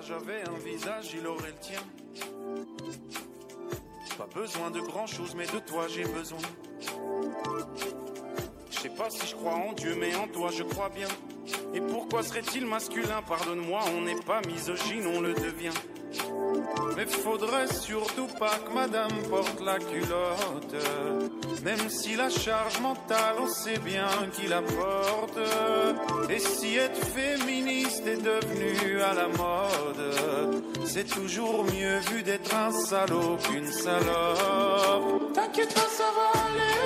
j'avais 0.00 0.42
un 0.48 0.58
visage, 0.64 1.14
il 1.18 1.26
aurait 1.26 1.48
le 1.48 1.58
tien. 1.60 1.80
Pas 4.18 4.28
besoin 4.34 4.70
de 4.70 4.80
grand 4.80 5.06
chose, 5.06 5.34
mais 5.36 5.46
de 5.46 5.58
toi 5.58 5.86
j'ai 5.88 6.04
besoin. 6.04 6.38
Je 8.70 8.78
sais 8.78 8.88
pas 8.90 9.10
si 9.10 9.26
je 9.26 9.34
crois 9.34 9.54
en 9.54 9.72
Dieu, 9.72 9.94
mais 9.98 10.14
en 10.16 10.26
toi 10.28 10.50
je 10.52 10.62
crois 10.62 10.88
bien. 10.88 11.08
Et 11.74 11.80
pourquoi 11.80 12.22
serait-il 12.22 12.66
masculin? 12.66 13.22
Pardonne-moi, 13.28 13.80
on 13.96 14.02
n'est 14.02 14.20
pas 14.22 14.40
misogyne, 14.46 15.06
on 15.06 15.20
le 15.20 15.34
devient. 15.34 15.74
Mais 16.96 17.06
faudrait 17.06 17.66
surtout 17.68 18.28
pas 18.38 18.58
que 18.58 18.72
madame 18.72 19.12
porte 19.28 19.60
la 19.60 19.78
culotte. 19.78 20.76
Même 21.64 21.90
si 21.90 22.14
la 22.16 22.30
charge 22.30 22.80
mentale, 22.80 23.36
on 23.40 23.48
sait 23.48 23.78
bien 23.78 24.06
qu'il 24.32 24.50
la 24.50 24.62
porte. 24.62 25.38
Et 26.30 26.38
si 26.38 26.76
être 26.76 27.04
féministe 27.06 28.06
est 28.06 28.22
devenu 28.22 29.00
à 29.02 29.14
la 29.14 29.28
mode, 29.28 30.14
c'est 30.84 31.08
toujours 31.08 31.64
mieux 31.64 31.98
vu 32.10 32.22
d'être 32.22 32.54
un 32.54 32.70
salaud 32.70 33.36
qu'une 33.42 33.70
salope. 33.70 35.32
T'inquiète 35.34 35.74
pas, 35.74 35.88
ça 35.88 36.04
va 36.16 36.40
aller, 36.46 36.76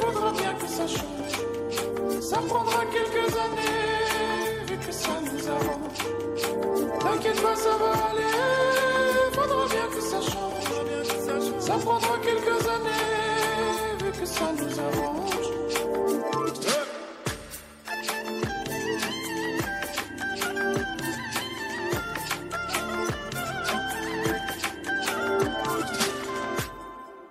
faudra 0.00 0.32
bien 0.32 0.54
que 0.54 0.66
ça 0.66 0.86
change. 0.86 2.20
Ça 2.20 2.38
prendra 2.48 2.84
quelques 2.86 3.32
années, 3.36 4.66
vu 4.66 4.76
que 4.78 4.92
ça 4.92 5.20
nous 5.22 5.48
arrange. 5.48 6.02
T'inquiète 7.00 7.40
pas, 7.42 7.56
ça 7.56 7.76
va 7.76 7.90
aller, 8.10 8.34
faudra 9.32 9.66
bien 9.66 9.86
que 9.94 10.00
ça 10.00 10.20
change. 10.20 10.64
Ça 11.60 11.74
prendra 11.74 12.18
quelques 12.18 12.68
années, 12.68 12.93
ça 14.34 14.52
nous 14.52 14.80
arrange. 14.80 15.30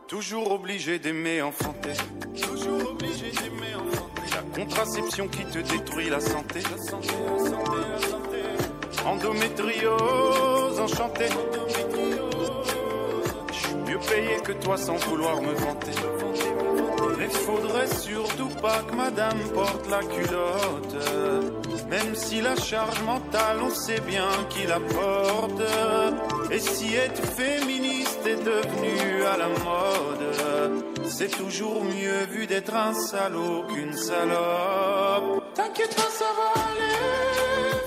Toujours 0.08 0.52
obligé 0.52 1.00
d'aimer 1.00 1.42
enfanter. 1.42 1.94
Toujours 2.42 2.92
obligé 2.92 3.32
d'aimer 3.32 3.76
enfanter. 3.76 4.22
La 4.32 4.64
contraception 4.64 5.28
qui 5.28 5.44
te 5.45 5.60
détruit 5.60 6.10
la 6.10 6.22
santé. 6.22 6.62
La 6.72 6.78
santé, 6.78 7.14
la 7.28 7.40
santé, 7.50 7.78
la 7.92 8.00
santé. 8.08 9.04
Endométriose, 9.06 10.80
enchanté. 10.80 11.26
Je 13.52 13.54
suis 13.54 13.76
mieux 13.76 14.00
payé 14.00 14.40
que 14.44 14.54
toi 14.54 14.78
sans 14.78 14.95
vouloir 14.95 15.42
me 15.42 15.54
vanter. 15.54 15.92
Faudrait 17.45 17.88
surtout 17.88 18.50
pas 18.62 18.80
que 18.88 18.95
madame 18.95 19.39
porte 19.53 19.89
la 19.89 20.00
culotte. 20.00 20.95
Même 21.89 22.16
si 22.16 22.42
la 22.42 22.56
charge 22.56 23.02
mentale, 23.03 23.58
on 23.62 23.70
sait 23.70 24.00
bien 24.02 24.30
qui 24.50 24.66
la 24.66 24.80
porte. 24.80 25.61
Et 26.52 26.59
si 26.59 26.95
être 26.95 27.22
féministe 27.23 28.26
est 28.26 28.44
devenu 28.44 29.23
à 29.23 29.38
la 29.38 29.48
mode, 29.48 30.26
c'est 31.06 31.30
toujours 31.30 31.84
mieux 31.84 32.26
vu 32.31 32.48
d'être 32.48 32.73
un 32.73 32.94
salaud 32.94 33.64
qu'une 33.67 33.95
salope. 33.95 35.44
T'inquiète 35.54 35.95
pas, 35.95 36.11
ça 36.22 36.26
va 36.38 36.61
aller. 36.70 36.98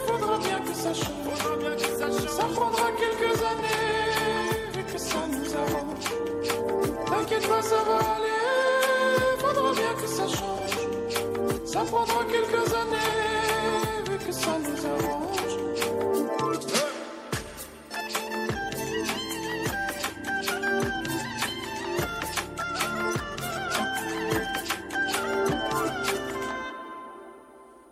Faudra 0.06 0.39
bien 0.39 0.61
que 0.61 0.74
ça 0.74 0.94
change. 0.94 1.24
Faudra 1.24 1.56
bien 1.56 1.74
que 1.74 1.98
ça 1.98 2.06
change. 2.11 2.28
Ça 2.28 2.44
prendra 2.55 2.89
quelques 2.98 3.36
années, 3.52 4.77
vu 4.77 4.84
que 4.84 4.98
ça 4.98 5.22
nous 5.28 5.55
arrange. 5.56 6.06
T'inquiète 7.06 7.48
pas, 7.48 7.62
ça 7.62 7.77
va 7.77 7.97
aller. 7.97 8.36
Faudra 9.56 9.72
bien 9.72 9.94
que 9.94 10.06
ça 10.06 10.26
change. 10.28 10.76
Ça 11.64 11.80
prendra 11.84 12.24
quelques 12.24 12.74
années, 12.74 14.10
vu 14.10 14.18
que 14.18 14.32
ça 14.32 14.58
nous 14.58 14.86
arrange. 14.94 15.36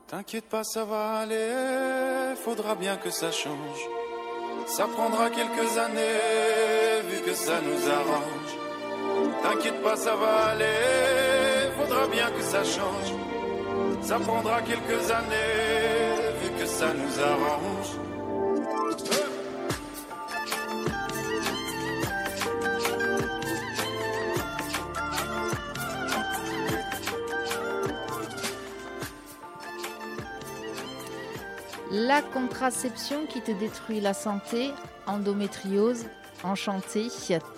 T'inquiète 0.07 0.49
pas, 0.51 0.65
ça 0.65 0.85
va 0.85 1.21
aller, 1.21 2.37
faudra 2.45 2.75
bien 2.75 2.97
que 2.97 3.09
ça 3.11 3.31
change. 3.31 3.89
Ça 4.67 4.87
prendra 4.87 5.31
quelques 5.31 5.79
années, 5.79 7.01
vu 7.09 7.23
que 7.23 7.33
ça 7.35 7.59
nous 7.63 7.91
arrange. 7.91 8.53
T'inquiète 9.43 9.83
pas, 9.83 9.97
ça 9.97 10.15
va 10.15 10.47
aller, 10.51 11.24
faudra 11.77 12.07
bien 12.07 12.31
que 12.31 12.43
ça 12.43 12.63
change. 12.65 13.13
Ça 14.03 14.19
prendra 14.19 14.61
quelques 14.63 15.11
années, 15.11 16.35
vu 16.43 16.51
que 16.59 16.67
ça 16.67 16.93
nous 16.93 17.21
arrange. 17.23 18.05
La 31.91 32.23
contraception 32.23 33.27
qui 33.27 33.41
te 33.41 33.53
détruit 33.53 34.01
la 34.01 34.15
santé, 34.15 34.73
endométriose, 35.07 36.07
enchanté, 36.45 37.09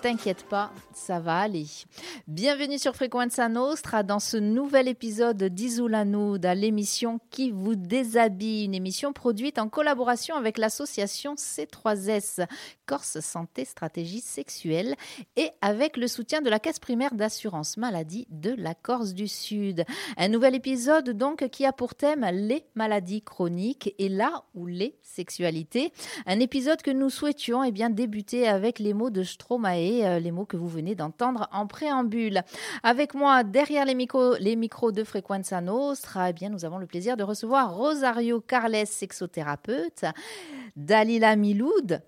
t'inquiète 0.01 0.45
pas, 0.45 0.71
ça 0.93 1.19
va 1.19 1.39
aller. 1.39 1.67
Bienvenue 2.27 2.79
sur 2.79 2.95
Frequenza 2.95 3.49
Nostra 3.49 4.01
dans 4.01 4.19
ce 4.19 4.37
nouvel 4.37 4.87
épisode 4.87 5.43
d'Isola 5.43 6.05
Nuda, 6.05 6.55
l'émission 6.55 7.19
qui 7.29 7.51
vous 7.51 7.75
déshabille, 7.75 8.65
une 8.65 8.73
émission 8.73 9.13
produite 9.13 9.59
en 9.59 9.67
collaboration 9.67 10.35
avec 10.35 10.57
l'association 10.57 11.35
C3S, 11.35 12.47
Corse 12.87 13.19
Santé 13.19 13.65
Stratégie 13.65 14.21
Sexuelle, 14.21 14.95
et 15.35 15.51
avec 15.61 15.97
le 15.97 16.07
soutien 16.07 16.41
de 16.41 16.49
la 16.49 16.57
Caisse 16.57 16.79
primaire 16.79 17.13
d'assurance 17.13 17.77
maladie 17.77 18.25
de 18.29 18.55
la 18.57 18.73
Corse 18.73 19.13
du 19.13 19.27
Sud. 19.27 19.83
Un 20.15 20.29
nouvel 20.29 20.55
épisode 20.55 21.09
donc 21.09 21.49
qui 21.49 21.65
a 21.65 21.73
pour 21.73 21.95
thème 21.95 22.25
les 22.31 22.63
maladies 22.75 23.21
chroniques 23.21 23.93
et 23.99 24.07
là 24.07 24.45
où 24.55 24.65
les 24.65 24.95
sexualités. 25.01 25.91
Un 26.25 26.39
épisode 26.39 26.81
que 26.81 26.91
nous 26.91 27.09
souhaitions 27.09 27.63
eh 27.63 27.71
bien, 27.71 27.89
débuter 27.89 28.47
avec 28.47 28.79
les 28.79 28.93
mots 28.93 29.09
de 29.09 29.23
Stromae, 29.23 30.05
euh, 30.05 30.19
les 30.19 30.31
mots 30.31 30.45
que 30.45 30.55
vous 30.55 30.69
venez 30.69 30.95
d'entendre 30.95 31.49
en 31.51 31.67
préambule. 31.67 32.41
Avec 32.83 33.13
moi, 33.13 33.43
derrière 33.43 33.85
les 33.85 33.95
micros, 33.95 34.35
les 34.39 34.55
micros 34.55 34.93
de 34.93 35.03
Frequenza 35.03 35.59
Nostra, 35.59 36.29
eh 36.29 36.33
bien, 36.33 36.49
nous 36.49 36.63
avons 36.63 36.77
le 36.77 36.85
plaisir 36.87 37.17
de 37.17 37.23
recevoir 37.23 37.75
Rosario 37.75 38.39
Carles, 38.39 38.87
sexothérapeute, 38.87 40.05
Dalila 40.77 41.35
Miloud, 41.35 42.01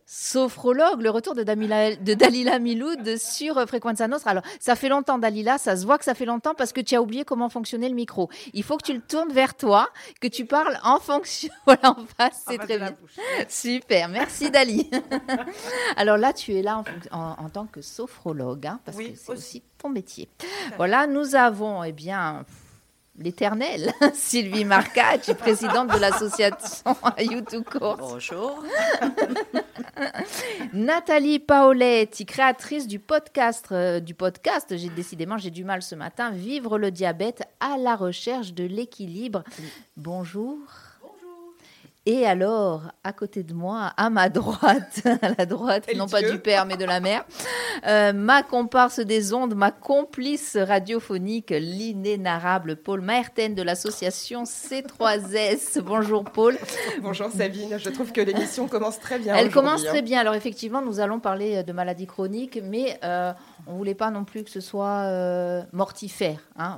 le 0.73 1.09
retour 1.09 1.35
de, 1.35 1.43
Damila- 1.43 1.95
de 2.01 2.13
Dalila 2.13 2.59
Miloud 2.59 3.17
sur 3.17 3.55
Frequenza 3.67 4.07
Nostra. 4.07 4.31
Alors, 4.31 4.43
ça 4.59 4.75
fait 4.75 4.89
longtemps, 4.89 5.17
Dalila, 5.17 5.57
ça 5.57 5.75
se 5.75 5.85
voit 5.85 5.97
que 5.97 6.05
ça 6.05 6.13
fait 6.15 6.25
longtemps 6.25 6.53
parce 6.55 6.73
que 6.73 6.81
tu 6.81 6.95
as 6.95 7.01
oublié 7.01 7.23
comment 7.25 7.49
fonctionnait 7.49 7.89
le 7.89 7.95
micro. 7.95 8.29
Il 8.53 8.63
faut 8.63 8.77
que 8.77 8.83
tu 8.85 8.93
le 8.93 9.01
tournes 9.01 9.31
vers 9.33 9.55
toi, 9.55 9.89
que 10.21 10.27
tu 10.27 10.45
parles 10.45 10.79
en 10.83 10.99
fonction, 10.99 11.49
voilà, 11.65 11.91
en 11.91 12.05
face, 12.17 12.43
c'est 12.47 12.57
très 12.57 12.77
bien. 12.77 12.95
Super, 13.47 14.09
merci 14.09 14.49
Dali. 14.51 14.89
Alors 15.97 16.17
là, 16.17 16.33
tu 16.33 16.53
es 16.55 16.61
là 16.61 16.77
en, 16.77 16.83
fonc- 16.83 17.07
en- 17.11 17.45
en 17.45 17.49
tant 17.49 17.65
que 17.65 17.81
sophrologue, 17.81 18.67
hein, 18.67 18.79
parce 18.85 18.97
Oui, 18.97 19.13
que 19.13 19.17
c'est 19.19 19.31
aussi. 19.31 19.39
aussi 19.41 19.63
ton 19.77 19.89
métier. 19.89 20.29
Voilà, 20.77 21.07
nous 21.07 21.35
avons, 21.35 21.83
eh 21.83 21.91
bien, 21.91 22.45
l'éternelle 23.19 23.91
Sylvie 24.13 24.65
Marcacci, 24.65 25.33
présidente 25.35 25.93
de 25.93 25.99
l'association 25.99 26.95
YouTube 27.19 27.65
Course. 27.65 27.99
Bonjour. 27.99 28.63
Nathalie 30.73 31.39
Paoletti, 31.39 32.25
créatrice 32.25 32.87
du 32.87 32.99
podcast, 32.99 33.67
euh, 33.71 33.99
du 33.99 34.15
podcast, 34.15 34.75
j'ai 34.75 34.89
décidément 34.89 35.37
j'ai 35.37 35.51
du 35.51 35.63
mal 35.63 35.81
ce 35.81 35.95
matin, 35.95 36.31
Vivre 36.31 36.77
le 36.77 36.91
diabète 36.91 37.43
à 37.59 37.77
la 37.77 37.95
recherche 37.95 38.53
de 38.53 38.63
l'équilibre. 38.63 39.43
Bonjour. 39.97 40.57
Et 42.11 42.25
alors, 42.25 42.91
à 43.03 43.13
côté 43.13 43.43
de 43.43 43.53
moi, 43.53 43.93
à 43.95 44.09
ma 44.09 44.29
droite, 44.29 45.03
à 45.21 45.29
la 45.37 45.45
droite, 45.45 45.83
Et 45.89 45.95
non 45.95 46.07
pas 46.07 46.23
du 46.23 46.39
père 46.39 46.65
mais 46.65 46.75
de 46.75 46.83
la 46.83 46.99
mère, 46.99 47.23
euh, 47.85 48.13
ma 48.13 48.41
comparse 48.41 48.99
des 48.99 49.31
ondes, 49.31 49.53
ma 49.53 49.69
complice 49.69 50.57
radiophonique, 50.59 51.51
l'inénarrable 51.51 52.77
Paul 52.77 53.01
Maerten 53.01 53.53
de 53.53 53.61
l'association 53.61 54.45
C3S. 54.45 55.81
Bonjour 55.81 56.23
Paul. 56.23 56.57
Bonjour 57.03 57.29
Sabine. 57.29 57.77
Je 57.77 57.89
trouve 57.91 58.11
que 58.11 58.21
l'émission 58.21 58.67
commence 58.67 58.99
très 58.99 59.19
bien. 59.19 59.35
Elle 59.35 59.51
commence 59.51 59.85
hein. 59.85 59.89
très 59.89 60.01
bien. 60.01 60.19
Alors 60.19 60.33
effectivement, 60.33 60.81
nous 60.81 60.99
allons 60.99 61.19
parler 61.19 61.61
de 61.61 61.71
maladies 61.73 62.07
chroniques, 62.07 62.59
mais 62.63 62.99
euh, 63.03 63.33
on 63.67 63.75
voulait 63.75 63.95
pas 63.95 64.11
non 64.11 64.23
plus 64.23 64.43
que 64.43 64.49
ce 64.49 64.59
soit 64.61 65.03
euh, 65.05 65.63
mortifère. 65.71 66.39
hein. 66.57 66.77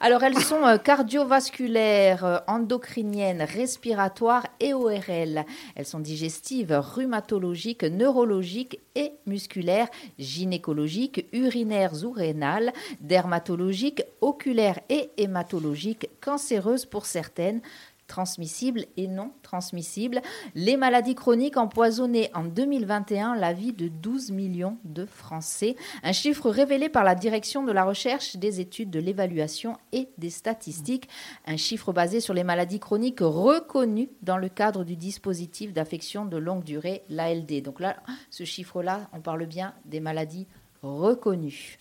Alors 0.00 0.22
elles 0.22 0.38
sont 0.38 0.64
euh, 0.64 0.78
cardiovasculaires, 0.78 2.24
euh, 2.24 2.38
endocriniennes, 2.46 3.42
respiratoires 3.42 4.46
et 4.60 4.74
ORL. 4.74 5.44
Elles 5.74 5.86
sont 5.86 6.00
digestives, 6.00 6.72
rhumatologiques, 6.72 7.84
neurologiques 7.84 8.80
et 8.94 9.12
musculaires, 9.26 9.88
gynécologiques, 10.18 11.26
urinaires 11.32 12.04
ou 12.04 12.10
rénales, 12.10 12.72
dermatologiques, 13.00 14.02
oculaires 14.20 14.80
et 14.88 15.10
hématologiques, 15.16 16.08
cancéreuses 16.20 16.86
pour 16.86 17.06
certaines 17.06 17.60
transmissibles 18.06 18.86
et 18.96 19.08
non 19.08 19.32
transmissibles. 19.42 20.20
Les 20.54 20.76
maladies 20.76 21.14
chroniques 21.14 21.56
empoisonnaient 21.56 22.30
en 22.34 22.44
2021 22.44 23.36
la 23.36 23.52
vie 23.52 23.72
de 23.72 23.88
12 23.88 24.30
millions 24.30 24.78
de 24.84 25.06
Français, 25.06 25.76
un 26.02 26.12
chiffre 26.12 26.50
révélé 26.50 26.88
par 26.88 27.04
la 27.04 27.14
direction 27.14 27.64
de 27.64 27.72
la 27.72 27.84
recherche, 27.84 28.36
des 28.36 28.60
études, 28.60 28.90
de 28.90 29.00
l'évaluation 29.00 29.76
et 29.92 30.08
des 30.18 30.30
statistiques, 30.30 31.08
un 31.46 31.56
chiffre 31.56 31.92
basé 31.92 32.20
sur 32.20 32.34
les 32.34 32.44
maladies 32.44 32.80
chroniques 32.80 33.20
reconnues 33.20 34.10
dans 34.22 34.38
le 34.38 34.48
cadre 34.48 34.84
du 34.84 34.96
dispositif 34.96 35.72
d'affection 35.72 36.24
de 36.24 36.36
longue 36.36 36.64
durée, 36.64 37.02
l'ALD. 37.08 37.62
Donc 37.62 37.80
là, 37.80 37.96
ce 38.30 38.44
chiffre-là, 38.44 39.08
on 39.12 39.20
parle 39.20 39.46
bien 39.46 39.74
des 39.84 40.00
maladies 40.00 40.46
reconnu. 40.86 41.78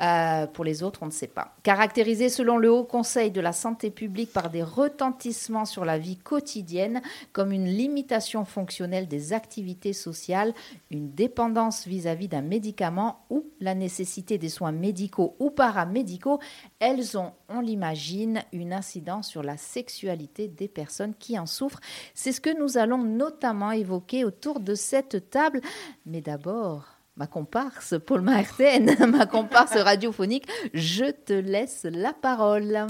Euh, 0.00 0.46
pour 0.46 0.64
les 0.64 0.82
autres, 0.82 1.00
on 1.02 1.06
ne 1.06 1.10
sait 1.10 1.26
pas. 1.26 1.56
Caractérisé 1.62 2.28
selon 2.28 2.56
le 2.56 2.70
Haut 2.70 2.84
Conseil 2.84 3.30
de 3.30 3.40
la 3.40 3.52
santé 3.52 3.90
publique 3.90 4.32
par 4.32 4.50
des 4.50 4.62
retentissements 4.62 5.64
sur 5.64 5.84
la 5.84 5.98
vie 5.98 6.16
quotidienne, 6.16 7.02
comme 7.32 7.52
une 7.52 7.66
limitation 7.66 8.44
fonctionnelle 8.44 9.08
des 9.08 9.32
activités 9.32 9.92
sociales, 9.92 10.54
une 10.90 11.10
dépendance 11.10 11.86
vis-à-vis 11.86 12.28
d'un 12.28 12.42
médicament 12.42 13.24
ou 13.30 13.44
la 13.60 13.74
nécessité 13.74 14.38
des 14.38 14.48
soins 14.48 14.72
médicaux 14.72 15.36
ou 15.38 15.50
paramédicaux, 15.50 16.40
elles 16.78 17.16
ont, 17.18 17.32
on 17.48 17.60
l'imagine, 17.60 18.42
une 18.52 18.72
incidence 18.72 19.28
sur 19.28 19.42
la 19.42 19.56
sexualité 19.56 20.48
des 20.48 20.68
personnes 20.68 21.14
qui 21.18 21.38
en 21.38 21.46
souffrent. 21.46 21.80
C'est 22.14 22.32
ce 22.32 22.40
que 22.40 22.56
nous 22.58 22.78
allons 22.78 23.02
notamment 23.02 23.72
évoquer 23.72 24.24
autour 24.24 24.60
de 24.60 24.74
cette 24.74 25.30
table. 25.30 25.60
Mais 26.06 26.20
d'abord, 26.20 26.93
ma 27.16 27.26
comparse, 27.26 27.98
Paul 27.98 28.22
Martin, 28.22 28.86
ma 29.06 29.26
comparse 29.26 29.76
radiophonique, 29.76 30.48
je 30.72 31.10
te 31.10 31.32
laisse 31.32 31.84
la 31.84 32.12
parole. 32.12 32.86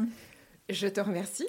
Je 0.69 0.89
te 0.89 1.01
remercie. 1.01 1.49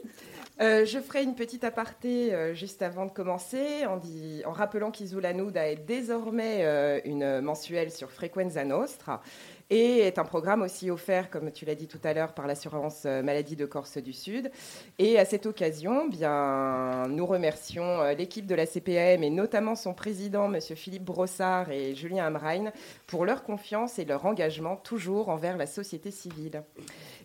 Euh, 0.62 0.86
je 0.86 1.00
ferai 1.00 1.24
une 1.24 1.36
petite 1.36 1.66
aparté 1.66 2.34
euh, 2.34 2.54
juste 2.54 2.82
avant 2.82 3.06
de 3.06 3.12
commencer 3.12 3.86
en, 3.86 4.52
rappelant 4.52 4.90
qu'Isola 4.90 5.34
Nuda 5.34 5.68
est 5.68 5.76
désormais 5.86 6.60
euh, 6.62 7.02
une 7.04 7.42
mensuelle 7.42 7.92
sur 7.92 8.10
Frequenza 8.10 8.64
Nostra 8.64 9.22
et 9.70 10.00
est 10.00 10.20
un 10.20 10.24
programme 10.24 10.62
aussi 10.62 10.92
offert, 10.92 11.30
comme 11.30 11.52
tu 11.52 11.66
l'as 11.66 11.76
dit 11.76 11.88
tout 11.88 12.00
à 12.04 12.14
l'heure, 12.14 12.34
par 12.34 12.46
l'assurance 12.48 13.04
euh, 13.06 13.24
maladie 13.24 13.56
de 13.56 13.66
Corse 13.66 13.98
du 13.98 14.14
Sud. 14.14 14.52
Et 15.00 15.18
à 15.18 15.26
cette 15.26 15.46
occasion, 15.46 16.08
bien, 16.08 17.08
nous 17.10 17.26
remercions 17.26 18.02
euh, 18.02 18.14
l'équipe 18.14 18.46
de 18.46 18.56
la 18.56 18.66
CPAM 18.66 19.24
et 19.24 19.30
notamment 19.30 19.76
son 19.76 19.94
président, 19.94 20.54
M. 20.54 20.60
Philippe 20.76 21.06
Brossard 21.06 21.72
et 21.72 21.96
Julien 21.96 22.26
Amrein, 22.26 22.72
pour 23.08 23.26
leur 23.26 23.44
confiance 23.44 23.98
et 23.98 24.06
leur 24.06 24.26
engagement 24.26 24.76
toujours 24.76 25.30
envers 25.30 25.58
la 25.58 25.66
société 25.66 26.12
civile. 26.12 26.64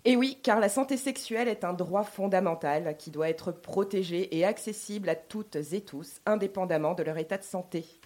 Et 0.07 0.17
oui, 0.17 0.39
car 0.43 0.61
la 0.61 0.71
santé 0.71 0.97
sexuelle 0.97 1.49
est 1.49 1.63
un 1.63 1.75
droit 1.75 2.05
fondamental 2.05 2.97
qui 2.97 3.11
doit 3.11 3.29
être 3.29 3.53
protégé 3.53 4.35
et 4.39 4.47
accessible 4.47 5.11
à 5.11 5.15
toutes 5.15 5.57
et 5.57 5.83
tous, 5.83 6.21
indépendamment 6.25 6.95
de 6.95 7.03
leur 7.03 7.19
état 7.19 7.37
de 7.37 7.45
santé. 7.45 8.00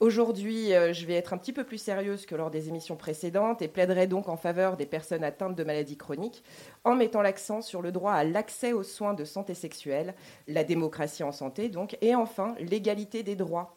Aujourd'hui, 0.00 0.72
euh, 0.72 0.92
je 0.92 1.04
vais 1.04 1.14
être 1.14 1.32
un 1.32 1.38
petit 1.38 1.52
peu 1.52 1.64
plus 1.64 1.78
sérieuse 1.78 2.24
que 2.24 2.34
lors 2.34 2.50
des 2.50 2.68
émissions 2.68 2.96
précédentes 2.96 3.60
et 3.60 3.68
plaiderai 3.68 4.06
donc 4.06 4.28
en 4.28 4.36
faveur 4.36 4.76
des 4.76 4.86
personnes 4.86 5.24
atteintes 5.24 5.56
de 5.56 5.64
maladies 5.64 5.96
chroniques 5.98 6.42
en 6.84 6.94
mettant 6.94 7.22
l'accent 7.22 7.60
sur 7.60 7.82
le 7.82 7.92
droit 7.92 8.12
à 8.12 8.24
l'accès 8.24 8.72
aux 8.72 8.82
soins 8.82 9.14
de 9.14 9.24
santé 9.24 9.54
sexuelle, 9.54 10.14
la 10.48 10.64
démocratie 10.64 11.22
en 11.22 11.32
santé 11.32 11.68
donc, 11.68 11.98
et 12.00 12.14
enfin 12.14 12.54
l'égalité 12.60 13.22
des 13.22 13.36
droits. 13.36 13.76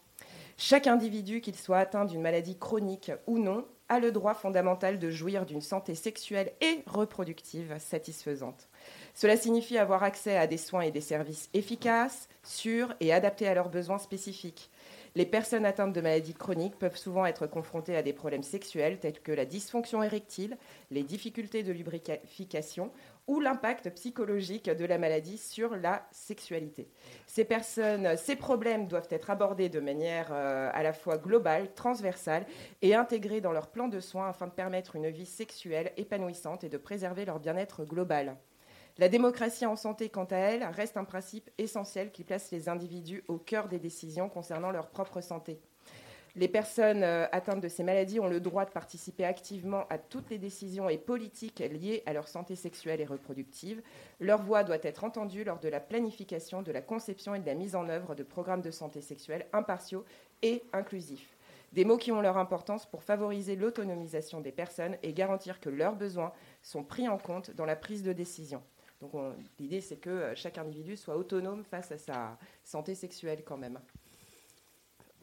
Chaque 0.57 0.88
individu, 0.88 1.41
qu'il 1.41 1.56
soit 1.56 1.80
atteint 1.80 2.06
d'une 2.06 2.21
maladie 2.21 2.57
chronique 2.57 3.12
ou 3.27 3.39
non, 3.39 3.65
a 3.89 4.00
le 4.00 4.12
droit 4.12 4.33
fondamental 4.33 5.00
de 5.00 5.09
jouir 5.09 5.45
d'une 5.45 5.62
santé 5.62 5.95
sexuelle 5.95 6.53
et 6.62 6.83
reproductive 6.86 7.75
satisfaisante. 7.79 8.69
Cela 9.13 9.36
signifie 9.36 9.77
avoir 9.77 10.03
accès 10.03 10.38
à 10.38 10.47
des 10.47 10.57
soins 10.57 10.81
et 10.81 10.91
des 10.91 11.01
services 11.01 11.50
efficaces, 11.53 12.29
sûrs 12.44 12.94
et 13.00 13.13
adaptés 13.13 13.47
à 13.47 13.53
leurs 13.53 13.69
besoins 13.69 14.00
spécifiques. 14.00 14.71
Les 15.15 15.27
personnes 15.27 15.65
atteintes 15.65 15.94
de 15.94 16.01
maladies 16.01 16.33
chroniques 16.33 16.80
peuvent 16.80 16.98
souvent 16.98 17.27
être 17.27 17.45
confrontées 17.45 17.95
à 17.95 18.01
des 18.01 18.13
problèmes 18.13 18.42
sexuels 18.42 18.98
tels 19.00 19.21
que 19.21 19.31
la 19.31 19.45
dysfonction 19.45 20.01
érectile, 20.01 20.57
les 20.89 21.04
difficultés 21.04 21.62
de 21.62 21.71
lubrification 21.71 22.92
ou 23.27 23.39
l'impact 23.39 23.92
psychologique 23.92 24.71
de 24.71 24.86
la 24.86 24.98
maladie 24.98 25.38
sur 25.38 25.75
la 25.75 26.07
sexualité. 26.12 26.89
Ces 27.27 27.45
personnes, 27.45 28.18
ces 28.18 28.36
problèmes 28.36 28.88
doivent 28.88 29.07
être 29.12 29.30
abordés 29.30 29.69
de 29.69 29.80
manière 29.80 30.30
euh, 30.31 30.71
à 30.74 30.81
la 30.81 30.94
fois 30.94 31.19
globale, 31.19 31.71
transversale 31.75 32.48
et 32.81 32.95
intégrés 32.95 33.39
dans 33.39 33.51
leur 33.51 33.68
plan 33.68 33.89
de 33.89 34.00
soins 34.00 34.30
afin 34.30 34.48
de 34.48 34.51
permettre 34.51 34.95
une 34.95 35.10
vie 35.10 35.27
sexuelle 35.27 35.92
épanouissante 35.95 36.63
et 36.63 36.69
de 36.69 36.77
préserver 36.77 37.24
leur 37.25 37.39
bien-être 37.39 37.86
global. 37.86 38.36
La 38.99 39.09
démocratie 39.09 39.65
en 39.65 39.75
santé, 39.75 40.09
quant 40.09 40.25
à 40.25 40.37
elle, 40.37 40.63
reste 40.63 40.97
un 40.97 41.03
principe 41.03 41.49
essentiel 41.57 42.11
qui 42.11 42.23
place 42.23 42.51
les 42.51 42.69
individus 42.69 43.23
au 43.27 43.37
cœur 43.37 43.67
des 43.67 43.79
décisions 43.79 44.29
concernant 44.29 44.69
leur 44.69 44.89
propre 44.89 45.19
santé. 45.19 45.59
Les 46.35 46.47
personnes 46.47 47.03
euh, 47.03 47.27
atteintes 47.31 47.61
de 47.61 47.67
ces 47.67 47.83
maladies 47.83 48.19
ont 48.19 48.27
le 48.27 48.39
droit 48.39 48.65
de 48.65 48.71
participer 48.71 49.25
activement 49.25 49.85
à 49.89 49.97
toutes 49.97 50.29
les 50.29 50.37
décisions 50.37 50.89
et 50.89 50.97
politiques 50.99 51.59
liées 51.59 52.03
à 52.05 52.13
leur 52.13 52.27
santé 52.27 52.55
sexuelle 52.55 53.01
et 53.01 53.05
reproductive. 53.05 53.81
Leur 54.19 54.43
voix 54.43 54.63
doit 54.63 54.79
être 54.81 55.03
entendue 55.03 55.43
lors 55.43 55.59
de 55.59 55.69
la 55.69 55.79
planification, 55.79 56.61
de 56.61 56.71
la 56.71 56.81
conception 56.81 57.33
et 57.33 57.39
de 57.39 57.45
la 57.45 57.53
mise 57.55 57.75
en 57.75 57.89
œuvre 57.89 58.13
de 58.13 58.23
programmes 58.23 58.61
de 58.61 58.71
santé 58.71 59.01
sexuelle 59.01 59.47
impartiaux 59.53 60.05
et 60.41 60.63
inclusifs. 60.71 61.35
Des 61.71 61.85
mots 61.85 61.97
qui 61.97 62.11
ont 62.11 62.21
leur 62.21 62.37
importance 62.37 62.85
pour 62.87 63.03
favoriser 63.03 63.55
l'autonomisation 63.55 64.41
des 64.41 64.51
personnes 64.51 64.97
et 65.01 65.13
garantir 65.13 65.59
que 65.59 65.69
leurs 65.69 65.95
besoins 65.95 66.31
sont 66.61 66.83
pris 66.83 67.07
en 67.07 67.17
compte 67.17 67.51
dans 67.51 67.65
la 67.65 67.75
prise 67.75 68.03
de 68.03 68.13
décision. 68.13 68.61
Donc 69.03 69.11
l'idée, 69.59 69.81
c'est 69.81 69.97
que 69.97 70.09
euh, 70.09 70.35
chaque 70.35 70.57
individu 70.57 70.95
soit 70.95 71.17
autonome 71.17 71.65
face 71.69 71.91
à 71.91 71.97
sa 71.97 72.38
santé 72.63 72.95
sexuelle 72.95 73.44
quand 73.45 73.57
même. 73.57 73.77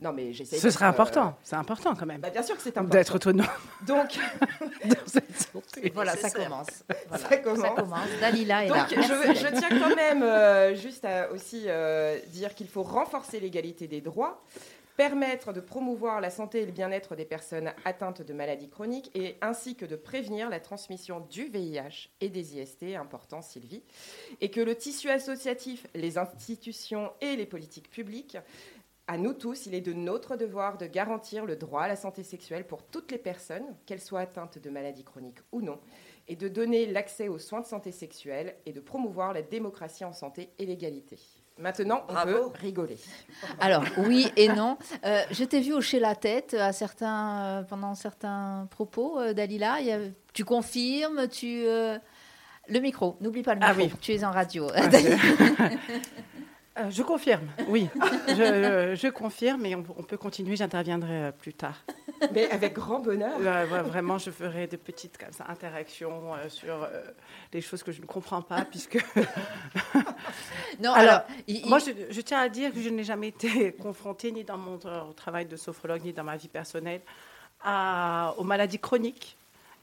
Non, 0.03 0.13
mais 0.13 0.35
j'essaie. 0.35 0.59
Ce 0.59 0.69
serait 0.71 0.85
important. 0.85 1.29
Euh, 1.29 1.43
c'est 1.43 1.57
important 1.57 1.95
quand 1.95 2.05
même. 2.05 2.21
Bah, 2.21 2.29
bien 2.29 2.43
sûr 2.43 2.57
que 2.57 2.63
c'est 2.63 2.77
important. 2.77 2.93
D'être 2.93 3.15
autonome. 3.15 3.47
Donc, 3.87 4.19
voilà, 5.95 6.15
ça 6.15 6.31
commence. 6.31 6.85
ça 7.11 7.37
commence. 7.39 8.09
Dalila 8.21 8.67
est 8.67 8.69
là. 8.69 8.87
Je, 8.91 8.97
je, 8.97 9.59
tiens 9.59 9.79
quand 9.79 9.97
même 9.97 10.23
euh, 10.23 10.75
juste 10.75 11.07
à 11.07 11.31
aussi 11.31 11.67
dire 12.29 12.55
qu'il 12.55 12.69
faut 12.69 12.83
renforcer 12.83 13.41
l'égalité 13.41 13.89
des 13.89 14.03
droits 14.03 14.43
permettre 14.97 15.53
de 15.53 15.61
promouvoir 15.61 16.21
la 16.21 16.31
santé 16.31 16.63
et 16.63 16.67
le 16.67 16.73
bien-être 16.73 17.17
des 17.17 17.25
personnes 17.25 17.73
atteintes 17.85 18.23
de 18.23 18.33
maladies 18.33 18.69
chroniques 18.69 19.11
et 19.15 19.37
ainsi 19.41 19.77
que 19.77 19.87
de 19.87 19.97
prévenir 19.97 20.51
la 20.51 20.61
transmission 20.61 21.21
du 21.21 21.45
VIH 21.45 22.11
et 22.21 22.29
des 22.29 22.59
IST, 22.59 22.95
important 22.97 23.43
Sylvie, 23.43 23.83
et 24.41 24.51
que 24.51 24.61
le 24.61 24.75
tissu 24.75 25.09
associatif, 25.09 25.87
les 25.95 26.19
institutions 26.19 27.13
et 27.21 27.37
les 27.37 27.47
politiques 27.47 27.91
publiques 27.91 28.37
à 29.11 29.19
nous 29.19 29.33
tous, 29.33 29.67
il 29.67 29.75
est 29.75 29.81
de 29.81 29.93
notre 29.93 30.37
devoir 30.37 30.79
de 30.79 30.87
garantir 30.87 31.45
le 31.45 31.57
droit 31.57 31.83
à 31.83 31.89
la 31.89 31.97
santé 31.97 32.23
sexuelle 32.23 32.65
pour 32.65 32.85
toutes 32.85 33.11
les 33.11 33.19
personnes, 33.19 33.77
qu'elles 33.85 34.01
soient 34.01 34.21
atteintes 34.21 34.59
de 34.59 34.71
maladies 34.71 35.03
chroniques 35.03 35.41
ou 35.51 35.63
non, 35.63 35.81
et 36.29 36.37
de 36.37 36.47
donner 36.47 36.87
l'accès 36.87 37.27
aux 37.27 37.41
soins 37.41 37.61
de 37.61 37.67
santé 37.67 37.91
sexuelle 37.91 38.55
et 38.67 38.73
de 38.73 38.79
promouvoir 38.79 39.33
la 39.33 39.43
démocratie 39.43 40.05
en 40.05 40.13
santé 40.13 40.51
et 40.61 40.65
l'égalité. 40.65 41.19
Maintenant, 41.61 42.05
on 42.09 42.15
peut 42.25 42.51
rigoler. 42.59 42.97
Alors, 43.61 43.85
oui 43.99 44.33
et 44.37 44.49
non. 44.49 44.79
Euh, 45.05 45.23
je 45.31 45.45
t'ai 45.45 45.61
vu 45.61 45.75
hocher 45.75 46.01
la 46.01 46.15
tête 46.15 46.55
à 46.55 46.73
certains, 46.73 47.41
euh, 47.41 47.63
pendant 47.63 47.95
certains 47.95 48.67
propos, 48.71 49.21
euh, 49.21 49.35
Dalila. 49.35 49.77
tu 50.33 50.45
confirmes 50.45 51.29
tu, 51.29 51.65
Le 51.65 52.01
micro, 52.81 53.17
n'oublie 53.21 53.43
pas 53.43 53.55
le 53.55 53.61
ah 53.63 53.75
micro. 53.75 53.99
Tu 54.01 54.13
es 54.13 54.25
en 54.25 54.31
radio. 54.31 54.69
je 56.89 57.03
confirme, 57.03 57.49
oui. 57.69 57.89
je, 58.29 59.09
confirme 59.11 59.67
et 59.67 59.75
on, 59.75 59.83
peut 59.83 60.17
continuer, 60.17 60.57
j'interviendrai 60.57 61.33
plus 61.39 61.53
tard. 61.53 61.85
Mais 62.33 62.51
avec 62.51 62.75
grand 62.75 63.01
bonheur. 63.01 63.39
vraiment, 63.85 64.19
je 64.19 64.31
ferai 64.31 64.67
de 64.67 64.77
petites 64.77 65.19
interactions 65.47 66.33
sur 66.49 66.89
les 67.53 67.61
choses 67.61 67.83
que 67.83 67.93
je 67.93 68.01
ne 68.01 68.07
comprends 68.07 68.43
pas, 68.43 68.65
puisque 68.65 68.99
non, 70.81 70.93
alors, 70.93 71.23
moi, 71.67 71.79
je, 71.79 72.21
tiens 72.21 72.41
à 72.41 72.49
dire 72.49 72.73
que 72.73 72.81
je 72.81 72.89
n'ai 72.89 73.05
jamais 73.05 73.29
été 73.29 73.73
confrontée, 73.81 74.33
ni 74.33 74.45
dans 74.45 74.59
mon 74.59 74.79
travail 75.15 75.47
de 75.47 75.57
sophrologue, 75.57 76.05
ni 76.05 76.13
dans 76.13 76.25
ma 76.25 76.37
vie 76.37 76.49
personnelle, 76.49 77.01
à, 77.63 78.35
aux 78.39 78.45
maladies 78.45 78.79
chroniques 78.79 79.37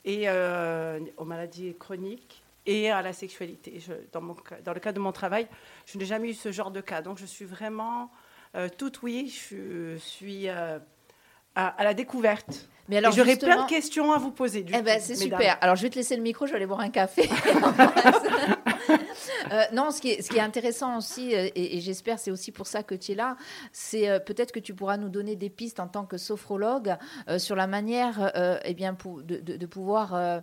et 0.06 0.24
euh, 0.28 1.00
aux 1.18 1.26
maladies 1.26 1.76
chroniques 1.78 2.44
et 2.68 2.92
à 2.92 3.02
la 3.02 3.14
sexualité. 3.14 3.82
dans, 4.12 4.22
mon, 4.22 4.36
dans, 4.64 4.74
le 4.74 4.80
cadre 4.80 4.98
de 4.98 5.02
mon 5.02 5.12
travail, 5.12 5.48
je 5.86 5.98
n'ai 5.98 6.06
jamais 6.06 6.30
eu 6.30 6.34
ce 6.34 6.52
genre 6.52 6.70
de 6.70 6.82
cas. 6.82 7.02
Donc, 7.02 7.18
je 7.18 7.26
suis 7.26 7.46
vraiment 7.46 8.12
euh, 8.56 8.70
toute 8.78 9.02
oui. 9.02 9.34
Je 9.50 9.96
suis 9.98 10.50
euh, 10.50 10.78
à, 11.56 11.84
la 11.84 11.94
découverte. 11.94 12.68
Mais 12.90 12.98
alors, 12.98 13.12
j'aurais 13.12 13.38
plein 13.38 13.64
de 13.64 13.70
questions 13.70 14.12
à 14.12 14.18
vous 14.18 14.32
poser. 14.32 14.64
Du 14.64 14.74
eh 14.76 14.82
ben, 14.82 15.00
c'est 15.00 15.16
super. 15.16 15.58
Alors, 15.62 15.76
je 15.76 15.84
vais 15.84 15.90
te 15.90 15.96
laisser 15.96 16.16
le 16.16 16.22
micro. 16.22 16.46
Je 16.46 16.52
vais 16.52 16.58
aller 16.58 16.68
boire 16.68 16.82
un 16.82 16.90
café. 16.90 17.30
Euh, 19.52 19.64
non, 19.74 19.92
ce 19.92 20.02
qui, 20.02 20.12
est, 20.12 20.22
ce 20.22 20.30
qui 20.30 20.38
est 20.38 20.42
intéressant 20.42 20.98
aussi, 20.98 21.36
euh, 21.36 21.50
et, 21.56 21.80
j'espère 21.80 22.20
c'est 22.20 22.32
aussi 22.32 22.52
pour 22.52 22.68
ça 22.68 22.84
que 22.84 22.96
tu 22.96 23.14
es 23.14 23.16
là, 23.16 23.38
c'est 23.72 24.10
euh, 24.10 24.20
peut-être 24.20 24.52
que 24.52 24.60
tu 24.60 24.74
pourras 24.74 24.98
nous 24.98 25.10
donner 25.10 25.36
des 25.36 25.50
pistes 25.50 25.80
en 25.80 25.88
tant 25.88 26.06
que 26.06 26.18
sophrologue 26.18 26.96
sur 27.38 27.56
la 27.56 27.68
manière 27.68 28.60
eh 28.64 28.74
bien, 28.74 28.96
de, 29.24 29.40
de, 29.40 29.66
pouvoir 29.66 30.42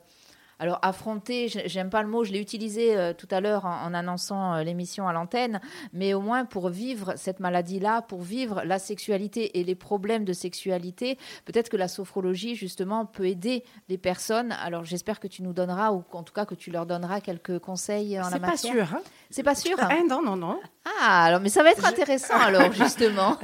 alors 0.65 0.79
affronter, 0.83 1.49
j'aime 1.49 1.91
pas 1.91 2.03
le 2.03 2.09
mot, 2.09 2.25
je 2.25 2.33
l'ai 2.33 2.41
utilisé 2.41 2.97
euh, 2.97 3.13
tout 3.13 3.29
à 3.31 3.41
l'heure 3.41 3.67
en, 3.67 3.93
annonçant 3.93 4.57
l'émission 4.63 5.07
à 5.07 5.13
l'antenne, 5.13 5.61
mais 5.93 6.15
au 6.15 6.21
moins 6.21 6.47
pour 6.47 6.71
vivre 6.71 7.13
cette 7.17 7.39
maladie-là, 7.39 8.01
pour 8.03 8.23
vivre 8.23 8.63
la 8.65 8.79
sexualité 8.79 9.59
et 9.59 9.65
les 9.65 9.75
problèmes 9.75 10.25
de 10.25 10.33
sexualité, 10.33 11.19
peut-être 11.45 11.69
que 11.69 11.77
la 11.77 11.89
sophrologie 11.89 12.57
justement 12.57 13.05
peut 13.05 13.27
aider 13.27 13.63
les 13.91 13.99
personnes. 13.99 14.53
Alors 14.53 14.85
j'espère 14.85 15.21
que 15.21 15.29
tu 15.29 15.43
nous 15.43 15.53
donneras, 15.53 15.93
ou 15.93 16.03
en 16.13 16.23
tout 16.23 16.33
cas 16.33 16.47
que 16.47 16.55
tu 16.55 16.71
leur 16.71 16.87
donneras 16.87 17.21
quelques 17.21 17.59
conseils 17.59 18.19
en 18.19 18.31
la 18.31 18.39
matière. 18.39 18.57
C'est 18.57 18.69
pas 18.69 18.87
sûr. 18.87 18.97
Hein 18.97 19.03
c'est 19.31 19.43
pas 19.43 19.55
sûr 19.55 19.77
eh, 19.91 20.09
Non, 20.09 20.23
non, 20.23 20.37
non. 20.37 20.61
Ah, 20.85 21.25
alors, 21.25 21.41
mais 21.41 21.49
ça 21.49 21.63
va 21.63 21.71
être 21.71 21.85
intéressant 21.87 22.39
alors, 22.39 22.73
justement. 22.75 23.39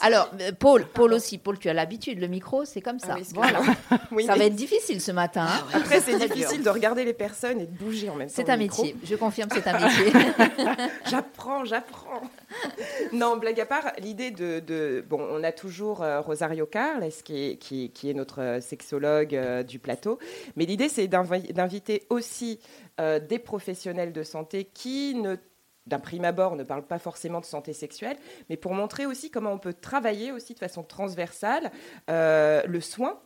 alors, 0.00 0.30
euh, 0.40 0.52
Paul, 0.58 0.86
Paul 0.86 1.12
aussi. 1.12 1.38
Paul, 1.38 1.58
tu 1.58 1.68
as 1.68 1.74
l'habitude, 1.74 2.20
le 2.20 2.28
micro, 2.28 2.64
c'est 2.64 2.80
comme 2.80 3.00
ça. 3.00 3.16
Ah 3.18 3.22
voilà. 3.34 3.60
ça 4.26 4.36
va 4.36 4.44
être 4.44 4.54
difficile 4.54 5.00
ce 5.00 5.10
matin. 5.10 5.46
Hein. 5.48 5.66
Ah 5.72 5.78
Après, 5.78 6.00
c'est 6.00 6.18
difficile 6.18 6.62
de 6.62 6.70
regarder 6.70 7.04
les 7.04 7.14
personnes 7.14 7.60
et 7.60 7.66
de 7.66 7.76
bouger 7.76 8.08
en 8.08 8.14
même 8.14 8.28
temps. 8.28 8.34
C'est 8.36 8.48
un 8.48 8.56
métier, 8.56 8.96
je 9.02 9.16
confirme, 9.16 9.48
c'est 9.52 9.66
un 9.66 9.78
métier. 9.86 10.12
j'apprends, 11.10 11.64
j'apprends. 11.64 12.22
Non, 13.12 13.36
blague 13.36 13.60
à 13.60 13.66
part, 13.66 13.92
l'idée 13.98 14.30
de, 14.30 15.04
Bon, 15.08 15.20
on 15.20 15.42
a 15.42 15.52
toujours 15.52 16.02
euh, 16.02 16.20
Rosario 16.20 16.66
Carles, 16.66 17.08
qui 17.24 17.50
est, 17.50 17.56
qui, 17.56 17.90
qui 17.90 18.10
est 18.10 18.14
notre 18.14 18.58
sexologue 18.60 19.34
euh, 19.34 19.62
du 19.62 19.78
plateau, 19.78 20.18
mais 20.56 20.64
l'idée, 20.64 20.88
c'est 20.88 21.08
d'inviter 21.08 22.06
aussi 22.10 22.60
euh, 23.00 23.18
des 23.20 23.38
professionnels 23.38 24.12
de 24.12 24.22
santé 24.22 24.64
qui 24.72 25.14
ne 25.14 25.36
d'un 25.86 25.98
prime 25.98 26.24
abord 26.24 26.56
ne 26.56 26.64
parlent 26.64 26.86
pas 26.86 26.98
forcément 26.98 27.40
de 27.40 27.44
santé 27.44 27.72
sexuelle, 27.72 28.16
mais 28.48 28.56
pour 28.56 28.74
montrer 28.74 29.06
aussi 29.06 29.30
comment 29.30 29.52
on 29.52 29.58
peut 29.58 29.74
travailler 29.74 30.32
aussi 30.32 30.54
de 30.54 30.58
façon 30.58 30.82
transversale 30.82 31.70
euh, 32.10 32.62
le 32.66 32.80
soin 32.80 33.18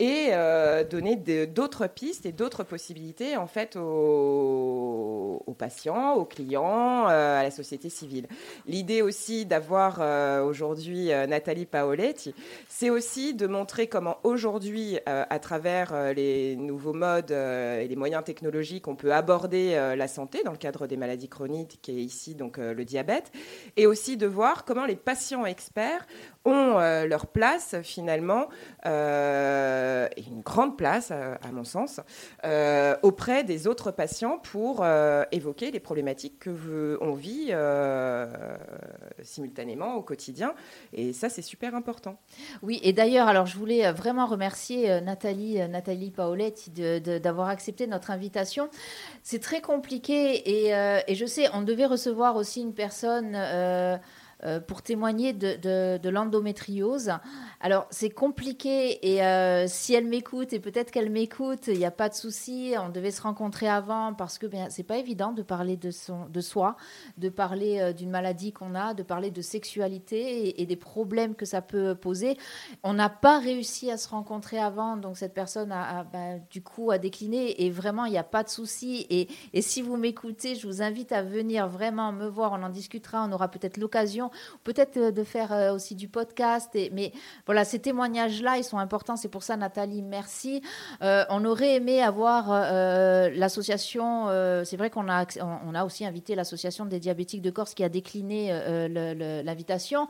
et 0.00 0.28
euh, 0.30 0.82
donner 0.82 1.14
d'autres 1.14 1.86
pistes 1.86 2.24
et 2.24 2.32
d'autres 2.32 2.64
possibilités 2.64 3.36
en 3.36 3.46
fait 3.46 3.76
aux, 3.76 5.54
patients, 5.58 6.14
aux 6.14 6.24
clients, 6.24 7.06
euh, 7.10 7.38
à 7.38 7.42
la 7.42 7.50
société 7.50 7.90
civile. 7.90 8.26
L'idée 8.66 9.02
aussi 9.02 9.44
d'avoir 9.44 9.98
euh, 10.00 10.42
aujourd'hui 10.42 11.08
Nathalie 11.28 11.66
Paoletti, 11.66 12.34
c'est 12.66 12.88
aussi 12.88 13.34
de 13.34 13.46
montrer 13.46 13.88
comment 13.88 14.16
aujourd'hui, 14.24 14.98
à 15.04 15.38
travers 15.38 16.14
les 16.14 16.56
nouveaux 16.56 16.94
modes 16.94 17.30
et 17.30 17.86
les 17.86 17.96
moyens 17.96 18.24
technologiques, 18.24 18.88
on 18.88 18.94
peut 18.94 19.12
aborder 19.12 19.74
la 19.96 20.08
santé 20.08 20.42
dans 20.42 20.52
le 20.52 20.56
cadre 20.56 20.86
des 20.86 20.96
maladies 20.96 21.28
chroniques, 21.28 21.78
qui 21.82 21.90
est 21.90 22.02
ici 22.02 22.34
donc 22.34 22.56
le 22.56 22.84
diabète, 22.86 23.30
et 23.76 23.86
aussi 23.86 24.16
de 24.16 24.26
voir 24.26 24.64
comment 24.64 24.86
les 24.86 24.96
patients 24.96 25.44
experts 25.44 26.06
ont 26.46 26.78
leur 27.04 27.26
place 27.26 27.76
finalement 27.82 28.48
une 30.16 30.40
grande 30.40 30.76
place, 30.76 31.10
euh, 31.12 31.34
à, 31.42 31.52
mon 31.52 31.64
sens, 31.64 32.00
euh, 32.44 32.96
auprès 33.02 33.44
des 33.44 33.66
autres 33.66 33.90
patients 33.90 34.38
pour 34.38 34.84
évoquer 35.32 35.70
les 35.70 35.80
problématiques 35.80 36.38
que 36.40 36.98
on 37.00 37.12
vit 37.12 37.52
simultanément 39.22 39.94
au 39.94 40.02
quotidien. 40.02 40.54
Et 40.92 41.12
ça, 41.12 41.28
c'est 41.28 41.42
super 41.42 41.74
important. 41.74 42.16
Oui, 42.62 42.80
et 42.82 42.92
d'ailleurs, 42.92 43.28
alors 43.28 43.46
je 43.46 43.56
voulais 43.56 43.90
vraiment 43.92 44.26
remercier 44.26 45.00
Nathalie, 45.00 45.56
Nathalie 45.68 46.10
Paoletti 46.10 46.70
d'avoir 46.70 47.48
accepté 47.48 47.86
notre 47.86 48.10
invitation. 48.10 48.68
C'est 49.22 49.40
très 49.40 49.60
compliqué 49.60 50.68
et, 50.68 51.14
je 51.14 51.26
sais, 51.26 51.48
on 51.54 51.62
devait 51.62 51.86
recevoir 51.86 52.36
aussi 52.36 52.60
une 52.60 52.74
personne. 52.74 53.36
Pour 54.66 54.82
témoigner 54.82 55.32
de, 55.32 56.08
l'endométriose. 56.08 57.12
Alors, 57.60 57.86
c'est 57.90 58.10
compliqué 58.10 59.06
et 59.06 59.22
euh, 59.22 59.66
si 59.68 59.94
elle 59.94 60.06
m'écoute, 60.06 60.52
et 60.52 60.60
peut-être 60.60 60.90
qu'elle 60.90 61.10
m'écoute, 61.10 61.66
il 61.66 61.78
n'y 61.78 61.84
a 61.84 61.90
pas 61.90 62.08
de 62.08 62.14
souci. 62.14 62.74
On 62.78 62.88
devait 62.88 63.10
se 63.10 63.20
rencontrer 63.20 63.68
avant 63.68 64.14
parce 64.14 64.38
que 64.38 64.46
ben, 64.46 64.68
c'est 64.70 64.82
pas 64.82 64.96
évident 64.96 65.32
de 65.32 65.42
parler 65.42 65.76
de, 65.76 65.90
soi, 65.90 66.76
de 67.18 67.28
parler 67.28 67.80
euh, 67.80 67.92
d'une 67.92 68.10
maladie 68.10 68.52
qu'on 68.52 68.74
a, 68.74 68.94
de 68.94 69.02
parler 69.02 69.30
de 69.30 69.42
sexualité 69.42 70.60
et, 70.60 70.66
des 70.66 70.76
problèmes 70.76 71.34
que 71.34 71.44
ça 71.44 71.60
peut 71.60 71.94
poser. 71.94 72.38
On 72.82 72.94
n'a 72.94 73.08
pas 73.10 73.38
réussi 73.40 73.90
à 73.90 73.96
se 73.96 74.08
rencontrer 74.08 74.58
avant, 74.58 74.96
donc 74.96 75.18
cette 75.18 75.34
personne 75.34 75.72
a, 75.72 76.04
ben, 76.04 76.40
du 76.50 76.62
coup 76.62 76.90
a 76.90 76.98
décliné 76.98 77.64
et 77.64 77.70
vraiment, 77.70 78.04
il 78.04 78.12
n'y 78.12 78.18
a 78.18 78.24
pas 78.24 78.42
de 78.42 78.48
souci. 78.48 79.06
Et 79.10 79.62
si 79.62 79.82
vous 79.82 79.96
m'écoutez, 79.96 80.54
je 80.54 80.66
vous 80.66 80.80
invite 80.80 81.12
à 81.12 81.22
venir 81.22 81.68
vraiment 81.68 82.12
me 82.12 82.26
voir. 82.26 82.52
On 82.52 82.62
en 82.62 82.68
discutera. 82.68 83.26
On 83.28 83.32
aura 83.32 83.48
peut-être 83.48 83.76
l'occasion, 83.76 84.29
peut-être 84.64 84.96
euh, 84.96 85.10
de 85.10 85.24
faire 85.24 85.72
aussi 85.74 85.94
du 85.94 86.08
podcast. 86.08 86.76
Mais 86.92 87.12
voilà, 87.46 87.64
ces 87.64 87.78
témoignages-là, 87.78 88.58
ils 88.58 88.64
sont 88.64 88.78
importants. 88.78 89.16
C'est 89.16 89.28
pour 89.28 89.42
ça, 89.42 89.56
Nathalie, 89.56 90.02
merci. 90.02 90.62
Euh, 91.02 91.24
on 91.30 91.44
aurait 91.44 91.76
aimé 91.76 92.02
avoir 92.02 92.46
euh, 92.50 93.30
l'association. 93.34 94.28
Euh, 94.28 94.64
c'est 94.64 94.76
vrai 94.76 94.90
qu'on 94.90 95.08
a, 95.08 95.24
on 95.40 95.74
a 95.74 95.84
aussi 95.84 96.04
invité 96.04 96.34
l'association 96.34 96.84
des 96.84 97.00
diabétiques 97.00 97.42
de 97.42 97.50
Corse 97.50 97.74
qui 97.74 97.84
a 97.84 97.88
décliné 97.88 98.50
l'invitation. 99.44 100.08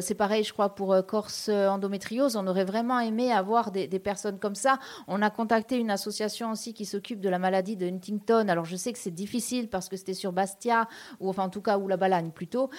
c'est 0.00 0.14
pareil, 0.14 0.44
je 0.44 0.52
crois, 0.52 0.74
pour 0.74 0.94
Corse 1.06 1.48
endométriose. 1.48 2.36
On 2.36 2.46
aurait 2.46 2.64
vraiment 2.64 3.00
aimé 3.00 3.32
avoir 3.32 3.70
des, 3.70 3.88
personnes 3.98 4.38
comme 4.38 4.54
ça. 4.54 4.78
On 5.08 5.22
a 5.22 5.30
contacté 5.30 5.76
une 5.76 5.90
association 5.90 6.52
aussi 6.52 6.72
qui 6.72 6.84
s'occupe 6.84 7.20
de 7.20 7.28
la 7.28 7.38
maladie 7.38 7.76
de 7.76 7.86
Huntington. 7.86 8.48
Alors, 8.48 8.64
je 8.64 8.76
sais 8.76 8.92
que 8.92 8.98
c'est 8.98 9.10
difficile 9.10 9.68
parce 9.68 9.88
que 9.88 9.96
c'était 9.96 10.14
sur 10.14 10.32
Bastia, 10.32 10.88
ou 11.20 11.28
enfin, 11.28 11.44
en 11.44 11.50
tout 11.50 11.60
cas, 11.60 11.78
ou 11.78 11.88
la 11.88 11.96
Balagne 11.96 12.30
plutôt. 12.30 12.70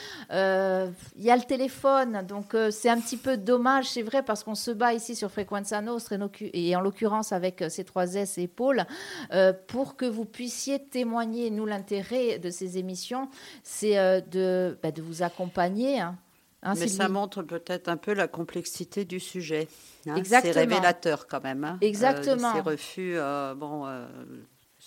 Il 1.17 1.23
y 1.23 1.31
a 1.31 1.35
le 1.35 1.43
téléphone, 1.43 2.25
donc 2.27 2.55
c'est 2.71 2.89
un 2.89 2.99
petit 2.99 3.17
peu 3.17 3.37
dommage 3.37 3.91
c'est 3.91 4.01
vrai 4.01 4.23
parce 4.23 4.43
qu'on 4.43 4.55
se 4.55 4.71
bat 4.71 4.93
ici 4.93 5.15
sur 5.15 5.29
Frequenza 5.31 5.81
Nostra 5.81 6.15
et 6.41 6.75
en 6.75 6.81
l'occurrence 6.81 7.31
avec 7.31 7.61
euh, 7.61 7.69
ces 7.69 7.83
trois 7.83 8.13
S 8.15 8.37
et 8.37 8.47
Paul, 8.47 8.85
euh, 9.33 9.53
pour 9.67 9.95
que 9.95 10.05
vous 10.05 10.25
puissiez 10.25 10.83
témoigner. 10.83 11.49
Nous, 11.49 11.65
l'intérêt 11.65 12.39
de 12.39 12.49
ces 12.49 12.77
émissions, 12.77 13.29
c'est 13.63 13.97
euh, 13.97 14.21
de, 14.21 14.77
bah, 14.81 14.91
de 14.91 15.01
vous 15.01 15.23
accompagner. 15.23 15.99
Hein. 15.99 16.17
Hein, 16.63 16.73
Mais 16.77 16.87
ça 16.87 17.09
montre 17.09 17.41
peut-être 17.41 17.87
un 17.87 17.97
peu 17.97 18.13
la 18.13 18.27
complexité 18.27 19.03
du 19.03 19.19
sujet. 19.19 19.67
Hein. 20.07 20.21
C'est 20.23 20.51
révélateur 20.51 21.27
quand 21.27 21.43
même. 21.43 21.63
Hein. 21.63 21.77
Exactement. 21.81 22.53
ces 22.53 22.61
refus, 22.61 23.17
bon, 23.55 23.87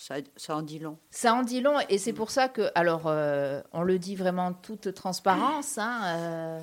ça, 0.07 0.15
ça, 0.35 0.55
en 0.55 0.61
dit 0.61 0.79
long. 0.79 0.97
Ça 1.09 1.33
en 1.33 1.43
dit 1.43 1.61
long, 1.61 1.79
et 1.89 1.97
c'est 1.97 2.13
pour 2.13 2.29
ça 2.29 2.49
que, 2.49 2.69
alors, 2.75 3.05
on 3.73 3.81
le 3.81 3.97
dit 3.97 4.15
vraiment 4.15 4.47
en 4.47 4.53
toute 4.53 4.93
transparence. 4.93 5.77
Hein, 5.77 6.61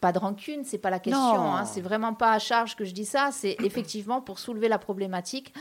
pas 0.00 0.12
de 0.12 0.18
rancune, 0.18 0.64
c'est 0.64 0.78
pas 0.78 0.90
la 0.90 1.00
question. 1.00 1.52
Hein, 1.54 1.64
c'est 1.64 1.80
vraiment 1.80 2.14
pas 2.14 2.32
à 2.32 2.38
charge 2.38 2.76
que 2.76 2.84
je 2.84 2.92
dis 2.92 3.04
ça. 3.04 3.30
C'est 3.32 3.56
effectivement 3.64 4.20
pour 4.20 4.38
soulever 4.38 4.68
la 4.68 4.78
problématique. 4.78 5.52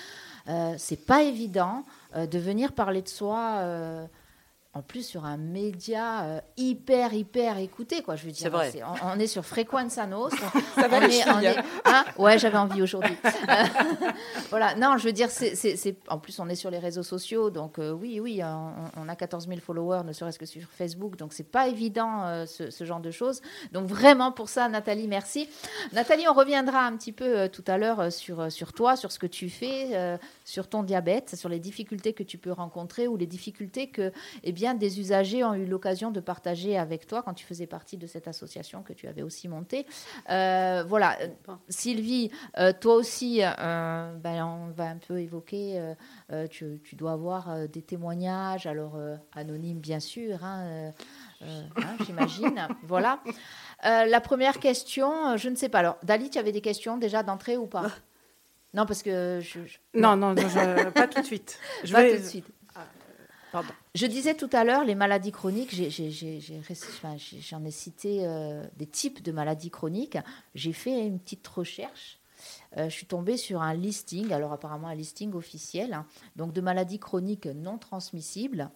Euh, 0.48 0.76
c'est 0.78 1.06
pas 1.06 1.24
évident 1.24 1.84
euh, 2.16 2.26
de 2.26 2.40
venir 2.40 2.74
parler 2.74 3.02
de 3.02 3.10
soi. 3.10 3.60
En 4.78 4.84
plus 4.84 5.02
sur 5.02 5.26
un 5.26 5.38
média 5.38 6.24
euh, 6.26 6.40
hyper 6.56 7.12
hyper 7.12 7.58
écouté 7.58 8.04
quoi 8.04 8.16
je 8.16 8.26
veux 8.26 8.32
dire. 8.32 8.52
Vrai. 8.52 8.72
on, 9.04 9.18
est 9.18 9.26
sur 9.26 9.44
Frequenza 9.44 10.06
Nostra 10.06 10.52
ça 10.76 10.88
va 10.88 11.00
on 11.00 11.46
hein? 11.86 12.06
Ouais 12.20 12.38
j'avais 12.38 12.60
envie 12.60 12.84
aujourd'hui. 12.84 13.16
Voilà. 14.52 14.76
Non 14.76 14.98
je 14.98 15.06
veux 15.06 15.14
dire 15.14 15.32
c'est 15.32 15.98
en 16.10 16.20
plus 16.20 16.40
on 16.40 16.48
est 16.48 16.56
sur 16.56 16.70
les 16.70 16.78
réseaux 16.78 17.02
sociaux 17.02 17.50
donc 17.50 17.80
euh, 17.80 17.92
oui 17.92 18.20
oui 18.20 18.42
on, 18.44 19.10
a 19.10 19.16
14 19.16 19.48
000 19.48 19.60
followers 19.62 20.04
ne 20.06 20.14
serait-ce 20.14 20.38
que 20.38 20.46
sur 20.46 20.62
Facebook 20.70 21.16
donc 21.16 21.34
c'est 21.34 21.50
pas 21.50 21.68
évident 21.68 22.26
euh, 22.26 22.46
ce, 22.46 22.84
genre 22.84 23.00
de 23.00 23.10
choses. 23.10 23.42
Donc 23.72 23.88
vraiment 23.88 24.32
pour 24.32 24.48
ça 24.48 24.70
Nathalie 24.70 25.08
merci. 25.08 25.50
Nathalie 25.92 26.28
on 26.30 26.34
reviendra 26.34 26.86
un 26.86 26.96
petit 26.96 27.14
peu 27.14 27.50
tout 27.50 27.64
à 27.66 27.80
l'heure 27.80 28.12
sur 28.14 28.52
sur 28.52 28.74
toi 28.74 28.96
sur 28.96 29.12
ce 29.12 29.18
que 29.18 29.28
tu 29.28 29.50
fais 29.50 30.20
sur 30.46 30.70
ton 30.70 30.84
diabète 30.84 31.36
sur 31.36 31.50
les 31.50 31.60
difficultés 31.60 32.14
que 32.14 32.24
tu 32.24 32.38
peux 32.38 32.52
rencontrer 32.52 33.08
ou 33.08 33.18
les 33.18 33.26
difficultés 33.26 33.88
que 33.88 34.12
eh 34.44 34.52
bien 34.52 34.67
des 34.74 35.00
usagers 35.00 35.44
ont 35.44 35.54
eu 35.54 35.66
l'occasion 35.66 36.12
de 36.12 36.20
partager 36.20 36.78
avec 36.78 37.08
toi 37.08 37.22
quand 37.22 37.34
tu 37.34 37.46
faisais 37.46 37.68
partie 37.68 37.98
de 37.98 38.08
cette 38.08 38.28
association 38.28 38.84
que 38.84 38.94
tu 38.94 39.08
avais 39.08 39.22
aussi 39.22 39.48
montée. 39.48 39.86
Euh, 40.30 40.84
voilà, 40.88 41.18
Sylvie, 41.70 42.32
euh, 42.58 42.74
toi 42.74 42.96
aussi, 42.96 43.42
euh, 43.42 44.14
ben, 44.16 44.46
on 44.46 44.72
va 44.72 44.86
un 44.86 44.98
peu 44.98 45.20
évoquer, 45.20 45.94
tu, 46.50 46.82
dois 46.94 47.14
avoir 47.14 47.68
des 47.68 47.82
témoignages, 47.82 48.66
alors 48.66 48.98
anonymes 49.34 49.80
bien 49.80 50.00
sûr, 50.00 50.44
hein, 50.44 50.92
hein, 51.42 51.96
j'imagine. 52.06 52.68
voilà. 52.84 53.20
la 53.84 54.22
première 54.22 54.60
question, 54.60 55.38
je 55.38 55.50
ne 55.50 55.56
sais 55.56 55.70
pas. 55.70 55.80
Alors, 55.80 55.98
Dali, 56.04 56.30
tu 56.30 56.40
avais 56.40 56.52
des 56.52 56.62
questions 56.62 56.98
déjà 56.98 57.24
d'entrée 57.24 57.58
ou 57.58 57.68
pas? 57.68 57.92
Non, 58.74 58.86
parce 58.86 59.02
que 59.02 59.40
je, 59.42 59.60
Non, 59.94 60.16
non, 60.16 60.36
pas 60.94 61.08
tout 61.08 61.22
de 61.22 61.26
suite. 61.26 61.60
Je 61.84 61.94
pas 61.94 62.10
tout 62.10 62.18
de 62.18 62.22
suite. 62.22 62.46
Je 63.98 64.06
disais 64.06 64.36
tout 64.36 64.50
à 64.54 64.64
l'heure, 64.64 64.84
les 64.84 64.94
maladies 64.94 65.32
chroniques, 65.32 65.74
j'en 65.74 67.66
ai, 67.66 67.72
cité 67.72 68.28
euh, 68.28 68.64
des 68.78 68.86
types 68.86 69.24
de 69.24 69.32
maladies 69.32 69.72
chroniques. 69.72 70.20
J'ai 70.54 70.72
fait 70.72 71.08
une 71.08 71.18
petite 71.18 71.48
recherche. 71.48 72.20
Euh, 72.78 72.90
je 72.90 72.94
suis 72.94 73.08
tombée 73.08 73.38
sur 73.38 73.64
un 73.64 73.74
listing, 73.74 74.32
alors 74.34 74.54
apparemment 74.54 74.88
un 74.88 74.94
listing 74.94 75.34
officiel, 75.34 75.96
hein, 75.96 76.06
donc 76.36 76.54
de 76.54 76.62
maladies 76.62 77.00
chroniques 77.00 77.48
non 77.48 77.80
transmissibles. 77.80 78.70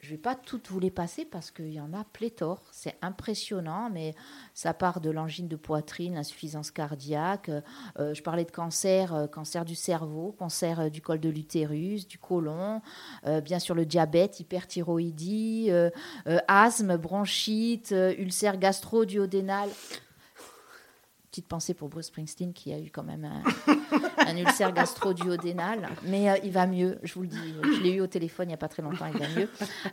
Je 0.00 0.06
ne 0.06 0.10
vais 0.12 0.18
pas 0.22 0.34
toutes 0.34 0.68
vous 0.70 0.80
les 0.80 0.90
passer 0.90 1.26
parce 1.26 1.50
qu'il 1.50 1.72
y 1.72 1.80
en 1.80 1.92
a 1.92 2.04
pléthore. 2.04 2.62
C'est 2.72 2.96
impressionnant, 3.02 3.90
mais 3.92 4.14
ça 4.54 4.72
part 4.72 5.00
de 5.00 5.10
l'angine 5.10 5.46
de 5.46 5.56
poitrine, 5.56 6.14
l'insuffisance 6.14 6.70
cardiaque. 6.70 7.50
Euh, 7.98 8.14
je 8.14 8.22
parlais 8.22 8.46
de 8.46 8.50
cancer, 8.50 9.14
euh, 9.14 9.26
cancer 9.26 9.66
du 9.66 9.74
cerveau, 9.74 10.34
cancer 10.38 10.80
euh, 10.80 10.88
du 10.88 11.02
col 11.02 11.20
de 11.20 11.28
l'utérus, 11.28 12.08
du 12.08 12.18
côlon, 12.18 12.80
bien 13.44 13.58
sûr 13.58 13.74
le 13.74 13.84
diabète, 13.84 14.40
hyperthyroïdie, 14.40 15.70
asthme, 16.48 16.96
bronchite, 16.96 17.94
ulcère 18.18 18.58
gastro-duodénal 18.58 19.68
petite 21.30 21.46
pensée 21.46 21.74
pour 21.74 21.88
Bruce 21.88 22.06
Springsteen 22.06 22.52
qui 22.52 22.72
a 22.72 22.78
eu 22.80 22.90
quand 22.90 23.04
même 23.04 23.24
un, 24.18 24.36
ulcère 24.36 24.72
gastro-duodénal. 24.72 25.88
Mais 26.04 26.28
euh, 26.28 26.36
il 26.42 26.50
va 26.50 26.66
mieux, 26.66 26.98
je 27.04 27.14
vous 27.14 27.22
le 27.22 27.28
dis. 27.28 27.54
Je 27.62 27.80
l'ai 27.82 27.92
eu 27.92 28.00
au 28.00 28.08
téléphone 28.08 28.46
il 28.46 28.48
n'y 28.48 28.54
a 28.54 28.58
pas 28.58 28.68
très 28.68 28.82
longtemps, 28.82 29.06
il 29.06 29.18
va 29.18 29.28
mieux. 29.28 29.48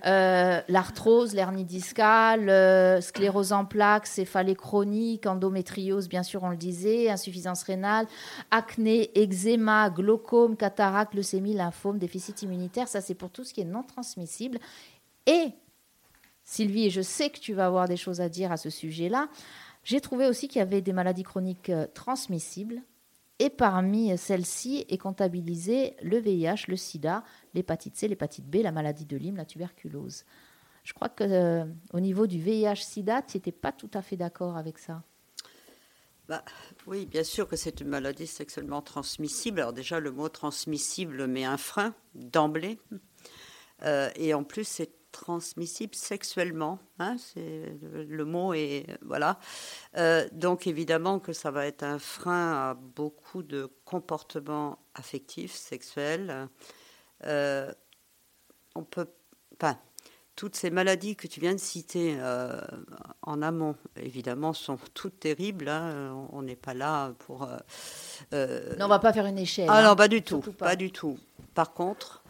Euh, 0.06 0.62
l'arthrose, 0.67 1.34
l'hernie 1.34 1.65
discale, 1.65 2.50
euh, 2.50 3.01
sclérose 3.01 3.53
en 3.53 3.65
plaques, 3.65 4.08
céphalée 4.08 4.56
chronique, 4.56 5.27
endométriose, 5.27 6.10
bien 6.10 6.24
sûr, 6.24 6.44
on 6.44 6.50
le 6.50 6.58
disait, 6.58 7.10
insuffisance 7.10 7.63
rénale, 7.63 8.08
acné, 8.50 9.12
eczéma, 9.15 9.91
glaucome, 9.91 10.58
cataracte, 10.58 11.13
leucémie, 11.13 11.53
lymphome, 11.53 12.00
déficit 12.00 12.41
immunitaire. 12.41 12.88
Ça, 12.88 13.01
c'est 13.01 13.15
pour 13.15 13.29
tout 13.29 13.44
ce 13.44 13.53
qui 13.53 13.62
est 13.62 13.65
non 13.65 13.84
transmissible. 13.84 14.58
Et, 15.27 15.50
Sylvie, 16.44 16.89
je 16.89 17.01
sais 17.01 17.29
que 17.29 17.39
tu 17.39 17.53
vas 17.53 17.65
avoir 17.65 17.88
des 17.88 17.98
choses 17.98 18.22
à 18.22 18.29
dire 18.29 18.51
à 18.51 18.58
ce 18.58 18.70
sujet-là. 18.70 19.27
J'ai 19.88 20.01
trouvé 20.01 20.27
aussi 20.27 20.50
qu'il 20.50 20.60
y 20.60 20.62
avait 20.62 20.82
des 20.82 20.91
maladies 20.91 21.24
chroniques 21.24 21.70
euh, 21.70 21.88
transmissibles 21.94 22.82
et 23.39 23.50
parmi 23.50 24.17
celles-ci 24.17 24.86
est 24.89 24.98
comptabilisé 24.98 25.96
le 26.01 26.17
VIH, 26.17 26.65
le 26.67 26.75
sida, 26.75 27.24
l'hépatite 27.53 27.96
C, 27.96 28.10
l'hépatite 28.10 28.46
B, 28.46 28.56
la 28.56 28.74
maladie 28.74 29.06
de 29.06 29.15
Lyme, 29.15 29.38
la 29.38 29.46
tuberculose. 29.46 30.25
Je 30.84 30.91
crois 30.91 31.08
que 31.08 31.24
euh, 31.24 31.63
au 31.94 32.01
niveau 32.01 32.27
du 32.27 32.38
VIH-sida, 32.38 33.22
tu 33.22 33.38
n'étais 33.38 33.53
pas 33.53 33.72
tout 33.72 33.89
à 33.94 34.01
fait 34.01 34.17
d'accord 34.17 34.58
avec 34.58 34.77
ça. 34.77 35.03
Bah, 36.27 36.44
oui, 36.86 37.06
bien 37.06 37.24
sûr 37.24 37.48
que 37.48 37.56
c'est 37.56 37.79
une 37.79 37.88
maladie 37.88 38.27
sexuellement 38.27 38.82
transmissible. 38.82 39.62
Alors 39.62 39.72
déjà, 39.72 40.01
le 40.01 40.12
mot 40.12 40.27
transmissible 40.27 41.27
met 41.27 41.46
un 41.46 41.56
frein 41.56 41.96
d'emblée. 42.13 42.77
Euh, 43.84 44.10
et 44.17 44.34
en 44.34 44.44
plus, 44.44 44.67
c'est 44.67 44.91
transmissible 45.22 45.96
sexuellement. 45.96 46.80
Hein, 47.00 47.18
c'est 47.18 47.74
le, 47.82 48.26
mot 48.26 48.54
est 48.54 48.86
voilà. 49.02 49.40
Euh, 49.98 50.28
donc 50.32 50.68
évidemment 50.68 51.20
que 51.20 51.34
ça 51.34 51.52
va 51.52 51.66
être 51.66 51.84
un 51.84 52.00
frein 52.00 52.54
à 52.54 52.74
beaucoup 52.76 53.44
de 53.44 53.70
comportements 53.86 54.80
affectifs, 54.96 55.54
sexuels. 55.54 56.48
Euh, 57.26 57.72
on 58.76 58.84
peut, 58.84 59.08
enfin, 59.56 59.78
toutes 60.36 60.56
ces 60.56 60.70
maladies 60.70 61.16
que 61.16 61.28
tu 61.28 61.40
viens 61.40 61.54
de 61.54 61.60
citer 61.60 62.16
euh, 62.20 62.62
en 63.24 63.42
amont, 63.42 63.76
évidemment, 63.96 64.54
sont 64.54 64.78
toutes 64.94 65.20
terribles. 65.20 65.68
Hein. 65.68 66.28
on 66.32 66.44
n'est 66.44 66.56
pas 66.56 66.76
là 66.76 67.14
pour. 67.20 67.48
non, 68.32 68.86
on 68.86 68.88
va 68.88 69.00
pas 69.00 69.14
faire 69.14 69.26
une 69.26 69.40
échelle. 69.40 69.70
Ah 69.70 69.82
non, 69.82 69.90
hein. 69.90 69.96
pas 69.96 70.08
du 70.08 70.22
tout, 70.22 70.42
pas. 70.42 70.52
pas. 70.68 70.76
du 70.76 70.92
tout. 70.92 71.18
Par 71.56 71.74
contre, 71.74 72.24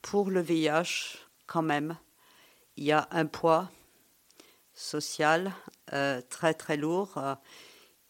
pour 0.00 0.30
le 0.30 0.40
VIH, 0.40 1.25
quand 1.46 1.62
même, 1.62 1.96
il 2.76 2.84
y 2.84 2.92
a 2.92 3.08
un 3.10 3.26
poids 3.26 3.70
social 4.74 5.52
euh, 5.92 6.20
très 6.28 6.52
très 6.54 6.76
lourd 6.76 7.14
euh, 7.16 7.34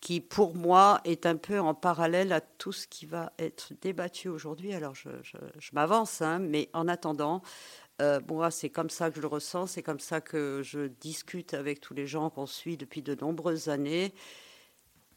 qui 0.01 0.21
pour 0.21 0.55
moi 0.55 1.01
est 1.05 1.27
un 1.27 1.37
peu 1.37 1.59
en 1.61 1.75
parallèle 1.75 2.33
à 2.33 2.41
tout 2.41 2.73
ce 2.73 2.87
qui 2.87 3.07
va 3.07 3.33
être 3.39 3.73
débattu 3.81 4.29
aujourd'hui. 4.29 4.75
Alors 4.75 4.95
je, 4.95 5.09
m'avance, 5.73 6.21
hein, 6.23 6.39
mais 6.39 6.69
en 6.73 6.89
attendant, 6.89 7.43
euh, 8.03 8.21
moi 8.29 8.51
c'est 8.51 8.71
comme 8.71 8.91
ça 8.91 9.11
que 9.11 9.17
je 9.17 9.21
le 9.21 9.27
ressens, 9.27 9.69
c'est 9.69 9.83
comme 9.83 10.01
ça 10.01 10.21
que 10.21 10.63
je 10.63 10.87
discute 10.87 11.55
avec 11.55 11.81
tous 11.81 11.95
les 11.95 12.07
gens 12.07 12.31
qu'on 12.31 12.47
suit 12.47 12.77
depuis 12.77 13.03
de 13.03 13.15
nombreuses 13.15 13.69
années. 13.69 14.13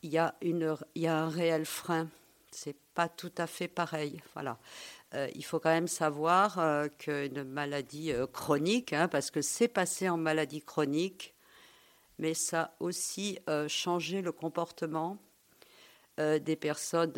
Il 0.01 0.11
y 0.11 0.17
a, 0.17 0.35
une, 0.41 0.77
il 0.95 1.01
y 1.01 1.07
a 1.07 1.17
un 1.17 1.29
réel 1.29 1.65
frein. 1.65 2.07
C'est 2.51 2.77
pas 2.95 3.09
tout 3.09 3.33
à 3.37 3.47
fait 3.47 3.67
pareil. 3.67 4.21
Voilà. 4.33 4.57
Euh, 5.15 5.27
il 5.33 5.43
faut 5.43 5.59
quand 5.59 5.69
même 5.69 5.87
savoir 5.87 6.59
euh, 6.59 6.87
qu'une 6.87 7.43
maladie 7.43 8.11
euh, 8.11 8.27
chronique, 8.27 8.93
hein, 8.93 9.07
parce 9.07 9.31
que 9.31 9.41
c'est 9.41 9.67
passé 9.67 10.07
en 10.07 10.17
maladie 10.17 10.61
chronique, 10.61 11.33
mais 12.19 12.33
ça 12.33 12.61
a 12.61 12.73
aussi 12.79 13.39
changé 13.69 14.21
le 14.21 14.33
comportement 14.33 15.17
des 16.17 16.57
personnes 16.57 17.13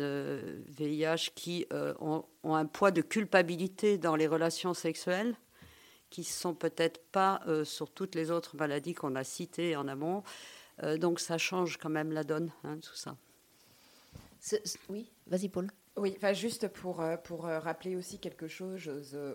VIH 0.68 1.32
qui 1.34 1.66
ont, 1.72 2.24
un 2.44 2.66
poids 2.66 2.92
de 2.92 3.02
culpabilité 3.02 3.98
dans 3.98 4.14
les 4.14 4.28
relations 4.28 4.74
sexuelles, 4.74 5.34
qui 6.08 6.20
ne 6.20 6.26
sont 6.26 6.54
peut-être 6.54 7.02
pas 7.10 7.42
sur 7.64 7.90
toutes 7.90 8.14
les 8.14 8.30
autres 8.30 8.56
maladies 8.56 8.94
qu'on 8.94 9.16
a 9.16 9.24
citées 9.24 9.74
en 9.74 9.88
amont. 9.88 10.22
donc 10.98 11.18
ça 11.18 11.36
change 11.36 11.78
quand 11.78 11.90
même 11.90 12.12
la 12.12 12.22
donne, 12.22 12.52
hein, 12.62 12.78
tout 12.78 12.94
ça. 12.94 13.16
Oui, 14.88 15.10
vas-y 15.26 15.48
Paul. 15.48 15.66
Oui, 15.98 16.14
enfin 16.16 16.32
juste 16.32 16.68
pour, 16.68 17.02
euh, 17.02 17.18
pour 17.18 17.46
euh, 17.46 17.58
rappeler 17.58 17.96
aussi 17.96 18.18
quelque 18.18 18.48
chose 18.48 18.88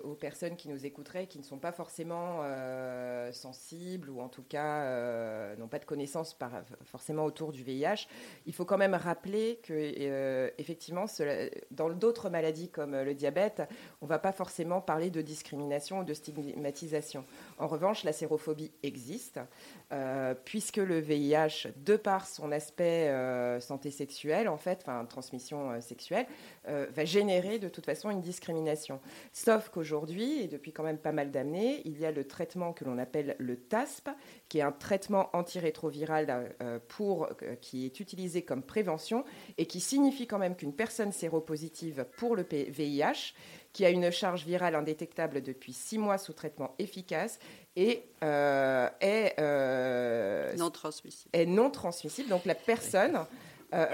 aux, 0.03 0.15
personnes 0.15 0.55
qui 0.55 0.69
nous 0.69 0.87
écouteraient, 0.87 1.27
qui 1.27 1.37
ne 1.37 1.43
sont 1.43 1.59
pas 1.59 1.71
forcément 1.71 2.39
euh, 2.41 3.31
sensibles 3.31 4.09
ou 4.09 4.21
en 4.21 4.27
tout 4.27 4.41
cas 4.41 5.55
n'ont 5.57 5.67
pas 5.67 5.77
de 5.77 5.85
connaissances 5.85 6.33
par, 6.33 6.63
forcément 6.85 7.25
autour 7.25 7.51
du 7.51 7.61
VIH, 7.61 8.07
il 8.47 8.53
faut 8.55 8.65
quand 8.65 8.79
même 8.79 8.95
rappeler 8.95 9.59
que 9.61 10.51
effectivement, 10.57 11.05
dans 11.69 11.89
d'autres 11.89 12.31
maladies 12.31 12.69
comme 12.69 12.95
le 12.95 13.13
diabète, 13.13 13.61
on 14.01 14.05
ne 14.05 14.09
va 14.09 14.17
pas 14.17 14.31
forcément 14.31 14.81
parler 14.81 15.11
de 15.11 15.21
discrimination 15.21 15.99
ou 15.99 16.03
de 16.03 16.13
stigmatisation. 16.15 17.23
En 17.59 17.67
revanche, 17.67 18.03
la 18.03 18.13
sérophobie 18.13 18.71
existe, 18.81 19.39
puisque 20.43 20.77
le 20.77 20.99
VIH, 20.99 21.69
de 21.77 21.95
par 21.97 22.25
son 22.25 22.51
aspect 22.51 23.11
santé 23.61 23.91
sexuelle, 23.91 24.49
en 24.49 24.57
fait, 24.57 24.79
enfin 24.81 25.05
transmission 25.05 25.79
sexuelle, 25.81 26.25
euh, 26.67 26.87
va 26.91 27.05
générer 27.05 27.59
de 27.59 27.69
toute 27.69 27.85
façon 27.85 28.09
une 28.09 28.21
discrimination. 28.21 28.99
Sauf 29.31 29.69
qu'aujourd'hui, 29.69 30.41
et 30.41 30.47
depuis 30.47 30.73
quand 30.73 30.83
même 30.83 30.97
pas 30.97 31.11
mal 31.11 31.31
d'années, 31.31 31.81
il 31.85 31.99
y 31.99 32.05
a 32.05 32.11
le 32.11 32.25
traitement 32.25 32.73
que 32.73 32.83
l'on 32.83 32.97
appelle 32.97 33.35
le 33.39 33.55
TASP, 33.55 34.09
qui 34.49 34.59
est 34.59 34.61
un 34.61 34.71
traitement 34.71 35.29
antirétroviral 35.33 36.55
euh, 36.61 36.79
pour, 36.87 37.25
euh, 37.25 37.55
qui 37.61 37.85
est 37.85 37.99
utilisé 37.99 38.41
comme 38.41 38.63
prévention 38.63 39.23
et 39.57 39.65
qui 39.65 39.79
signifie 39.79 40.27
quand 40.27 40.39
même 40.39 40.55
qu'une 40.55 40.73
personne 40.73 41.11
séropositive 41.11 42.05
pour 42.17 42.35
le 42.35 42.43
VIH, 42.43 43.33
qui 43.71 43.85
a 43.85 43.89
une 43.89 44.11
charge 44.11 44.45
virale 44.45 44.75
indétectable 44.75 45.41
depuis 45.41 45.73
six 45.73 45.97
mois 45.97 46.17
sous 46.17 46.33
traitement 46.33 46.73
efficace, 46.79 47.39
et 47.75 48.03
est, 48.23 49.37
non 50.57 50.71
transmissible. 50.71 51.29
est 51.31 51.45
non 51.45 51.69
transmissible. 51.69 52.29
Donc 52.29 52.45
la 52.45 52.55
personne 52.55 53.19
euh, 53.73 53.85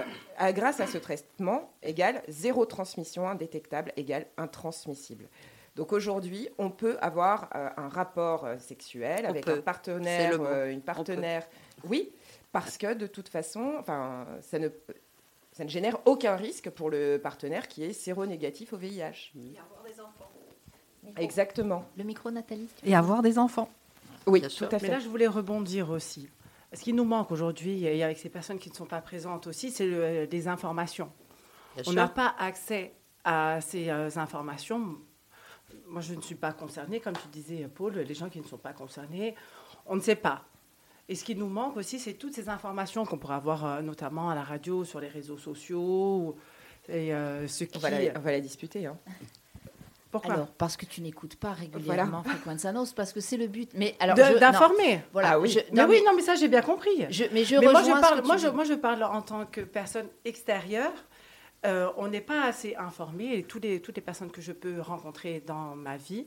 grâce 0.52 0.80
à 0.80 0.86
ce 0.86 0.98
traitement, 0.98 1.72
égale 1.82 2.22
zéro 2.28 2.64
transmission 2.64 3.28
indétectable, 3.28 3.92
égale 3.96 4.26
intransmissible. 4.36 5.28
Donc 5.74 5.92
aujourd'hui, 5.92 6.48
on 6.58 6.70
peut 6.70 6.96
avoir 7.00 7.50
euh, 7.54 7.68
un 7.76 7.88
rapport 7.88 8.44
euh, 8.44 8.58
sexuel 8.58 9.26
avec 9.26 9.48
un 9.48 9.60
partenaire, 9.60 10.66
une 10.66 10.80
partenaire. 10.80 11.48
Oui, 11.82 12.12
parce 12.52 12.78
que 12.78 12.94
de 12.94 13.08
toute 13.08 13.28
façon, 13.28 13.74
enfin, 13.80 14.26
ça 14.40 14.60
ne, 14.60 14.68
ça 15.50 15.64
ne 15.64 15.68
génère 15.68 15.98
aucun 16.04 16.36
risque 16.36 16.70
pour 16.70 16.90
le 16.90 17.18
partenaire 17.18 17.66
qui 17.66 17.82
est 17.82 17.92
séronégatif 17.92 18.72
au 18.72 18.76
VIH. 18.76 19.32
Et 19.36 19.58
avoir 19.58 19.82
des 19.84 20.00
enfants. 20.00 20.30
Exactement. 21.16 21.84
Le 21.96 22.04
micro, 22.04 22.30
Nathalie. 22.30 22.68
Et 22.84 22.94
avoir 22.94 23.22
des 23.22 23.38
enfants. 23.38 23.68
Oui, 24.26 24.40
tout 24.40 24.64
à 24.70 24.78
fait. 24.78 24.86
Mais 24.86 24.88
là, 24.88 25.00
je 25.00 25.08
voulais 25.08 25.26
rebondir 25.26 25.90
aussi. 25.90 26.28
Ce 26.74 26.82
qui 26.82 26.92
nous 26.92 27.04
manque 27.04 27.30
aujourd'hui, 27.30 27.84
et 27.84 28.02
avec 28.02 28.18
ces 28.18 28.28
personnes 28.28 28.58
qui 28.58 28.70
ne 28.70 28.74
sont 28.74 28.86
pas 28.86 29.00
présentes 29.00 29.46
aussi, 29.46 29.70
c'est 29.70 30.26
des 30.26 30.48
informations. 30.48 31.10
on 31.86 31.92
n'a 31.92 32.08
pas 32.08 32.34
accès 32.38 32.92
à 33.24 33.60
ces 33.60 33.88
euh, 33.88 34.10
informations. 34.16 34.98
Moi, 35.88 36.00
je 36.00 36.14
ne 36.14 36.20
suis 36.20 36.34
pas 36.34 36.52
concernée, 36.52 37.00
comme 37.00 37.14
tu 37.14 37.28
disais, 37.28 37.68
Paul, 37.74 37.94
les 37.94 38.14
gens 38.14 38.28
qui 38.28 38.38
ne 38.38 38.44
sont 38.44 38.58
pas 38.58 38.72
concernés, 38.72 39.34
on 39.86 39.96
ne 39.96 40.00
sait 40.00 40.14
pas. 40.14 40.44
Et 41.08 41.14
ce 41.14 41.24
qui 41.24 41.34
nous 41.34 41.48
manque 41.48 41.76
aussi, 41.76 41.98
c'est 41.98 42.14
toutes 42.14 42.34
ces 42.34 42.48
informations 42.48 43.04
qu'on 43.04 43.18
pourrait 43.18 43.34
avoir 43.34 43.64
euh, 43.64 43.82
notamment 43.82 44.30
à 44.30 44.34
la 44.34 44.42
radio, 44.42 44.84
sur 44.84 45.00
les 45.00 45.08
réseaux 45.08 45.38
sociaux. 45.38 46.36
Et, 46.88 47.14
euh, 47.14 47.48
ce 47.48 47.64
qui... 47.64 47.76
on, 47.76 47.80
va 47.80 47.90
la, 47.90 48.40
disputer. 48.40 48.86
Hein. 48.86 48.98
Alors, 50.24 50.46
parce 50.48 50.76
que 50.76 50.86
tu 50.86 51.00
n'écoutes 51.00 51.36
pas 51.36 51.52
régulièrement 51.52 52.22
voilà. 52.44 52.72
Nostra, 52.72 52.96
parce 52.96 53.12
que 53.12 53.20
c'est 53.20 53.36
le 53.36 53.46
but. 53.46 53.70
Mais 53.74 53.96
alors 54.00 54.16
d'informer. 54.16 55.00
Voilà. 55.12 55.32
Ah 55.32 55.40
oui. 55.40 55.56
mais 55.72 55.84
oui, 55.84 56.02
non, 56.04 56.12
mais 56.14 56.22
ça 56.22 56.34
j'ai 56.34 56.48
bien 56.48 56.62
compris. 56.62 57.06
Je, 57.10 57.24
mais 57.32 57.44
je 57.44 57.56
moi, 57.56 57.82
je 57.82 57.90
parle, 57.90 58.22
moi, 58.24 58.36
je, 58.36 58.48
moi, 58.48 58.64
je 58.64 58.74
parle 58.74 59.02
en 59.02 59.22
tant 59.22 59.46
que 59.46 59.60
personne 59.60 60.06
extérieure. 60.24 60.92
Euh, 61.66 61.90
on 61.96 62.08
n'est 62.08 62.20
pas 62.20 62.44
assez 62.44 62.76
informé 62.76 63.24
et 63.38 63.46
les, 63.62 63.80
toutes 63.80 63.96
les 63.96 64.02
personnes 64.02 64.30
que 64.30 64.42
je 64.42 64.52
peux 64.52 64.80
rencontrer 64.80 65.42
dans 65.46 65.74
ma 65.74 65.96
vie, 65.96 66.26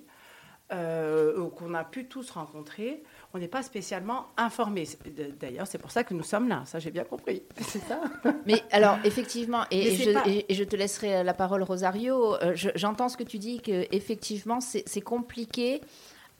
euh, 0.73 1.47
qu'on 1.51 1.75
a 1.75 1.83
pu 1.83 2.07
tous 2.07 2.31
rencontrer, 2.31 3.03
on 3.33 3.39
n'est 3.39 3.47
pas 3.47 3.63
spécialement 3.63 4.27
informé. 4.37 4.87
D'ailleurs, 5.39 5.67
c'est 5.67 5.77
pour 5.77 5.91
ça 5.91 6.03
que 6.03 6.13
nous 6.13 6.23
sommes 6.23 6.47
là. 6.47 6.63
Ça, 6.65 6.79
j'ai 6.79 6.91
bien 6.91 7.03
compris. 7.03 7.43
C'est 7.61 7.79
ça. 7.79 8.01
Mais 8.45 8.63
alors, 8.71 8.97
effectivement, 9.03 9.63
et, 9.69 9.95
je, 10.49 10.63
te 10.63 10.75
laisserai 10.75 11.23
la 11.23 11.33
parole, 11.33 11.63
Rosario. 11.63 12.35
Euh, 12.35 12.53
j'entends 12.55 13.09
ce 13.09 13.17
que 13.17 13.23
tu 13.23 13.37
dis, 13.37 13.61
que 13.61 13.85
effectivement, 13.91 14.59
c'est 14.61 15.01
compliqué 15.01 15.81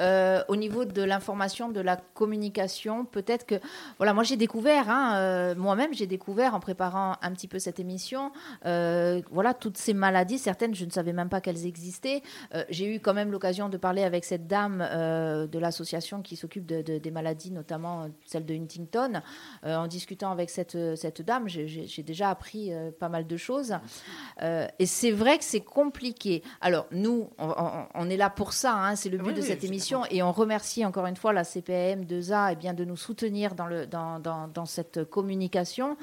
euh, 0.02 0.44
au 0.48 0.56
niveau 0.56 0.86
de 0.86 1.02
l'information, 1.02 1.70
de 1.70 1.82
la 1.82 1.98
communication, 1.98 3.06
peut-être 3.06 3.46
que, 3.46 3.56
voilà, 3.98 4.14
moi 4.14 4.24
j'ai 4.24 4.38
découvert, 4.38 4.90
hein, 4.90 5.16
euh, 5.16 5.56
moi-même 5.56 5.94
j'ai 5.94 6.06
découvert 6.06 6.54
en 6.54 6.60
préparant 6.60 7.16
un 7.22 7.32
petit 7.32 7.48
peu 7.48 7.58
cette 7.58 7.80
émission, 7.80 8.32
euh, 8.66 9.22
voilà, 9.32 9.54
toutes 9.54 9.78
ces 9.78 9.94
maladies, 9.94 10.38
certaines 10.38 10.76
je 10.76 10.86
ne 10.86 10.92
savais 10.92 11.14
même 11.14 11.30
pas 11.30 11.42
qu'elles 11.42 11.66
existaient. 11.66 12.22
j'ai 12.70 12.96
eu 12.96 13.00
quand 13.00 13.14
même 13.14 13.32
l'occasion 13.32 13.70
de 13.70 13.78
parler 13.78 14.04
avec 14.04 14.26
cette 14.26 14.48
dame 14.48 14.78
de 14.78 15.60
l'association 15.60 16.22
qui 16.22 16.36
s'occupe 16.36 16.66
de, 16.66 16.82
des 16.98 17.12
maladies, 17.12 17.52
notamment 17.52 18.08
celle 18.26 18.46
de 18.46 18.54
Huntington. 18.54 19.22
en 19.64 19.88
discutant 19.88 20.32
avec 20.32 20.50
cette, 20.50 20.78
cette 20.96 21.22
dame, 21.22 21.48
j'ai 21.48 22.04
déjà 22.04 22.30
appris 22.30 22.72
pas 23.00 23.10
mal 23.10 23.26
de 23.26 23.38
choses. 23.38 23.76
et 24.42 24.86
c'est 24.86 25.12
vrai 25.12 25.38
que 25.38 25.44
c'est 25.44 25.62
compliqué. 25.62 26.44
Alors 26.62 26.88
nous, 26.92 27.30
on, 27.40 28.10
est 28.10 28.18
là 28.18 28.30
pour 28.30 28.54
ça, 28.54 28.76
hein, 28.76 28.96
c'est 28.96 29.10
le 29.10 29.18
but 29.18 29.34
de 29.34 29.42
cette 29.42 29.64
émission 29.64 29.87
et 30.10 30.24
on 30.24 30.32
remercie 30.32 30.86
encore 30.86 31.06
une 31.06 31.16
fois 31.16 31.34
la 31.34 31.44
CPAM 31.44 32.04
2A 32.04 32.52
et 32.52 32.56
bien, 32.56 32.74
de 32.74 32.84
nous 32.84 32.98
soutenir 32.98 33.56
dans, 33.56 34.66
cette 34.66 35.06
communication. 35.06 35.98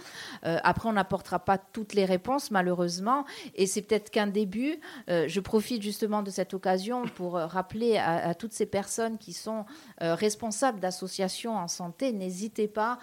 Euh, 0.44 0.58
après, 0.62 0.88
on 0.88 0.92
n'apportera 0.92 1.38
pas 1.38 1.58
toutes 1.58 1.94
les 1.94 2.04
réponses, 2.04 2.50
malheureusement, 2.50 3.24
et 3.54 3.66
c'est 3.66 3.82
peut-être 3.82 4.10
qu'un 4.10 4.26
début. 4.26 4.80
Euh, 5.10 5.26
je 5.28 5.40
profite 5.40 5.82
justement 5.82 6.22
de 6.22 6.30
cette 6.30 6.54
occasion 6.54 7.04
pour 7.14 7.36
euh, 7.36 7.46
rappeler 7.46 7.98
à, 7.98 8.34
toutes 8.34 8.52
ces 8.52 8.66
personnes 8.66 9.18
qui 9.18 9.32
sont 9.32 9.64
responsables 10.00 10.80
d'associations 10.80 11.56
en 11.56 11.68
santé, 11.68 12.12
n'hésitez 12.12 12.68
pas. 12.68 12.98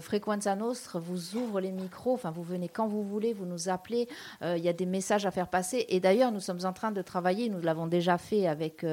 Frequenza 0.00 0.54
Nostre 0.54 0.98
vous 0.98 1.36
ouvre 1.36 1.60
les 1.60 1.72
micros, 1.72 2.14
enfin, 2.14 2.30
vous 2.30 2.42
venez 2.42 2.68
quand 2.68 2.86
vous 2.86 3.02
voulez, 3.02 3.32
vous 3.32 3.46
nous 3.46 3.68
appelez. 3.68 4.08
Il 4.42 4.58
y 4.58 4.68
a 4.68 4.72
des 4.72 4.86
messages 4.86 5.26
à 5.26 5.30
faire 5.30 5.48
passer. 5.48 5.86
Et 5.88 6.00
d'ailleurs, 6.00 6.32
nous 6.32 6.40
sommes 6.40 6.64
en 6.64 6.72
train 6.72 6.90
de 6.90 7.02
travailler, 7.02 7.48
nous 7.48 7.60
l'avons 7.60 7.86
déjà 7.86 8.18
fait 8.18 8.46
avec, 8.46 8.84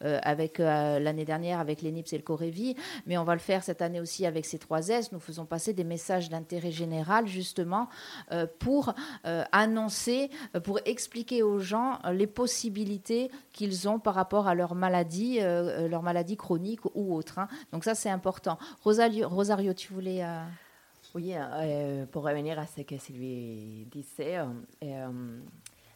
avec 0.00 0.60
euh, 0.82 0.98
l'année 0.98 1.24
dernière 1.24 1.60
avec 1.60 1.82
l'ENIPS 1.82 2.12
et 2.12 2.16
le 2.16 2.22
Corévi, 2.22 2.74
mais 3.06 3.16
on 3.18 3.24
va 3.24 3.34
le 3.34 3.40
faire 3.40 3.62
cette 3.62 3.82
année 3.82 4.00
aussi 4.00 4.26
avec 4.26 4.44
ces 4.44 4.58
trois 4.58 4.88
S. 4.88 5.12
Nous 5.12 5.20
faisons 5.20 5.46
passer 5.46 5.72
des 5.72 5.84
messages 5.84 6.28
d'intérêt 6.28 6.70
général 6.70 7.26
justement 7.26 7.88
euh, 8.32 8.46
pour 8.58 8.94
euh, 9.26 9.44
annoncer, 9.52 10.30
pour 10.64 10.80
expliquer 10.84 11.42
aux 11.42 11.58
gens 11.58 11.98
les 12.12 12.26
possibilités 12.26 13.30
qu'ils 13.52 13.88
ont 13.88 13.98
par 13.98 14.14
rapport 14.14 14.48
à 14.48 14.54
leur 14.54 14.74
maladie, 14.74 15.40
leur 15.40 16.02
maladie 16.02 16.36
chronique 16.36 16.84
ou 16.94 17.14
autre. 17.14 17.38
Hein. 17.38 17.48
Donc 17.72 17.84
ça, 17.84 17.94
c'est 17.94 18.10
important. 18.10 18.58
Rosario, 18.82 19.28
Rosario, 19.28 19.72
tu 19.74 19.92
voulais... 19.92 20.24
Oui, 21.14 21.34
pour 22.10 22.24
revenir 22.24 22.58
à 22.58 22.66
ce 22.66 22.80
que 22.82 22.96
Sylvie 22.96 23.86
disait, 23.90 24.38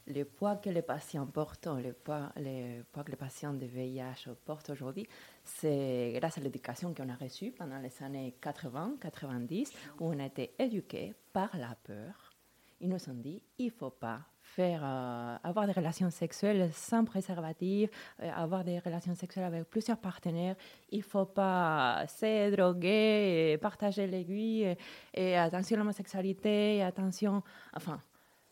le 0.06 0.24
poids 0.24 0.56
que 0.56 0.70
les 0.70 0.82
patients 0.82 1.26
portent, 1.26 1.66
le 1.66 1.92
poids, 1.92 2.32
que 2.34 3.10
les 3.10 3.16
patients 3.16 3.52
de 3.52 3.66
VIH 3.66 4.30
portent 4.44 4.70
aujourd'hui, 4.70 5.06
c'est 5.42 6.12
grâce 6.16 6.38
à 6.38 6.40
l'éducation 6.40 6.94
qu'on 6.94 7.08
a 7.08 7.16
reçue 7.16 7.50
pendant 7.50 7.78
les 7.78 7.92
années 8.02 8.34
80-90, 8.40 9.72
où 10.00 10.08
on 10.08 10.18
a 10.18 10.26
été 10.26 10.54
éduqués 10.58 11.14
par 11.32 11.56
la 11.56 11.76
peur. 11.82 12.32
Ils 12.80 12.88
nous 12.88 13.08
ont 13.08 13.14
dit 13.14 13.42
il 13.58 13.66
ne 13.66 13.70
faut 13.70 13.90
pas 13.90 14.20
euh, 14.58 15.36
avoir 15.42 15.66
des 15.66 15.72
relations 15.72 16.10
sexuelles 16.10 16.70
sans 16.72 17.04
préservatif, 17.04 17.90
euh, 18.22 18.30
avoir 18.34 18.64
des 18.64 18.78
relations 18.78 19.14
sexuelles 19.14 19.44
avec 19.44 19.64
plusieurs 19.64 19.98
partenaires. 19.98 20.56
Il 20.90 20.98
ne 20.98 21.02
faut 21.02 21.26
pas 21.26 22.06
se 22.06 22.54
droguer, 22.54 23.58
partager 23.60 24.06
l'aiguille, 24.06 24.62
et, 24.62 24.78
et 25.14 25.36
attention 25.36 25.76
à 25.76 25.78
l'homosexualité, 25.80 26.82
attention. 26.82 27.42
Enfin, 27.74 28.00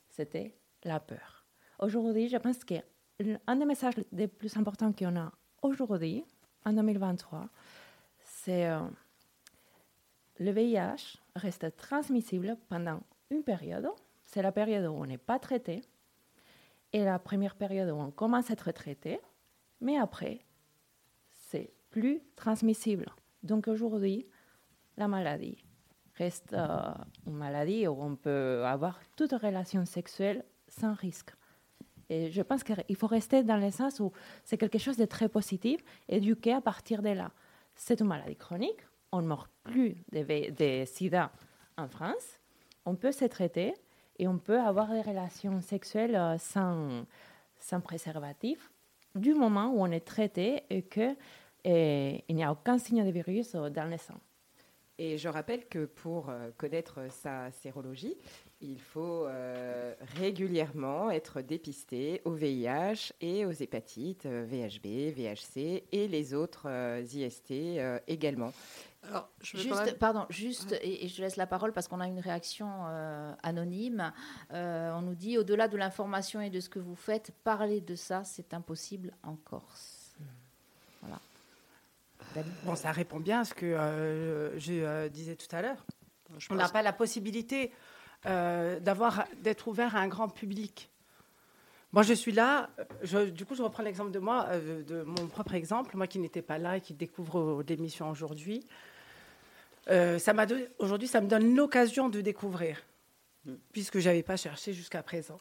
c'était 0.09 0.55
la 0.85 1.01
peur. 1.01 1.34
Aujourd'hui, 1.85 2.29
je 2.29 2.38
pense 2.38 2.64
qu'un 2.64 3.57
des 3.57 3.64
messages 3.66 3.97
les 4.11 4.27
plus 4.27 4.57
importants 4.57 4.90
qu'on 4.90 5.16
a 5.16 5.31
aujourd'hui, 5.61 6.25
en 6.64 6.73
2023, 6.73 7.47
c'est 8.25 8.66
euh, 8.70 8.81
le 10.38 10.51
VIH 10.51 11.18
reste 11.37 11.77
transmissible 11.77 12.57
pendant 12.70 13.01
une 13.31 13.42
période. 13.42 13.87
C'est 14.25 14.40
la 14.40 14.51
période 14.51 14.87
où 14.87 14.94
on 14.94 15.05
n'est 15.05 15.18
pas 15.18 15.38
traité 15.38 15.83
et 16.94 17.05
la 17.05 17.18
première 17.18 17.55
période 17.55 17.90
où 17.90 17.97
on 17.97 18.11
commence 18.11 18.49
à 18.49 18.55
être 18.55 18.73
traité, 18.73 19.20
mais 19.83 19.99
après, 19.99 20.40
c'est 21.33 21.70
plus 21.90 22.23
transmissible. 22.35 23.11
Donc 23.42 23.68
aujourd'hui, 23.68 24.27
la 24.97 25.07
maladie 25.07 25.62
reste 26.14 26.55
euh, 26.55 26.94
une 27.27 27.37
maladie 27.37 27.87
où 27.87 28.03
on 28.03 28.16
peut 28.16 28.64
avoir 28.64 28.99
toute 29.16 29.33
relation 29.33 29.85
sexuelle 29.85 30.47
sans 30.66 30.94
risque. 30.94 31.35
Et 32.11 32.31
je 32.31 32.43
pense 32.43 32.62
qu'il 32.62 32.97
faut 32.97 33.07
rester 33.07 33.43
dans 33.43 33.57
le 33.57 33.71
sens 33.71 34.01
où 34.01 34.12
c'est 34.45 34.59
quelque 34.59 34.79
chose 34.79 34.97
de 34.97 35.05
très 35.05 35.29
positif, 35.29 35.83
éduquer 36.09 36.53
à 36.53 36.61
partir 36.61 37.03
de 37.03 37.11
là. 37.11 37.31
C'est 37.75 38.01
une 38.01 38.07
maladie 38.07 38.37
chronique, 38.37 38.81
on 39.12 39.23
ne 39.23 39.27
meurt 39.27 39.51
plus 39.62 39.97
de, 40.12 40.85
sida 40.87 41.31
en 41.77 41.88
France, 41.88 42.38
on 42.85 42.95
peut 42.95 43.12
se 43.12 43.25
traiter 43.25 43.75
et 44.19 44.29
on 44.29 44.38
peut 44.38 44.61
avoir 44.61 44.90
des 44.93 45.01
relations 45.01 45.61
sexuelles 45.61 46.14
euh, 46.14 46.38
sans, 46.38 47.05
sans 47.59 47.81
préservatif 47.81 48.71
du 49.14 49.35
moment 49.35 49.73
où 49.73 49.81
on 49.81 49.90
est 49.90 50.05
traité 50.05 50.62
et 50.71 50.83
qu'il 50.83 51.17
n'y 52.31 52.45
a 52.45 52.53
aucun 52.53 52.79
signe 52.79 53.05
de 53.05 53.11
virus 53.11 53.53
dans 53.53 53.90
le 53.90 53.97
sang. 53.97 54.21
Et 54.99 55.19
je 55.19 55.29
rappelle 55.29 55.67
que 55.67 55.87
pour 55.87 56.31
euh, 56.31 56.51
connaître 56.57 57.01
sa 57.11 57.51
sérologie, 57.51 58.17
il 58.64 58.81
faut 58.81 59.27
euh, 59.27 59.94
régulièrement 60.16 61.11
être 61.11 61.42
dépisté 61.42 62.22
au 62.24 62.33
VIH 62.33 63.12
et 63.20 63.44
aux 63.44 63.53
hépatites 63.53 64.27
VHB, 64.27 64.87
euh, 64.87 65.12
VHC 65.14 65.85
et 65.92 66.09
les 66.09 66.35
autres 66.35 66.66
euh, 66.66 67.03
IST 67.03 67.53
également. 68.09 68.53
Alors, 69.07 69.29
juste, 69.42 69.98
pardon, 69.98 70.24
juste, 70.31 70.74
et, 70.81 71.09
je 71.09 71.20
laisse 71.20 71.37
la 71.37 71.46
parole 71.46 71.72
parce 71.72 71.88
qu'on 71.88 72.00
a 72.00 72.07
une 72.07 72.20
réaction 72.20 72.87
anonyme. 73.42 74.12
on 74.50 75.03
nous 75.03 75.14
dit, 75.14 75.37
au-delà 75.37 75.68
de 75.68 75.77
l'information 75.77 76.40
et 76.40 76.48
de 76.48 76.59
ce 76.59 76.70
que 76.70 76.79
vous 76.79 76.94
faites, 76.94 77.31
parler 77.44 77.83
de 77.83 77.96
ça, 77.96 78.24
c'est 78.24 78.55
impossible 78.55 79.12
en 79.22 79.37
Corse. 79.37 80.14
Voilà. 81.03 81.20
Bon, 82.64 82.74
ça 82.77 82.92
répond 82.92 83.20
bien 83.20 83.40
à 83.40 83.44
ce 83.44 83.53
que 83.53 84.55
je 84.57 85.09
disais 85.09 85.37
tout 85.37 85.55
à 85.55 85.61
l'heure. 85.61 85.85
On 86.48 86.55
n'a 86.55 86.70
pas 86.70 86.81
la 86.81 86.94
possibilité 86.94 87.72
euh, 88.27 88.81
d'avoir, 88.81 89.27
d'être 89.43 89.69
ouvert 89.69 89.97
à 89.97 89.99
un 90.01 90.09
grand 90.09 90.29
public. 90.29 90.91
Moi, 91.93 92.03
je 92.03 92.15
suis 92.15 92.33
là. 92.33 92.71
du 93.33 93.45
coup, 93.45 93.55
je 93.55 93.63
reprends 93.63 93.83
l'exemple 93.83 94.11
de 94.13 94.19
moi, 94.19 94.47
euh, 94.49 94.83
de 94.83 95.03
mon 95.03 95.27
propre 95.27 95.53
exemple, 95.53 95.95
moi 95.95 96.07
qui 96.07 96.19
n'étais 96.19 96.41
pas 96.41 96.57
là 96.57 96.79
et 96.79 96.81
qui 96.81 96.95
découvre 96.95 97.63
l'émission 97.69 98.09
aujourd'hui. 98.09 98.67
Euh, 99.91 100.19
ça 100.19 100.33
m'a 100.33 100.47
aujourd'hui, 100.79 101.07
ça 101.07 101.21
me 101.21 101.29
donne 101.29 101.55
l'occasion 101.55 102.09
de 102.09 102.23
découvrir, 102.23 102.83
puisque 103.73 103.99
j'avais 103.99 104.23
pas 104.23 104.37
cherché 104.37 104.73
jusqu'à 104.73 105.03
présent. 105.03 105.39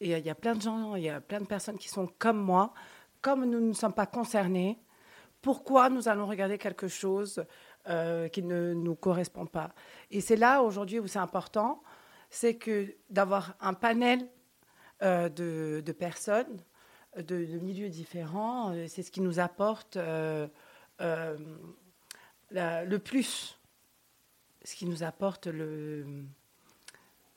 Et 0.00 0.10
il 0.10 0.26
y 0.26 0.30
a 0.30 0.34
plein 0.34 0.54
de 0.54 0.60
gens, 0.60 0.94
il 0.94 1.04
y 1.04 1.08
a 1.08 1.22
plein 1.22 1.40
de 1.40 1.46
personnes 1.46 1.78
qui 1.78 1.88
sont 1.88 2.06
comme 2.18 2.38
moi, 2.38 2.74
comme 3.22 3.46
nous 3.46 3.60
ne 3.60 3.72
sommes 3.72 3.94
pas 3.94 4.04
concernés. 4.04 4.78
Pourquoi 5.40 5.88
nous 5.88 6.06
allons 6.06 6.26
regarder 6.26 6.58
quelque 6.58 6.86
chose 6.86 7.42
qui 7.86 8.42
ne 8.42 8.74
nous 8.74 8.94
correspond 8.94 9.46
pas? 9.46 9.72
Et 10.10 10.20
c'est 10.20 10.36
là 10.36 10.60
aujourd'hui 10.60 10.98
où 11.00 11.06
c'est 11.06 11.18
important 11.18 11.82
c'est 12.30 12.56
que 12.56 12.94
d'avoir 13.10 13.56
un 13.60 13.74
panel 13.74 14.28
euh, 15.02 15.28
de, 15.28 15.92
personnes 15.92 16.60
de, 17.16 17.36
milieux 17.58 17.88
différents, 17.88 18.72
euh, 18.72 18.86
c'est 18.88 19.02
ce 19.02 19.10
qui 19.10 19.20
nous 19.20 19.40
apporte 19.40 19.96
euh, 19.96 20.48
le 22.50 22.96
plus, 22.96 23.58
ce 24.64 24.74
qui 24.74 24.86
nous 24.86 25.02
apporte 25.02 25.46
le... 25.46 26.24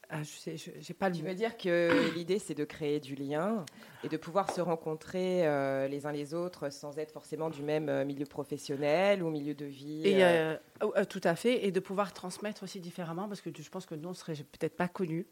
Ah, 0.09 0.23
je 0.23 0.29
sais, 0.29 0.55
j'ai 0.57 0.93
pas 0.93 1.11
Tu 1.11 1.21
veux 1.21 1.35
dire 1.35 1.55
que 1.55 2.11
l'idée, 2.15 2.39
c'est 2.39 2.55
de 2.55 2.65
créer 2.65 2.99
du 2.99 3.15
lien 3.15 3.63
et 4.03 4.09
de 4.09 4.17
pouvoir 4.17 4.51
se 4.51 4.59
rencontrer 4.61 5.43
les 5.87 6.05
uns 6.05 6.11
les 6.11 6.33
autres 6.33 6.71
sans 6.71 6.97
être 6.97 7.11
forcément 7.11 7.49
du 7.49 7.61
même 7.61 8.03
milieu 8.05 8.25
professionnel 8.25 9.21
ou 9.21 9.29
milieu 9.29 9.53
de 9.53 9.65
vie. 9.65 10.07
Et, 10.07 10.57
Oh, 10.81 10.93
euh, 10.95 11.03
tout 11.03 11.21
à 11.23 11.35
fait, 11.35 11.65
et 11.65 11.71
de 11.71 11.79
pouvoir 11.79 12.13
transmettre 12.13 12.63
aussi 12.63 12.79
différemment, 12.79 13.27
parce 13.27 13.41
que 13.41 13.49
je 13.55 13.69
pense 13.69 13.85
que 13.85 13.95
nous, 13.95 14.09
on 14.09 14.13
serait 14.13 14.35
peut-être 14.35 14.77
pas 14.77 14.87
connus. 14.87 15.27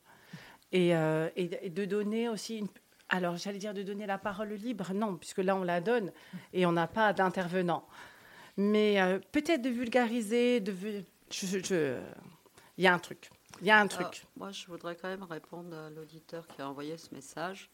Et, 0.74 0.94
euh, 0.96 1.30
et, 1.38 1.70
de 1.70 1.86
donner 1.86 2.28
aussi 2.28 2.58
une... 2.58 2.68
Alors, 3.08 3.38
j'allais 3.38 3.58
dire 3.58 3.74
de 3.74 3.84
donner 3.84 4.06
la 4.06 4.18
parole 4.18 4.50
libre, 4.50 4.94
non, 4.94 5.16
puisque 5.16 5.38
là, 5.38 5.56
on 5.56 5.64
la 5.64 5.80
donne 5.80 6.12
et 6.52 6.66
on 6.66 6.74
n'a 6.74 6.88
pas 6.88 7.14
d'intervenant. 7.14 7.88
Mais 8.58 9.00
euh, 9.02 9.20
peut-être 9.32 9.62
de 9.62 9.70
vulgariser, 9.70 10.60
de... 10.60 10.74
Je, 11.32 11.98
Il 12.78 12.84
y 12.84 12.88
a 12.88 12.94
un 12.94 13.00
truc. 13.00 13.30
Il 13.62 13.68
y 13.68 13.72
a 13.72 13.80
un 13.80 13.88
truc. 13.88 14.26
moi, 14.36 14.52
je 14.52 14.68
voudrais 14.68 14.96
quand 14.96 15.08
même 15.08 15.24
répondre 15.24 15.76
à 15.76 15.90
l'auditeur 15.90 16.46
qui 16.48 16.62
a 16.62 16.70
envoyé 16.70 16.98
ce 16.98 17.14
message. 17.14 17.72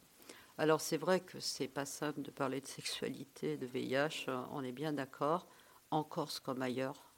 Alors, 0.57 0.79
c'est 0.79 0.97
vrai 0.97 1.19
que 1.19 1.39
c'est 1.39 1.67
pas 1.67 1.85
simple 1.85 2.21
de 2.21 2.31
parler 2.31 2.61
de 2.61 2.67
sexualité, 2.67 3.57
de 3.57 3.65
VIH, 3.65 4.27
on 4.51 4.63
est 4.63 4.71
bien 4.71 4.93
d'accord, 4.93 5.47
en 5.91 6.03
Corse 6.03 6.39
comme 6.39 6.61
ailleurs. 6.61 7.11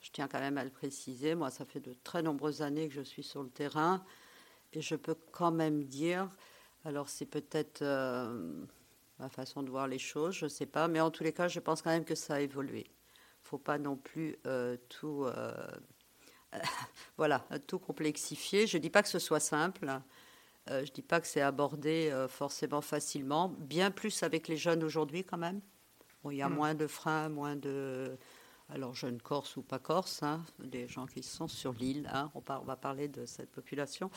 Je 0.00 0.10
tiens 0.10 0.28
quand 0.28 0.40
même 0.40 0.58
à 0.58 0.64
le 0.64 0.70
préciser. 0.70 1.34
Moi, 1.34 1.50
ça 1.50 1.64
fait 1.64 1.80
de 1.80 1.94
très 2.04 2.22
nombreuses 2.22 2.60
années 2.60 2.88
que 2.88 2.94
je 2.94 3.00
suis 3.00 3.22
sur 3.22 3.42
le 3.42 3.48
terrain 3.48 4.04
et 4.74 4.82
je 4.82 4.96
peux 4.96 5.16
quand 5.32 5.52
même 5.52 5.84
dire, 5.84 6.28
alors 6.84 7.08
c'est 7.08 7.26
peut-être, 7.26 7.80
euh, 7.80 8.66
ma 9.18 9.30
façon 9.30 9.62
de 9.62 9.70
voir 9.70 9.88
les 9.88 9.98
choses, 9.98 10.34
je 10.34 10.44
ne 10.44 10.50
sais 10.50 10.66
pas. 10.66 10.88
Mais 10.88 11.00
en 11.00 11.10
tous 11.10 11.24
les 11.24 11.32
cas, 11.32 11.48
je 11.48 11.60
pense 11.60 11.80
quand 11.80 11.90
même 11.90 12.04
que 12.04 12.16
ça 12.16 12.34
a 12.34 12.40
évolué. 12.40 12.86
Il 12.86 13.44
ne 13.44 13.48
faut 13.48 13.58
pas 13.58 13.78
non 13.78 13.96
plus 13.96 14.36
tout, 14.88 15.26
voilà, 17.16 17.44
tout 17.66 17.78
complexifier. 17.78 18.66
Je 18.66 18.76
ne 18.76 18.82
dis 18.82 18.90
pas 18.90 19.02
que 19.02 19.08
ce 19.08 19.18
soit 19.18 19.40
simple. 19.40 20.00
je 20.68 20.74
ne 20.74 20.84
dis 20.84 21.02
pas 21.02 21.20
que 21.20 21.26
c'est 21.26 21.40
abordé 21.40 22.12
forcément 22.28 22.80
facilement. 22.80 23.48
Bien 23.48 23.90
plus 23.90 24.22
avec 24.22 24.48
les 24.48 24.56
jeunes 24.56 24.82
aujourd'hui 24.84 25.24
quand 25.24 25.38
même. 25.38 25.60
il 26.30 26.36
y 26.36 26.42
a 26.42 26.48
mm. 26.48 26.54
moins 26.54 26.74
de 26.74 26.86
freins, 26.86 27.28
moins 27.28 27.56
de 27.56 28.16
alors 28.70 28.94
jeunes 28.94 29.20
Corse 29.20 29.56
ou 29.56 29.62
pas 29.62 29.78
Corse, 29.78 30.22
hein, 30.22 30.44
des 30.58 30.88
gens 30.88 31.06
qui 31.06 31.22
sont 31.22 31.48
sur 31.48 31.72
l'île, 31.74 32.08
hein, 32.12 32.30
on, 32.34 32.40
va 32.40 32.76
parler 32.76 33.08
de 33.08 33.26
cette 33.26 33.50
population. 33.50 34.10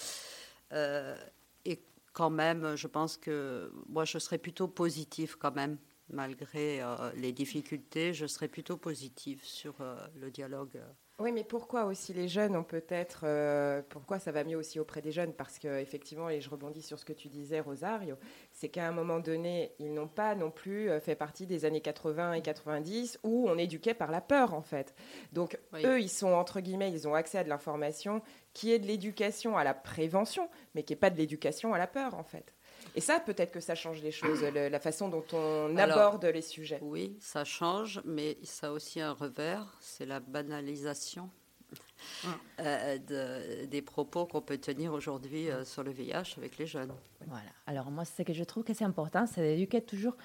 Euh, 0.73 1.17
et 1.65 1.81
quand 2.13 2.29
même, 2.29 2.75
je 2.75 2.87
pense 2.87 3.17
que 3.17 3.71
moi, 3.87 4.05
je 4.05 4.17
serais 4.19 4.37
plutôt 4.37 4.67
positive 4.67 5.37
quand 5.37 5.53
même, 5.53 5.77
malgré 6.09 6.81
euh, 6.81 7.11
les 7.15 7.31
difficultés, 7.31 8.13
je 8.13 8.25
serais 8.25 8.47
plutôt 8.47 8.77
positive 8.77 9.43
sur 9.43 9.75
euh, 9.81 9.95
le 10.15 10.31
dialogue 10.31 10.79
oui, 11.19 11.31
mais 11.31 11.43
pourquoi 11.43 11.85
aussi 11.85 12.13
les 12.13 12.27
jeunes 12.27 12.55
ont 12.55 12.63
peut-être. 12.63 13.21
Euh, 13.23 13.81
pourquoi 13.89 14.19
ça 14.19 14.31
va 14.31 14.43
mieux 14.43 14.55
aussi 14.55 14.79
auprès 14.79 15.01
des 15.01 15.11
jeunes? 15.11 15.33
Parce 15.33 15.57
qu'effectivement, 15.57 16.29
et 16.29 16.41
je 16.41 16.49
rebondis 16.49 16.83
sur 16.83 16.99
ce 16.99 17.05
que 17.05 17.13
tu 17.13 17.27
disais, 17.27 17.59
Rosario, 17.59 18.17
c'est 18.51 18.69
qu'à 18.69 18.87
un 18.87 18.91
moment 18.91 19.19
donné, 19.19 19.73
ils 19.79 19.91
n'ont 19.91 20.07
pas 20.07 20.35
non 20.35 20.51
plus 20.51 20.91
euh, 20.91 20.99
fait 20.99 21.15
partie 21.15 21.47
des 21.47 21.65
années 21.65 21.81
80 21.81 22.33
et 22.33 22.43
90 22.43 23.19
où 23.23 23.49
on 23.49 23.57
éduquait 23.57 23.95
par 23.95 24.11
la 24.11 24.21
peur, 24.21 24.53
en 24.53 24.61
fait. 24.61 24.93
Donc, 25.33 25.57
eux, 25.83 25.99
ils 25.99 26.09
sont, 26.09 26.33
entre 26.33 26.59
guillemets, 26.59 26.91
ils 26.91 27.07
ont 27.07 27.15
accès 27.15 27.39
à 27.39 27.43
de 27.43 27.49
l'information 27.49 28.21
qui 28.53 28.71
est 28.71 28.77
de 28.77 28.85
l'éducation 28.85 29.57
à 29.57 29.63
la 29.63 29.73
prévention, 29.73 30.49
mais 30.75 30.83
qui 30.83 30.93
n'est 30.93 30.99
pas 30.99 31.09
de 31.09 31.17
l'éducation 31.17 31.73
à 31.73 31.79
la 31.79 31.87
peur, 31.87 32.13
en 32.13 32.23
fait. 32.23 32.53
Et 32.95 33.01
ça, 33.01 33.19
peut-être 33.19 33.51
que 33.51 33.59
ça 33.59 33.75
change 33.75 34.01
les 34.01 34.11
choses, 34.11 34.41
la 34.43 34.79
façon 34.79 35.09
dont 35.09 35.25
on 35.33 35.75
aborde 35.77 36.25
les 36.25 36.41
sujets. 36.41 36.79
Oui, 36.81 37.17
ça 37.19 37.43
change, 37.43 38.01
mais 38.05 38.37
ça 38.43 38.67
a 38.67 38.71
aussi 38.71 39.01
un 39.01 39.13
revers, 39.13 39.77
c'est 39.79 40.05
la 40.05 40.19
banalisation 40.19 41.29
ah. 42.23 42.27
euh, 42.59 43.65
des 43.65 43.81
propos 43.81 44.25
qu'on 44.25 44.41
peut 44.41 44.57
tenir 44.57 44.93
aujourd'hui 44.93 45.49
euh, 45.49 45.65
sur 45.65 45.83
le 45.83 45.91
VIH 45.91 46.35
avec 46.37 46.57
les 46.57 46.65
jeunes. 46.65 46.93
Voilà. 47.25 47.49
Alors 47.65 47.91
moi, 47.91 48.05
ce 48.05 48.23
que 48.23 48.33
je 48.33 48.43
trouve 48.43 48.63
que 48.63 48.73
c'est 48.73 48.85
important, 48.85 49.25
c'est 49.27 49.41
d'éduquer 49.41 49.81
toujours 49.81 50.15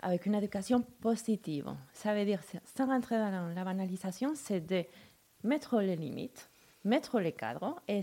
avec 0.00 0.26
une 0.26 0.34
éducation 0.34 0.82
positive. 1.00 1.74
Ça 1.92 2.14
veut 2.14 2.24
dire, 2.24 2.40
sans 2.64 2.86
rentrer 2.86 3.16
dans 3.16 3.52
la 3.54 3.64
banalisation, 3.64 4.32
c'est 4.34 4.60
de 4.60 4.84
mettre 5.44 5.80
les 5.80 5.96
limites, 5.96 6.50
mettre 6.84 7.20
les 7.20 7.32
cadres 7.32 7.80
et 7.86 8.00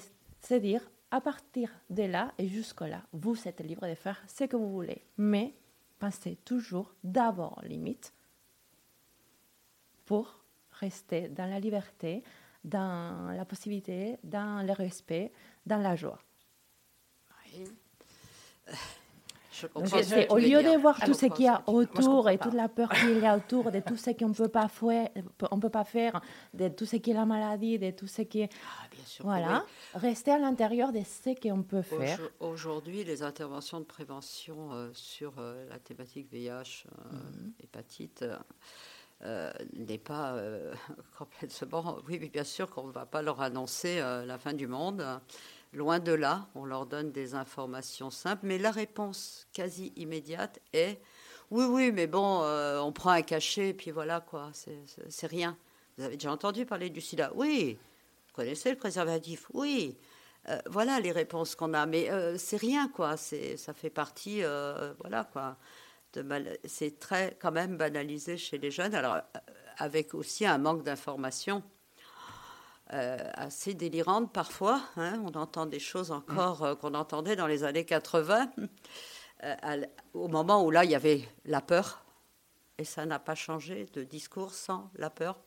se 0.47 0.53
dire 0.55 0.81
à 1.11 1.21
partir 1.21 1.69
de 1.89 2.03
là 2.03 2.33
et 2.37 2.47
jusque-là, 2.47 3.03
vous 3.13 3.47
êtes 3.47 3.61
libre 3.61 3.87
de 3.87 3.95
faire 3.95 4.21
ce 4.27 4.43
que 4.43 4.55
vous 4.55 4.71
voulez. 4.71 5.05
Mais 5.17 5.53
pensez 5.99 6.37
toujours 6.43 6.93
d'abord 7.03 7.61
limite 7.63 8.13
pour 10.05 10.43
rester 10.71 11.29
dans 11.29 11.49
la 11.49 11.59
liberté, 11.59 12.23
dans 12.63 13.31
la 13.35 13.45
possibilité, 13.45 14.17
dans 14.23 14.65
le 14.65 14.73
respect, 14.73 15.31
dans 15.65 15.81
la 15.81 15.95
joie 15.95 16.19
au 19.75 20.37
lieu 20.37 20.63
de 20.63 20.77
voir 20.79 20.99
tout 20.99 21.13
ce 21.13 21.27
qu'il 21.27 21.45
y 21.45 21.47
a 21.47 21.63
autour 21.67 22.29
et 22.29 22.37
toute 22.37 22.53
la 22.53 22.67
peur 22.67 22.89
qu'il 22.89 23.19
y 23.19 23.25
a 23.25 23.35
autour 23.35 23.71
de 23.71 23.79
tout 23.79 23.97
ce 23.97 24.11
qu'on 24.11 24.31
peut 24.31 24.47
pas 24.47 24.67
faire, 24.67 25.09
on 25.51 25.59
peut 25.59 25.69
pas 25.69 25.83
faire, 25.83 26.21
de 26.53 26.67
tout 26.69 26.85
ce 26.85 26.97
qui 26.97 27.11
est 27.11 27.13
la 27.13 27.25
maladie, 27.25 27.79
de 27.79 27.91
tout 27.91 28.07
ce 28.07 28.21
qui 28.21 28.41
est, 28.41 28.49
ah, 28.53 28.87
voilà, 29.21 29.65
rester 29.93 30.31
à 30.31 30.39
l'intérieur 30.39 30.91
de 30.91 31.01
ce 31.03 31.39
qu'on 31.39 31.63
peut 31.63 31.81
faire. 31.81 32.19
Aujourd'hui, 32.39 33.03
les 33.03 33.23
interventions 33.23 33.79
de 33.79 33.85
prévention 33.85 34.73
euh, 34.73 34.89
sur 34.93 35.33
euh, 35.37 35.67
la 35.69 35.79
thématique 35.79 36.31
VIH, 36.31 36.49
euh, 36.49 37.13
mhm. 37.13 37.53
hépatite. 37.63 38.25
n'est 39.73 39.97
pas 39.97 40.37
complètement. 41.17 41.97
Oui, 42.07 42.19
bien 42.29 42.43
sûr 42.43 42.69
qu'on 42.69 42.87
ne 42.87 42.91
va 42.91 43.05
pas 43.05 43.21
leur 43.21 43.41
annoncer 43.41 43.99
la 43.99 44.37
fin 44.37 44.53
du 44.53 44.67
monde. 44.67 45.03
Loin 45.73 45.99
de 45.99 46.13
là, 46.13 46.47
on 46.55 46.65
leur 46.65 46.85
donne 46.85 47.11
des 47.11 47.35
informations 47.35 48.09
simples, 48.09 48.45
mais 48.45 48.57
la 48.57 48.71
réponse 48.71 49.47
quasi 49.53 49.93
immédiate 49.95 50.59
est 50.73 50.99
oui, 51.49 51.63
oui, 51.65 51.91
mais 51.93 52.07
bon, 52.07 52.41
euh, 52.43 52.79
on 52.79 52.91
prend 52.91 53.11
un 53.11 53.21
cachet, 53.21 53.73
puis 53.73 53.91
voilà, 53.91 54.19
quoi, 54.19 54.51
c'est 54.53 55.27
rien. 55.27 55.57
Vous 55.97 56.03
avez 56.03 56.17
déjà 56.17 56.31
entendu 56.31 56.65
parler 56.65 56.89
du 56.89 56.99
sida? 56.99 57.31
Oui. 57.35 57.77
Vous 58.27 58.33
connaissez 58.33 58.69
le 58.69 58.75
préservatif? 58.75 59.47
Oui. 59.53 59.97
Euh, 60.49 60.59
voilà 60.65 60.99
les 60.99 61.13
réponses 61.13 61.55
qu'on 61.55 61.73
a, 61.73 61.85
mais 61.85 62.11
euh, 62.11 62.37
c'est 62.37 62.57
rien, 62.57 62.89
quoi. 62.89 63.15
Ça 63.15 63.73
fait 63.73 63.89
partie, 63.89 64.41
voilà, 64.99 65.23
quoi. 65.31 65.57
C'est 66.65 66.99
très, 66.99 67.37
quand 67.39 67.51
même, 67.51 67.77
banalisé 67.77 68.37
chez 68.37 68.57
les 68.57 68.71
jeunes, 68.71 68.93
alors 68.93 69.21
avec 69.77 70.13
aussi 70.15 70.45
un 70.45 70.57
manque 70.57 70.83
d'information 70.83 71.63
euh, 72.93 73.17
assez 73.33 73.73
délirante 73.73 74.31
parfois. 74.31 74.81
Hein. 74.95 75.21
On 75.25 75.37
entend 75.37 75.65
des 75.65 75.79
choses 75.79 76.11
encore 76.11 76.63
euh, 76.63 76.75
qu'on 76.75 76.93
entendait 76.93 77.35
dans 77.35 77.47
les 77.47 77.65
années 77.65 77.83
80, 77.83 78.49
euh, 79.43 79.85
au 80.13 80.29
moment 80.29 80.63
où 80.63 80.71
là, 80.71 80.85
il 80.85 80.91
y 80.91 80.95
avait 80.95 81.27
la 81.43 81.59
peur. 81.59 82.05
Et 82.77 82.85
ça 82.85 83.05
n'a 83.05 83.19
pas 83.19 83.35
changé 83.35 83.87
de 83.93 84.03
discours 84.03 84.53
sans 84.53 84.91
la 84.95 85.09
peur. 85.09 85.39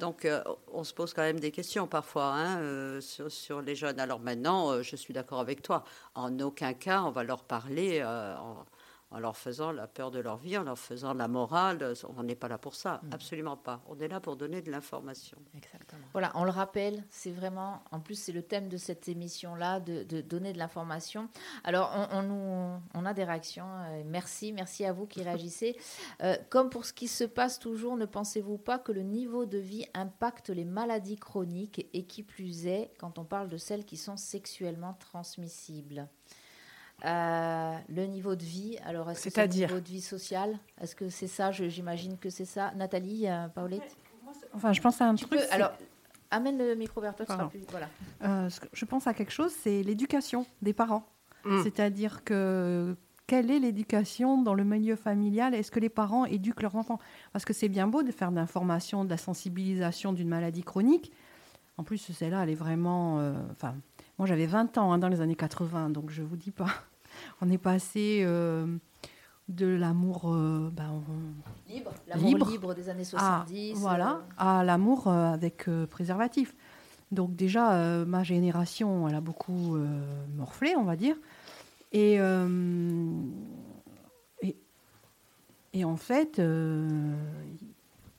donc, 0.00 0.26
on 0.72 0.82
se 0.82 0.94
pose 0.94 1.12
quand 1.12 1.20
même 1.20 1.38
des 1.38 1.50
questions 1.50 1.86
parfois 1.86 2.32
hein, 2.34 3.00
sur, 3.02 3.30
sur, 3.30 3.60
les 3.60 3.74
jeunes. 3.74 4.00
Alors 4.00 4.18
maintenant, 4.18 4.82
je 4.82 4.96
suis 4.96 5.12
d'accord 5.12 5.40
avec 5.40 5.60
toi. 5.60 5.84
En 6.14 6.40
aucun 6.40 6.72
cas, 6.72 7.02
on 7.02 7.10
va 7.10 7.22
leur 7.22 7.44
parler 7.44 8.02
en, 8.02 8.64
en 9.12 9.18
leur 9.18 9.36
faisant 9.36 9.72
la 9.72 9.86
peur 9.86 10.10
de 10.10 10.18
leur 10.18 10.38
vie, 10.38 10.56
en 10.56 10.64
leur 10.64 10.78
faisant 10.78 11.14
la 11.14 11.28
morale. 11.28 11.94
On 12.16 12.22
n'est 12.22 12.34
pas 12.34 12.48
là 12.48 12.58
pour 12.58 12.74
ça, 12.74 13.00
mm. 13.02 13.12
absolument 13.12 13.56
pas. 13.56 13.82
On 13.88 13.98
est 13.98 14.08
là 14.08 14.20
pour 14.20 14.36
donner 14.36 14.62
de 14.62 14.70
l'information. 14.70 15.36
Exactement. 15.56 16.02
Voilà, 16.12 16.32
on 16.34 16.44
le 16.44 16.50
rappelle, 16.50 17.04
c'est 17.10 17.30
vraiment, 17.30 17.82
en 17.90 18.00
plus 18.00 18.14
c'est 18.14 18.32
le 18.32 18.42
thème 18.42 18.68
de 18.68 18.76
cette 18.76 19.08
émission-là, 19.08 19.80
de, 19.80 20.20
donner 20.22 20.52
de 20.52 20.58
l'information. 20.58 21.28
Alors 21.64 21.92
on, 22.12 22.18
on, 22.30 22.82
on, 22.94 23.06
a 23.06 23.12
des 23.14 23.24
réactions, 23.24 23.66
euh, 23.66 24.02
merci, 24.06 24.52
merci 24.52 24.84
à 24.84 24.92
vous 24.92 25.06
qui 25.06 25.22
réagissez. 25.22 25.76
Euh, 26.22 26.36
comme 26.48 26.70
pour 26.70 26.84
ce 26.84 26.92
qui 26.92 27.08
se 27.08 27.24
passe 27.24 27.58
toujours, 27.58 27.96
ne 27.96 28.06
pensez-vous 28.06 28.58
pas 28.58 28.78
que 28.78 28.92
le 28.92 29.02
niveau 29.02 29.44
de 29.46 29.58
vie 29.58 29.86
impacte 29.94 30.50
les 30.50 30.64
maladies 30.64 31.16
chroniques 31.16 31.86
et 31.92 32.04
qui 32.04 32.22
plus 32.22 32.66
est 32.66 32.92
quand 32.98 33.18
on 33.18 33.24
parle 33.24 33.48
de 33.48 33.58
celles 33.58 33.84
qui 33.84 33.96
sont 33.96 34.16
sexuellement 34.16 34.94
transmissibles? 34.94 36.08
Euh, 37.04 37.76
le 37.88 38.06
niveau 38.06 38.36
de 38.36 38.44
vie, 38.44 38.78
alors 38.84 39.10
est-ce 39.10 39.24
que 39.24 39.30
c'est 39.30 39.46
le 39.46 39.52
niveau 39.52 39.80
de 39.80 39.88
vie 39.88 40.00
social? 40.00 40.56
Est-ce 40.80 40.94
que 40.94 41.08
c'est 41.08 41.26
ça? 41.26 41.50
J'imagine 41.50 42.16
que 42.16 42.30
c'est 42.30 42.44
ça. 42.44 42.72
Nathalie, 42.76 43.28
euh, 43.28 43.48
Paulette 43.48 43.96
Enfin, 44.54 44.72
je 44.72 44.80
pense 44.80 45.00
à 45.00 45.06
un 45.06 45.14
truc. 45.14 45.40
alors, 45.50 45.72
amène 46.30 46.58
le 46.58 46.74
micro 46.74 47.00
vers 47.00 47.14
toi, 47.16 47.26
plus, 47.48 47.60
voilà. 47.70 47.88
Euh, 48.22 48.48
je 48.72 48.84
pense 48.84 49.06
à 49.06 49.14
quelque 49.14 49.32
chose, 49.32 49.52
c'est 49.62 49.82
l'éducation 49.82 50.46
des 50.62 50.72
parents. 50.72 51.04
Mm. 51.44 51.62
C'est-à-dire 51.64 52.22
que 52.22 52.96
quelle 53.26 53.50
est 53.50 53.58
l'éducation 53.58 54.40
dans 54.40 54.54
le 54.54 54.62
milieu 54.62 54.94
familial? 54.94 55.54
Est-ce 55.54 55.70
que 55.70 55.80
les 55.80 55.88
parents 55.88 56.24
éduquent 56.24 56.62
leurs 56.62 56.76
enfants? 56.76 56.98
Parce 57.32 57.44
que 57.44 57.52
c'est 57.52 57.68
bien 57.68 57.88
beau 57.88 58.02
de 58.02 58.12
faire 58.12 58.30
de 58.30 58.36
l'information, 58.36 59.04
de 59.04 59.10
la 59.10 59.16
sensibilisation 59.16 60.12
d'une 60.12 60.28
maladie 60.28 60.62
chronique. 60.62 61.10
En 61.78 61.82
plus, 61.82 61.98
celle-là, 61.98 62.44
elle 62.44 62.50
est 62.50 62.54
vraiment. 62.54 63.16
Enfin, 63.50 63.74
moi, 64.18 64.28
j'avais 64.28 64.46
20 64.46 64.78
ans 64.78 64.92
hein, 64.92 64.98
dans 64.98 65.08
les 65.08 65.20
années 65.20 65.34
80, 65.34 65.90
donc 65.90 66.10
je 66.10 66.22
vous 66.22 66.36
dis 66.36 66.52
pas 66.52 66.68
on 67.40 67.50
est 67.50 67.58
passé 67.58 68.22
euh, 68.24 68.66
de 69.48 69.66
l'amour 69.66 70.32
euh, 70.32 70.70
ben, 70.72 71.02
libre, 71.68 72.50
libre, 72.50 72.74
des 72.74 72.88
années 72.88 73.04
70, 73.04 73.72
à, 73.72 73.78
voilà, 73.78 74.10
euh. 74.10 74.20
à 74.38 74.64
l'amour 74.64 75.08
avec 75.08 75.68
préservatif. 75.90 76.54
Donc 77.10 77.36
déjà, 77.36 78.04
ma 78.06 78.22
génération, 78.22 79.06
elle 79.06 79.14
a 79.14 79.20
beaucoup 79.20 79.76
morflé, 80.34 80.74
on 80.76 80.84
va 80.84 80.96
dire. 80.96 81.16
Et, 81.92 82.18
et, 85.74 85.84
en 85.84 85.96
fait, 85.96 86.40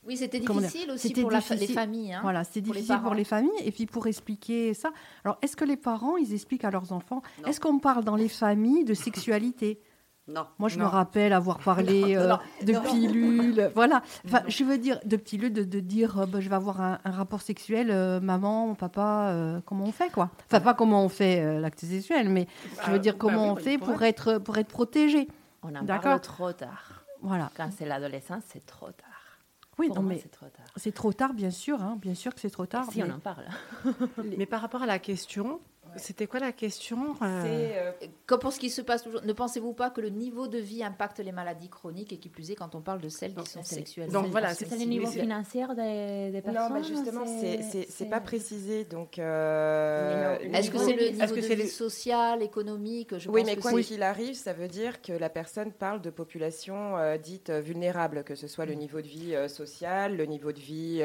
oui, 0.06 0.18
c'était 0.18 0.40
difficile 0.40 0.92
aussi 0.92 1.14
pour 1.14 1.32
les 1.32 1.42
familles. 1.42 2.14
Hein, 2.14 2.20
voilà, 2.22 2.44
c'était 2.44 2.62
difficile 2.62 3.00
pour 3.02 3.14
les 3.14 3.24
familles. 3.24 3.52
Et 3.64 3.72
puis 3.72 3.86
pour 3.86 4.08
expliquer 4.08 4.74
ça. 4.74 4.92
Alors, 5.24 5.38
est-ce 5.42 5.56
que 5.56 5.66
les 5.66 5.78
parents, 5.78 6.18
ils 6.18 6.34
expliquent 6.34 6.66
à 6.66 6.72
leurs 6.72 6.92
enfants 6.92 7.22
Est-ce 7.46 7.60
qu'on 7.60 7.80
parle 7.80 8.04
dans 8.04 8.16
les 8.16 8.30
familles 8.30 8.84
de 8.84 8.94
sexualité 8.94 9.80
non. 10.26 10.46
Moi, 10.58 10.70
je 10.70 10.80
me 10.80 10.86
rappelle 10.86 11.34
avoir 11.34 11.60
parlé 11.66 12.16
euh, 12.16 12.38
de 12.62 12.80
pilules. 12.90 13.70
voilà. 13.76 14.02
Enfin, 14.26 14.42
je 14.48 14.64
veux 14.64 14.78
dire, 14.78 15.00
de 15.04 15.18
pilules, 15.18 15.52
de, 15.52 15.64
de 15.64 15.82
dire 15.82 16.18
euh, 16.18 16.26
bah, 16.26 16.40
je 16.40 16.48
vais 16.48 16.56
avoir 16.56 16.80
un, 16.80 17.00
rapport 17.04 17.42
sexuel, 17.42 17.92
euh, 17.92 18.22
maman, 18.22 18.74
papa, 18.74 19.62
comment 19.66 19.84
on 19.84 19.92
fait, 19.92 20.10
quoi? 20.10 20.30
Enfin, 20.46 20.62
pas 20.62 20.74
comment 20.74 21.04
on 21.04 21.10
fait 21.10 21.60
l'acte 21.60 21.82
sexuel, 21.82 22.30
mais 22.30 22.48
je 22.86 22.92
veux 22.92 23.00
dire 23.00 23.14
bah 23.14 23.20
comment 23.20 23.52
on 23.52 23.58
fait 23.58 23.78
pour 23.78 24.02
être, 24.04 24.38
pour 24.38 24.58
être 24.58 24.70
protégé. 24.70 25.28
On 25.62 25.76
en 25.76 25.86
parle 25.86 26.22
trop 26.22 26.54
tard. 26.54 27.04
Voilà. 27.22 27.50
Quand 27.58 27.70
c'est 27.78 27.86
l'adolescence, 27.86 28.44
c'est 28.48 28.66
trop 28.66 28.92
tard. 28.92 29.13
Oui, 29.80 29.90
non, 29.90 30.02
mais 30.04 30.20
c'est 30.20 30.30
trop 30.30 30.46
tard. 30.48 30.66
C'est 30.76 30.94
trop 30.94 31.14
tard, 31.14 31.34
bien 31.34 31.52
sûr. 31.52 31.82
Hein, 31.82 31.98
bien 32.00 32.16
sûr 32.16 32.34
que 32.34 32.40
c'est 32.40 32.50
trop 32.50 32.66
tard. 32.66 32.86
Si 32.92 33.02
on 33.02 33.10
en 33.10 33.20
parle. 33.20 33.46
mais 34.38 34.46
par 34.46 34.62
rapport 34.62 34.84
à 34.84 34.86
la 34.86 35.00
question, 35.00 35.60
C'était 35.98 36.28
quoi 36.28 36.40
la 36.40 36.52
question 36.52 37.16
euh... 37.22 37.92
euh 38.32 38.38
pour 38.38 38.52
ce 38.52 38.60
qui 38.60 38.70
se 38.70 38.82
passe 38.82 39.04
toujours, 39.04 39.22
ne 39.24 39.34
pensez-vous 39.34 39.74
pas 39.74 39.90
que 39.90 40.02
le 40.02 40.10
niveau 40.10 40.48
de 40.48 40.58
vie 40.58 40.84
impacte 40.84 41.20
les 41.20 41.32
maladies 41.32 41.70
chroniques 41.70 42.12
et 42.14 42.18
qui 42.18 42.30
plus 42.30 42.52
est 42.52 42.56
quand 42.56 42.76
on 42.76 42.82
parle 42.82 43.00
de 43.00 43.10
celles 43.10 43.34
qui 43.34 43.50
sont 43.50 43.64
sexuelles? 43.64 44.10
Donc 44.10 44.28
voilà, 44.28 44.54
c'est 44.54 44.70
le 44.70 44.86
niveau 44.86 45.08
financier 45.08 45.66
des, 45.76 46.32
des, 46.32 46.42
personnes. 46.42 46.70
Non, 46.70 46.74
mais 46.74 46.84
justement, 46.84 47.26
c'est 47.26 48.10
pas 48.10 48.20
précisé. 48.20 48.84
Donc, 48.86 49.20
euh, 49.20 50.38
est-ce 50.40 50.72
que 50.72 50.78
c'est 50.78 50.96
le 50.96 51.10
niveau 51.12 51.36
que 51.36 51.40
de 51.40 51.62
vie 51.62 51.68
social, 51.68 52.42
économique? 52.42 53.18
Je 53.18 53.30
Oui, 53.30 53.44
mais 53.46 53.56
quoi 53.56 53.80
qu'il 53.82 54.04
arrive, 54.04 54.36
ça 54.36 54.54
veut 54.54 54.68
dire 54.68 55.02
que 55.02 55.14
la 55.14 55.30
personne 55.30 55.72
parle 55.72 56.02
de 56.02 56.10
population 56.10 56.98
euh, 56.98 57.18
dite 57.18 57.50
vulnérable, 57.50 58.24
que 58.24 58.36
ce 58.36 58.48
soit 58.48 58.66
le 58.66 58.74
niveau 58.74 59.02
de 59.02 59.08
vie 59.08 59.36
social, 59.48 60.18
le 60.18 60.26
niveau 60.26 60.52
de 60.52 60.60
vie, 60.60 61.04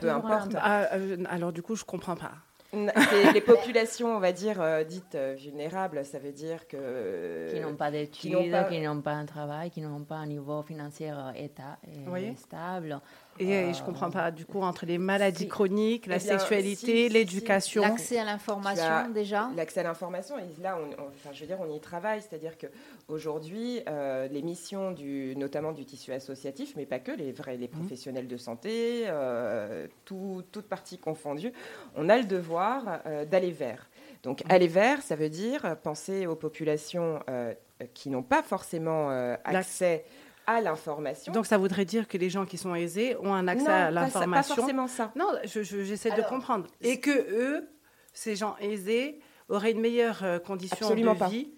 peu 0.00 0.10
importe. 0.10 0.52
Ah, 0.56 0.88
alors 1.28 1.52
du 1.52 1.62
coup, 1.62 1.76
je 1.76 1.84
comprends 1.84 2.16
pas 2.16 2.32
les 2.72 3.40
populations, 3.40 4.16
on 4.16 4.20
va 4.20 4.32
dire, 4.32 4.60
euh, 4.60 4.84
dites 4.84 5.14
euh, 5.14 5.34
vulnérables, 5.36 6.04
ça 6.04 6.18
veut 6.18 6.32
dire 6.32 6.68
que... 6.68 7.50
Qui 7.52 7.60
n'ont 7.60 7.74
pas 7.74 7.90
d'études, 7.90 8.30
qui 8.30 8.80
n'ont 8.80 9.00
pas... 9.00 9.12
un 9.12 9.26
travail, 9.26 9.70
qui 9.70 9.80
n'ont 9.80 10.04
pas 10.04 10.16
un 10.16 10.26
niveau 10.26 10.62
financier 10.62 11.10
euh, 11.10 12.34
stable. 12.36 13.00
Et, 13.40 13.72
je 13.72 13.80
ne 13.80 13.86
comprends 13.86 14.10
pas, 14.10 14.30
du 14.30 14.44
coup, 14.44 14.60
entre 14.60 14.84
les 14.84 14.98
maladies 14.98 15.48
chroniques, 15.48 16.06
la 16.06 16.16
eh 16.16 16.20
sexualité, 16.20 17.08
l'éducation. 17.08 17.82
L'accès 17.82 18.18
à 18.18 18.24
l'information, 18.24 19.08
déjà 19.14 19.48
L'accès 19.56 19.80
à 19.80 19.84
l'information, 19.84 20.38
et 20.38 20.62
là, 20.62 20.78
on, 20.78 20.92
enfin, 20.92 21.30
je 21.32 21.40
veux 21.40 21.46
dire, 21.46 21.58
on 21.60 21.72
y 21.72 21.80
travaille. 21.80 22.20
C'est-à-dire 22.20 22.52
qu'aujourd'hui, 22.58 23.80
euh, 23.88 24.28
les 24.28 24.42
missions, 24.42 24.92
du, 24.92 25.34
notamment 25.36 25.72
du 25.72 25.86
tissu 25.86 26.12
associatif, 26.12 26.74
mais 26.76 26.84
pas 26.84 26.98
que, 26.98 27.12
les 27.12 27.32
vrais, 27.32 27.56
les 27.56 27.68
mmh. 27.68 27.70
professionnels 27.70 28.28
de 28.28 28.36
santé, 28.36 29.04
euh, 29.06 29.86
tout, 30.04 30.42
toutes 30.52 30.68
parties 30.68 30.98
confondues, 30.98 31.52
on 31.96 32.10
a 32.10 32.18
le 32.18 32.24
devoir 32.24 32.59
euh, 33.06 33.24
d'aller 33.24 33.52
vers. 33.52 33.88
Donc, 34.22 34.44
mmh. 34.44 34.52
aller 34.52 34.68
vers, 34.68 35.02
ça 35.02 35.16
veut 35.16 35.30
dire 35.30 35.76
penser 35.82 36.26
aux 36.26 36.36
populations 36.36 37.20
euh, 37.28 37.54
qui 37.94 38.10
n'ont 38.10 38.22
pas 38.22 38.42
forcément 38.42 39.10
accès 39.44 40.04
à 40.46 40.60
l'information. 40.60 41.32
Donc 41.32 41.46
ça 41.46 41.58
voudrait 41.58 41.84
dire 41.84 42.08
que 42.08 42.18
les 42.18 42.28
gens 42.28 42.44
qui 42.44 42.58
sont 42.58 42.74
aisés 42.74 43.16
ont 43.20 43.32
un 43.32 43.46
accès 43.48 43.68
à 43.68 43.90
l'information. 43.90 44.54
Pas 44.54 44.60
forcément 44.60 44.86
ça. 44.88 45.12
Non, 45.16 45.28
j'essaie 45.44 46.10
de 46.10 46.22
comprendre. 46.22 46.66
Et 46.82 47.00
que 47.00 47.10
eux, 47.10 47.68
ces 48.12 48.36
gens 48.36 48.56
aisés, 48.60 49.20
auraient 49.50 49.72
une 49.72 49.80
meilleure 49.80 50.24
euh, 50.24 50.38
condition 50.38 50.90
de 50.90 51.28
vie. 51.28 51.52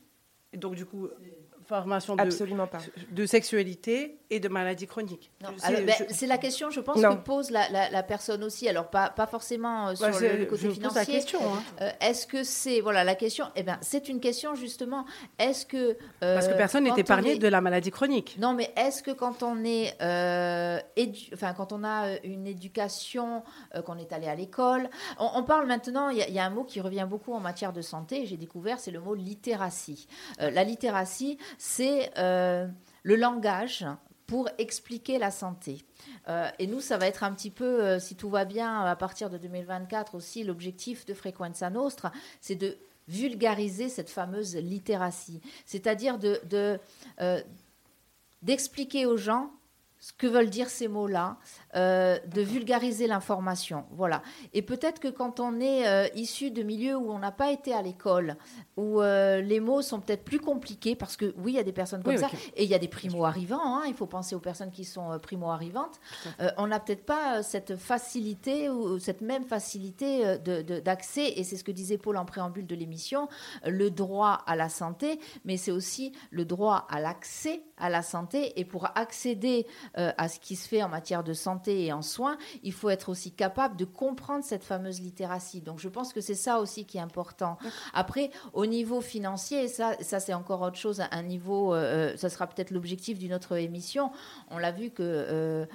Et 0.52 0.56
donc 0.56 0.74
du 0.74 0.84
coup, 0.84 1.08
formation 1.80 2.16
de, 2.16 2.22
Absolument 2.22 2.66
pas. 2.66 2.78
de 3.10 3.26
sexualité 3.26 4.18
et 4.32 4.40
de 4.40 4.48
maladies 4.48 4.86
chroniques. 4.86 5.30
Ben, 5.40 5.50
c'est 6.08 6.26
la 6.26 6.38
question, 6.38 6.70
je 6.70 6.80
pense, 6.80 7.00
que 7.00 7.14
pose 7.16 7.50
la, 7.50 8.02
personne 8.02 8.42
aussi. 8.42 8.68
Alors, 8.68 8.88
pas, 8.88 9.10
pas 9.10 9.26
forcément 9.26 9.88
euh, 9.88 9.94
sur 9.94 10.08
le, 10.08 10.46
côté 10.46 10.70
financier. 10.70 11.00
La 11.00 11.04
question. 11.04 11.40
Hein. 11.42 11.62
Euh, 11.82 11.90
est-ce 12.00 12.26
que 12.26 12.42
c'est. 12.42 12.80
Voilà, 12.80 13.04
la 13.04 13.14
question. 13.14 13.46
Eh 13.56 13.62
bien, 13.62 13.78
c'est 13.82 14.08
une 14.08 14.20
question, 14.20 14.54
justement. 14.54 15.04
Est-ce 15.38 15.66
que. 15.66 15.96
Euh, 16.22 16.34
Parce 16.34 16.48
que 16.48 16.54
personne 16.54 16.84
n'est 16.84 16.98
épargné 16.98 17.36
de 17.36 17.48
la 17.48 17.60
maladie 17.60 17.90
chronique. 17.90 18.36
Non, 18.40 18.54
mais 18.54 18.72
est-ce 18.76 19.02
que 19.02 19.10
quand 19.10 19.42
on 19.42 19.64
est. 19.64 19.94
enfin, 21.34 21.52
quand 21.54 21.72
on 21.72 21.84
a 21.84 22.16
une 22.24 22.46
éducation, 22.46 23.42
qu'on 23.84 23.98
est 23.98 24.12
allé 24.12 24.28
à 24.28 24.34
l'école. 24.34 24.88
On, 25.18 25.42
parle 25.42 25.66
maintenant, 25.66 26.08
il 26.08 26.18
y, 26.18 26.32
y, 26.32 26.38
a 26.38 26.44
un 26.44 26.50
mot 26.50 26.64
qui 26.64 26.80
revient 26.80 27.06
beaucoup 27.08 27.32
en 27.34 27.40
matière 27.40 27.72
de 27.72 27.82
santé, 27.82 28.26
j'ai 28.26 28.36
découvert, 28.36 28.78
c'est 28.78 28.90
le 28.90 29.00
mot 29.00 29.14
littératie. 29.14 30.06
la 30.38 30.64
littératie, 30.64 31.38
c'est 31.64 32.10
le 32.16 33.16
langage 33.16 33.86
pour 34.32 34.48
expliquer 34.56 35.18
la 35.18 35.30
santé. 35.30 35.84
Euh, 36.26 36.48
et 36.58 36.66
nous, 36.66 36.80
ça 36.80 36.96
va 36.96 37.06
être 37.06 37.22
un 37.22 37.32
petit 37.32 37.50
peu, 37.50 37.84
euh, 37.84 37.98
si 37.98 38.16
tout 38.16 38.30
va 38.30 38.46
bien, 38.46 38.80
à 38.80 38.96
partir 38.96 39.28
de 39.28 39.36
2024 39.36 40.14
aussi, 40.14 40.42
l'objectif 40.42 41.04
de 41.04 41.12
Frequenza 41.12 41.68
Nostra, 41.68 42.12
c'est 42.40 42.54
de 42.54 42.78
vulgariser 43.08 43.90
cette 43.90 44.08
fameuse 44.08 44.56
littératie, 44.56 45.42
c'est-à-dire 45.66 46.18
de, 46.18 46.40
euh, 47.20 47.42
d'expliquer 48.40 49.04
aux 49.04 49.18
gens 49.18 49.50
ce 50.02 50.12
que 50.12 50.26
veulent 50.26 50.50
dire 50.50 50.68
ces 50.68 50.88
mots-là, 50.88 51.36
euh, 51.76 52.18
de 52.26 52.42
vulgariser 52.42 53.06
l'information. 53.06 53.84
Voilà. 53.92 54.20
Et 54.52 54.60
peut-être 54.60 54.98
que 54.98 55.06
quand 55.06 55.38
on 55.38 55.60
est 55.60 55.86
euh, 55.86 56.08
issu 56.16 56.50
de 56.50 56.64
milieux 56.64 56.96
où 56.96 57.12
on 57.12 57.20
n'a 57.20 57.30
pas 57.30 57.52
été 57.52 57.72
à 57.72 57.82
l'école, 57.82 58.36
où 58.76 59.00
euh, 59.00 59.40
les 59.40 59.60
mots 59.60 59.80
sont 59.80 60.00
peut-être 60.00 60.24
plus 60.24 60.40
compliqués, 60.40 60.96
parce 60.96 61.16
que 61.16 61.32
oui, 61.38 61.52
il 61.52 61.54
y 61.54 61.60
a 61.60 61.62
des 61.62 61.72
personnes 61.72 62.02
comme 62.02 62.16
ça, 62.16 62.28
et 62.56 62.64
il 62.64 62.68
y 62.68 62.74
a 62.74 62.80
des 62.80 62.88
primo-arrivants, 62.88 63.76
hein, 63.76 63.84
il 63.86 63.94
faut 63.94 64.06
penser 64.06 64.34
aux 64.34 64.40
personnes 64.40 64.72
qui 64.72 64.84
sont 64.84 65.16
primo-arrivantes, 65.20 66.00
on 66.56 66.66
n'a 66.66 66.80
peut-être 66.80 67.06
pas 67.06 67.44
cette 67.44 67.76
facilité 67.76 68.68
ou 68.68 68.98
cette 68.98 69.20
même 69.20 69.44
facilité 69.44 70.38
d'accès, 70.84 71.28
et 71.36 71.44
c'est 71.44 71.56
ce 71.56 71.62
que 71.62 71.70
disait 71.70 71.96
Paul 71.96 72.16
en 72.16 72.24
préambule 72.24 72.66
de 72.66 72.74
l'émission, 72.74 73.28
le 73.64 73.90
droit 73.90 74.42
à 74.46 74.56
la 74.56 74.68
santé, 74.68 75.20
mais 75.44 75.56
c'est 75.56 75.70
aussi 75.70 76.12
le 76.30 76.44
droit 76.44 76.88
à 76.90 76.98
l'accès 76.98 77.62
à 77.76 77.88
la 77.88 78.02
santé, 78.02 78.58
et 78.58 78.64
pour 78.64 78.88
accéder 78.96 79.66
euh, 79.98 80.12
à 80.16 80.28
ce 80.28 80.40
qui 80.40 80.56
se 80.56 80.68
fait 80.68 80.82
en 80.82 80.88
matière 80.88 81.24
de 81.24 81.32
santé 81.32 81.84
et 81.84 81.92
en 81.92 82.02
soins, 82.02 82.36
il 82.62 82.72
faut 82.72 82.90
être 82.90 83.08
aussi 83.08 83.32
capable 83.32 83.76
de 83.76 83.84
comprendre 83.84 84.44
cette 84.44 84.64
fameuse 84.64 85.00
littératie. 85.00 85.60
Donc 85.60 85.78
je 85.78 85.88
pense 85.88 86.12
que 86.12 86.20
c'est 86.20 86.34
ça 86.34 86.60
aussi 86.60 86.86
qui 86.86 86.98
est 86.98 87.00
important. 87.02 87.58
Après, 87.92 88.30
au 88.52 88.66
niveau 88.66 89.00
financier, 89.00 89.68
ça, 89.68 89.94
ça 90.00 90.20
c'est 90.20 90.34
encore 90.34 90.62
autre 90.62 90.78
chose, 90.78 91.02
un 91.10 91.22
niveau, 91.22 91.74
euh, 91.74 92.12
euh, 92.12 92.16
ça 92.16 92.28
sera 92.28 92.46
peut-être 92.46 92.70
l'objectif 92.70 93.18
d'une 93.18 93.34
autre 93.34 93.56
émission. 93.56 94.10
On 94.50 94.58
l'a 94.58 94.72
vu 94.72 94.90
que, 94.90 95.66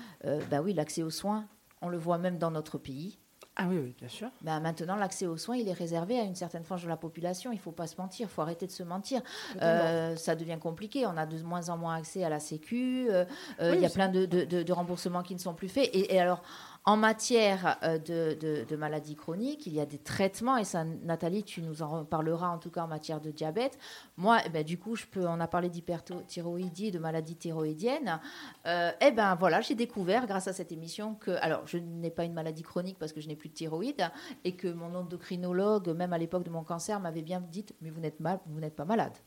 bah 0.49 0.61
oui, 0.61 0.73
l'accès 0.73 1.03
aux 1.03 1.09
soins, 1.09 1.45
on 1.81 1.89
le 1.89 1.97
voit 1.97 2.17
même 2.17 2.37
dans 2.37 2.51
notre 2.51 2.77
pays. 2.77 3.19
Ah 3.59 3.65
oui, 3.67 3.95
bien 3.97 4.07
sûr. 4.07 4.29
Ben 4.41 4.59
maintenant, 4.59 4.95
l'accès 4.95 5.25
aux 5.25 5.35
soins, 5.35 5.57
il 5.57 5.67
est 5.67 5.73
réservé 5.73 6.19
à 6.19 6.23
une 6.23 6.35
certaine 6.35 6.63
frange 6.63 6.83
de 6.83 6.89
la 6.89 6.95
population. 6.95 7.51
Il 7.51 7.55
ne 7.55 7.61
faut 7.61 7.71
pas 7.71 7.87
se 7.87 7.97
mentir, 7.97 8.27
il 8.29 8.33
faut 8.33 8.43
arrêter 8.43 8.67
de 8.67 8.71
se 8.71 8.83
mentir. 8.83 9.21
Euh, 9.63 10.15
ça 10.15 10.35
devient 10.35 10.59
compliqué. 10.61 11.07
On 11.07 11.17
a 11.17 11.25
de 11.25 11.41
moins 11.41 11.69
en 11.69 11.77
moins 11.77 11.95
accès 11.95 12.23
à 12.23 12.29
la 12.29 12.39
Sécu. 12.39 13.07
Euh, 13.09 13.25
euh, 13.59 13.73
il 13.75 13.81
y 13.81 13.85
a 13.85 13.89
plein 13.89 14.09
de, 14.09 14.25
de, 14.25 14.73
remboursements 14.73 15.23
qui 15.23 15.33
ne 15.33 15.39
sont 15.39 15.55
plus 15.55 15.69
faits. 15.69 15.89
et 15.91 16.19
alors, 16.19 16.43
en 16.87 16.95
matière 16.95 17.77
euh, 17.83 17.97
de, 17.97 18.75
maladies 18.77 19.17
chroniques, 19.17 19.67
il 19.67 19.73
y 19.73 19.81
a 19.81 19.85
des 19.85 19.97
traitements, 19.97 20.55
et 20.55 20.63
ça, 20.63 20.85
Nathalie, 20.85 21.43
tu 21.43 21.61
nous 21.61 21.81
en 21.81 22.05
parleras 22.05 22.47
en 22.47 22.59
tout 22.59 22.71
cas 22.71 22.83
en 22.83 22.87
matière 22.87 23.19
de 23.19 23.29
diabète. 23.29 23.77
Moi, 24.15 24.39
eh 24.45 24.49
ben, 24.49 24.63
du 24.63 24.79
coup, 24.79 24.95
je 24.95 25.05
peux, 25.05 25.27
on 25.27 25.41
a 25.41 25.47
parlé 25.49 25.67
d'hyperthyroïdie, 25.69 26.91
de 26.91 26.99
maladies 26.99 27.35
thyroïdiennes. 27.35 28.21
Euh, 28.67 28.91
eh 29.01 29.11
ben 29.11 29.35
voilà, 29.35 29.59
j'ai 29.59 29.75
découvert 29.75 30.27
grâce 30.27 30.47
à 30.47 30.53
cette 30.53 30.71
émission 30.71 31.15
que, 31.15 31.31
alors, 31.41 31.67
je 31.67 31.77
n'ai 31.77 32.09
pas 32.09 32.23
une 32.23 32.33
maladie 32.33 32.63
chronique 32.63 32.97
parce 32.97 33.11
que 33.11 33.19
je 33.19 33.27
n'ai 33.27 33.35
plus 33.35 33.49
de 33.49 33.53
thyroïde, 33.53 34.09
et 34.45 34.55
que 34.55 34.69
mon 34.69 34.95
endocrinologue, 34.95 35.89
même 35.89 36.13
à 36.13 36.17
l'époque 36.17 36.43
de 36.43 36.49
mon 36.49 36.63
cancer, 36.63 37.01
m'avait 37.01 37.21
bien 37.21 37.41
dit, 37.41 37.65
mais 37.81 37.89
vous 37.89 37.99
n'êtes 37.99 38.17
pas 38.17 38.85
malade 38.85 39.17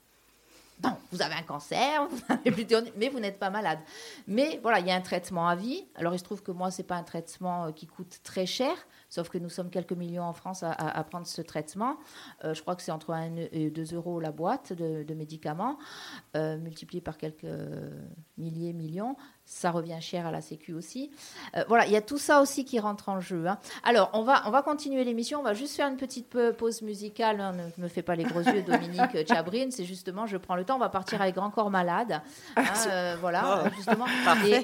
non, 0.83 0.97
vous 1.13 1.23
avez 1.23 1.35
un 1.35 1.43
cancer, 1.43 2.09
mais 2.97 3.09
vous 3.09 3.21
n'êtes 3.21 3.39
pas 3.39 3.51
malade. 3.51 3.79
Mais 4.27 4.59
voilà, 4.63 4.81
il 4.81 4.87
y 4.87 4.91
a 4.91 4.95
un 4.95 5.01
traitement 5.01 5.49
à 5.49 5.55
vie. 5.55 5.85
Alors 5.95 6.15
il 6.15 6.19
se 6.19 6.25
trouve 6.25 6.43
que 6.43 6.53
moi, 6.53 6.71
ce 6.71 6.79
n'est 6.79 6.87
pas 6.87 6.97
un 6.97 7.03
traitement 7.03 7.67
euh, 7.67 7.73
qui 7.73 7.87
coûte 7.87 8.21
très 8.23 8.47
cher, 8.47 8.73
sauf 9.11 9.29
que 9.29 9.37
nous 9.37 9.51
sommes 9.51 9.69
quelques 9.69 9.93
millions 9.93 10.23
en 10.23 10.33
France 10.33 10.63
à, 10.63 11.05
prendre 11.05 11.27
ce 11.27 11.43
traitement. 11.43 11.99
Euh, 12.45 12.55
je 12.55 12.63
crois 12.63 12.77
que 12.77 12.83
c'est 12.83 12.93
entre 12.93 13.13
1 13.13 13.37
et 13.53 13.71
2 13.71 13.95
euros 13.95 14.21
la 14.21 14.33
boîte 14.33 14.73
de, 14.73 15.15
médicaments, 15.15 15.77
euh, 16.37 16.57
multiplié 16.57 17.03
par 17.03 17.19
quelques 17.19 17.47
milliers, 18.39 18.73
millions 18.73 19.17
ça 19.51 19.73
revient 19.73 20.01
cher 20.01 20.29
à 20.29 20.31
la 20.31 20.41
Sécu 20.41 20.73
aussi. 20.73 21.11
Euh, 21.57 21.65
voilà, 21.67 21.85
il 21.87 21.93
y 21.93 21.97
a 21.97 22.01
tout 22.01 22.19
ça 22.19 22.41
aussi 22.41 22.65
qui 22.65 22.79
rentre 22.79 23.09
en 23.09 23.19
jeu. 23.19 23.49
Hein. 23.49 23.59
Alors, 23.83 24.09
on 24.13 24.23
va, 24.23 24.45
on 24.47 24.51
va 24.51 24.63
continuer 24.63 25.03
l'émission. 25.03 25.41
On 25.41 25.43
va 25.43 25.55
juste 25.55 25.75
faire 25.75 25.89
une 25.89 25.97
petite 25.97 26.29
pause 26.57 26.83
musicale. 26.83 27.41
Hein. 27.41 27.55
Ne 27.77 27.83
me 27.83 27.89
fais 27.89 28.03
pas 28.03 28.15
les 28.15 28.23
gros 28.23 28.43
yeux, 28.43 28.63
Dominique 28.63 29.27
Chabrine. 29.29 29.73
C'est 29.73 29.85
justement, 29.85 30.27
je 30.27 30.37
prends 30.37 30.55
le 30.55 30.65
temps. 30.65 30.77
On 30.77 30.79
va 30.81 30.89
partir 30.89 31.21
avec 31.21 31.35
Grand 31.35 31.51
Corps 31.51 31.69
Malade. 31.69 32.23
Hein, 32.55 32.63
euh, 32.87 33.17
voilà, 33.21 33.65
oh. 33.65 33.69
justement. 33.75 34.07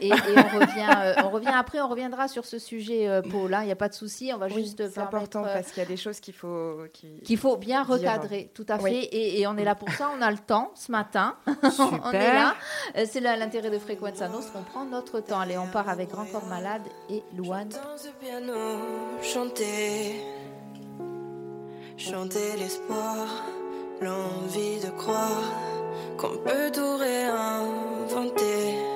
Et, 0.01 0.13
on, 0.13 0.59
revient, 0.59 0.89
euh, 0.97 1.15
on 1.25 1.31
revient 1.31 1.53
après. 1.53 1.81
On 1.81 1.89
reviendra 1.89 2.29
sur 2.29 2.45
ce 2.45 2.61
sujet, 2.61 3.23
Paul. 3.29 3.57
Il 3.63 3.67
n'y 3.67 3.73
a 3.73 3.77
pas 3.77 3.89
de 3.89 3.95
souci. 3.95 4.33
On 4.37 4.38
va 4.38 4.49
juste. 4.49 4.88
C'est 4.88 5.01
important 5.01 5.42
parce 5.42 5.72
qu'il 5.72 5.83
y 5.83 5.87
a 5.87 5.88
des 5.88 5.96
choses 5.96 6.20
qu'il 6.20 6.35
faut. 6.35 6.85
Qu'il 7.25 7.38
faut 7.38 7.57
bien 7.57 7.83
recadrer, 7.83 8.51
tout 8.55 8.66
à 8.68 8.79
fait. 8.79 9.09
Et, 9.12 9.46
on 9.46 9.57
est 9.57 9.64
là 9.64 9.75
pour 9.75 9.90
ça. 9.90 10.11
On 10.16 10.22
a 10.22 10.31
le 10.31 10.38
temps 10.38 10.70
ce 10.75 10.92
matin. 10.92 11.37
on 11.46 12.12
est 12.12 12.33
là. 12.33 12.55
C'est 13.07 13.20
l'intérêt 13.20 13.70
de 13.70 13.79
Fréquence 13.79 14.22
à 14.22 14.29
Nostre 14.29 14.53
notre 14.90 15.20
temps. 15.20 15.40
Allez, 15.40 15.59
on 15.59 15.66
part 15.66 15.88
avec 15.88 16.11
Grand 16.11 16.27
Corps 16.27 16.46
Malade 16.46 16.83
et 17.11 17.22
Louane. 17.37 17.70
Chanter, 19.22 20.20
chanter 21.96 22.56
l'espoir, 22.58 23.27
l'envie 24.00 24.81
de 24.81 24.90
croire 24.90 25.42
qu'on 26.19 26.37
peut 26.38 26.71
tout 26.73 26.96
réinventer. 26.96 28.96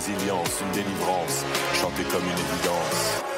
résilience, 0.01 0.61
une 0.61 0.71
délivrance, 0.71 1.45
chanter 1.79 2.03
comme 2.03 2.23
une 2.23 2.31
évidence. 2.31 3.30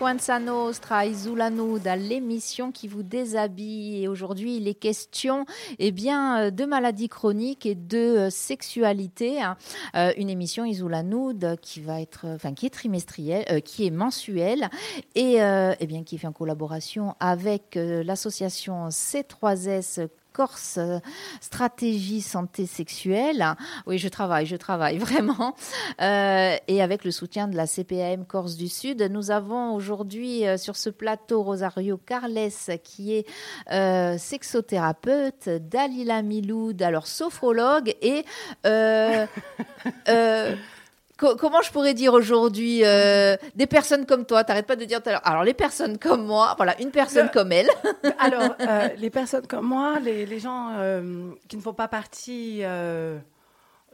Frequenza 0.00 0.38
Nostra, 0.38 1.04
Isoulanoud, 1.04 1.86
l'émission 1.98 2.72
qui 2.72 2.88
vous 2.88 3.02
déshabille. 3.02 4.08
Aujourd'hui, 4.08 4.56
il 4.56 4.66
est 4.66 4.72
question 4.72 5.44
eh 5.78 5.92
bien, 5.92 6.38
euh, 6.38 6.50
de 6.50 6.64
maladies 6.64 7.10
chroniques 7.10 7.66
et 7.66 7.74
de 7.74 7.98
euh, 7.98 8.30
sexualité. 8.30 9.42
Hein. 9.42 9.58
Euh, 9.96 10.14
une 10.16 10.30
émission 10.30 10.64
Isoulanoud 10.64 11.58
qui 11.60 11.80
va 11.80 12.00
être, 12.00 12.24
enfin, 12.24 12.54
qui 12.54 12.64
est 12.64 12.70
trimestrielle, 12.70 13.60
qui 13.60 13.86
est 13.86 13.90
mensuelle 13.90 14.70
et 15.14 15.34
eh 15.34 15.86
bien, 15.86 16.02
qui 16.02 16.14
est 16.14 16.18
fait 16.18 16.26
en 16.26 16.32
collaboration 16.32 17.14
avec 17.20 17.74
l'association 17.74 18.88
C3S 18.88 20.08
Corse 20.32 20.78
euh, 20.78 20.98
Stratégie 21.40 22.20
Santé 22.20 22.66
Sexuelle. 22.66 23.56
Oui, 23.86 23.98
je 23.98 24.08
travaille, 24.08 24.46
je 24.46 24.56
travaille 24.56 24.98
vraiment. 24.98 25.54
Euh, 26.00 26.56
et 26.68 26.82
avec 26.82 27.04
le 27.04 27.10
soutien 27.10 27.48
de 27.48 27.56
la 27.56 27.66
CPAM 27.66 28.24
Corse 28.26 28.56
du 28.56 28.68
Sud, 28.68 29.02
nous 29.10 29.30
avons 29.30 29.74
aujourd'hui 29.74 30.46
euh, 30.46 30.56
sur 30.56 30.76
ce 30.76 30.90
plateau 30.90 31.42
Rosario 31.42 31.98
Carles, 31.98 32.50
qui 32.82 33.14
est 33.14 34.18
sexothérapeute, 34.18 35.48
Dalila 35.48 36.22
Miloud, 36.22 36.80
alors 36.82 37.06
sophrologue 37.06 37.94
et 38.02 38.24
comment 41.20 41.62
je 41.62 41.70
pourrais 41.70 41.94
dire 41.94 42.14
aujourd'hui 42.14 42.80
euh, 42.84 43.36
des 43.54 43.66
personnes 43.66 44.06
comme 44.06 44.24
toi 44.24 44.44
T'arrêtes 44.44 44.66
pas 44.66 44.76
de 44.76 44.84
dire 44.84 45.02
tout 45.02 45.08
à 45.08 45.12
l'heure. 45.12 45.26
Alors 45.26 45.44
les 45.44 45.54
personnes 45.54 45.98
comme 45.98 46.24
moi, 46.24 46.54
voilà, 46.56 46.80
une 46.80 46.90
personne 46.90 47.30
comme 47.30 47.52
elle. 47.52 47.68
alors 48.18 48.56
euh, 48.60 48.88
les 48.98 49.10
personnes 49.10 49.46
comme 49.46 49.66
moi, 49.66 49.98
les, 50.00 50.38
gens 50.38 50.70
euh, 50.78 51.30
qui 51.48 51.56
ne 51.56 51.62
font 51.62 51.74
pas 51.74 51.88
partie 51.88 52.62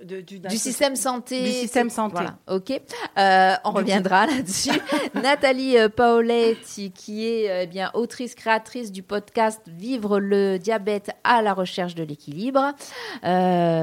du, 0.05 0.57
système 0.59 0.95
santé. 0.95 1.43
Du 1.43 1.51
système 1.53 1.89
santé. 1.89 2.17
Voilà, 2.17 2.39
ok. 2.49 2.83
Euh, 3.19 3.55
on 3.65 3.71
reviendra 3.71 4.27
là-dessus. 4.27 4.79
Nathalie 5.15 5.79
euh, 5.79 5.89
Paoletti, 5.89 6.91
qui 6.91 7.27
est 7.27 7.51
euh, 7.51 7.63
eh 7.63 7.67
bien 7.67 7.91
autrice 7.95 8.35
créatrice 8.35 8.93
du 8.93 9.03
podcast 9.03 9.63
Vivre 9.67 10.21
le 10.21 10.59
diabète 10.59 11.13
à 11.25 11.41
la 11.41 11.55
recherche 11.55 11.95
de 11.95 12.03
l'équilibre. 12.03 12.75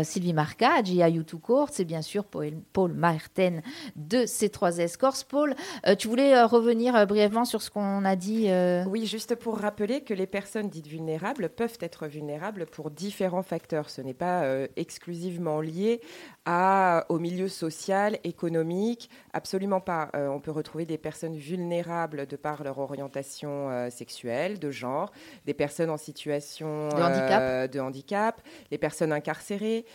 Sylvie 0.03 0.34
Marca, 0.34 0.84
Gia 0.84 1.09
YouTube 1.09 1.41
Corse 1.41 1.80
et 1.80 1.86
bien 1.86 2.01
sûr 2.01 2.26
Paul, 2.26 2.53
Paul 2.74 2.93
Martin 2.93 3.61
de 3.95 4.20
C3S 4.20 4.97
Corse. 4.97 5.24
Paul, 5.24 5.55
tu 5.97 6.07
voulais 6.07 6.41
revenir 6.43 7.07
brièvement 7.07 7.45
sur 7.45 7.61
ce 7.61 7.72
qu'on 7.72 8.05
a 8.05 8.16
dit 8.16 8.49
Oui, 8.88 9.05
juste 9.05 9.36
pour 9.36 9.57
rappeler 9.57 10.01
que 10.01 10.14
les 10.14 10.28
personnes 10.28 10.70
dites 10.70 10.88
vulnérables 10.88 11.49
peuvent 11.49 11.78
être 11.82 12.07
vulnérables 12.07 12.66
pour 12.68 12.91
différents 12.91 13.43
facteurs. 13.43 13.89
Ce 13.89 14.01
n'est 14.01 14.14
pas 14.14 14.43
exclusivement 14.76 15.59
lié 15.59 16.01
à, 16.45 17.06
au 17.10 17.20
milieu 17.20 17.47
social, 17.47 18.18
économique. 18.24 19.10
Absolument 19.32 19.80
pas. 19.80 20.10
Euh, 20.16 20.28
on 20.28 20.39
peut 20.39 20.51
retrouver 20.51 20.86
des 20.86 20.97
personnes 20.97 21.36
vulnérables 21.36 22.28
de 22.28 22.36
par 22.36 22.64
leur 22.64 22.80
orientation 22.80 23.70
euh, 23.70 23.89
sexuelle, 23.89 24.60
de 24.60 24.70
genre, 24.70 25.12
des 25.45 25.54
personnes 25.54 25.89
en 25.89 25.97
situation 25.97 26.89
de, 26.89 27.01
handicap. 27.01 27.41
Euh, 27.41 27.68
de 27.68 27.80
handicap, 27.80 28.41
les 28.72 28.78
personnes 28.78 29.14
incarcérées, 29.14 29.86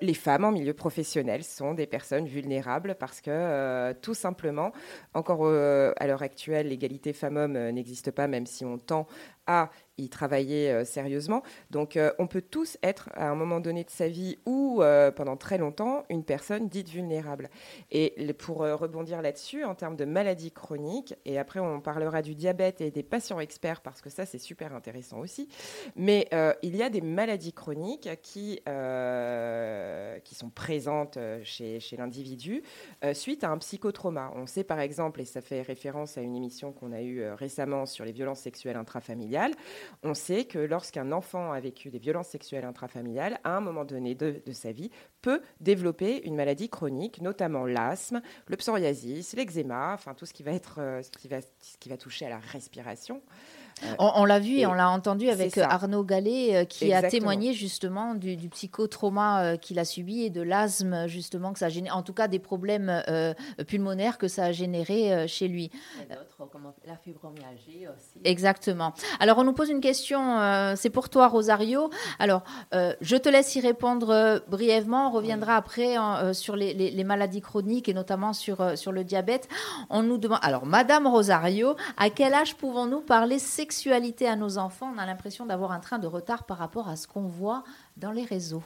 les 0.00 0.14
femmes 0.14 0.44
en 0.44 0.52
milieu 0.52 0.74
professionnel 0.74 1.42
sont 1.42 1.74
des 1.74 1.86
personnes 1.86 2.26
vulnérables 2.26 2.94
parce 2.98 3.20
que 3.20 3.92
tout 3.94 4.14
simplement, 4.14 4.72
encore 5.12 5.44
à 5.46 6.06
l'heure 6.06 6.22
actuelle, 6.22 6.68
l'égalité 6.68 7.12
femmes-hommes 7.12 7.58
n'existe 7.70 8.12
pas, 8.12 8.28
même 8.28 8.46
si 8.46 8.64
on 8.64 8.78
tend 8.78 9.06
à 9.46 9.70
y 9.98 10.08
travailler 10.08 10.70
euh, 10.70 10.84
sérieusement. 10.84 11.42
Donc 11.70 11.96
euh, 11.96 12.12
on 12.18 12.26
peut 12.26 12.42
tous 12.42 12.78
être 12.82 13.10
à 13.14 13.28
un 13.28 13.34
moment 13.34 13.60
donné 13.60 13.84
de 13.84 13.90
sa 13.90 14.08
vie 14.08 14.38
ou 14.46 14.82
euh, 14.82 15.10
pendant 15.10 15.36
très 15.36 15.58
longtemps 15.58 16.04
une 16.08 16.24
personne 16.24 16.68
dite 16.68 16.88
vulnérable. 16.88 17.50
Et 17.90 18.32
pour 18.38 18.58
rebondir 18.58 19.22
là-dessus, 19.22 19.64
en 19.64 19.74
termes 19.74 19.96
de 19.96 20.04
maladies 20.04 20.52
chroniques, 20.52 21.14
et 21.24 21.38
après 21.38 21.60
on 21.60 21.80
parlera 21.80 22.22
du 22.22 22.34
diabète 22.34 22.80
et 22.80 22.90
des 22.90 23.02
patients 23.02 23.40
experts 23.40 23.80
parce 23.82 24.00
que 24.00 24.10
ça 24.10 24.24
c'est 24.24 24.38
super 24.38 24.74
intéressant 24.74 25.18
aussi, 25.18 25.48
mais 25.96 26.28
il 26.62 26.76
y 26.76 26.82
a 26.82 26.90
des 26.90 27.00
maladies 27.00 27.52
chroniques 27.52 28.08
qui, 28.22 28.60
qui 30.24 30.34
sont 30.34 30.50
présentes 30.50 31.18
chez, 31.42 31.80
chez 31.80 31.96
l'individu 31.96 32.62
suite 33.12 33.44
à 33.44 33.50
un 33.50 33.58
psychotrauma. 33.58 34.32
On 34.36 34.46
sait 34.46 34.64
par 34.64 34.80
exemple, 34.80 35.20
et 35.20 35.24
ça 35.24 35.40
fait 35.40 35.62
référence 35.62 36.16
à 36.16 36.22
une 36.22 36.34
émission 36.34 36.72
qu'on 36.72 36.92
a 36.92 37.02
eue 37.02 37.30
récemment 37.32 37.86
sur 37.86 38.04
les 38.04 38.12
violences 38.12 38.40
sexuelles 38.40 38.76
intrafamiliales, 38.76 39.31
on 40.02 40.14
sait 40.14 40.44
que 40.44 40.58
lorsqu'un 40.58 41.12
enfant 41.12 41.52
a 41.52 41.60
vécu 41.60 41.90
des 41.90 41.98
violences 41.98 42.28
sexuelles 42.28 42.64
intrafamiliales, 42.64 43.38
à 43.44 43.56
un 43.56 43.60
moment 43.60 43.84
donné 43.84 44.14
de, 44.14 44.40
sa 44.52 44.72
vie, 44.72 44.90
peut 45.20 45.40
développer 45.60 46.26
une 46.26 46.34
maladie 46.34 46.68
chronique, 46.68 47.20
notamment 47.20 47.64
l'asthme, 47.64 48.20
le 48.46 48.56
psoriasis, 48.56 49.34
l'eczéma, 49.34 49.92
enfin 49.94 50.14
tout 50.14 50.26
ce 50.26 50.32
qui 50.32 50.42
va 50.42 50.52
être, 50.52 50.80
euh, 50.80 51.02
ce 51.02 51.10
qui 51.10 51.28
va, 51.28 51.40
ce 51.40 51.76
qui 51.78 51.88
va 51.88 51.96
toucher 51.96 52.26
à 52.26 52.30
la 52.30 52.38
respiration. 52.38 53.22
On, 53.98 54.24
l'a 54.24 54.38
vu 54.38 54.58
et, 54.58 54.66
on 54.66 54.74
l'a 54.74 54.90
entendu 54.90 55.28
avec 55.28 55.58
Arnaud 55.58 56.04
Gallet 56.04 56.56
euh, 56.56 56.64
qui 56.64 56.92
a 56.92 57.02
témoigné 57.02 57.52
justement 57.52 58.14
du, 58.14 58.36
psychotrauma 58.48 59.42
euh, 59.42 59.56
qu'il 59.56 59.78
a 59.78 59.84
subi 59.84 60.22
et 60.22 60.30
de 60.30 60.42
l'asthme 60.42 61.06
justement 61.06 61.52
que 61.52 61.58
ça 61.58 61.66
a 61.66 61.68
généré, 61.68 61.94
en 61.94 62.02
tout 62.02 62.12
cas 62.12 62.28
des 62.28 62.38
problèmes 62.38 63.02
euh, 63.08 63.34
pulmonaires 63.66 64.18
que 64.18 64.28
ça 64.28 64.44
a 64.44 64.52
généré 64.52 65.26
chez 65.28 65.48
lui. 65.48 65.70
Comme 66.52 66.72
la 66.86 66.96
fibromyalgie 66.96 67.86
aussi. 67.86 68.18
Exactement. 68.24 68.94
Alors 69.20 69.38
on 69.38 69.44
nous 69.44 69.52
pose 69.52 69.70
une 69.70 69.80
question, 69.80 70.74
c'est 70.74 70.90
pour 70.90 71.08
toi 71.08 71.28
Rosario. 71.28 71.88
Alors 72.18 72.42
je 72.72 73.16
te 73.16 73.28
laisse 73.28 73.54
y 73.54 73.60
répondre 73.60 74.42
brièvement. 74.48 75.08
On 75.08 75.12
reviendra 75.12 75.54
après 75.56 75.94
sur 76.32 76.56
les, 76.56 77.04
maladies 77.04 77.40
chroniques 77.40 77.88
et 77.88 77.94
notamment 77.94 78.32
sur, 78.32 78.76
sur 78.76 78.90
le 78.90 79.04
diabète. 79.04 79.48
On 79.88 80.02
nous 80.02 80.18
demande, 80.18 80.40
alors 80.42 80.66
Madame 80.66 81.06
Rosario, 81.06 81.76
à 81.96 82.10
quel 82.10 82.34
âge 82.34 82.56
pouvons-nous 82.56 83.02
parler 83.02 83.38
sexualité 83.62 84.26
à 84.26 84.34
nos 84.34 84.58
enfants, 84.58 84.92
on 84.92 84.98
a 84.98 85.06
l'impression 85.06 85.46
d'avoir 85.46 85.70
un 85.70 85.78
train 85.78 86.00
de 86.00 86.08
retard 86.08 86.42
par 86.46 86.58
rapport 86.58 86.88
à 86.88 86.96
ce 86.96 87.06
qu'on 87.06 87.28
voit 87.28 87.62
dans 87.96 88.10
les 88.10 88.24
réseaux. 88.24 88.64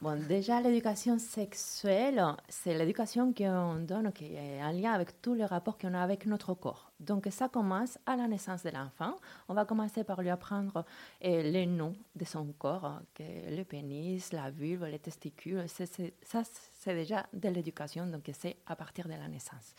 Bon, 0.00 0.16
déjà, 0.28 0.60
l'éducation 0.60 1.18
sexuelle, 1.18 2.22
c'est 2.48 2.78
l'éducation 2.78 3.32
qu'on 3.32 3.76
donne, 3.80 4.12
qui 4.12 4.26
est 4.34 4.62
en 4.62 4.70
lien 4.70 4.92
avec 4.92 5.20
tous 5.20 5.34
les 5.34 5.44
rapports 5.44 5.78
qu'on 5.78 5.94
a 5.94 6.00
avec 6.00 6.26
notre 6.26 6.54
corps. 6.54 6.92
Donc, 7.00 7.26
ça 7.30 7.48
commence 7.48 7.98
à 8.06 8.14
la 8.14 8.28
naissance 8.28 8.62
de 8.62 8.70
l'enfant. 8.70 9.16
On 9.48 9.54
va 9.54 9.64
commencer 9.64 10.04
par 10.04 10.22
lui 10.22 10.30
apprendre 10.30 10.84
eh, 11.20 11.42
les 11.42 11.66
noms 11.66 11.96
de 12.14 12.24
son 12.24 12.46
corps, 12.56 13.00
que 13.14 13.24
le 13.50 13.64
pénis, 13.64 14.32
la 14.32 14.50
vulve, 14.50 14.84
les 14.84 15.00
testicules. 15.00 15.64
ça, 15.66 16.42
c'est 16.74 16.94
déjà 16.94 17.26
de 17.32 17.48
l'éducation, 17.48 18.06
donc 18.06 18.30
c'est 18.32 18.58
à 18.66 18.76
partir 18.76 19.06
de 19.06 19.14
la 19.14 19.26
naissance. 19.26 19.74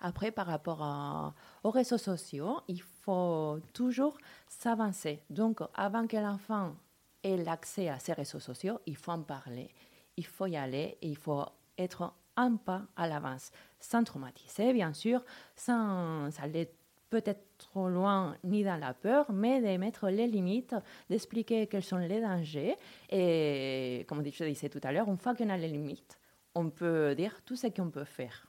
Après, 0.00 0.30
par 0.30 0.46
rapport 0.46 1.34
aux 1.64 1.70
réseaux 1.70 1.98
sociaux, 1.98 2.60
il 2.68 2.82
faut 2.82 3.58
toujours 3.72 4.16
s'avancer. 4.48 5.22
Donc, 5.30 5.60
avant 5.74 6.06
que 6.06 6.16
l'enfant 6.16 6.74
et 7.22 7.36
l'accès 7.36 7.88
à 7.88 7.98
ces 7.98 8.12
réseaux 8.12 8.40
sociaux, 8.40 8.78
il 8.86 8.96
faut 8.96 9.12
en 9.12 9.22
parler, 9.22 9.70
il 10.16 10.26
faut 10.26 10.46
y 10.46 10.56
aller 10.56 10.98
et 11.02 11.08
il 11.08 11.16
faut 11.16 11.44
être 11.76 12.12
un 12.36 12.56
pas 12.56 12.82
à 12.96 13.08
l'avance, 13.08 13.50
sans 13.80 14.04
traumatiser, 14.04 14.72
bien 14.72 14.92
sûr, 14.92 15.24
sans 15.56 16.28
aller 16.40 16.70
peut-être 17.10 17.42
trop 17.58 17.88
loin 17.88 18.36
ni 18.44 18.62
dans 18.62 18.76
la 18.76 18.94
peur, 18.94 19.32
mais 19.32 19.60
de 19.60 19.78
mettre 19.78 20.08
les 20.08 20.26
limites, 20.26 20.76
d'expliquer 21.10 21.66
quels 21.66 21.82
sont 21.82 21.96
les 21.96 22.20
dangers. 22.20 22.76
Et 23.10 24.04
comme 24.08 24.24
je 24.24 24.44
disais 24.44 24.68
tout 24.68 24.80
à 24.82 24.92
l'heure, 24.92 25.08
une 25.08 25.18
fois 25.18 25.34
qu'on 25.34 25.48
a 25.48 25.56
les 25.56 25.68
limites, 25.68 26.18
on 26.54 26.70
peut 26.70 27.14
dire 27.16 27.42
tout 27.44 27.56
ce 27.56 27.66
qu'on 27.68 27.90
peut 27.90 28.04
faire. 28.04 28.46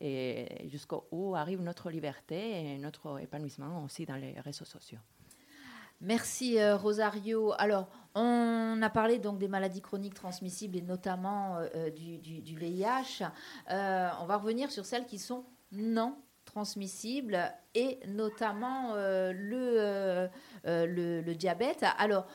Et 0.00 0.68
jusqu'où 0.68 1.34
arrive 1.36 1.60
notre 1.60 1.90
liberté 1.90 2.72
et 2.74 2.78
notre 2.78 3.20
épanouissement 3.20 3.84
aussi 3.84 4.06
dans 4.06 4.16
les 4.16 4.40
réseaux 4.40 4.64
sociaux. 4.64 4.98
Merci 6.02 6.58
euh, 6.58 6.76
Rosario. 6.76 7.52
Alors, 7.58 7.88
on 8.14 8.80
a 8.80 8.88
parlé 8.88 9.18
donc 9.18 9.38
des 9.38 9.48
maladies 9.48 9.82
chroniques 9.82 10.14
transmissibles 10.14 10.78
et 10.78 10.82
notamment 10.82 11.58
euh, 11.58 11.68
euh, 11.74 11.90
du, 11.90 12.56
VIH. 12.56 13.26
on 13.68 14.24
va 14.26 14.36
revenir 14.38 14.70
sur 14.70 14.86
celles 14.86 15.04
qui 15.04 15.18
sont 15.18 15.44
non 15.72 16.16
transmissibles 16.46 17.38
et 17.74 18.00
notamment 18.08 18.94
le, 18.94 20.28
le, 20.64 21.34
diabète. 21.34 21.84
Alors, 21.98 22.26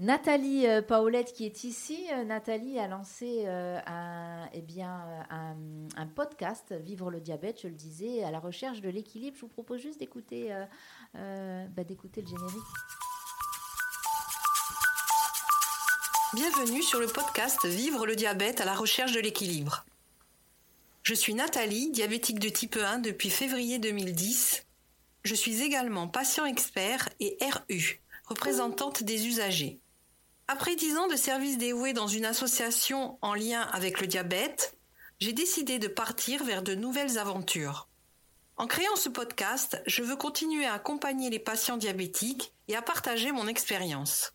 Nathalie 0.00 0.66
Paolette 0.88 1.34
qui 1.34 1.44
est 1.44 1.62
ici, 1.64 2.06
Nathalie 2.24 2.78
a 2.78 2.88
lancé 2.88 3.46
un, 3.46 4.48
eh 4.54 4.64
un, 4.82 6.06
podcast, 6.14 6.72
Vivre 6.72 7.10
le 7.10 7.20
diabète, 7.20 7.60
je 7.62 7.68
le 7.68 7.74
disais, 7.74 8.24
à 8.24 8.30
la 8.30 8.38
recherche 8.38 8.80
de 8.80 8.88
l'équilibre. 8.88 9.36
Je 9.36 9.42
vous 9.42 9.48
propose 9.48 9.82
juste 9.82 10.00
d'écouter 10.00 10.54
bah, 11.12 11.84
d'écouter 11.84 12.22
le 12.22 12.28
générique. 12.28 12.62
Bienvenue 16.32 16.82
sur 16.82 16.98
le 17.00 17.06
podcast 17.06 17.66
Vivre 17.66 18.06
le 18.06 18.16
diabète 18.16 18.62
à 18.62 18.64
la 18.64 18.74
recherche 18.74 19.12
de 19.12 19.20
l'équilibre. 19.20 19.84
Je 21.02 21.12
suis 21.12 21.34
Nathalie, 21.34 21.90
diabétique 21.90 22.38
de 22.38 22.48
type 22.48 22.76
1 22.76 23.00
depuis 23.00 23.28
février 23.28 23.78
2010. 23.78 24.64
Je 25.24 25.34
suis 25.34 25.60
également 25.60 26.08
patient 26.08 26.46
expert 26.46 27.10
et 27.20 27.36
RU, 27.42 28.00
représentante 28.24 29.02
des 29.02 29.26
usagers. 29.26 29.78
Après 30.52 30.74
dix 30.74 30.96
ans 30.96 31.06
de 31.06 31.14
service 31.14 31.58
dévoué 31.58 31.92
dans 31.92 32.08
une 32.08 32.24
association 32.24 33.18
en 33.22 33.34
lien 33.34 33.60
avec 33.72 34.00
le 34.00 34.08
diabète, 34.08 34.76
j'ai 35.20 35.32
décidé 35.32 35.78
de 35.78 35.86
partir 35.86 36.42
vers 36.42 36.64
de 36.64 36.74
nouvelles 36.74 37.18
aventures. 37.18 37.86
En 38.56 38.66
créant 38.66 38.96
ce 38.96 39.08
podcast, 39.08 39.80
je 39.86 40.02
veux 40.02 40.16
continuer 40.16 40.66
à 40.66 40.74
accompagner 40.74 41.30
les 41.30 41.38
patients 41.38 41.76
diabétiques 41.76 42.52
et 42.66 42.74
à 42.74 42.82
partager 42.82 43.30
mon 43.30 43.46
expérience. 43.46 44.32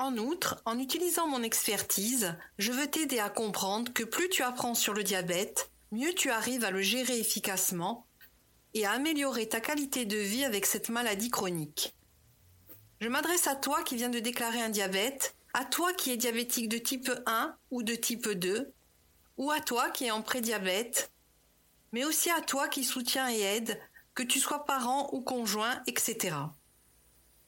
En 0.00 0.16
outre, 0.16 0.60
en 0.64 0.80
utilisant 0.80 1.28
mon 1.28 1.44
expertise, 1.44 2.34
je 2.58 2.72
veux 2.72 2.88
t'aider 2.88 3.20
à 3.20 3.30
comprendre 3.30 3.92
que 3.92 4.02
plus 4.02 4.28
tu 4.30 4.42
apprends 4.42 4.74
sur 4.74 4.94
le 4.94 5.04
diabète, 5.04 5.70
mieux 5.92 6.12
tu 6.12 6.30
arrives 6.30 6.64
à 6.64 6.72
le 6.72 6.82
gérer 6.82 7.20
efficacement 7.20 8.08
et 8.74 8.84
à 8.84 8.90
améliorer 8.90 9.48
ta 9.48 9.60
qualité 9.60 10.06
de 10.06 10.18
vie 10.18 10.42
avec 10.42 10.66
cette 10.66 10.88
maladie 10.88 11.30
chronique. 11.30 11.94
Je 13.00 13.08
m'adresse 13.08 13.46
à 13.46 13.54
toi 13.54 13.84
qui 13.84 13.94
viens 13.94 14.08
de 14.08 14.18
déclarer 14.18 14.60
un 14.60 14.68
diabète, 14.70 15.36
à 15.54 15.64
toi 15.64 15.92
qui 15.92 16.10
es 16.10 16.16
diabétique 16.16 16.68
de 16.68 16.78
type 16.78 17.10
1 17.26 17.56
ou 17.70 17.82
de 17.82 17.94
type 17.94 18.28
2, 18.28 18.72
ou 19.36 19.50
à 19.50 19.60
toi 19.60 19.90
qui 19.90 20.06
es 20.06 20.10
en 20.10 20.22
prédiabète, 20.22 21.10
mais 21.92 22.04
aussi 22.04 22.30
à 22.30 22.40
toi 22.40 22.68
qui 22.68 22.84
soutiens 22.84 23.28
et 23.30 23.40
aide, 23.40 23.80
que 24.14 24.22
tu 24.22 24.40
sois 24.40 24.64
parent 24.64 25.08
ou 25.12 25.20
conjoint, 25.20 25.82
etc. 25.86 26.36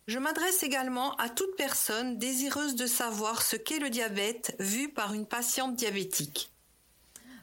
Je 0.06 0.18
m'adresse 0.18 0.62
également 0.62 1.14
à 1.16 1.28
toute 1.30 1.56
personne 1.56 2.18
désireuse 2.18 2.74
de 2.74 2.86
savoir 2.86 3.42
ce 3.42 3.56
qu'est 3.56 3.78
le 3.78 3.90
diabète 3.90 4.54
vu 4.58 4.90
par 4.90 5.14
une 5.14 5.26
patiente 5.26 5.76
diabétique. 5.76 6.50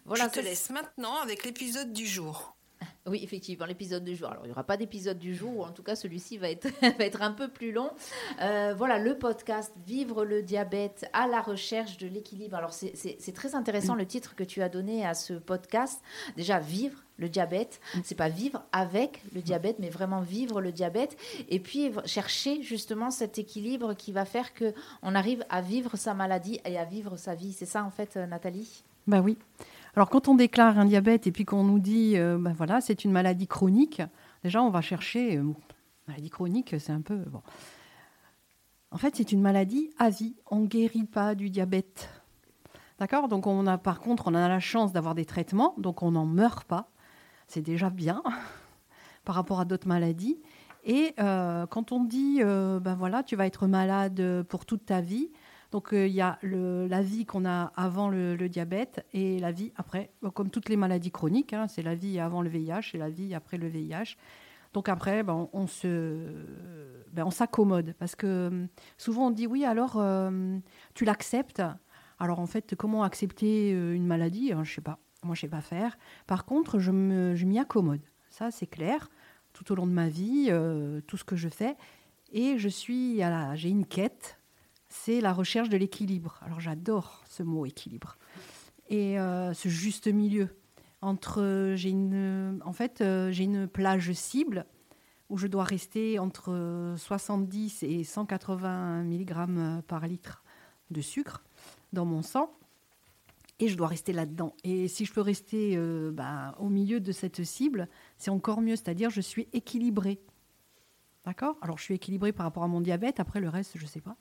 Voilà, 0.06 0.26
Je 0.26 0.30
te 0.30 0.40
laisse 0.40 0.70
maintenant 0.70 1.20
avec 1.22 1.44
l'épisode 1.44 1.92
du 1.94 2.06
jour. 2.06 2.51
Oui, 3.08 3.22
effectivement, 3.24 3.66
l'épisode 3.66 4.04
du 4.04 4.16
jour. 4.16 4.30
Alors, 4.30 4.44
il 4.44 4.50
n'y 4.50 4.52
aura 4.52 4.64
pas 4.64 4.78
d'épisode 4.78 5.18
du 5.18 5.34
jour, 5.34 5.58
ou 5.58 5.64
en 5.64 5.72
tout 5.72 5.82
cas, 5.82 5.96
celui-ci 5.96 6.38
va 6.38 6.52
être, 6.52 6.68
va 6.82 7.06
être 7.06 7.24
un 7.24 7.32
peu 7.32 7.48
plus 7.48 7.72
long. 7.72 7.90
Euh, 8.42 8.76
voilà, 8.78 9.00
le 9.00 9.18
podcast 9.18 9.74
Vivre 9.88 10.24
le 10.24 10.44
diabète 10.44 11.10
à 11.12 11.28
la 11.28 11.42
recherche 11.42 11.98
de 11.98 12.08
l'équilibre. 12.08 12.56
Alors, 12.56 12.74
c'est 12.74 13.34
très 13.34 13.56
intéressant 13.56 13.96
le 13.96 14.06
titre 14.06 14.36
que 14.36 14.44
tu 14.44 14.62
as 14.62 14.70
donné 14.70 15.06
à 15.06 15.16
ce 15.16 15.34
podcast. 15.34 16.02
Déjà, 16.36 16.60
Vivre 16.60 17.00
le 17.18 17.28
diabète. 17.28 17.80
C'est 18.04 18.16
pas 18.16 18.30
vivre 18.30 18.64
avec 18.72 19.22
le 19.34 19.42
diabète, 19.42 19.78
mais 19.80 19.90
vraiment 19.90 20.22
vivre 20.22 20.62
le 20.62 20.72
diabète. 20.72 21.18
Et 21.50 21.60
puis, 21.60 21.92
chercher 22.06 22.62
justement 22.62 23.10
cet 23.10 23.40
équilibre 23.40 23.94
qui 23.96 24.12
va 24.12 24.26
faire 24.26 24.54
que 24.54 24.74
on 25.02 25.16
arrive 25.16 25.44
à 25.50 25.62
vivre 25.62 25.98
sa 25.98 26.14
maladie 26.14 26.60
et 26.66 26.78
à 26.78 26.86
vivre 26.86 27.18
sa 27.18 27.34
vie. 27.36 27.54
C'est 27.54 27.66
ça, 27.66 27.84
en 27.84 27.92
fait, 27.92 28.18
euh, 28.18 28.28
Nathalie? 28.28 28.84
Bah 29.08 29.22
oui. 29.22 29.38
Alors 29.96 30.10
quand 30.10 30.28
on 30.28 30.36
déclare 30.36 30.80
un 30.80 30.86
diabète 30.86 31.28
et 31.28 31.32
puis 31.32 31.44
qu'on 31.44 31.64
nous 31.64 31.80
dit, 31.80 32.14
euh, 32.16 32.38
ben 32.40 32.54
voilà, 32.54 32.80
c'est 32.80 33.04
une 33.04 33.12
maladie 33.12 33.48
chronique, 33.48 34.02
déjà 34.44 34.62
on 34.64 34.70
va 34.70 34.82
chercher, 34.82 35.38
euh, 35.38 35.54
maladie 36.08 36.30
chronique, 36.30 36.76
c'est 36.80 36.94
un 36.94 37.02
peu... 37.02 37.18
Bon. 37.18 37.42
En 38.94 38.98
fait, 38.98 39.16
c'est 39.16 39.32
une 39.32 39.42
maladie 39.42 39.90
à 40.00 40.10
vie. 40.10 40.36
On 40.50 40.60
ne 40.60 40.68
guérit 40.68 41.06
pas 41.06 41.34
du 41.34 41.50
diabète. 41.50 42.10
D'accord? 43.00 43.30
Donc 43.30 43.48
on 43.48 43.66
a, 43.66 43.78
par 43.78 44.02
contre, 44.02 44.28
on 44.28 44.34
a 44.34 44.50
la 44.50 44.60
chance 44.60 44.92
d'avoir 44.92 45.16
des 45.16 45.24
traitements, 45.24 45.76
donc 45.78 46.04
on 46.04 46.12
n'en 46.12 46.26
meurt 46.26 46.66
pas. 46.66 46.90
C'est 47.48 47.62
déjà 47.62 47.90
bien 47.90 48.22
par 49.26 49.36
rapport 49.36 49.62
à 49.62 49.66
d'autres 49.66 49.88
maladies. 49.88 50.42
Et 50.84 51.14
euh, 51.20 51.66
quand 51.68 51.92
on 51.92 52.04
dit, 52.04 52.42
ben 52.44 52.96
voilà, 52.96 53.24
tu 53.24 53.36
vas 53.36 53.46
être 53.46 53.68
malade 53.68 54.44
pour 54.50 54.66
toute 54.66 54.86
ta 54.86 55.00
vie, 55.00 55.32
donc 55.72 55.94
euh, 55.94 56.06
il 56.06 56.14
y 56.14 56.22
a 56.22 56.38
la 56.44 57.02
vie 57.02 57.26
qu'on 57.26 57.46
a 57.46 57.72
avant 57.76 58.10
le, 58.10 58.36
diabète 58.50 59.06
et 59.14 59.40
la 59.40 59.52
vie 59.52 59.72
après, 59.78 60.12
comme 60.34 60.50
toutes 60.50 60.68
les 60.68 60.76
maladies 60.76 61.12
chroniques, 61.12 61.54
hein, 61.54 61.68
c'est 61.68 61.82
la 61.82 61.96
vie 61.96 62.20
avant 62.20 62.42
le 62.42 62.50
VIH 62.50 62.92
et 62.94 62.98
la 62.98 63.10
vie 63.10 63.34
après 63.34 63.58
le 63.58 63.68
VIH. 63.68 64.18
Donc 64.74 64.90
après, 64.90 65.24
ben, 65.24 65.50
on, 65.54 65.66
ben, 65.84 67.26
on 67.26 67.32
s'accommode 67.32 67.94
parce 68.00 68.16
que 68.16 68.28
euh, 68.28 68.66
souvent 68.98 69.28
on 69.28 69.32
dit 69.32 69.48
oui, 69.48 69.64
alors 69.64 69.96
euh, 69.96 70.58
tu 70.94 71.06
l'acceptes. 71.06 71.64
Alors 72.20 72.40
en 72.40 72.46
fait, 72.48 72.76
comment 72.76 73.04
accepter 73.04 73.72
une 73.72 74.06
maladie 74.06 74.52
hein, 74.52 74.64
Je 74.64 74.74
sais 74.74 74.82
pas. 74.82 75.00
Moi, 75.24 75.36
je 75.36 75.42
sais 75.42 75.48
pas 75.48 75.62
faire. 75.62 75.98
Par 76.28 76.46
contre, 76.46 76.80
je 76.80 76.92
m'y 76.92 77.60
accommode. 77.60 78.02
Ça, 78.30 78.52
c'est 78.52 78.68
clair. 78.68 79.10
Tout 79.54 79.72
au 79.72 79.76
long 79.76 79.88
de 79.88 79.92
ma 79.92 80.08
vie, 80.08 80.52
tout 81.08 81.18
ce 81.18 81.24
que 81.24 81.36
je 81.36 81.50
fais, 81.50 81.76
et 82.32 82.58
je 82.58 82.70
suis, 82.70 83.22
j'ai 83.56 83.70
une 83.70 83.86
quête 83.86 84.41
c'est 84.92 85.22
la 85.22 85.34
recherche 85.34 85.70
de 85.70 85.78
l'équilibre. 85.78 86.40
Alors 86.42 86.60
j'adore 86.60 87.24
ce 87.28 87.44
mot 87.44 87.66
équilibre. 87.66 88.18
Et 88.90 89.20
euh, 89.20 89.54
ce 89.54 89.70
juste 89.70 90.08
milieu 90.08 90.50
entre 91.02 91.74
j'ai 91.76 91.90
une 91.90 92.60
en 92.64 92.74
fait 92.74 93.02
euh, 93.02 93.32
j'ai 93.32 93.46
une 93.46 93.68
plage 93.68 94.12
cible 94.12 94.66
où 95.30 95.38
je 95.38 95.48
dois 95.48 95.64
rester 95.64 96.20
entre 96.20 96.94
70 96.98 97.84
et 97.84 98.04
180 98.04 99.04
mg 99.04 99.82
par 99.88 100.06
litre 100.08 100.44
de 100.92 101.02
sucre 101.02 101.42
dans 101.94 102.06
mon 102.06 102.22
sang 102.22 102.52
et 103.62 103.68
je 103.68 103.78
dois 103.78 103.88
rester 103.88 104.12
là-dedans. 104.12 104.56
Et 104.64 104.88
si 104.88 105.06
je 105.06 105.14
peux 105.14 105.22
rester 105.22 105.76
euh, 105.78 106.12
bah, 106.12 106.56
au 106.60 106.68
milieu 106.68 107.00
de 107.00 107.12
cette 107.12 107.44
cible, 107.44 107.88
c'est 108.18 108.32
encore 108.32 108.60
mieux, 108.60 108.76
c'est-à-dire 108.76 109.10
je 109.10 109.22
suis 109.22 109.48
équilibrée. 109.54 110.20
D'accord? 111.26 111.58
Alors, 111.62 111.78
je 111.78 111.84
suis 111.84 111.94
équilibrée 111.94 112.32
par 112.32 112.46
rapport 112.46 112.64
à 112.64 112.68
mon 112.68 112.82
diabète. 112.82 113.20
Après, 113.20 113.40
le 113.40 113.50
reste, 113.50 113.74
je 113.76 113.84
ne 113.84 113.88
sais 113.88 114.02
pas. 114.02 114.16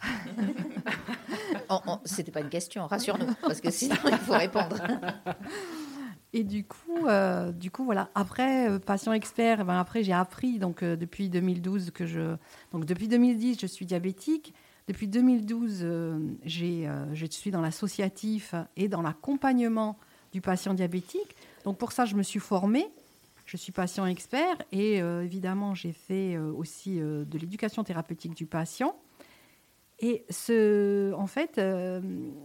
Ce 2.06 2.16
n'était 2.16 2.32
pas 2.32 2.40
une 2.40 2.48
question, 2.48 2.86
rassure-nous, 2.86 3.34
parce 3.42 3.60
que 3.60 3.70
sinon, 3.70 3.96
il 4.06 4.16
faut 4.16 4.32
répondre. 4.32 4.76
Et 6.32 6.44
du 6.44 6.64
coup, 6.64 7.06
euh, 7.06 7.52
du 7.52 7.70
coup, 7.70 7.84
voilà. 7.84 8.10
Après, 8.14 8.68
euh, 8.68 8.78
patient 8.78 9.12
expert, 9.12 9.64
ben 9.64 9.78
après, 9.78 10.02
j'ai 10.02 10.12
appris, 10.12 10.58
donc, 10.58 10.82
euh, 10.82 10.96
depuis 10.96 11.30
2012, 11.30 11.90
que 11.90 12.06
je. 12.06 12.36
Donc, 12.72 12.84
depuis 12.84 13.08
2010, 13.08 13.58
je 13.60 13.66
suis 13.66 13.86
diabétique. 13.86 14.54
Depuis 14.88 15.08
2012, 15.08 15.86
j'ai, 16.44 16.88
je 17.12 17.26
suis 17.26 17.50
dans 17.50 17.60
l'associatif 17.60 18.54
et 18.74 18.88
dans 18.88 19.02
l'accompagnement 19.02 19.98
du 20.32 20.40
patient 20.40 20.72
diabétique. 20.72 21.36
Donc, 21.64 21.76
pour 21.76 21.92
ça, 21.92 22.06
je 22.06 22.14
me 22.14 22.22
suis 22.22 22.40
formée. 22.40 22.86
Je 23.48 23.56
suis 23.56 23.72
patient 23.72 24.04
expert 24.04 24.58
et 24.72 25.00
euh, 25.00 25.24
évidemment, 25.24 25.74
j'ai 25.74 25.92
fait 25.92 26.36
euh, 26.36 26.52
aussi 26.52 27.00
euh, 27.00 27.24
de 27.24 27.38
l'éducation 27.38 27.82
thérapeutique 27.82 28.34
du 28.34 28.44
patient. 28.44 28.94
Et 30.00 30.26
ce, 30.28 31.14
en 31.14 31.26
fait, 31.26 31.60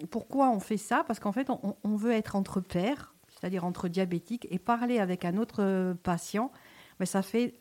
pourquoi 0.10 0.50
on 0.50 0.60
fait 0.60 0.78
ça? 0.78 1.04
Parce 1.06 1.20
qu'en 1.20 1.34
fait, 1.34 1.50
on, 1.52 1.96
veut 1.96 2.14
être 2.14 2.36
entre 2.36 2.62
pairs, 2.62 3.14
c'est-à-dire 3.28 3.64
entre 3.64 3.90
diabétiques, 3.90 4.48
et 4.50 4.58
parler 4.58 4.98
avec 4.98 5.24
un 5.24 5.38
autre 5.38 5.94
patient, 6.02 6.52
mais 7.00 7.06
ça 7.06 7.22
fait 7.22 7.60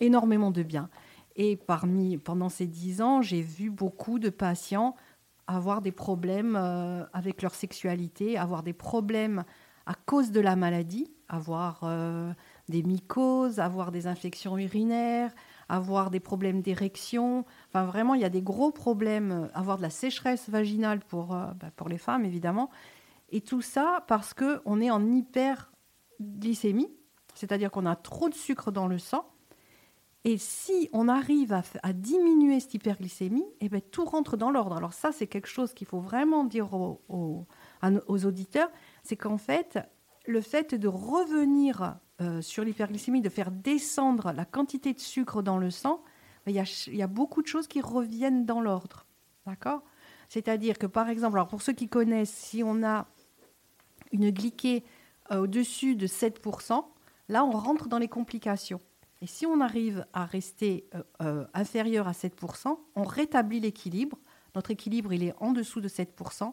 énormément 0.00 0.50
de 0.50 0.62
bien. 0.62 0.88
Et 1.36 1.56
parmi, 1.56 2.16
pendant 2.16 2.48
ces 2.48 2.66
dix 2.66 3.02
ans, 3.02 3.20
j'ai 3.20 3.42
vu 3.42 3.68
beaucoup 3.68 4.18
de 4.18 4.30
patients 4.30 4.96
avoir 5.46 5.82
des 5.82 5.92
problèmes 5.92 6.56
avec 7.12 7.42
leur 7.42 7.54
sexualité, 7.54 8.38
avoir 8.38 8.62
des 8.62 8.72
problèmes 8.72 9.44
à 9.84 9.92
cause 9.92 10.30
de 10.30 10.40
la 10.40 10.56
maladie, 10.56 11.12
avoir 11.28 11.84
des 12.68 12.82
mycoses, 12.82 13.60
avoir 13.60 13.92
des 13.92 14.06
infections 14.06 14.56
urinaires, 14.58 15.32
avoir 15.68 16.10
des 16.10 16.20
problèmes 16.20 16.62
d'érection. 16.62 17.44
Enfin, 17.68 17.84
vraiment, 17.84 18.14
il 18.14 18.20
y 18.20 18.24
a 18.24 18.30
des 18.30 18.42
gros 18.42 18.70
problèmes, 18.70 19.32
euh, 19.32 19.48
avoir 19.54 19.76
de 19.76 19.82
la 19.82 19.90
sécheresse 19.90 20.48
vaginale 20.48 21.00
pour, 21.00 21.28
bah, 21.28 21.70
pour 21.76 21.88
les 21.88 21.98
femmes, 21.98 22.24
évidemment. 22.24 22.70
Et 23.30 23.40
tout 23.40 23.62
ça 23.62 24.04
parce 24.08 24.34
qu'on 24.34 24.80
est 24.80 24.90
en 24.90 25.10
hyperglycémie, 25.10 26.90
c'est-à-dire 27.34 27.70
qu'on 27.70 27.86
a 27.86 27.96
trop 27.96 28.28
de 28.28 28.34
sucre 28.34 28.70
dans 28.70 28.86
le 28.86 28.98
sang 28.98 29.26
et 30.24 30.38
si 30.38 30.88
on 30.92 31.08
arrive 31.08 31.52
à, 31.52 31.92
diminuer 31.92 32.60
cette 32.60 32.74
hyperglycémie, 32.74 33.44
eh 33.60 33.68
ben, 33.68 33.80
tout 33.80 34.04
rentre 34.04 34.36
dans 34.36 34.52
l'ordre. 34.52 34.76
Alors 34.76 34.92
ça, 34.92 35.10
c'est 35.10 35.26
quelque 35.26 35.48
chose 35.48 35.74
qu'il 35.74 35.86
faut 35.86 35.98
vraiment 35.98 36.44
dire 36.44 36.72
aux, 36.74 37.46
auditeurs, 38.08 38.70
c'est 39.02 39.16
qu'en 39.16 39.38
fait, 39.38 39.80
le 40.26 40.40
fait 40.40 40.76
de 40.76 40.86
revenir 40.86 41.96
euh, 42.20 42.42
sur 42.42 42.62
l'hyperglycémie, 42.62 43.22
de 43.22 43.28
faire 43.28 43.50
descendre 43.50 44.32
la 44.32 44.44
quantité 44.44 44.92
de 44.92 45.00
sucre 45.00 45.42
dans 45.42 45.58
le 45.58 45.70
sang, 45.70 46.02
il 46.46 46.52
y, 46.54 47.02
a, 47.02 47.06
beaucoup 47.06 47.40
de 47.40 47.46
choses 47.46 47.68
qui 47.68 47.80
reviennent 47.80 48.44
dans 48.44 48.60
l'ordre. 48.60 49.06
D'accord? 49.46 49.82
C'est-à-dire 50.28 50.76
que, 50.78 50.86
par 50.86 51.08
exemple, 51.08 51.36
alors 51.36 51.48
pour 51.48 51.62
ceux 51.62 51.72
qui 51.72 51.88
connaissent, 51.88 52.34
si 52.34 52.62
on 52.62 52.82
a 52.82 53.06
une 54.10 54.30
glyquée 54.30 54.84
euh, 55.30 55.42
au-dessus 55.42 55.94
de 55.94 56.06
7%, 56.06 56.84
là, 57.28 57.44
on 57.44 57.52
rentre 57.52 57.88
dans 57.88 57.98
les 57.98 58.08
complications. 58.08 58.80
Et 59.20 59.26
si 59.26 59.46
on 59.46 59.60
arrive 59.60 60.04
à 60.12 60.26
rester 60.26 60.88
euh, 61.22 61.46
inférieur 61.54 62.08
à 62.08 62.12
7%, 62.12 62.76
on 62.96 63.04
rétablit 63.04 63.60
l'équilibre. 63.60 64.18
Notre 64.54 64.72
équilibre, 64.72 65.12
il 65.12 65.22
est 65.22 65.34
en 65.38 65.52
dessous 65.52 65.80
de 65.80 65.88
7%. 65.88 66.52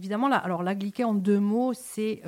Évidemment, 0.00 0.28
là, 0.28 0.36
alors 0.36 0.62
la 0.62 0.74
glyquée 0.74 1.04
en 1.04 1.14
deux 1.14 1.40
mots, 1.40 1.72
c'est 1.72 2.22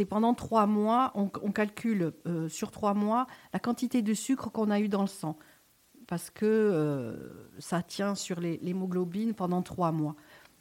euh, 0.00 0.04
pendant 0.06 0.34
trois 0.34 0.66
mois, 0.66 1.12
on, 1.14 1.28
calcule 1.28 2.12
sur 2.48 2.70
trois 2.70 2.94
mois 2.94 3.26
la 3.52 3.58
quantité 3.58 4.02
de 4.02 4.14
sucre 4.14 4.50
qu'on 4.50 4.70
a 4.70 4.80
eu 4.80 4.88
dans 4.88 5.02
le 5.02 5.08
sang. 5.08 5.38
Parce 6.06 6.30
que 6.30 7.16
ça 7.58 7.82
tient 7.82 8.14
sur 8.14 8.40
l'hémoglobine 8.40 9.34
pendant 9.34 9.60
trois 9.60 9.92
mois. 9.92 10.16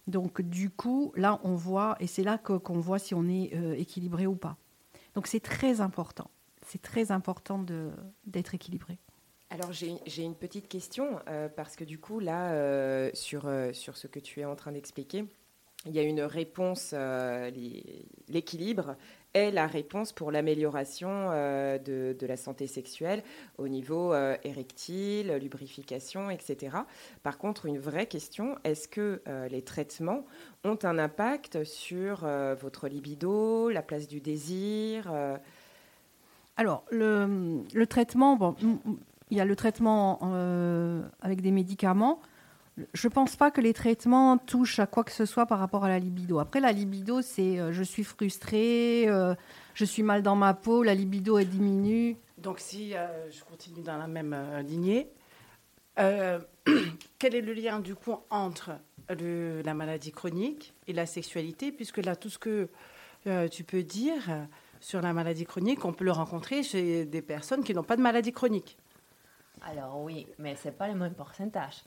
Donc 0.08 0.42
du 0.42 0.70
coup, 0.70 1.14
là, 1.16 1.40
on 1.44 1.56
voit, 1.56 1.96
et 2.02 2.08
c'est 2.08 2.24
là 2.24 2.38
qu'on 2.38 2.80
voit 2.80 3.00
si 3.00 3.16
on 3.16 3.28
est 3.30 3.54
équilibré 3.80 4.28
ou 4.28 4.36
pas. 4.36 4.58
Donc 5.14 5.28
c'est 5.28 5.40
très 5.40 5.80
important 5.80 6.30
c'est 6.68 6.82
très 6.82 7.12
important 7.12 7.64
d'être 8.26 8.54
équilibré. 8.54 9.00
Alors 9.50 9.72
j'ai 9.72 10.24
une 10.24 10.36
petite 10.36 10.68
question, 10.68 11.20
euh, 11.30 11.48
parce 11.48 11.76
que 11.76 11.86
du 11.86 12.00
coup, 12.00 12.20
là, 12.20 12.52
euh, 12.52 13.10
sur, 13.14 13.48
euh, 13.48 13.72
sur 13.72 13.96
ce 13.96 14.08
que 14.08 14.20
tu 14.20 14.42
es 14.42 14.46
en 14.46 14.56
train 14.56 14.74
d'expliquer, 14.74 15.26
il 15.86 15.94
y 15.94 16.00
a 16.00 16.04
une 16.04 16.22
réponse, 16.22 16.94
l'équilibre 18.28 18.98
est 19.34 19.52
la 19.52 19.68
réponse 19.68 20.14
pour 20.14 20.32
l'amélioration 20.32 21.32
de, 21.32 22.16
de, 22.18 22.28
la 22.28 22.38
santé 22.38 22.66
sexuelle 22.66 23.24
au 23.58 23.68
niveau 23.68 24.16
érectile, 24.44 25.34
lubrification, 25.42 26.30
etc. 26.30 26.78
Par 27.24 27.38
contre, 27.38 27.66
une 27.66 27.78
vraie 27.78 28.08
question, 28.08 28.58
est-ce 28.64 28.88
que 28.88 29.22
les 29.50 29.62
traitements 29.62 30.26
ont 30.64 30.80
un 30.84 30.98
impact 30.98 31.64
sur 31.64 32.28
votre 32.60 32.88
libido, 32.88 33.70
la 33.70 33.84
place 33.84 34.08
du 34.08 34.22
désir 34.22 35.12
alors, 36.58 36.84
le, 36.90 37.86
traitement, 37.86 38.36
bon, 38.36 38.56
il 39.30 39.38
y 39.38 39.40
a 39.40 39.46
le 39.46 39.56
traitement 39.56 40.20
euh, 40.24 41.04
avec 41.22 41.42
des 41.42 41.52
médicaments. 41.52 42.20
Je 42.94 43.08
ne 43.08 43.12
pense 43.12 43.36
pas 43.36 43.50
que 43.50 43.60
les 43.60 43.74
traitements 43.74 44.38
touchent 44.38 44.80
à 44.80 44.86
quoi 44.86 45.04
que 45.04 45.12
ce 45.12 45.26
soit 45.26 45.46
par 45.48 45.60
rapport 45.60 45.84
à 45.84 45.90
la 45.90 46.00
libido. 46.00 46.40
Après, 46.40 46.60
la 46.60 46.72
libido, 46.72 47.22
c'est 47.22 47.60
euh, 47.60 47.74
je 47.74 47.84
suis 47.84 48.04
frustrée, 48.04 49.06
euh, 49.08 49.34
je 49.74 49.86
suis 49.86 50.04
mal 50.04 50.22
dans 50.22 50.36
ma 50.36 50.54
peau, 50.54 50.84
la 50.84 50.94
libido 50.94 51.40
est 51.40 51.46
diminue. 51.46 52.18
Donc, 52.38 52.60
si 52.60 52.92
je 52.92 53.44
continue 53.46 53.82
dans 53.82 53.98
la 53.98 54.08
même 54.08 54.36
lignée, 54.68 55.08
quel 55.98 57.34
est 57.34 57.42
le 57.42 57.54
lien 57.54 57.80
du 57.80 57.96
coup 57.96 58.16
entre 58.30 58.74
la 59.10 59.74
maladie 59.74 60.12
chronique 60.12 60.76
et 60.86 60.94
la 60.94 61.08
sexualité? 61.08 61.72
Puisque 61.72 61.98
là, 61.98 62.16
tout 62.16 62.30
ce 62.30 62.38
que 62.38 62.70
tu 63.48 63.64
peux 63.64 63.82
dire, 63.82 64.22
sur 64.80 65.02
la 65.02 65.14
maladie 65.14 65.46
chronique, 65.46 65.86
on 65.86 65.94
peut 65.94 66.06
le 66.06 66.12
rencontrer 66.12 66.64
chez 66.64 67.06
des 67.06 67.22
personnes 67.22 67.64
qui 67.64 67.74
n'ont 67.74 67.84
pas 67.84 67.96
de 67.96 68.02
maladie 68.02 68.32
chronique. 68.32 68.78
Alors 69.62 70.00
oui, 70.02 70.28
mais 70.38 70.56
ce 70.56 70.68
n'est 70.68 70.74
pas 70.74 70.88
le 70.88 70.96
même 70.96 71.14
pourcentage. 71.14 71.84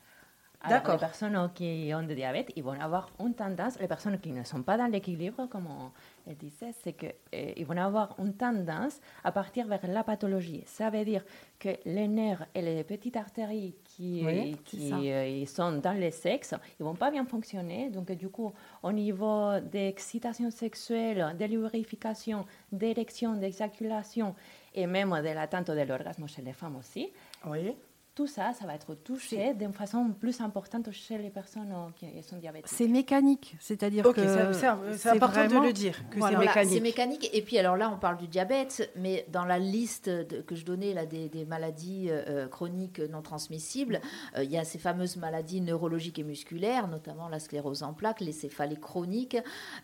D'accord. 0.68 0.94
Les 0.94 1.00
personnes 1.00 1.50
qui 1.54 1.90
ont 1.94 2.02
du 2.02 2.14
diabète, 2.14 2.52
ils 2.54 2.62
vont 2.62 2.78
avoir 2.78 3.10
une 3.18 3.34
tendance, 3.34 3.78
les 3.80 3.88
personnes 3.88 4.18
qui 4.18 4.30
ne 4.30 4.44
sont 4.44 4.62
pas 4.62 4.76
dans 4.76 4.86
l'équilibre, 4.86 5.46
comme 5.46 5.66
on 5.66 6.32
disait, 6.34 6.74
c'est 6.84 6.92
qu'ils 6.92 7.14
euh, 7.34 7.64
vont 7.64 7.78
avoir 7.78 8.14
une 8.18 8.34
tendance 8.34 9.00
à 9.24 9.32
partir 9.32 9.66
vers 9.66 9.80
la 9.86 10.04
pathologie. 10.04 10.62
Ça 10.66 10.90
veut 10.90 11.04
dire 11.04 11.24
que 11.58 11.70
les 11.86 12.08
nerfs 12.08 12.46
et 12.54 12.60
les 12.60 12.84
petites 12.84 13.16
artères 13.16 13.48
qui, 13.48 14.26
qui 14.64 14.92
euh, 15.10 15.46
sont 15.46 15.72
dans 15.78 15.98
le 15.98 16.10
sexe, 16.10 16.54
ils 16.78 16.84
vont 16.84 16.94
pas 16.94 17.10
bien 17.10 17.24
fonctionner. 17.24 17.88
Donc, 17.88 18.12
du 18.12 18.28
coup, 18.28 18.52
au 18.82 18.92
niveau 18.92 19.58
d'excitation 19.60 20.50
sexuelle, 20.50 21.36
de 21.38 21.44
lubrification, 21.46 22.44
d'érection, 22.70 23.34
d'éjaculation 23.34 24.34
et 24.74 24.86
même 24.86 25.10
de 25.10 25.34
l'atteinte 25.34 25.70
de 25.70 25.80
l'orgasme 25.80 26.28
chez 26.28 26.42
les 26.42 26.52
femmes 26.52 26.76
aussi, 26.76 27.10
oui 27.46 27.74
tout 28.14 28.26
ça, 28.26 28.52
ça 28.52 28.66
va 28.66 28.74
être 28.74 28.94
touché 28.94 29.54
d'une 29.54 29.72
façon 29.72 30.10
plus 30.18 30.40
importante 30.40 30.90
chez 30.90 31.16
les 31.16 31.30
personnes 31.30 31.72
qui 31.96 32.06
sont 32.22 32.36
diabétiques. 32.36 32.68
C'est 32.68 32.88
mécanique, 32.88 33.56
c'est-à-dire 33.60 34.04
que 34.12 34.52
c'est 34.52 35.08
important 35.08 35.46
de 35.46 35.66
le 35.66 35.72
dire 35.72 35.96
que 36.10 36.20
c'est 36.20 36.36
mécanique. 36.36 36.74
C'est 36.74 36.80
mécanique. 36.80 37.30
Et 37.32 37.42
puis 37.42 37.58
alors 37.58 37.76
là, 37.76 37.90
on 37.94 37.98
parle 37.98 38.16
du 38.16 38.26
diabète, 38.26 38.90
mais 38.96 39.26
dans 39.28 39.44
la 39.44 39.58
liste 39.58 40.10
que 40.44 40.54
je 40.54 40.64
donnais 40.64 40.92
là 40.92 41.06
des, 41.06 41.44
maladies 41.46 42.08
euh, 42.10 42.48
chroniques 42.48 42.98
non 42.98 43.22
transmissibles, 43.22 44.00
euh, 44.36 44.44
il 44.44 44.50
y 44.50 44.58
a 44.58 44.64
ces 44.64 44.78
fameuses 44.78 45.16
maladies 45.16 45.60
neurologiques 45.60 46.18
et 46.18 46.24
musculaires, 46.24 46.88
notamment 46.88 47.28
la 47.28 47.38
sclérose 47.38 47.82
en 47.82 47.92
plaques, 47.92 48.20
les 48.20 48.32
céphalées 48.32 48.76
chroniques, 48.76 49.38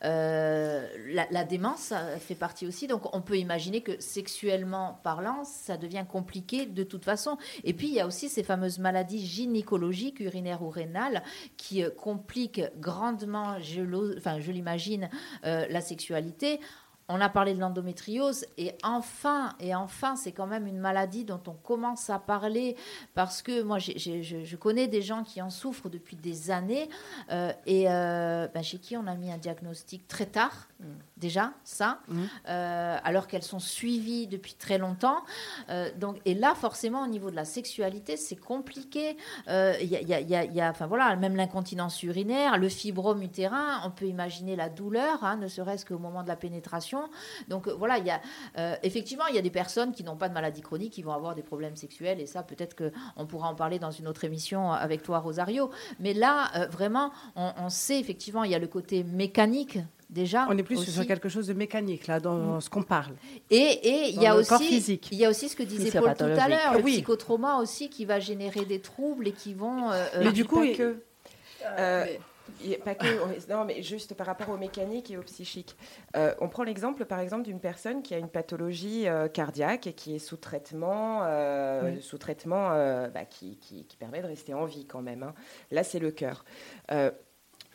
euh, 0.04 0.86
la, 1.08 1.26
la, 1.30 1.44
démence 1.44 1.92
fait 2.18 2.34
partie 2.34 2.66
aussi. 2.66 2.88
Donc 2.88 3.14
on 3.14 3.20
peut 3.20 3.38
imaginer 3.38 3.82
que 3.82 4.00
sexuellement 4.00 4.98
parlant, 5.04 5.44
ça 5.44 5.76
devient 5.76 6.04
compliqué 6.08 6.66
de 6.66 6.82
toute 6.82 7.04
façon. 7.04 7.38
Et 7.62 7.72
puis 7.72 7.86
il 7.86 7.94
y 7.94 8.00
a 8.00 8.06
aussi 8.06 8.15
ces 8.16 8.42
fameuses 8.42 8.78
maladies 8.78 9.24
gynécologiques, 9.24 10.20
urinaires 10.20 10.62
ou 10.62 10.70
rénales, 10.70 11.22
qui 11.56 11.82
euh, 11.82 11.90
compliquent 11.90 12.62
grandement, 12.78 13.58
je, 13.60 13.82
l'imagine, 14.50 15.10
euh, 15.44 15.66
la 15.68 15.80
sexualité. 15.80 16.60
On 17.09 17.20
a 17.20 17.28
parlé 17.28 17.54
de 17.54 17.61
l'endométriose 17.61 18.46
et 18.59 18.74
enfin, 18.82 19.54
et 19.61 19.74
enfin, 19.74 20.16
c'est 20.16 20.32
quand 20.32 20.46
même 20.46 20.66
une 20.66 20.78
maladie 20.78 21.24
dont 21.24 21.40
on 21.46 21.52
commence 21.52 22.11
à 22.11 22.18
parler 22.18 22.76
parce 23.14 23.42
que 23.42 23.62
moi, 23.62 23.78
je, 23.78 24.57
connais 24.57 24.88
des 24.88 25.02
gens 25.02 25.22
qui 25.22 25.40
en 25.40 25.50
souffrent 25.50 25.88
depuis 25.88 26.16
des 26.16 26.50
années 26.50 26.88
euh, 27.30 27.52
et 27.66 27.84
ben, 27.84 28.62
chez 28.62 28.78
qui 28.78 28.96
on 28.96 29.07
a 29.07 29.14
mis 29.14 29.30
un 29.30 29.38
diagnostic 29.38 30.09
très 30.09 30.26
tard. 30.26 30.68
Mm 30.80 30.84
déjà, 31.16 31.52
ça, 31.64 32.00
alors 32.46 33.26
qu'elles 33.26 33.42
sont 33.42 33.59
suivies 33.59 34.26
depuis 34.26 34.54
très 34.54 34.78
longtemps. 34.78 35.22
Euh, 35.70 35.90
donc, 35.96 36.18
et 36.24 36.34
là, 36.34 36.54
forcément, 36.54 37.02
au 37.02 37.07
niveau 37.07 37.30
de 37.30 37.36
la 37.36 37.44
sexualité, 37.44 38.16
c'est 38.16 38.36
compliqué. 38.36 39.16
Il 39.48 39.88
y, 39.88 40.61
a, 40.61 40.70
enfin 40.70 40.86
voilà, 40.86 41.16
même 41.16 41.36
l'incontinence 41.36 42.02
urinaire, 42.02 42.59
le 42.59 42.68
fibrome 42.68 43.22
utérin, 43.22 43.80
on 43.84 43.90
peut 43.90 44.07
imaginer 44.07 44.57
la 44.57 44.68
douleur, 44.68 45.24
hein, 45.24 45.36
ne 45.36 45.48
serait-ce 45.48 45.86
qu'au 45.86 45.98
moment 45.98 46.22
de 46.22 46.28
la 46.28 46.36
pénétration. 46.36 46.95
Donc 47.49 47.68
voilà, 47.68 47.99
il 47.99 48.07
y 48.07 48.11
a 48.11 48.20
euh, 48.59 48.76
effectivement, 48.82 49.26
il 49.26 49.34
y 49.34 49.38
a 49.38 49.42
des 49.42 49.51
personnes 49.51 49.92
qui 49.92 50.05
n'ont 50.05 50.16
pas 50.16 50.28
de 50.28 50.34
maladie 50.34 50.62
chronique 50.62 50.92
qui 50.92 51.03
vont 51.03 51.12
avoir 51.12 51.34
des 51.34 51.42
problèmes 51.42 51.76
sexuels, 51.76 52.20
et 52.20 52.26
ça, 52.26 52.42
peut-être 52.42 52.76
qu'on 52.76 53.26
pourra 53.26 53.49
en 53.49 53.55
parler 53.55 53.78
dans 53.78 53.90
une 53.90 54.09
autre 54.09 54.24
émission 54.24 54.72
avec 54.72 55.03
toi, 55.03 55.18
Rosario. 55.18 55.70
Mais 56.01 56.14
là, 56.14 56.51
euh, 56.57 56.66
vraiment, 56.66 57.12
on, 57.34 57.53
on 57.59 57.68
sait 57.68 57.99
effectivement, 57.99 58.44
il 58.44 58.51
y 58.51 58.55
a 58.55 58.59
le 58.59 58.68
côté 58.68 59.05
mécanique 59.05 59.78
déjà. 60.11 60.47
On 60.49 60.57
est 60.57 60.62
plus 60.62 60.84
sur 60.84 61.07
quelque 61.07 61.28
chose 61.28 61.47
de 61.47 61.53
mécanique 61.53 62.07
là 62.07 62.20
dans 62.20 62.57
mm. 62.57 62.61
ce 62.61 62.70
qu'on 62.70 62.82
parle. 62.82 63.14
Et 63.51 64.11
il 64.11 64.20
y 64.20 64.26
a 64.26 64.36
aussi 64.36 64.99
il 65.11 65.18
y 65.18 65.24
a 65.24 65.30
aussi 65.30 65.49
ce 65.49 65.57
que 65.57 65.62
disait 65.62 65.99
Paul 65.99 66.14
tout 66.16 66.24
à 66.24 66.49
l'heure, 66.49 66.74
le 66.74 66.82
psychotrauma 66.82 67.59
aussi 67.59 67.88
qui 67.88 68.05
va 68.05 68.20
générer 68.20 68.64
des 68.64 68.80
troubles 68.80 69.28
et 69.28 69.32
qui 69.32 69.55
vont. 69.55 69.90
Euh, 69.90 70.05
mais 70.20 70.32
du 70.32 70.44
coup, 70.44 70.64
que. 70.76 71.01
Euh, 71.78 72.07
pas 72.84 72.94
que, 72.94 73.51
non, 73.51 73.64
mais 73.64 73.82
juste 73.82 74.14
par 74.14 74.26
rapport 74.26 74.51
aux 74.51 74.57
mécaniques 74.57 75.11
et 75.11 75.16
aux 75.16 75.22
psychiques. 75.22 75.76
Euh, 76.16 76.34
on 76.40 76.49
prend 76.49 76.62
l'exemple, 76.62 77.05
par 77.05 77.20
exemple, 77.20 77.44
d'une 77.44 77.61
personne 77.61 78.03
qui 78.03 78.14
a 78.14 78.18
une 78.18 78.28
pathologie 78.28 79.09
euh, 79.09 79.28
cardiaque 79.28 79.86
et 79.86 79.92
qui 79.92 80.14
est 80.14 80.18
sous 80.18 80.36
traitement, 80.36 81.20
euh, 81.24 82.01
sous 82.01 82.18
traitement 82.18 82.68
bah, 82.68 83.24
qui, 83.28 83.57
qui, 83.59 83.84
permet 83.99 84.20
de 84.20 84.26
rester 84.26 84.55
en 84.55 84.64
vie 84.64 84.86
quand 84.86 85.03
même. 85.03 85.22
Hein. 85.22 85.34
Là, 85.70 85.82
c'est 85.82 85.99
le 85.99 86.11
cœur. 86.11 86.44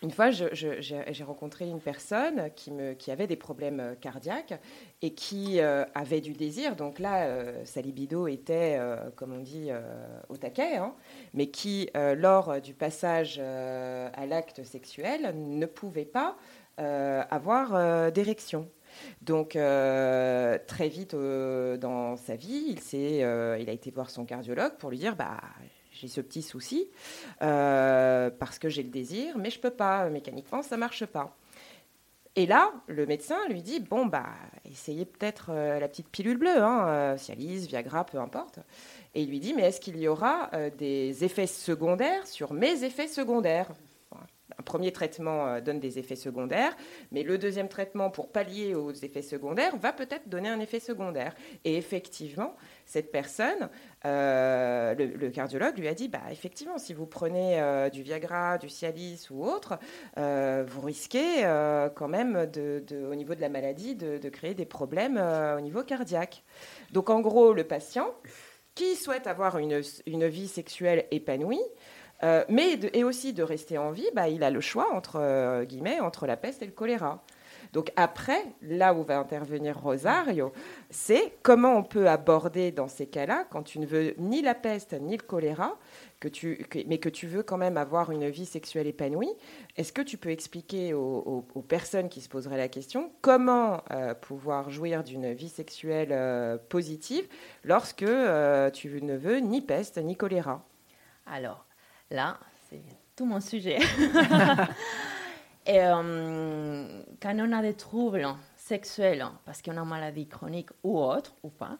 Une 0.03 0.09
fois, 0.09 0.31
j'ai 0.31 1.23
rencontré 1.23 1.67
une 1.67 1.79
personne 1.79 2.49
qui, 2.55 3.11
avait 3.11 3.27
des 3.27 3.35
problèmes 3.35 3.79
euh, 3.79 3.93
cardiaques 3.93 4.59
et 5.03 5.13
qui 5.13 5.59
euh, 5.59 5.85
avait 5.93 6.21
du 6.21 6.33
désir. 6.33 6.75
Donc 6.75 6.97
là, 6.97 7.25
euh, 7.25 7.63
sa 7.65 7.81
libido 7.81 8.27
était, 8.27 8.79
comme 9.15 9.33
on 9.33 9.41
dit, 9.41 9.69
au 10.29 10.37
taquet, 10.37 10.77
hein, 10.77 10.95
mais 11.33 11.47
qui, 11.47 11.89
lors 12.15 12.59
du 12.61 12.73
passage 12.73 13.39
à 13.39 14.25
l'acte 14.25 14.63
sexuel, 14.63 15.33
ne 15.35 15.65
pouvait 15.65 16.05
pas 16.05 16.35
avoir 16.77 18.11
d'érection. 18.11 18.67
Donc 19.21 19.51
très 19.51 20.89
vite 20.89 21.15
dans 21.15 22.17
sa 22.17 22.35
vie, 22.35 22.75
il, 22.75 22.79
il 22.93 23.69
a 23.69 23.71
été 23.71 23.91
voir 23.91 24.09
son 24.09 24.25
cardiologue 24.25 24.73
pour 24.77 24.89
lui 24.89 24.97
dire 24.97 25.15
bah 25.15 25.37
j'ai 26.01 26.07
ce 26.07 26.21
petit 26.21 26.41
souci 26.41 26.89
euh, 27.43 28.31
parce 28.31 28.57
que 28.57 28.69
j'ai 28.69 28.81
le 28.81 28.89
désir, 28.89 29.37
mais 29.37 29.51
je 29.51 29.59
peux 29.59 29.69
pas 29.69 30.09
mécaniquement, 30.09 30.63
ça 30.63 30.75
marche 30.75 31.05
pas. 31.05 31.37
Et 32.35 32.45
là, 32.45 32.71
le 32.87 33.05
médecin 33.05 33.37
lui 33.49 33.61
dit 33.61 33.79
bon 33.79 34.07
bah 34.07 34.29
essayez 34.65 35.05
peut-être 35.05 35.51
euh, 35.51 35.79
la 35.79 35.87
petite 35.87 36.09
pilule 36.09 36.37
bleue, 36.37 36.57
hein, 36.57 36.87
euh, 36.87 37.17
Cialis, 37.17 37.67
Viagra, 37.67 38.03
peu 38.05 38.17
importe. 38.17 38.59
Et 39.13 39.21
il 39.21 39.29
lui 39.29 39.39
dit 39.39 39.53
mais 39.53 39.63
est-ce 39.63 39.79
qu'il 39.79 39.99
y 39.99 40.07
aura 40.07 40.49
des 40.77 41.23
effets 41.23 41.47
secondaires 41.47 42.25
sur 42.25 42.53
mes 42.53 42.83
effets 42.83 43.07
secondaires? 43.07 43.69
Un 44.57 44.63
premier 44.63 44.91
traitement 44.91 45.59
donne 45.61 45.79
des 45.79 45.97
effets 45.99 46.15
secondaires, 46.15 46.75
mais 47.11 47.23
le 47.23 47.37
deuxième 47.37 47.67
traitement 47.67 48.09
pour 48.09 48.31
pallier 48.31 48.75
aux 48.75 48.91
effets 48.91 49.21
secondaires 49.21 49.75
va 49.77 49.93
peut-être 49.93 50.29
donner 50.29 50.49
un 50.49 50.59
effet 50.59 50.79
secondaire. 50.79 51.33
Et 51.63 51.77
effectivement, 51.77 52.55
cette 52.91 53.09
personne 53.09 53.69
euh, 54.05 54.93
le, 54.95 55.29
cardiologue 55.29 55.77
lui 55.77 55.87
a 55.87 55.93
dit 55.93 56.09
bah, 56.09 56.23
effectivement, 56.29 56.77
si 56.77 56.93
vous 56.93 57.05
prenez 57.05 57.61
euh, 57.61 57.89
du 57.89 58.01
Viagra, 58.03 58.57
du 58.57 58.67
Cialis 58.67 59.27
ou 59.29 59.45
autre, 59.45 59.79
euh, 60.17 60.65
vous 60.67 60.81
risquez 60.81 61.43
quand 61.95 62.09
même, 62.09 62.47
de, 62.47 62.83
au 63.09 63.15
niveau 63.15 63.33
de 63.33 63.39
la 63.39 63.47
maladie, 63.47 63.95
de, 63.95 64.29
créer 64.29 64.53
des 64.53 64.65
problèmes 64.65 65.17
au 65.17 65.61
niveau 65.61 65.83
cardiaque. 65.83 66.43
Donc, 66.91 67.09
en 67.09 67.21
gros, 67.21 67.53
le 67.53 67.63
patient 67.63 68.13
qui 68.75 68.95
souhaite 68.95 69.27
avoir 69.27 69.57
une, 69.57 69.79
vie 69.79 70.47
sexuelle 70.49 71.05
épanouie, 71.11 71.61
mais 72.49 72.73
et 72.93 73.05
aussi 73.05 73.31
de 73.31 73.43
rester 73.43 73.77
en 73.77 73.91
vie, 73.91 74.07
bah, 74.13 74.27
il 74.27 74.43
a 74.43 74.49
le 74.49 74.61
choix 74.61 74.93
entre 74.93 75.63
guillemets 75.63 76.01
entre 76.01 76.27
la 76.27 76.35
peste 76.35 76.61
et 76.61 76.65
le 76.65 76.71
choléra. 76.73 77.23
Donc 77.73 77.91
après, 77.95 78.43
là 78.61 78.93
où 78.93 79.03
va 79.03 79.17
intervenir 79.19 79.79
Rosario, 79.79 80.51
c'est 80.89 81.33
comment 81.41 81.75
on 81.75 81.83
peut 81.83 82.09
aborder 82.09 82.71
dans 82.71 82.87
ces 82.87 83.07
cas-là, 83.07 83.45
quand 83.49 83.63
tu 83.63 83.79
ne 83.79 83.85
veux 83.85 84.13
ni 84.17 84.41
la 84.41 84.55
peste 84.55 84.93
ni 84.93 85.15
le 85.15 85.23
choléra, 85.23 85.77
que 86.19 86.27
tu, 86.27 86.65
mais 86.87 86.99
que 86.99 87.09
tu 87.09 87.27
veux 87.27 87.43
quand 87.43 87.57
même 87.57 87.77
avoir 87.77 88.11
une 88.11 88.29
vie 88.29 88.45
sexuelle 88.45 88.87
épanouie, 88.87 89.31
est-ce 89.77 89.93
que 89.93 90.01
tu 90.01 90.17
peux 90.17 90.29
expliquer 90.29 90.93
aux, 90.93 91.45
personnes 91.67 92.09
qui 92.09 92.21
se 92.21 92.29
poseraient 92.29 92.57
la 92.57 92.67
question 92.67 93.11
comment 93.21 93.81
euh, 93.91 94.13
pouvoir 94.13 94.69
jouir 94.69 95.03
d'une 95.03 95.31
vie 95.33 95.49
sexuelle 95.49 96.09
euh, 96.11 96.57
positive 96.57 97.27
lorsque 97.63 98.03
euh, 98.03 98.69
tu 98.69 99.01
ne 99.01 99.15
veux 99.15 99.37
ni 99.37 99.61
peste 99.61 99.97
ni 99.97 100.15
choléra? 100.15 100.65
Alors 101.25 101.65
là, 102.09 102.37
c'est 102.69 102.83
tout 103.15 103.25
mon 103.25 103.39
sujet. 103.39 103.79
Et 105.65 105.79
euh, 105.79 107.03
quand 107.21 107.37
on 107.39 107.51
a 107.51 107.61
des 107.61 107.75
troubles 107.75 108.27
sexuels, 108.55 109.25
parce 109.45 109.61
qu'on 109.61 109.77
a 109.77 109.81
une 109.81 109.89
maladie 109.89 110.27
chronique 110.27 110.69
ou 110.83 110.99
autre, 110.99 111.33
ou 111.43 111.49
pas, 111.49 111.77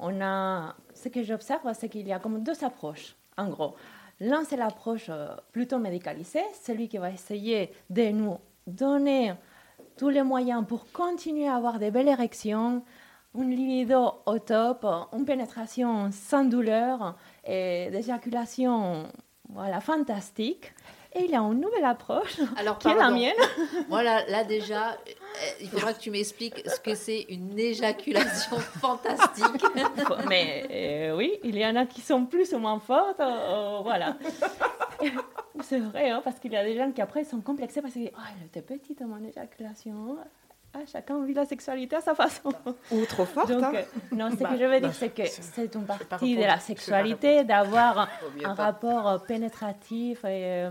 on 0.00 0.20
a, 0.20 0.74
ce 0.94 1.08
que 1.08 1.22
j'observe, 1.22 1.72
c'est 1.74 1.88
qu'il 1.88 2.06
y 2.06 2.12
a 2.12 2.18
comme 2.18 2.42
deux 2.42 2.62
approches, 2.64 3.16
en 3.36 3.48
gros. 3.48 3.74
L'un, 4.20 4.44
c'est 4.44 4.56
l'approche 4.56 5.06
euh, 5.10 5.28
plutôt 5.52 5.78
médicalisée, 5.78 6.42
celui 6.60 6.88
qui 6.88 6.98
va 6.98 7.10
essayer 7.10 7.72
de 7.88 8.10
nous 8.10 8.38
donner 8.66 9.32
tous 9.96 10.08
les 10.08 10.22
moyens 10.22 10.66
pour 10.66 10.90
continuer 10.92 11.48
à 11.48 11.54
avoir 11.54 11.78
des 11.78 11.90
belles 11.90 12.08
érections, 12.08 12.82
une 13.34 13.50
libido 13.50 14.14
au 14.26 14.38
top, 14.40 14.84
une 15.12 15.24
pénétration 15.24 16.10
sans 16.10 16.44
douleur 16.44 17.16
et 17.44 17.88
des 17.92 17.98
éjaculations 17.98 19.06
voilà, 19.48 19.80
fantastiques. 19.80 20.72
Et 21.14 21.24
il 21.24 21.34
a 21.34 21.38
une 21.38 21.60
nouvelle 21.60 21.84
approche, 21.84 22.38
Alors, 22.56 22.78
qui 22.78 22.88
est 22.88 22.94
la 22.94 23.10
mienne. 23.10 23.32
Voilà, 23.88 24.26
là 24.26 24.44
déjà, 24.44 24.90
euh, 24.90 24.96
il 25.60 25.68
faudra 25.68 25.94
que 25.94 26.00
tu 26.00 26.10
m'expliques 26.10 26.62
ce 26.68 26.78
que 26.78 26.94
c'est 26.94 27.22
une 27.30 27.58
éjaculation 27.58 28.58
fantastique. 28.80 29.64
Mais 30.28 30.66
euh, 30.70 31.16
oui, 31.16 31.38
il 31.44 31.56
y 31.56 31.64
en 31.64 31.76
a 31.76 31.86
qui 31.86 32.02
sont 32.02 32.26
plus 32.26 32.52
ou 32.52 32.58
moins 32.58 32.78
fortes, 32.78 33.20
euh, 33.20 33.80
voilà. 33.82 34.18
c'est 35.62 35.80
vrai, 35.80 36.10
hein, 36.10 36.20
parce 36.22 36.38
qu'il 36.38 36.52
y 36.52 36.56
a 36.56 36.64
des 36.64 36.76
gens 36.76 36.92
qui 36.92 37.00
après 37.00 37.24
sont 37.24 37.40
complexés 37.40 37.80
parce 37.80 37.94
qu'ils 37.94 38.10
oh, 38.14 38.20
elle 38.36 38.46
était 38.46 38.62
petite 38.62 39.00
mon 39.00 39.22
éjaculation. 39.24 40.18
Ah, 40.74 40.80
chacun 40.86 41.24
vit 41.24 41.34
la 41.34 41.46
sexualité 41.46 41.96
à 41.96 42.00
sa 42.00 42.14
façon. 42.14 42.52
Ou 42.92 43.04
trop 43.06 43.24
forte. 43.24 43.48
Donc, 43.48 43.64
hein. 43.64 43.84
non, 44.12 44.30
ce 44.30 44.36
que 44.36 44.56
je 44.58 44.64
veux 44.64 44.80
dire, 44.80 44.94
c'est 44.94 45.10
que 45.10 45.26
c'est 45.26 45.74
une 45.74 45.86
partie 45.86 46.36
de 46.36 46.42
la 46.42 46.58
sexualité 46.58 47.44
d'avoir 47.44 48.08
un 48.44 48.54
rapport 48.54 49.24
pénétratif 49.24 50.24
et, 50.24 50.68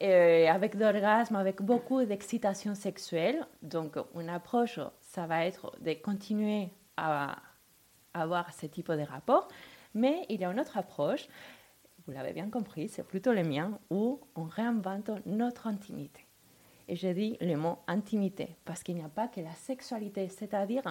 et 0.00 0.48
avec 0.48 0.76
d'orgasme, 0.76 1.36
avec 1.36 1.60
beaucoup 1.60 2.04
d'excitation 2.04 2.74
sexuelle. 2.74 3.46
Donc, 3.62 3.96
une 4.14 4.28
approche, 4.28 4.78
ça 5.00 5.26
va 5.26 5.44
être 5.44 5.72
de 5.80 5.92
continuer 5.94 6.70
à 6.96 7.36
avoir 8.14 8.52
ce 8.52 8.66
type 8.66 8.90
de 8.90 9.02
rapport. 9.02 9.48
Mais 9.94 10.24
il 10.28 10.40
y 10.40 10.44
a 10.44 10.50
une 10.50 10.60
autre 10.60 10.78
approche, 10.78 11.28
vous 12.06 12.12
l'avez 12.12 12.32
bien 12.32 12.48
compris, 12.48 12.88
c'est 12.88 13.06
plutôt 13.06 13.32
le 13.32 13.42
mien, 13.42 13.78
où 13.90 14.20
on 14.34 14.44
réinvente 14.44 15.10
notre 15.26 15.66
intimité. 15.66 16.26
Et 16.88 16.96
je 16.96 17.08
dis 17.08 17.36
le 17.40 17.56
mot 17.56 17.78
intimité, 17.86 18.56
parce 18.64 18.82
qu'il 18.82 18.96
n'y 18.96 19.02
a 19.02 19.08
pas 19.08 19.28
que 19.28 19.40
la 19.40 19.54
sexualité, 19.54 20.28
c'est-à-dire, 20.28 20.82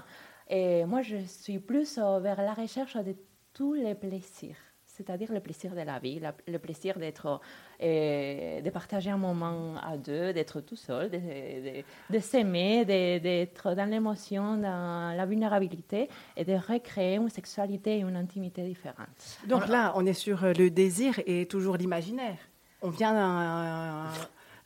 et 0.50 0.86
moi 0.86 1.02
je 1.02 1.18
suis 1.18 1.60
plus 1.60 1.98
vers 1.98 2.42
la 2.42 2.54
recherche 2.54 2.96
de 2.96 3.16
tous 3.54 3.74
les 3.74 3.96
plaisirs, 3.96 4.56
c'est-à-dire 4.86 5.32
le 5.32 5.40
plaisir 5.40 5.74
de 5.74 5.82
la 5.82 6.00
vie, 6.00 6.22
le 6.48 6.60
plaisir 6.60 6.98
d'être, 6.98 7.42
euh, 7.82 8.62
de 8.62 8.70
partager 8.70 9.10
un 9.10 9.18
moment 9.18 9.76
à 9.78 9.98
deux, 9.98 10.34
d'être 10.34 10.62
tout 10.62 10.76
seul, 10.76 11.10
de, 11.10 11.84
de, 12.10 12.20
s'aimer, 12.20 12.86
d'être 12.86 13.74
dans 13.74 13.90
l'émotion, 13.90 14.58
dans 14.58 15.16
la 15.16 15.26
vulnérabilité 15.26 16.10
et 16.38 16.46
de 16.46 16.54
recréer 16.54 17.16
une 17.16 17.30
sexualité 17.30 17.98
et 17.98 18.02
une 18.02 18.16
intimité 18.16 18.64
différentes. 18.64 19.40
Donc 19.48 19.68
là, 19.68 19.94
on 19.96 20.06
est 20.06 20.14
sur 20.14 20.42
le 20.44 20.70
désir 20.70 21.20
et 21.26 21.46
toujours 21.46 21.78
l'imaginaire. 21.78 22.38
On 22.82 22.90
vient 22.90 23.14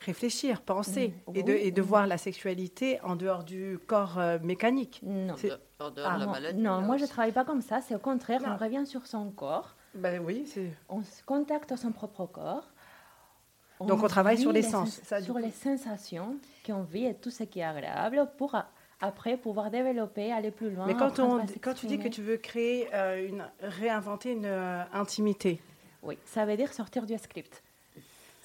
réfléchir, 0.00 0.60
penser 0.60 1.14
mm. 1.28 1.36
et, 1.36 1.42
de, 1.42 1.52
et 1.52 1.70
de 1.70 1.82
voir 1.82 2.06
la 2.06 2.18
sexualité 2.18 3.00
en 3.02 3.16
dehors 3.16 3.44
du 3.44 3.78
corps 3.86 4.18
euh, 4.18 4.38
mécanique. 4.42 5.00
Non, 5.02 5.34
en 5.78 5.90
dehors 5.90 5.90
de 5.90 6.00
la 6.00 6.10
ah, 6.10 6.26
maladie. 6.26 6.60
Non, 6.60 6.80
moi 6.80 6.96
je 6.96 7.02
ne 7.02 7.08
travaille 7.08 7.32
pas 7.32 7.44
comme 7.44 7.62
ça, 7.62 7.80
c'est 7.80 7.94
au 7.94 8.00
contraire, 8.00 8.42
on 8.46 8.56
revient 8.56 8.86
sur 8.86 9.06
son 9.06 9.30
corps. 9.30 9.74
Ben 9.94 10.22
oui, 10.24 10.46
on 10.88 11.02
se 11.02 11.22
contacte 11.24 11.74
son 11.76 11.92
propre 11.92 12.26
corps. 12.26 12.70
Donc 13.80 14.02
on 14.02 14.08
travaille 14.08 14.38
sur 14.38 14.52
les, 14.52 14.62
sens. 14.62 15.02
sur 15.22 15.38
les 15.38 15.50
sensations 15.50 16.36
qu'on 16.64 16.82
vit 16.82 17.06
et 17.06 17.14
tout 17.14 17.30
ce 17.30 17.44
qui 17.44 17.60
est 17.60 17.64
agréable 17.64 18.26
pour 18.38 18.56
après 19.00 19.36
pouvoir 19.36 19.70
développer, 19.70 20.32
aller 20.32 20.50
plus 20.50 20.70
loin. 20.70 20.86
Mais 20.86 20.94
quand, 20.94 21.18
on, 21.18 21.44
quand 21.60 21.74
tu 21.74 21.86
dis 21.86 21.98
que 21.98 22.08
tu 22.08 22.22
veux 22.22 22.38
créer, 22.38 22.88
euh, 22.94 23.28
une, 23.28 23.44
réinventer 23.60 24.32
une 24.32 24.46
euh, 24.46 24.82
intimité. 24.92 25.60
Oui, 26.02 26.18
ça 26.24 26.46
veut 26.46 26.56
dire 26.56 26.72
sortir 26.72 27.04
du 27.04 27.16
script 27.18 27.62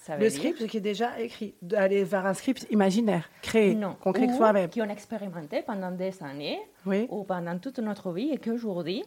le 0.10 0.30
script 0.30 0.68
qui 0.68 0.78
est 0.78 0.82
déjà 0.82 1.20
écrit, 1.20 1.56
d'aller 1.62 2.04
vers 2.04 2.26
un 2.26 2.34
script 2.34 2.66
imaginaire, 2.72 3.30
créé, 3.42 3.78
qu'on 4.02 4.12
crée 4.12 4.28
soi-même. 4.34 4.70
Qui 4.70 4.82
ont 4.82 4.90
expérimenté 4.90 5.62
pendant 5.62 5.92
des 5.92 6.12
années 6.24 6.60
ou 6.86 7.24
pendant 7.24 7.58
toute 7.60 7.80
notre 7.80 8.12
vie 8.12 8.30
et 8.32 8.38
qu'aujourd'hui, 8.38 9.04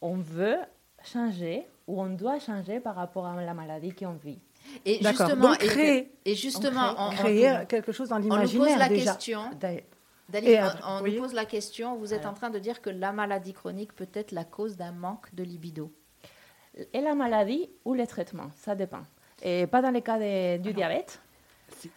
on 0.00 0.16
veut 0.16 0.58
changer 1.04 1.66
ou 1.86 2.00
on 2.00 2.10
doit 2.10 2.38
changer 2.38 2.80
par 2.80 2.94
rapport 2.94 3.26
à 3.26 3.42
la 3.42 3.54
maladie 3.54 3.92
qu'on 3.92 4.12
vit. 4.12 4.38
Et 4.84 5.02
justement, 5.02 5.54
créer, 5.54 6.12
et, 6.24 6.34
justement, 6.34 6.94
on, 6.98 7.10
créer 7.10 7.64
quelque 7.68 7.92
chose 7.92 8.08
dans 8.08 8.18
l'imaginaire 8.18 8.60
On 8.60 8.64
nous 8.64 8.70
pose 8.70 8.78
la 8.78 8.88
déjà. 8.88 9.12
question. 9.12 9.40
on, 10.84 11.02
nous 11.02 11.20
pose 11.20 11.32
la 11.32 11.44
question. 11.46 11.96
Vous 11.96 12.12
êtes 12.12 12.26
en 12.26 12.34
train 12.34 12.50
de 12.50 12.58
dire 12.58 12.82
que 12.82 12.90
la 12.90 13.12
maladie 13.12 13.52
chronique 13.52 13.94
peut 13.94 14.10
être 14.12 14.32
la 14.32 14.44
cause 14.44 14.76
d'un 14.76 14.92
manque 14.92 15.34
de 15.34 15.42
libido. 15.42 15.92
Et 16.92 17.00
la 17.00 17.14
maladie 17.14 17.70
ou 17.84 17.94
le 17.94 18.06
traitement, 18.06 18.50
ça 18.56 18.74
dépend. 18.74 19.02
Et 19.42 19.66
pas 19.66 19.82
dans 19.82 19.90
le 19.90 20.00
cas 20.00 20.18
du 20.58 20.72
diabète. 20.72 21.20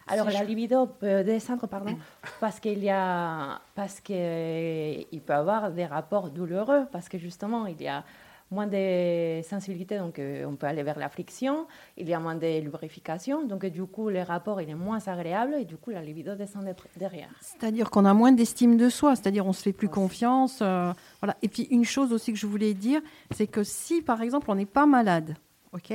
Alors, 0.08 0.30
la 0.30 0.44
libido 0.44 0.86
peut 0.86 1.24
descendre, 1.24 1.68
pardon, 1.68 1.98
parce 2.39 2.60
qu'il 2.60 2.84
y 2.84 2.89
a, 2.89 3.62
parce 3.74 4.00
que 4.00 5.02
il 5.12 5.22
peut 5.22 5.34
avoir 5.34 5.72
des 5.72 5.86
rapports 5.86 6.30
douloureux, 6.30 6.86
parce 6.92 7.10
que 7.10 7.18
justement, 7.18 7.66
il 7.66 7.82
y 7.82 7.88
a 7.88 8.04
moins 8.52 8.68
de 8.68 9.42
sensibilité, 9.44 9.98
donc 9.98 10.20
euh, 10.20 10.46
on 10.46 10.56
peut 10.56 10.68
aller 10.68 10.84
vers 10.84 11.00
la 11.00 11.08
friction, 11.08 11.68
il 11.98 12.08
y 12.08 12.14
a 12.14 12.20
moins 12.20 12.36
de 12.36 12.60
lubrification, 12.60 13.46
donc 13.48 13.66
du 13.66 13.84
coup 13.86 14.10
le 14.10 14.22
rapport 14.22 14.62
il 14.62 14.70
est 14.70 14.76
moins 14.76 15.00
agréable 15.08 15.56
et 15.58 15.64
du 15.64 15.78
coup 15.78 15.92
la 15.92 16.02
libido 16.02 16.36
descend 16.36 16.66
derrière. 16.98 17.30
C'est-à-dire 17.39 17.89
qu'on 17.89 18.04
a 18.04 18.14
moins 18.14 18.34
d'estime 18.34 18.76
de 18.76 18.89
soi, 18.89 19.16
c'est-à-dire 19.16 19.48
on 19.48 19.54
se 19.54 19.64
fait 19.64 19.72
plus 19.72 19.88
confiance. 19.88 20.60
Euh, 20.62 20.92
voilà. 21.22 21.38
Et 21.42 21.48
puis 21.48 21.64
une 21.72 21.86
chose 21.86 22.12
aussi 22.12 22.34
que 22.34 22.38
je 22.38 22.46
voulais 22.46 22.74
dire, 22.74 23.02
c'est 23.32 23.48
que 23.48 23.64
si 23.64 24.02
par 24.02 24.22
exemple 24.22 24.52
on 24.52 24.56
n'est 24.56 24.66
pas 24.66 24.86
malade, 24.86 25.36
ok, 25.72 25.94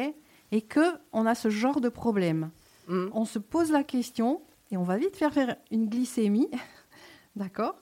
et 0.52 0.62
que 0.62 0.94
on 1.12 1.26
a 1.26 1.34
ce 1.34 1.50
genre 1.50 1.80
de 1.80 1.88
problème, 1.88 2.50
mm. 2.88 3.08
on 3.12 3.24
se 3.24 3.38
pose 3.38 3.70
la 3.70 3.84
question 3.84 4.40
et 4.70 4.76
on 4.76 4.82
va 4.82 4.96
vite 4.96 5.16
faire 5.16 5.32
faire 5.32 5.56
une 5.70 5.88
glycémie, 5.88 6.50
d'accord 7.36 7.76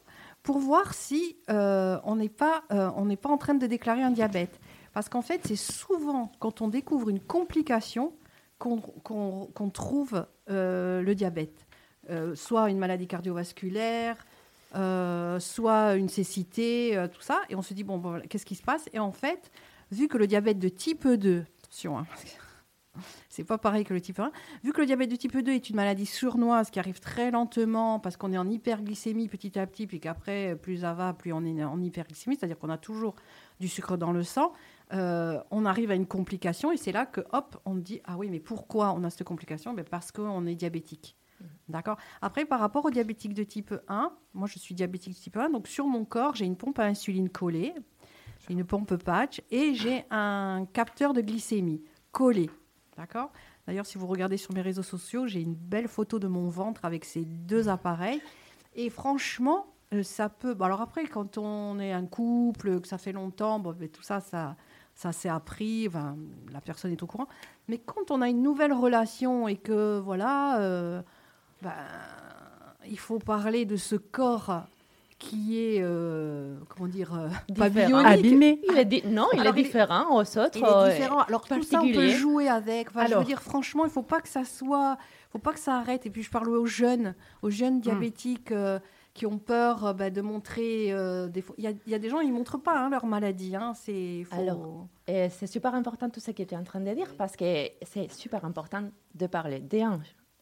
pour 0.44 0.58
voir 0.58 0.94
si 0.94 1.36
euh, 1.50 1.98
on 2.04 2.16
n'est 2.16 2.28
pas, 2.28 2.62
euh, 2.70 3.16
pas 3.16 3.28
en 3.30 3.38
train 3.38 3.54
de 3.54 3.66
déclarer 3.66 4.02
un 4.02 4.12
diabète. 4.12 4.60
Parce 4.92 5.08
qu'en 5.08 5.22
fait, 5.22 5.40
c'est 5.44 5.56
souvent 5.56 6.30
quand 6.38 6.60
on 6.60 6.68
découvre 6.68 7.08
une 7.08 7.18
complication 7.18 8.12
qu'on 8.58 9.70
trouve 9.72 10.26
euh, 10.48 11.02
le 11.02 11.14
diabète. 11.14 11.66
soit 12.34 12.70
une 12.70 12.78
maladie 12.78 13.06
cardiovasculaire, 13.06 14.24
soit 15.40 15.94
une 15.94 16.08
cécité, 16.08 17.06
tout 17.12 17.22
ça. 17.22 17.40
Et 17.48 17.56
on 17.56 17.62
se 17.62 17.74
dit, 17.74 17.82
bon, 17.82 17.98
bon 17.98 18.22
qu'est-ce 18.28 18.46
qui 18.46 18.54
se 18.54 18.62
passe? 18.62 18.88
Et 18.92 18.98
en 18.98 19.12
fait, 19.12 19.50
vu 19.90 20.06
que 20.08 20.18
le 20.18 20.26
diabète 20.26 20.58
de 20.58 20.68
type 20.68 21.08
2, 21.08 21.44
attention, 21.64 21.98
hein, 21.98 22.06
c'est 23.28 23.44
pas 23.44 23.58
pareil 23.58 23.84
que 23.84 23.94
le 23.94 24.00
type 24.00 24.20
1. 24.20 24.30
Vu 24.62 24.72
que 24.72 24.80
le 24.80 24.86
diabète 24.86 25.10
de 25.10 25.16
type 25.16 25.36
2 25.36 25.52
est 25.52 25.70
une 25.70 25.76
maladie 25.76 26.06
sournoise 26.06 26.70
qui 26.70 26.78
arrive 26.78 27.00
très 27.00 27.30
lentement 27.30 28.00
parce 28.00 28.16
qu'on 28.16 28.32
est 28.32 28.38
en 28.38 28.48
hyperglycémie 28.48 29.28
petit 29.28 29.58
à 29.58 29.66
petit, 29.66 29.86
puis 29.86 30.00
qu'après, 30.00 30.56
plus 30.56 30.78
ça 30.78 30.94
va, 30.94 31.12
plus 31.12 31.32
on 31.32 31.44
est 31.44 31.64
en 31.64 31.80
hyperglycémie, 31.80 32.36
c'est-à-dire 32.36 32.58
qu'on 32.58 32.70
a 32.70 32.78
toujours 32.78 33.14
du 33.60 33.68
sucre 33.68 33.96
dans 33.96 34.12
le 34.12 34.22
sang, 34.22 34.52
euh, 34.92 35.40
on 35.50 35.64
arrive 35.64 35.90
à 35.90 35.94
une 35.94 36.06
complication 36.06 36.70
et 36.70 36.76
c'est 36.76 36.92
là 36.92 37.06
que, 37.06 37.22
hop, 37.32 37.60
on 37.64 37.74
dit 37.74 38.00
Ah 38.04 38.16
oui, 38.16 38.28
mais 38.30 38.40
pourquoi 38.40 38.92
on 38.92 39.02
a 39.04 39.10
cette 39.10 39.24
complication? 39.24 39.72
Ben 39.74 39.84
Parce 39.84 40.12
qu'on 40.12 40.46
est 40.46 40.54
diabétique. 40.54 41.16
Mmh. 41.40 41.44
D'accord? 41.68 41.96
Après, 42.20 42.44
par 42.44 42.60
rapport 42.60 42.84
au 42.84 42.90
diabétique 42.90 43.34
de 43.34 43.44
type 43.44 43.74
1, 43.88 44.12
moi 44.34 44.46
je 44.46 44.58
suis 44.58 44.74
diabétique 44.74 45.14
de 45.14 45.18
type 45.18 45.36
1, 45.36 45.50
donc 45.50 45.68
sur 45.68 45.86
mon 45.86 46.04
corps, 46.04 46.34
j'ai 46.34 46.44
une 46.44 46.56
pompe 46.56 46.78
à 46.78 46.84
insuline 46.84 47.28
collée, 47.28 47.74
une 48.50 48.64
pompe 48.64 48.96
patch 48.96 49.40
et 49.50 49.74
j'ai 49.74 50.04
un 50.10 50.66
capteur 50.72 51.12
de 51.12 51.20
glycémie 51.20 51.82
collé. 52.12 52.50
D'accord? 52.96 53.32
D'ailleurs, 53.66 53.86
si 53.86 53.98
vous 53.98 54.06
regardez 54.06 54.36
sur 54.36 54.52
mes 54.52 54.60
réseaux 54.60 54.82
sociaux, 54.82 55.26
j'ai 55.26 55.40
une 55.40 55.54
belle 55.54 55.88
photo 55.88 56.18
de 56.18 56.28
mon 56.28 56.48
ventre 56.48 56.84
avec 56.84 57.04
ces 57.04 57.24
deux 57.24 57.68
appareils. 57.68 58.22
Et 58.76 58.90
franchement, 58.90 59.66
euh, 59.92 60.02
ça 60.02 60.28
peut. 60.28 60.56
alors 60.60 60.80
après, 60.80 61.06
quand 61.06 61.38
on 61.38 61.78
est 61.78 61.92
un 61.92 62.06
couple, 62.06 62.80
que 62.80 62.88
ça 62.88 62.98
fait 62.98 63.12
longtemps, 63.12 63.58
bon, 63.58 63.72
ben, 63.72 63.88
tout 63.88 64.02
ça, 64.02 64.20
ça, 64.20 64.56
ça 64.94 65.12
s'est 65.12 65.28
appris. 65.28 65.88
la 66.52 66.60
personne 66.60 66.92
est 66.92 67.02
au 67.02 67.06
courant. 67.06 67.28
Mais 67.68 67.78
quand 67.78 68.10
on 68.10 68.22
a 68.22 68.28
une 68.28 68.42
nouvelle 68.42 68.72
relation 68.72 69.48
et 69.48 69.56
que 69.56 69.98
voilà, 69.98 70.60
euh, 70.60 71.02
ben, 71.62 71.72
il 72.88 72.98
faut 72.98 73.18
parler 73.18 73.64
de 73.64 73.76
ce 73.76 73.96
corps 73.96 74.66
qui 75.18 75.58
est, 75.58 75.80
euh, 75.82 76.58
comment 76.68 76.88
dire, 76.88 77.14
euh, 77.14 77.28
pas 77.56 77.66
abîmé. 77.66 78.60
Il 78.68 78.78
est 78.78 79.04
non, 79.06 79.26
il 79.32 79.46
est 79.46 79.52
différent 79.52 80.16
aux 80.16 80.38
autres. 80.38 80.56
Il 80.56 80.64
est 80.64 80.92
différent. 80.94 81.20
Alors 81.20 81.42
tout 81.42 81.62
ça, 81.62 81.82
on 81.82 81.92
peut 81.92 82.08
jouer 82.08 82.48
avec. 82.48 82.88
Enfin, 82.88 83.06
je 83.06 83.14
veux 83.14 83.24
dire, 83.24 83.42
franchement, 83.42 83.84
il 83.84 83.90
faut 83.90 84.02
pas 84.02 84.20
que 84.20 84.28
ça 84.28 84.44
soit, 84.44 84.98
faut 85.30 85.38
pas 85.38 85.52
que 85.52 85.58
ça 85.58 85.76
arrête. 85.76 86.06
Et 86.06 86.10
puis 86.10 86.22
je 86.22 86.30
parle 86.30 86.48
aux 86.48 86.66
jeunes, 86.66 87.14
aux 87.42 87.50
jeunes 87.50 87.78
hmm. 87.78 87.82
diabétiques. 87.82 88.52
Euh, 88.52 88.78
qui 89.14 89.26
ont 89.26 89.38
peur 89.38 89.94
bah, 89.94 90.10
de 90.10 90.20
montrer 90.20 90.88
des 91.28 91.44
il 91.56 91.70
y, 91.70 91.90
y, 91.90 91.94
a 91.94 91.98
des 92.00 92.08
gens 92.08 92.18
ils 92.18 92.32
montrent 92.32 92.58
pas 92.58 92.76
hein, 92.76 92.90
leur 92.90 93.06
maladie 93.06 93.54
hein, 93.54 93.72
c'est 93.76 94.24
alors 94.32 94.88
c'est 95.06 95.46
super 95.46 95.72
important 95.76 96.10
tout 96.10 96.18
ce 96.18 96.32
que 96.32 96.42
tu 96.42 96.52
es 96.52 96.56
en 96.56 96.64
train 96.64 96.80
de 96.80 96.92
dire 96.92 97.14
parce 97.16 97.36
que 97.36 97.44
c'est 97.82 98.10
super 98.10 98.44
important 98.44 98.90
de 99.14 99.26
parler 99.28 99.60
des 99.60 99.86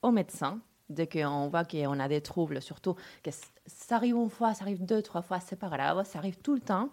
aux 0.01 0.11
médecins 0.11 0.63
dès 0.93 1.07
qu'on 1.07 1.49
voit 1.49 1.65
qu'on 1.65 1.99
a 1.99 2.09
des 2.09 2.21
troubles, 2.21 2.61
surtout 2.63 2.95
que 3.23 3.31
ça 3.67 3.97
arrive 3.97 4.17
une 4.17 4.31
fois, 4.31 4.55
ça 4.55 4.65
arrive 4.65 4.85
deux, 4.85 5.03
trois 5.03 5.23
fois, 5.23 5.41
c'est 5.41 5.57
pas 5.57 5.69
grave, 5.69 6.05
ça 6.05 6.19
arrive 6.19 6.39
tout 6.39 6.55
le 6.55 6.61
temps, 6.61 6.91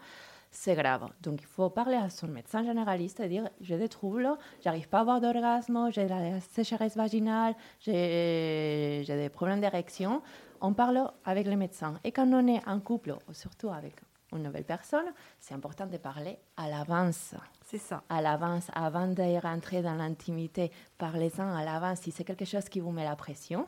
c'est 0.52 0.76
grave. 0.76 1.10
Donc 1.22 1.42
il 1.42 1.46
faut 1.46 1.70
parler 1.70 1.96
à 1.96 2.10
son 2.10 2.28
médecin 2.28 2.64
généraliste 2.64 3.20
et 3.20 3.28
dire 3.28 3.50
j'ai 3.62 3.78
des 3.78 3.90
troubles, 3.90 4.30
j'arrive 4.64 4.90
pas 4.90 5.00
à 5.00 5.02
avoir 5.02 5.22
d'orgasme, 5.22 5.90
j'ai 5.92 6.08
la 6.08 6.40
sécheresse 6.40 6.96
vaginale, 6.96 7.56
j'ai 7.80 9.04
des 9.08 9.30
problèmes 9.30 9.62
d'érection. 9.62 10.22
On 10.62 10.74
parle 10.74 11.10
avec 11.24 11.48
le 11.48 11.56
médecin. 11.56 12.00
Et 12.04 12.12
quand 12.12 12.28
on 12.28 12.48
est 12.48 12.68
en 12.68 12.80
couple, 12.80 13.16
surtout 13.32 13.70
avec 13.70 13.96
une 14.34 14.44
nouvelle 14.44 14.64
personne, 14.64 15.06
c'est 15.40 15.54
important 15.54 15.86
de 15.86 15.98
parler 15.98 16.38
à 16.58 16.70
l'avance. 16.70 17.36
C'est 17.66 17.78
ça. 17.78 18.04
À 18.10 18.22
l'avance, 18.22 18.68
avant 18.74 19.08
d'y 19.08 19.40
rentrer 19.40 19.82
dans 19.82 19.96
l'intimité, 19.96 20.72
parlez-en 20.98 21.56
à 21.56 21.64
l'avance. 21.64 22.00
Si 22.02 22.12
c'est 22.12 22.24
quelque 22.24 22.46
chose 22.46 22.70
qui 22.70 22.80
vous 22.80 22.92
met 22.92 23.04
la 23.04 23.16
pression, 23.16 23.68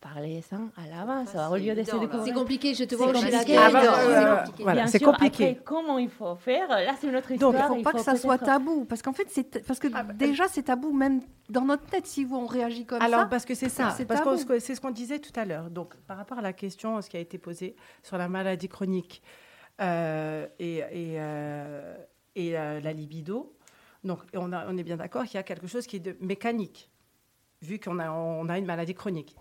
parlez-en 0.00 0.70
à 0.76 0.88
l'avance, 0.88 1.36
au 1.50 1.56
lieu 1.56 1.74
de 1.74 1.82
C'est 1.84 2.32
compliqué, 2.32 2.74
je 2.74 2.84
te 2.84 2.94
vois 2.94 3.12
compliqué. 3.12 3.56
Ah, 3.56 3.70
bah, 3.70 4.44
voilà, 4.58 4.86
c'est 4.86 4.98
compliqué. 4.98 5.50
Après, 5.50 5.62
comment 5.62 5.98
il 5.98 6.08
faut 6.08 6.34
faire? 6.36 6.68
Là, 6.68 6.94
c'est 6.98 7.10
notre 7.10 7.30
histoire. 7.30 7.52
Donc, 7.52 7.60
il 7.60 7.70
ne 7.70 7.76
faut 7.76 7.82
pas 7.82 7.92
que 7.92 8.02
ça 8.02 8.16
soit 8.16 8.38
tabou, 8.38 8.86
parce 8.86 9.02
qu'en 9.02 9.12
fait, 9.12 9.28
c'est 9.28 9.64
parce 9.66 9.78
que 9.78 9.88
ah, 9.92 10.02
bah, 10.02 10.14
déjà, 10.14 10.48
c'est 10.48 10.62
tabou 10.62 10.92
même 10.92 11.20
dans 11.50 11.66
notre 11.66 11.84
tête 11.84 12.06
si 12.06 12.24
vous 12.24 12.36
on 12.36 12.46
réagit 12.46 12.86
comme 12.86 12.98
ça. 12.98 13.04
Alors, 13.04 13.28
parce 13.28 13.44
que 13.44 13.54
c'est 13.54 13.68
ça, 13.68 13.94
parce 14.08 14.44
que 14.44 14.58
c'est 14.58 14.74
ce 14.74 14.80
qu'on 14.80 14.90
disait 14.90 15.18
tout 15.18 15.38
à 15.38 15.44
l'heure. 15.44 15.68
Donc, 15.68 15.94
par 16.06 16.16
rapport 16.16 16.38
à 16.38 16.42
la 16.42 16.54
question, 16.54 17.00
ce 17.02 17.10
qui 17.10 17.18
a 17.18 17.20
été 17.20 17.36
posé 17.36 17.76
sur 18.02 18.16
la 18.16 18.28
maladie 18.28 18.68
chronique 18.68 19.22
euh, 19.80 20.46
et, 20.58 20.76
et, 20.78 20.84
euh, 21.18 21.96
et 22.34 22.58
euh, 22.58 22.80
la 22.80 22.92
libido. 22.92 23.56
Donc, 24.04 24.20
on, 24.34 24.52
a, 24.52 24.66
on 24.68 24.76
est 24.76 24.82
bien 24.82 24.96
d'accord 24.96 25.24
qu'il 25.24 25.34
y 25.34 25.38
a 25.38 25.42
quelque 25.42 25.66
chose 25.66 25.86
qui 25.86 25.96
est 25.96 26.00
de 26.00 26.16
mécanique, 26.20 26.90
vu 27.60 27.78
qu'on 27.78 27.98
a, 27.98 28.10
on 28.10 28.48
a 28.48 28.58
une 28.58 28.64
maladie 28.64 28.94
chronique 28.94 29.36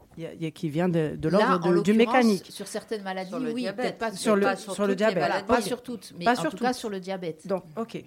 qui 0.53 0.69
vient 0.69 0.89
de, 0.89 1.15
de 1.15 1.29
l'ordre 1.29 1.81
du 1.81 1.93
mécanique. 1.93 2.47
Sur 2.49 2.67
certaines 2.67 3.03
maladies, 3.03 3.33
oui, 3.33 3.67
peut-être 3.75 3.97
pas 3.97 4.11
sur, 4.11 4.35
le, 4.35 4.55
sur, 4.57 4.85
le 4.85 4.95
diabète. 4.95 5.45
pas 5.45 5.61
sur 5.61 5.81
toutes, 5.81 6.13
mais 6.17 6.27
en 6.27 6.35
tout 6.43 6.57
cas 6.57 6.73
sur 6.73 6.89
le 6.89 6.99
diabète. 6.99 7.47
Donc, 7.47 7.63
ok, 7.77 8.03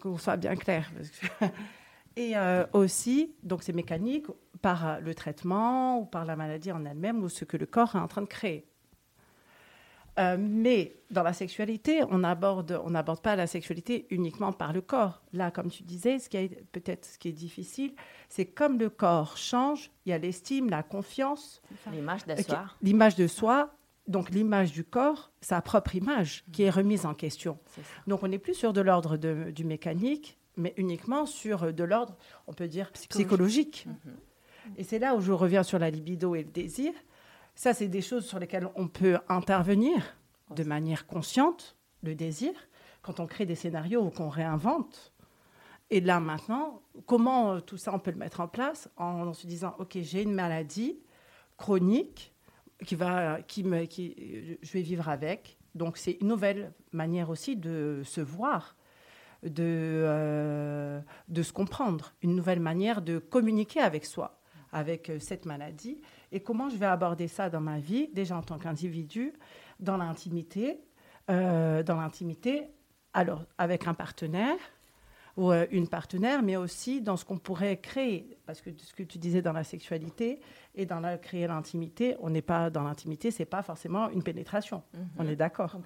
qu'on 0.00 0.16
soit 0.16 0.36
bien 0.36 0.54
clair. 0.54 0.90
Et 2.16 2.36
euh, 2.36 2.66
aussi, 2.72 3.34
donc 3.42 3.62
c'est 3.62 3.72
mécanique 3.72 4.26
par 4.62 5.00
le 5.00 5.14
traitement 5.14 6.00
ou 6.00 6.04
par 6.04 6.24
la 6.24 6.36
maladie 6.36 6.72
en 6.72 6.84
elle-même 6.84 7.22
ou 7.22 7.28
ce 7.28 7.44
que 7.44 7.56
le 7.56 7.66
corps 7.66 7.94
est 7.94 7.98
en 7.98 8.08
train 8.08 8.22
de 8.22 8.26
créer. 8.26 8.66
Euh, 10.18 10.36
mais 10.38 10.96
dans 11.10 11.22
la 11.22 11.32
sexualité, 11.32 12.02
on 12.10 12.18
n'aborde 12.18 12.80
on 12.84 12.90
n'aborde 12.90 13.20
pas 13.20 13.36
la 13.36 13.46
sexualité 13.46 14.06
uniquement 14.10 14.52
par 14.52 14.72
le 14.72 14.80
corps. 14.80 15.22
Là, 15.32 15.50
comme 15.50 15.70
tu 15.70 15.82
disais, 15.82 16.18
ce 16.18 16.28
qui 16.28 16.36
est 16.36 16.64
peut-être 16.72 17.04
ce 17.04 17.18
qui 17.18 17.28
est 17.28 17.32
difficile, 17.32 17.94
c'est 18.28 18.46
comme 18.46 18.78
le 18.78 18.90
corps 18.90 19.36
change, 19.36 19.90
il 20.04 20.10
y 20.10 20.12
a 20.12 20.18
l'estime, 20.18 20.68
la 20.68 20.82
confiance, 20.82 21.62
l'image 21.92 22.26
de 22.26 22.36
soi, 22.42 22.66
l'image 22.82 23.16
de 23.16 23.26
soi. 23.26 23.70
Donc 24.08 24.30
l'image 24.30 24.72
du 24.72 24.82
corps, 24.82 25.30
sa 25.40 25.60
propre 25.60 25.94
image, 25.94 26.42
qui 26.52 26.64
est 26.64 26.70
remise 26.70 27.06
en 27.06 27.14
question. 27.14 27.58
Donc 28.08 28.24
on 28.24 28.28
n'est 28.28 28.38
plus 28.38 28.54
sur 28.54 28.72
de 28.72 28.80
l'ordre 28.80 29.16
du 29.16 29.64
mécanique, 29.64 30.36
mais 30.56 30.74
uniquement 30.76 31.26
sur 31.26 31.72
de 31.72 31.84
l'ordre, 31.84 32.16
on 32.48 32.52
peut 32.52 32.66
dire, 32.66 32.90
psychologique. 32.92 33.86
Mhm. 33.86 34.16
Et 34.76 34.84
c'est 34.84 34.98
là 34.98 35.14
où 35.14 35.20
je 35.20 35.30
reviens 35.32 35.62
sur 35.62 35.78
la 35.78 35.90
libido 35.90 36.34
et 36.34 36.42
le 36.42 36.50
désir. 36.50 36.92
Ça, 37.60 37.74
c'est 37.74 37.88
des 37.88 38.00
choses 38.00 38.24
sur 38.24 38.38
lesquelles 38.38 38.70
on 38.74 38.88
peut 38.88 39.18
intervenir 39.28 40.16
de 40.48 40.64
manière 40.64 41.06
consciente, 41.06 41.76
le 42.02 42.14
désir, 42.14 42.52
quand 43.02 43.20
on 43.20 43.26
crée 43.26 43.44
des 43.44 43.54
scénarios 43.54 44.00
ou 44.00 44.08
qu'on 44.08 44.30
réinvente. 44.30 45.12
Et 45.90 46.00
là, 46.00 46.20
maintenant, 46.20 46.80
comment 47.04 47.52
euh, 47.52 47.60
tout 47.60 47.76
ça, 47.76 47.92
on 47.92 47.98
peut 47.98 48.12
le 48.12 48.16
mettre 48.16 48.40
en 48.40 48.48
place 48.48 48.88
en, 48.96 49.34
se 49.34 49.46
disant, 49.46 49.74
OK, 49.78 49.98
j'ai 50.00 50.22
une 50.22 50.32
maladie 50.32 51.00
chronique 51.58 52.32
qui 52.86 52.94
va, 52.94 53.42
qui 53.42 53.62
qui, 53.90 54.56
je 54.62 54.72
vais 54.72 54.80
vivre 54.80 55.10
avec. 55.10 55.58
Donc, 55.74 55.98
c'est 55.98 56.16
une 56.22 56.28
nouvelle 56.28 56.72
manière 56.92 57.28
aussi 57.28 57.56
de 57.56 58.00
se 58.06 58.22
voir, 58.22 58.74
de, 59.42 59.52
euh, 59.58 60.98
de 61.28 61.42
se 61.42 61.52
comprendre, 61.52 62.14
une 62.22 62.34
nouvelle 62.34 62.60
manière 62.60 63.02
de 63.02 63.18
communiquer 63.18 63.80
avec 63.80 64.06
soi, 64.06 64.40
avec 64.72 65.10
euh, 65.10 65.18
cette 65.18 65.44
maladie 65.44 66.00
et 66.32 66.40
comment 66.40 66.68
je 66.68 66.76
vais 66.76 66.86
aborder 66.86 67.28
ça 67.28 67.50
dans 67.50 67.60
ma 67.60 67.78
vie, 67.78 68.08
déjà 68.12 68.36
en 68.36 68.42
tant 68.42 68.58
qu'individu, 68.58 69.32
dans 69.80 69.96
l'intimité, 69.96 70.80
euh, 71.30 71.82
dans 71.82 71.96
l'intimité, 71.96 72.68
alors 73.12 73.44
avec 73.58 73.86
un 73.86 73.94
partenaire 73.94 74.56
ou 75.36 75.52
euh, 75.52 75.66
une 75.70 75.88
partenaire, 75.88 76.42
mais 76.42 76.56
aussi 76.56 77.00
dans 77.00 77.16
ce 77.16 77.24
qu'on 77.24 77.38
pourrait 77.38 77.78
créer, 77.78 78.36
parce 78.46 78.60
que 78.60 78.70
ce 78.76 78.92
que 78.92 79.02
tu 79.02 79.18
disais 79.18 79.42
dans 79.42 79.52
la 79.52 79.64
sexualité 79.64 80.40
et 80.74 80.86
dans 80.86 81.00
la 81.00 81.18
créer 81.18 81.46
l'intimité, 81.46 82.16
on 82.20 82.30
n'est 82.30 82.42
pas 82.42 82.70
dans 82.70 82.82
l'intimité, 82.82 83.30
c'est 83.30 83.44
pas 83.44 83.62
forcément 83.62 84.10
une 84.10 84.22
pénétration, 84.22 84.82
mhm. 84.92 85.08
on 85.18 85.28
est 85.28 85.36
d'accord. 85.36 85.78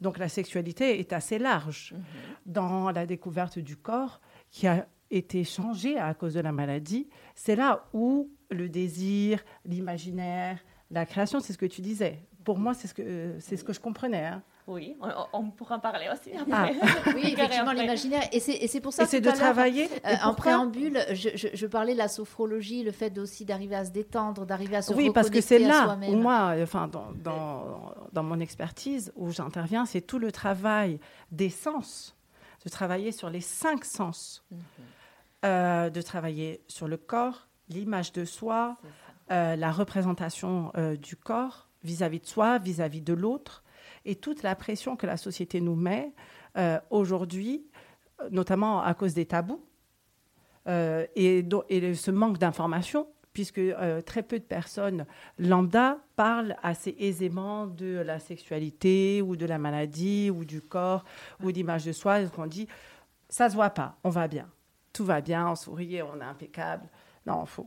Donc 0.00 0.18
la 0.18 0.28
sexualité 0.28 0.98
est 0.98 1.12
assez 1.12 1.38
large 1.38 1.94
mhm. 1.94 2.02
dans 2.46 2.90
la 2.90 3.06
découverte 3.06 3.58
du 3.58 3.76
corps 3.76 4.20
qui 4.50 4.66
a 4.66 4.86
été 5.10 5.44
changé 5.44 5.98
à 5.98 6.14
cause 6.14 6.34
de 6.34 6.40
la 6.40 6.52
maladie. 6.52 7.08
C'est 7.34 7.56
là 7.56 7.84
où 7.92 8.30
le 8.50 8.68
désir, 8.68 9.42
l'imaginaire, 9.64 10.58
la 10.90 11.06
création, 11.06 11.40
c'est 11.40 11.52
ce 11.52 11.58
que 11.58 11.66
tu 11.66 11.80
disais. 11.80 12.20
Pour 12.44 12.58
moi, 12.58 12.74
c'est 12.74 12.88
ce 12.88 12.94
que, 12.94 13.34
c'est 13.38 13.56
ce 13.56 13.64
que 13.64 13.72
je 13.72 13.80
comprenais. 13.80 14.26
Hein. 14.26 14.42
Oui, 14.66 14.96
on, 15.32 15.50
pourra 15.50 15.76
en 15.76 15.80
parler 15.80 16.06
aussi. 16.12 16.30
Ah. 16.52 16.68
oui, 17.14 17.32
effectivement, 17.32 17.72
l'imaginaire. 17.72 18.22
Et 18.32 18.38
c'est 18.40 18.80
pour 18.80 18.92
ça 18.92 19.04
que. 19.04 19.10
c'est 19.10 19.20
de 19.20 19.30
travailler. 19.30 19.88
Euh, 20.06 20.14
en 20.22 20.34
préambule, 20.34 20.98
je, 21.12 21.30
je, 21.34 21.66
parlais 21.66 21.94
de 21.94 21.98
la 21.98 22.06
sophrologie, 22.06 22.84
le 22.84 22.92
fait 22.92 23.18
aussi 23.18 23.44
d'arriver 23.44 23.74
à 23.74 23.84
se 23.84 23.90
détendre, 23.90 24.46
d'arriver 24.46 24.76
à 24.76 24.82
se 24.82 24.92
Oui, 24.92 25.10
parce 25.10 25.28
que 25.28 25.40
c'est 25.40 25.58
là 25.58 25.98
où 26.08 26.14
moi, 26.14 26.54
enfin, 26.62 26.86
dans, 26.86 27.08
dans, 27.12 27.94
dans 28.12 28.22
mon 28.22 28.38
expertise, 28.38 29.12
où 29.16 29.30
j'interviens, 29.30 29.86
c'est 29.86 30.02
tout 30.02 30.20
le 30.20 30.30
travail 30.30 31.00
des 31.32 31.50
sens, 31.50 32.16
de 32.64 32.70
travailler 32.70 33.10
sur 33.10 33.28
les 33.28 33.40
cinq 33.40 33.84
sens, 33.84 34.44
mhm. 34.52 34.58
Euh, 35.44 35.90
de 35.90 36.02
travailler 36.02 36.62
sur 36.68 36.88
le 36.88 36.96
corps, 36.96 37.48
l'image 37.68 38.12
de 38.12 38.24
soi, 38.24 38.76
euh, 39.30 39.56
la 39.56 39.70
représentation 39.70 40.72
du 41.00 41.16
corps 41.16 41.68
vis-à-vis 41.82 42.18
-vis 42.18 42.22
de 42.22 42.26
soi, 42.26 42.58
vis-à-vis 42.58 43.00
-vis 43.00 43.04
de 43.04 43.14
l'autre 43.14 43.64
et 44.04 44.16
toute 44.16 44.42
la 44.42 44.54
pression 44.54 44.96
que 44.96 45.06
la 45.06 45.16
société 45.16 45.60
nous 45.60 45.76
met 45.76 46.12
euh, 46.56 46.78
aujourd'hui, 46.90 47.66
notamment 48.30 48.82
à 48.82 48.94
cause 48.94 49.14
des 49.14 49.26
tabous 49.26 49.64
euh, 50.68 51.06
et, 51.16 51.44
et, 51.68 51.94
ce 51.94 52.10
manque 52.10 52.38
d'information, 52.38 53.06
puisque 53.32 53.58
euh, 53.58 54.00
très 54.00 54.22
peu 54.22 54.38
de 54.38 54.44
personnes 54.44 55.06
lambda 55.38 55.98
parlent 56.16 56.56
assez 56.62 56.94
aisément 56.98 57.66
de 57.66 57.98
la 58.00 58.18
sexualité 58.18 59.22
ou 59.22 59.36
de 59.36 59.46
la 59.46 59.58
maladie 59.58 60.30
ou 60.30 60.44
du 60.44 60.60
corps 60.60 61.04
ou 61.42 61.52
d'image 61.52 61.84
de 61.84 61.92
soi. 61.92 62.18
On 62.36 62.46
dit, 62.46 62.66
ça 63.28 63.48
se 63.48 63.54
voit 63.54 63.70
pas, 63.70 63.96
on 64.04 64.10
va 64.10 64.28
bien, 64.28 64.48
tout 65.00 65.06
va 65.06 65.22
bien, 65.22 65.48
on 65.48 65.54
sourit, 65.54 66.02
on 66.02 66.20
est 66.20 66.24
impeccable. 66.24 66.86
Non, 67.24 67.46
faux. 67.46 67.66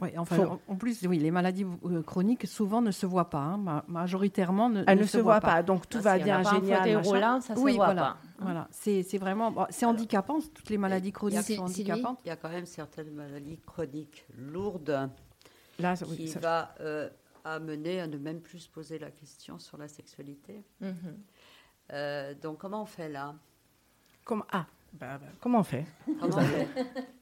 Oui, 0.00 0.10
enfin, 0.16 0.60
en 0.68 0.76
plus, 0.76 1.02
oui, 1.08 1.18
les 1.18 1.32
maladies 1.32 1.66
euh, 1.84 2.02
chroniques 2.04 2.46
souvent 2.46 2.80
ne 2.80 2.92
se 2.92 3.04
voient 3.04 3.30
pas. 3.30 3.40
Hein, 3.40 3.82
majoritairement, 3.88 4.68
ne, 4.68 4.84
elles 4.86 5.00
ne, 5.00 5.04
se, 5.04 5.18
voient 5.18 5.40
pas. 5.40 5.64
Donc 5.64 5.88
tout 5.88 5.98
ah, 5.98 6.02
va 6.02 6.18
bien, 6.18 6.40
génial. 6.44 6.98
Roulant, 6.98 7.40
ça 7.40 7.54
oui, 7.56 7.72
se 7.72 7.76
voit 7.76 7.86
voilà. 7.86 8.02
pas. 8.02 8.16
Voilà, 8.38 8.68
c'est 8.70 9.18
vraiment, 9.18 9.66
c'est 9.70 9.86
handicapant. 9.86 10.38
Toutes 10.54 10.70
les 10.70 10.78
maladies 10.78 11.10
chroniques 11.10 11.42
sont 11.42 11.64
handicapantes. 11.64 12.20
Il 12.24 12.28
y 12.28 12.30
a 12.30 12.36
quand 12.36 12.48
même 12.48 12.66
certaines 12.66 13.10
maladies 13.10 13.58
chroniques 13.66 14.24
lourdes 14.36 15.10
Là, 15.80 15.96
qui 15.96 16.26
va 16.34 16.76
euh, 16.78 17.08
amener 17.44 18.00
à 18.00 18.06
ne 18.06 18.18
même 18.18 18.40
plus 18.40 18.68
poser 18.68 19.00
la 19.00 19.10
question 19.10 19.58
sur 19.58 19.78
la 19.78 19.88
sexualité. 19.88 20.64
Mhm. 20.80 20.94
Euh, 21.92 22.34
donc 22.34 22.58
comment 22.58 22.82
on 22.82 22.86
fait 22.86 23.08
là? 23.08 23.34
Comment 24.22 24.44
ah 24.52 24.66
bah, 24.94 25.18
bah, 25.18 25.26
comment 25.40 25.60
on 25.60 25.64
fait, 25.64 25.84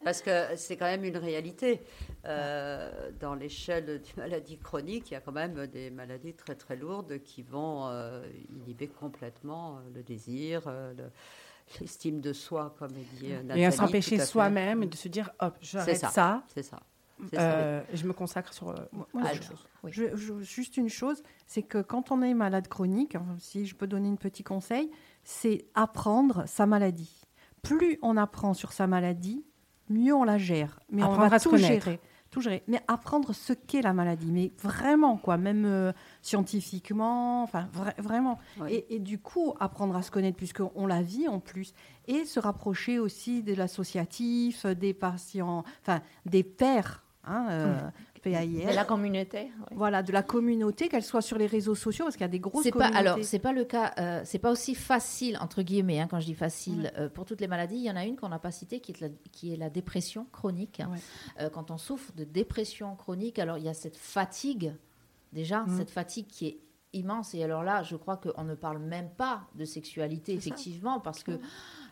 Parce 0.04 0.22
que 0.22 0.30
c'est 0.56 0.76
quand 0.76 0.86
même 0.86 1.04
une 1.04 1.16
réalité. 1.16 1.82
Euh, 2.24 3.10
dans 3.20 3.34
l'échelle 3.34 3.86
des 3.86 4.12
maladies 4.16 4.58
chroniques, 4.58 5.10
il 5.10 5.14
y 5.14 5.16
a 5.16 5.20
quand 5.20 5.32
même 5.32 5.66
des 5.66 5.90
maladies 5.90 6.34
très 6.34 6.54
très 6.54 6.76
lourdes 6.76 7.20
qui 7.22 7.42
vont 7.42 7.88
euh, 7.88 8.24
inhiber 8.50 8.88
complètement 8.88 9.76
euh, 9.76 9.80
le 9.94 10.02
désir, 10.02 10.62
l'estime 11.80 12.20
de 12.20 12.32
soi, 12.32 12.74
comme 12.78 12.92
dit 12.92 13.32
Nathalie. 13.32 13.60
Et 13.60 13.66
à 13.66 13.70
s'empêcher 13.72 14.18
soi-même 14.20 14.82
et 14.82 14.86
de 14.86 14.96
se 14.96 15.08
dire, 15.08 15.30
hop, 15.40 15.56
j'arrête 15.60 15.96
ça. 15.96 16.44
C'est 16.54 16.62
ça. 16.62 16.80
je 17.32 18.06
me 18.06 18.12
consacre 18.12 18.52
sur 18.52 18.74
moi, 19.12 19.24
juste 20.40 20.76
une 20.76 20.88
chose, 20.88 21.22
c'est 21.46 21.62
que 21.62 21.82
quand 21.82 22.10
on 22.10 22.22
est 22.22 22.34
malade 22.34 22.68
chronique, 22.68 23.16
si 23.38 23.66
je 23.66 23.74
peux 23.74 23.86
donner 23.86 24.08
un 24.08 24.16
petit 24.16 24.44
conseil, 24.44 24.90
c'est 25.24 25.66
apprendre 25.74 26.44
sa 26.46 26.66
maladie 26.66 27.15
plus 27.68 27.98
on 28.02 28.16
apprend 28.16 28.54
sur 28.54 28.72
sa 28.72 28.86
maladie, 28.86 29.44
mieux 29.88 30.14
on 30.14 30.24
la 30.24 30.38
gère. 30.38 30.80
Mais 30.90 31.02
on 31.02 31.14
va 31.14 31.38
tout 31.38 31.56
gérer, 31.56 32.00
tout 32.30 32.40
gérer. 32.40 32.62
Mais 32.68 32.80
apprendre 32.88 33.32
ce 33.34 33.52
qu'est 33.52 33.82
la 33.82 33.92
maladie, 33.92 34.30
mais 34.30 34.52
vraiment 34.62 35.16
quoi, 35.16 35.36
même 35.36 35.64
euh, 35.64 35.92
scientifiquement, 36.22 37.42
enfin 37.42 37.68
vraiment. 37.98 38.38
Et, 38.68 38.98
du 38.98 39.18
coup, 39.18 39.54
apprendre 39.60 39.96
à 39.96 40.02
se 40.02 40.10
connaître 40.10 40.36
puisqu'on 40.36 40.86
la 40.86 41.02
vit 41.02 41.28
en 41.28 41.40
plus, 41.40 41.74
et 42.06 42.24
se 42.24 42.40
rapprocher 42.40 42.98
aussi 42.98 43.42
de 43.42 43.54
l'associatif, 43.54 44.66
des 44.66 44.94
patients, 44.94 45.64
enfin 45.82 46.00
des 46.24 46.42
pères. 46.42 47.02
Hein, 47.28 47.48
euh, 47.50 47.90
de 48.32 48.74
la 48.74 48.84
communauté. 48.84 49.50
Voilà, 49.72 50.02
de 50.02 50.12
la 50.12 50.22
communauté, 50.22 50.88
qu'elle 50.88 51.02
soit 51.02 51.22
sur 51.22 51.38
les 51.38 51.46
réseaux 51.46 51.74
sociaux, 51.74 52.04
parce 52.04 52.16
qu'il 52.16 52.24
y 52.24 52.26
a 52.26 52.28
des 52.28 52.40
grosses 52.40 52.70
communautés. 52.70 52.92
Pas, 52.92 52.98
alors, 52.98 53.18
c'est 53.22 53.38
pas 53.38 53.52
le 53.52 53.64
cas, 53.64 53.92
euh, 53.98 54.22
c'est 54.24 54.38
pas 54.38 54.50
aussi 54.50 54.74
facile, 54.74 55.38
entre 55.40 55.62
guillemets, 55.62 56.00
hein, 56.00 56.08
quand 56.08 56.20
je 56.20 56.26
dis 56.26 56.34
facile, 56.34 56.92
euh, 56.96 57.08
pour 57.08 57.24
toutes 57.24 57.40
les 57.40 57.48
maladies. 57.48 57.76
Il 57.76 57.84
y 57.84 57.90
en 57.90 57.96
a 57.96 58.04
une 58.04 58.16
qu'on 58.16 58.28
n'a 58.28 58.38
pas 58.38 58.50
citée, 58.50 58.80
qui 58.80 58.92
est 58.92 59.00
la, 59.00 59.08
qui 59.32 59.52
est 59.52 59.56
la 59.56 59.70
dépression 59.70 60.26
chronique. 60.32 60.82
Euh, 61.40 61.50
quand 61.50 61.70
on 61.70 61.78
souffre 61.78 62.12
de 62.16 62.24
dépression 62.24 62.94
chronique, 62.96 63.38
alors 63.38 63.58
il 63.58 63.64
y 63.64 63.68
a 63.68 63.74
cette 63.74 63.96
fatigue, 63.96 64.74
déjà, 65.32 65.62
mm. 65.62 65.76
cette 65.76 65.90
fatigue 65.90 66.26
qui 66.26 66.46
est 66.46 66.58
immense. 66.92 67.34
Et 67.34 67.42
alors 67.42 67.62
là, 67.62 67.82
je 67.82 67.96
crois 67.96 68.16
qu'on 68.16 68.44
ne 68.44 68.54
parle 68.54 68.78
même 68.78 69.10
pas 69.10 69.42
de 69.54 69.64
sexualité, 69.64 70.34
effectivement, 70.34 71.00
parce 71.00 71.22
que 71.22 71.32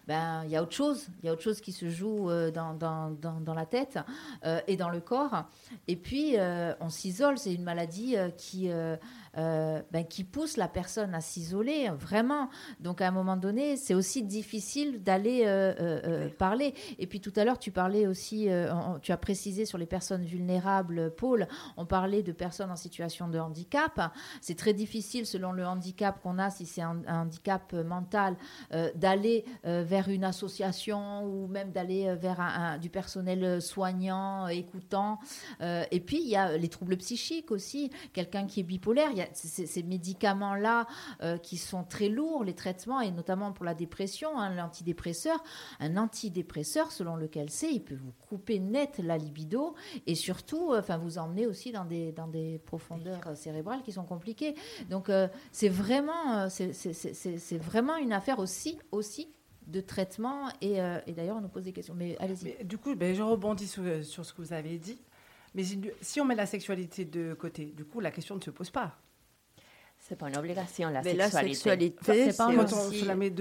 ben 0.07 0.43
il 0.45 0.51
y 0.51 0.57
a 0.57 0.63
autre 0.63 0.75
chose, 0.75 1.07
il 1.23 1.27
y 1.27 1.29
a 1.29 1.33
autre 1.33 1.43
chose 1.43 1.61
qui 1.61 1.73
se 1.73 1.89
joue 1.89 2.31
euh, 2.31 2.51
dans, 2.51 2.75
dans, 2.75 3.11
dans, 3.11 3.55
la 3.55 3.67
tête 3.67 3.99
euh, 4.45 4.61
et 4.67 4.77
dans 4.77 4.91
le 4.91 5.01
corps. 5.01 5.45
Et 5.89 5.97
puis 5.97 6.39
euh, 6.39 6.75
on 6.81 6.91
s'isole, 6.91 7.39
c'est 7.39 7.55
une 7.55 7.63
maladie 7.63 8.17
qui 8.37 8.71
euh, 9.37 9.83
ben, 9.91 10.05
qui 10.05 10.23
pousse 10.23 10.57
la 10.57 10.69
personne 10.69 11.13
à 11.15 11.21
s'isoler, 11.21 11.91
vraiment. 11.99 12.49
Donc 12.79 13.01
à 13.01 13.09
un 13.09 13.11
moment 13.11 13.37
donné, 13.37 13.77
c'est 13.77 13.95
aussi 13.95 14.23
difficile 14.23 15.03
d'aller 15.03 15.43
euh, 15.45 15.75
euh, 15.81 16.29
parler. 16.39 16.75
Et 16.99 17.09
puis 17.09 17.21
tout 17.21 17.33
à 17.35 17.45
l'heure, 17.45 17.59
tu 17.59 17.73
parlais 17.73 18.07
aussi, 18.07 18.49
tu 19.03 19.13
as 19.13 19.17
précisé 19.17 19.67
sur 19.67 19.79
les 19.79 19.87
personnes 19.87 20.25
vulnérables, 20.25 21.13
Paul, 21.17 21.49
on 21.77 21.87
parlait 21.87 22.23
de 22.23 22.33
personnes 22.33 22.71
en 22.71 22.77
situation 22.77 23.29
de 23.29 23.39
handicap. 23.39 24.13
C'est 24.41 24.57
très 24.57 24.73
difficile 24.73 25.27
selon 25.27 25.53
le 25.53 25.67
handicap 25.67 26.21
qu'on 26.23 26.39
a, 26.39 26.51
si 26.51 26.67
c'est 26.67 26.83
un, 26.83 27.03
handicap 27.09 27.73
mental, 27.73 28.37
d'aller 28.95 29.45
vers 29.65 30.09
une 30.09 30.25
association 30.25 31.25
ou 31.25 31.49
même 31.49 31.73
d'aller 31.73 32.15
vers 32.15 32.41
un, 32.41 32.79
du 32.79 32.91
personnel 32.91 33.61
soignant, 33.61 34.49
écoutant. 34.49 35.19
et 35.61 36.01
puis 36.01 36.21
il 36.23 36.29
y 36.29 36.37
a 36.37 36.57
les 36.57 36.69
troubles 36.69 36.97
psychiques 36.97 37.51
aussi. 37.51 37.91
Quelqu'un 38.13 38.47
qui 38.47 38.61
est 38.61 38.65
bipolaire, 38.65 39.11
il 39.11 39.19
y 39.19 39.24
ces, 39.33 39.83
médicaments-là 39.83 40.87
euh, 41.23 41.39
qui 41.39 41.57
sont 41.57 41.85
très 41.85 42.09
lourds, 42.09 42.45
les 42.45 42.55
traitements, 42.55 43.01
et 43.01 43.11
notamment 43.11 43.53
pour 43.53 43.65
la 43.65 43.75
dépression, 43.75 44.39
hein, 44.39 44.55
l'antidépresseur. 44.55 45.43
Un 45.81 45.97
antidépresseur, 45.97 46.93
selon 46.93 47.17
lequel 47.17 47.51
c'est, 47.51 47.73
il 47.73 47.83
peut 47.83 47.97
vous 47.97 48.13
couper 48.29 48.59
net 48.59 48.99
la 48.99 49.19
libido 49.19 49.75
et 50.07 50.15
surtout, 50.15 50.73
euh, 50.73 50.83
vous 51.03 51.19
emmener 51.19 51.47
aussi 51.47 51.73
dans 51.73 51.85
des, 51.85 52.13
dans 52.13 52.29
des 52.29 52.61
profondeurs 52.67 53.21
euh, 53.27 53.35
cérébrales 53.35 53.83
qui 53.83 53.93
sont 53.93 54.05
compliquées. 54.05 54.55
Donc, 54.91 55.11
c'est 55.51 55.69
vraiment, 55.69 56.47
vraiment 57.61 57.97
une 57.97 58.13
affaire 58.13 58.39
aussi, 58.39 58.79
aussi 58.93 59.29
de 59.67 59.81
traitement 59.81 60.49
et, 60.61 60.77
d'ailleurs 61.09 61.37
on 61.37 61.41
nous 61.41 61.49
pose 61.49 61.65
des 61.65 61.73
questions 61.73 61.95
mais 61.95 62.17
allez-y 62.19 62.65
du 62.65 62.79
coup 62.79 62.95
ben, 62.95 63.15
je 63.15 63.23
rebondis 63.23 63.67
sur, 63.67 63.83
ce 64.05 64.33
que 64.33 64.43
vous 64.43 64.53
avez 64.53 64.79
dit 64.79 65.01
mais 65.55 65.63
si 66.01 66.21
on 66.21 66.25
met 66.25 66.35
la 66.35 66.47
sexualité 66.47 67.05
de 67.05 67.35
côté 67.35 67.67
du 67.67 67.85
coup 67.85 68.01
la 68.01 68.11
question 68.11 68.37
ne 68.37 68.41
se 68.41 68.51
pose 68.51 68.71
pas 68.71 68.99
c'est 70.07 70.17
pas 70.17 70.29
une 70.29 70.37
obligation, 70.37 70.91
la 70.91 71.01
Mais 71.01 71.15
sexualité. 71.15 71.19
la 71.19 71.31
sexualité, 71.49 71.97
c'est 72.03 72.37
pas 72.37 72.53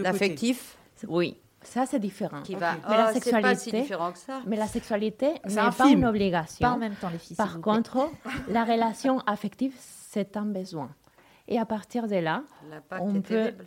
l'affectif. 0.02 0.78
Oui, 1.10 1.38
ça 1.62 1.86
c'est 1.86 2.00
différent. 2.00 2.42
Qui 2.42 2.56
va... 2.56 2.76
Mais 2.90 2.98
la 2.98 3.12
sexualité, 3.14 3.42
pas 3.50 3.56
si 3.56 3.72
différent 3.72 4.12
que 4.14 4.18
ça. 4.18 4.42
Mais 4.48 4.56
la 4.56 4.68
sexualité 4.68 5.34
n'est 5.46 5.56
pas 5.56 5.90
une 5.90 6.06
obligation. 6.06 6.66
Pas 6.66 6.74
en 6.74 6.78
même 6.78 6.96
temps 6.96 7.10
les 7.10 7.18
filles. 7.18 7.36
Par 7.36 7.60
contre, 7.60 8.10
la 8.48 8.64
relation 8.64 9.20
affective, 9.28 9.76
c'est 9.78 10.38
un 10.38 10.46
besoin. 10.46 10.90
Et 11.50 11.60
à 11.60 11.66
partir 11.66 12.08
de 12.08 12.16
là, 12.16 12.44
on 12.92 13.16
peut 13.16 13.22
terrible. 13.22 13.66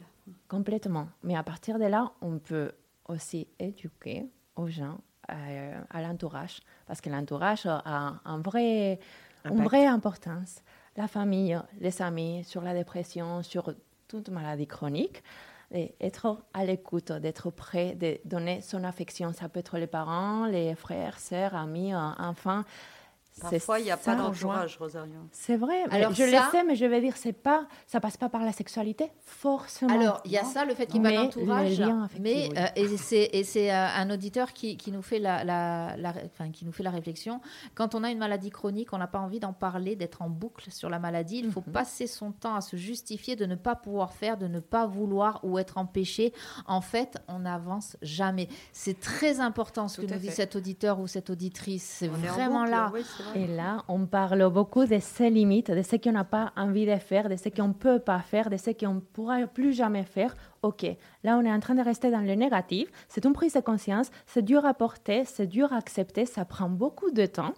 complètement. 0.48 1.08
Mais 1.22 1.36
à 1.36 1.42
partir 1.42 1.78
de 1.78 1.84
là, 1.84 2.12
on 2.22 2.38
peut 2.38 2.72
aussi 3.08 3.46
éduquer 3.58 4.24
aux 4.56 4.68
gens, 4.68 4.96
euh, 5.30 5.80
à 5.90 6.00
l'entourage, 6.00 6.60
parce 6.86 7.02
que 7.02 7.10
l'entourage 7.10 7.66
a 7.66 8.14
un 8.24 8.38
vrai, 8.38 8.98
une 9.44 9.62
vraie 9.62 9.86
importance 9.86 10.62
la 10.96 11.08
famille, 11.08 11.58
les 11.80 12.02
amis, 12.02 12.44
sur 12.44 12.62
la 12.62 12.74
dépression, 12.74 13.42
sur 13.42 13.74
toute 14.08 14.28
maladie 14.28 14.66
chronique. 14.66 15.22
Et 15.72 15.94
être 16.00 16.38
à 16.54 16.64
l'écoute, 16.64 17.10
d'être 17.10 17.50
prêt, 17.50 17.96
de 17.96 18.18
donner 18.24 18.60
son 18.60 18.84
affection. 18.84 19.32
Ça 19.32 19.48
peut 19.48 19.60
être 19.60 19.78
les 19.78 19.88
parents, 19.88 20.46
les 20.46 20.76
frères, 20.76 21.18
sœurs, 21.18 21.56
amis, 21.56 21.92
enfants. 21.94 22.62
Parfois, 23.38 23.80
il 23.80 23.84
n'y 23.84 23.90
a 23.90 23.98
pas 23.98 24.14
d'entourage, 24.14 24.78
Rosario. 24.78 25.12
C'est 25.30 25.58
vrai. 25.58 25.84
Alors, 25.90 26.14
je 26.14 26.22
le 26.22 26.38
sais, 26.50 26.64
mais 26.64 26.74
je 26.74 26.86
vais 26.86 27.02
dire, 27.02 27.16
c'est 27.16 27.34
pas, 27.34 27.66
ça 27.86 28.00
passe 28.00 28.16
pas 28.16 28.30
par 28.30 28.42
la 28.42 28.52
sexualité, 28.52 29.12
forcément. 29.20 29.94
Alors, 29.94 30.22
il 30.24 30.30
y 30.30 30.38
a 30.38 30.44
ça, 30.44 30.64
le 30.64 30.74
fait 30.74 30.86
qu'il 30.86 31.02
n'y 31.02 31.08
ait 31.08 31.16
pas 31.16 31.22
d'entourage. 31.22 31.82
Mais, 32.18 32.48
euh, 32.56 32.66
et 32.76 32.96
c'est 33.44 33.70
euh, 33.70 33.86
un 33.94 34.08
auditeur 34.10 34.54
qui, 34.54 34.78
qui, 34.78 34.90
nous 34.90 35.02
fait 35.02 35.18
la, 35.18 35.44
la, 35.44 35.96
enfin, 36.24 36.50
qui 36.50 36.64
nous 36.64 36.72
fait 36.72 36.82
la 36.82 36.90
réflexion. 36.90 37.42
Quand 37.74 37.94
on 37.94 38.04
a 38.04 38.10
une 38.10 38.18
maladie 38.18 38.48
chronique, 38.48 38.94
on 38.94 38.98
n'a 38.98 39.06
pas 39.06 39.18
envie 39.18 39.38
d'en 39.38 39.52
parler, 39.52 39.96
d'être 39.96 40.22
en 40.22 40.30
boucle 40.30 40.70
sur 40.70 40.88
la 40.88 40.98
maladie. 40.98 41.42
Il 41.44 41.52
faut 41.52 41.62
mhm. 41.66 41.74
passer 41.74 42.06
son 42.06 42.32
temps 42.32 42.54
à 42.54 42.62
se 42.62 42.76
justifier 42.76 43.36
de 43.36 43.44
ne 43.44 43.54
pas 43.54 43.74
pouvoir 43.74 44.14
faire, 44.14 44.38
de 44.38 44.46
ne 44.46 44.60
pas 44.60 44.86
vouloir 44.86 45.40
ou 45.42 45.58
être 45.58 45.76
empêché. 45.76 46.32
En 46.66 46.80
fait, 46.80 47.18
on 47.28 47.40
n'avance 47.40 47.98
jamais. 48.00 48.48
C'est 48.72 48.98
très 48.98 49.40
important 49.40 49.88
ce 49.88 50.00
que 50.00 50.06
nous 50.06 50.18
dit 50.18 50.30
cet 50.30 50.56
auditeur 50.56 51.00
ou 51.00 51.06
cette 51.06 51.28
auditrice. 51.28 51.84
C'est 51.84 52.08
vraiment 52.08 52.64
là. 52.64 52.90
Et 53.34 53.46
là, 53.46 53.84
on 53.88 54.06
parle 54.06 54.48
beaucoup 54.50 54.86
de 54.86 54.98
ses 54.98 55.30
limites, 55.30 55.70
de 55.70 55.82
ce 55.82 55.96
qu'on 55.96 56.12
n'a 56.12 56.24
pas 56.24 56.52
envie 56.56 56.86
de 56.86 56.96
faire, 56.96 57.28
de 57.28 57.36
ce 57.36 57.48
qu'on 57.48 57.68
ne 57.68 57.72
peut 57.72 57.98
pas 57.98 58.20
faire, 58.20 58.50
de 58.50 58.56
ce 58.56 58.70
qu'on 58.70 58.94
ne 58.94 59.00
pourra 59.00 59.46
plus 59.46 59.72
jamais 59.72 60.04
faire. 60.04 60.34
OK, 60.62 60.86
là, 61.24 61.38
on 61.38 61.44
est 61.44 61.52
en 61.52 61.60
train 61.60 61.74
de 61.74 61.82
rester 61.82 62.10
dans 62.10 62.20
le 62.20 62.34
négatif. 62.34 62.88
C'est 63.08 63.24
une 63.24 63.32
prise 63.32 63.54
de 63.54 63.60
conscience, 63.60 64.10
c'est 64.26 64.42
dur 64.42 64.64
à 64.64 64.74
porter, 64.74 65.24
c'est 65.24 65.46
dur 65.46 65.72
à 65.72 65.76
accepter, 65.76 66.26
ça 66.26 66.44
prend 66.44 66.68
beaucoup 66.68 67.10
de 67.10 67.26
temps. 67.26 67.52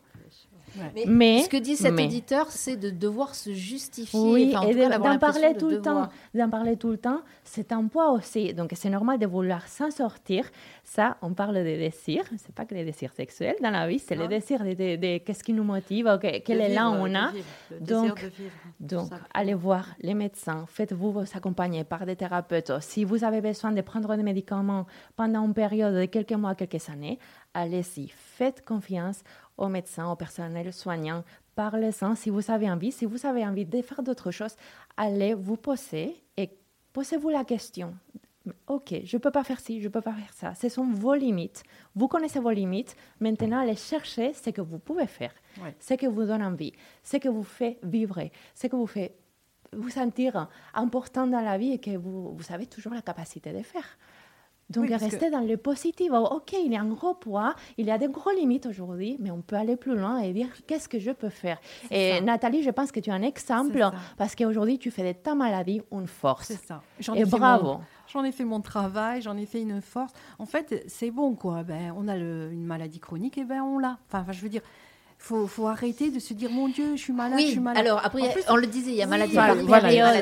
Mais, 1.07 1.43
ce 1.43 1.49
que 1.49 1.57
dit 1.57 1.77
cet 1.77 1.93
auditeur, 1.93 2.51
c'est 2.51 2.77
de 2.77 2.91
devoir 2.91 3.35
se 3.35 3.53
justifier. 3.53 4.21
Oui, 4.21 4.55
et 4.69 4.75
d'en 4.75 5.19
parler 5.19 5.55
tout 5.59 5.69
le 5.69 5.81
temps. 5.81 6.09
D'en 6.35 6.51
parler 6.51 6.77
tout 6.77 6.91
le 6.91 6.99
temps, 6.99 7.21
c'est 7.45 7.73
un 7.73 7.87
poids 7.87 8.13
aussi. 8.13 8.55
Donc 8.55 8.73
c'est 8.75 8.91
normal 8.91 9.19
de 9.19 9.27
vouloir 9.27 9.67
s'en 9.69 9.91
sortir. 9.91 10.45
Ça, 10.85 11.17
on 11.23 11.33
parle 11.33 11.55
des 11.63 11.79
désirs. 11.79 12.25
C'est 12.37 12.55
pas 12.55 12.65
que 12.65 12.75
les 12.75 12.85
désirs 12.85 13.13
sexuels 13.13 13.57
dans 13.63 13.71
la 13.71 13.87
vie, 13.87 13.99
c'est 13.99 14.17
les 14.17 14.29
désirs 14.29 14.61
de, 14.61 15.19
qu'est-ce 15.19 15.43
qui 15.43 15.53
nous 15.53 15.65
motive, 15.65 16.19
quel 16.21 16.61
élan 16.61 16.97
on 17.01 17.15
a. 17.15 17.33
donc, 17.81 18.25
donc 18.81 19.11
allez 19.35 19.55
voir 19.55 19.87
les 20.01 20.15
médecins. 20.15 20.65
Faites-vous 20.69 21.13
vous 21.13 21.25
accompagner 21.35 21.85
par 21.85 22.07
des 22.07 22.17
thérapeutes. 22.17 22.73
Si 22.81 23.05
vous 23.05 23.25
avez 23.25 23.41
besoin 23.41 23.73
de 23.73 23.81
prendre 23.81 24.17
des 24.17 24.23
médicaments 24.23 24.87
pendant 25.17 25.45
une 25.45 25.55
période 25.55 25.95
de 25.95 26.05
quelques 26.07 26.33
mois, 26.33 26.55
quelques 26.55 26.89
années, 26.89 27.19
allez-y. 27.55 28.09
Faites 28.09 28.65
confiance 28.65 29.23
aux 29.59 29.69
médecins, 29.69 30.11
au 30.11 30.17
personnel 30.17 30.73
soignant. 30.73 31.25
Parlez-en 31.55 32.15
si 32.15 32.31
vous 32.31 32.51
avez 32.51 32.71
envie. 32.71 32.93
Si 32.93 33.05
vous 33.05 33.27
avez 33.27 33.45
envie 33.45 33.67
de 33.67 33.83
faire 33.83 34.03
d'autres 34.03 34.31
choses, 34.31 34.57
allez 34.97 35.35
vous 35.35 35.57
poser 35.57 36.17
et 36.37 36.51
posez-vous 36.93 37.29
la 37.29 37.45
question. 37.45 37.95
Ok, 38.67 38.95
je 39.05 39.17
ne 39.17 39.21
peux 39.21 39.31
pas 39.31 39.45
faire 39.45 39.61
ci, 39.61 39.81
je 39.81 39.89
ne 39.89 39.93
peux 39.93 40.01
pas 40.01 40.15
faire 40.15 40.33
ça. 40.33 40.55
Ce 40.55 40.71
sont 40.71 40.87
vos 40.87 41.15
limites. 41.15 41.63
Vous 41.95 42.09
connaissez 42.09 42.39
vos 42.39 42.51
limites. 42.51 42.97
Maintenant, 43.21 43.61
allez 43.61 43.77
chercher 43.77 44.33
ce 44.33 44.49
que 44.51 44.63
vous 44.63 44.79
pouvez 44.79 45.07
faire, 45.07 45.35
ce 45.81 45.95
qui 45.95 46.07
vous 46.07 46.25
donne 46.25 46.43
envie, 46.43 46.73
ce 47.03 47.19
que 47.19 47.29
vous 47.29 47.43
fait 47.43 47.79
vivre, 47.83 48.23
ce 48.55 48.67
que 48.69 48.77
vous 48.77 48.87
fait 48.87 49.15
vous 49.73 49.91
sentir 49.91 50.49
important 50.73 51.27
dans 51.27 51.43
la 51.43 51.59
vie 51.59 51.73
et 51.73 51.79
que 51.79 51.97
vous, 51.97 52.35
vous 52.35 52.53
avez 52.55 52.67
toujours 52.67 52.95
la 52.95 53.03
capacité 53.03 53.53
de 53.53 53.63
faire. 53.63 53.99
Donc, 54.71 54.89
rester 54.91 55.31
dans 55.31 55.41
le 55.41 55.57
positif. 55.57 56.11
Oh, 56.13 56.29
ok, 56.33 56.53
il 56.53 56.73
y 56.73 56.77
a 56.77 56.81
un 56.81 56.89
gros 56.89 57.15
poids, 57.15 57.55
il 57.79 57.87
y 57.87 57.91
a 57.91 57.97
des 57.97 58.09
gros 58.09 58.31
limites 58.33 58.67
aujourd'hui, 58.67 59.17
mais 59.19 59.31
on 59.31 59.41
peut 59.41 59.57
aller 59.57 59.77
plus 59.77 59.97
loin 59.97 60.19
et 60.19 60.33
dire 60.33 60.49
qu'est-ce 60.67 60.89
que 60.89 60.99
je 60.99 61.11
peux 61.11 61.31
faire? 61.31 61.59
Et 61.91 62.21
Nathalie, 62.21 62.63
je 62.63 62.71
pense 62.71 62.93
que 62.93 63.01
tu 63.01 63.09
es 63.11 63.13
un 63.13 63.23
exemple 63.23 63.83
parce 64.17 64.35
qu'aujourd'hui, 64.35 64.79
tu 64.79 64.91
fais 64.91 65.15
de 65.15 65.19
ta 65.19 65.35
maladie 65.35 65.81
une 65.91 66.07
force. 66.07 66.49
C'est 66.49 66.67
ça. 66.67 66.83
Et 67.15 67.25
bravo. 67.25 67.81
J'en 68.13 68.25
ai 68.25 68.33
fait 68.33 68.45
mon 68.45 68.61
travail, 68.61 69.21
j'en 69.21 69.37
ai 69.37 69.45
fait 69.45 69.61
une 69.61 69.83
force. 69.83 70.13
En 70.39 70.47
fait, 70.47 70.83
c'est 70.87 71.11
bon, 71.11 71.35
quoi. 71.35 71.63
Ben, 71.63 71.93
on 71.97 72.09
a 72.09 72.17
une 72.17 72.65
maladie 72.65 73.01
chronique, 73.01 73.37
et 73.37 73.45
ben 73.45 73.61
on 73.63 73.79
l'a. 73.79 73.99
Enfin, 74.07 74.25
je 74.33 74.41
veux 74.41 74.49
dire, 74.49 74.63
faut, 75.21 75.49
faut 75.49 75.67
arrêter 75.67 76.11
de 76.11 76.21
se 76.21 76.33
dire 76.33 76.49
mon 76.51 76.69
Dieu, 76.69 76.95
je 76.95 77.03
suis 77.03 77.13
malade, 77.13 77.41
je 77.41 77.47
suis 77.47 77.61
malade. 77.61 77.85
Alors 77.85 78.01
après, 78.03 78.23
on 78.49 78.57
le 78.57 78.67
disait, 78.69 78.93
il 78.93 78.97
y 78.97 79.03
a 79.03 79.07
maladie 79.07 79.37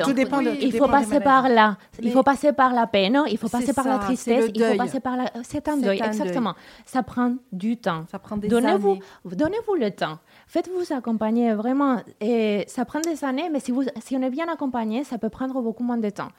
Tout 0.03 0.13
dépend. 0.13 0.41
il 0.41 0.75
faut 0.75 0.87
passer 0.87 1.19
par 1.19 1.47
là. 1.49 1.77
Il 2.01 2.11
faut 2.11 2.23
passer 2.23 2.51
par 2.51 2.73
la 2.73 2.87
peine. 2.87 3.21
Il 3.29 3.37
faut 3.37 3.47
passer 3.47 3.73
par 3.73 3.87
la 3.87 3.99
tristesse. 3.99 4.51
Il 4.53 4.63
faut 4.63 4.75
passer 4.75 4.99
par 4.99 5.15
la. 5.15 5.31
C'est 5.43 5.67
un 5.69 5.77
deuil, 5.77 6.01
exactement. 6.03 6.55
Ça 6.85 7.03
prend 7.03 7.35
du 7.51 7.77
temps. 7.77 8.05
Ça 8.11 8.19
prend 8.19 8.37
des 8.37 8.47
donnez-vous, 8.47 8.91
années. 8.91 9.01
Donnez-vous 9.25 9.75
le 9.75 9.91
temps. 9.91 10.17
Faites-vous 10.47 10.93
accompagner 10.93 11.53
vraiment. 11.53 12.01
Et 12.19 12.65
ça 12.67 12.83
prend 12.83 12.99
des 12.99 13.23
années, 13.23 13.49
mais 13.51 13.59
si, 13.59 13.71
vous, 13.71 13.83
si 14.03 14.15
on 14.15 14.21
est 14.21 14.29
bien 14.29 14.47
accompagné, 14.51 15.03
ça 15.03 15.17
peut 15.17 15.29
prendre 15.29 15.61
beaucoup 15.61 15.83
moins 15.83 15.97
de 15.97 16.09
temps. 16.09 16.29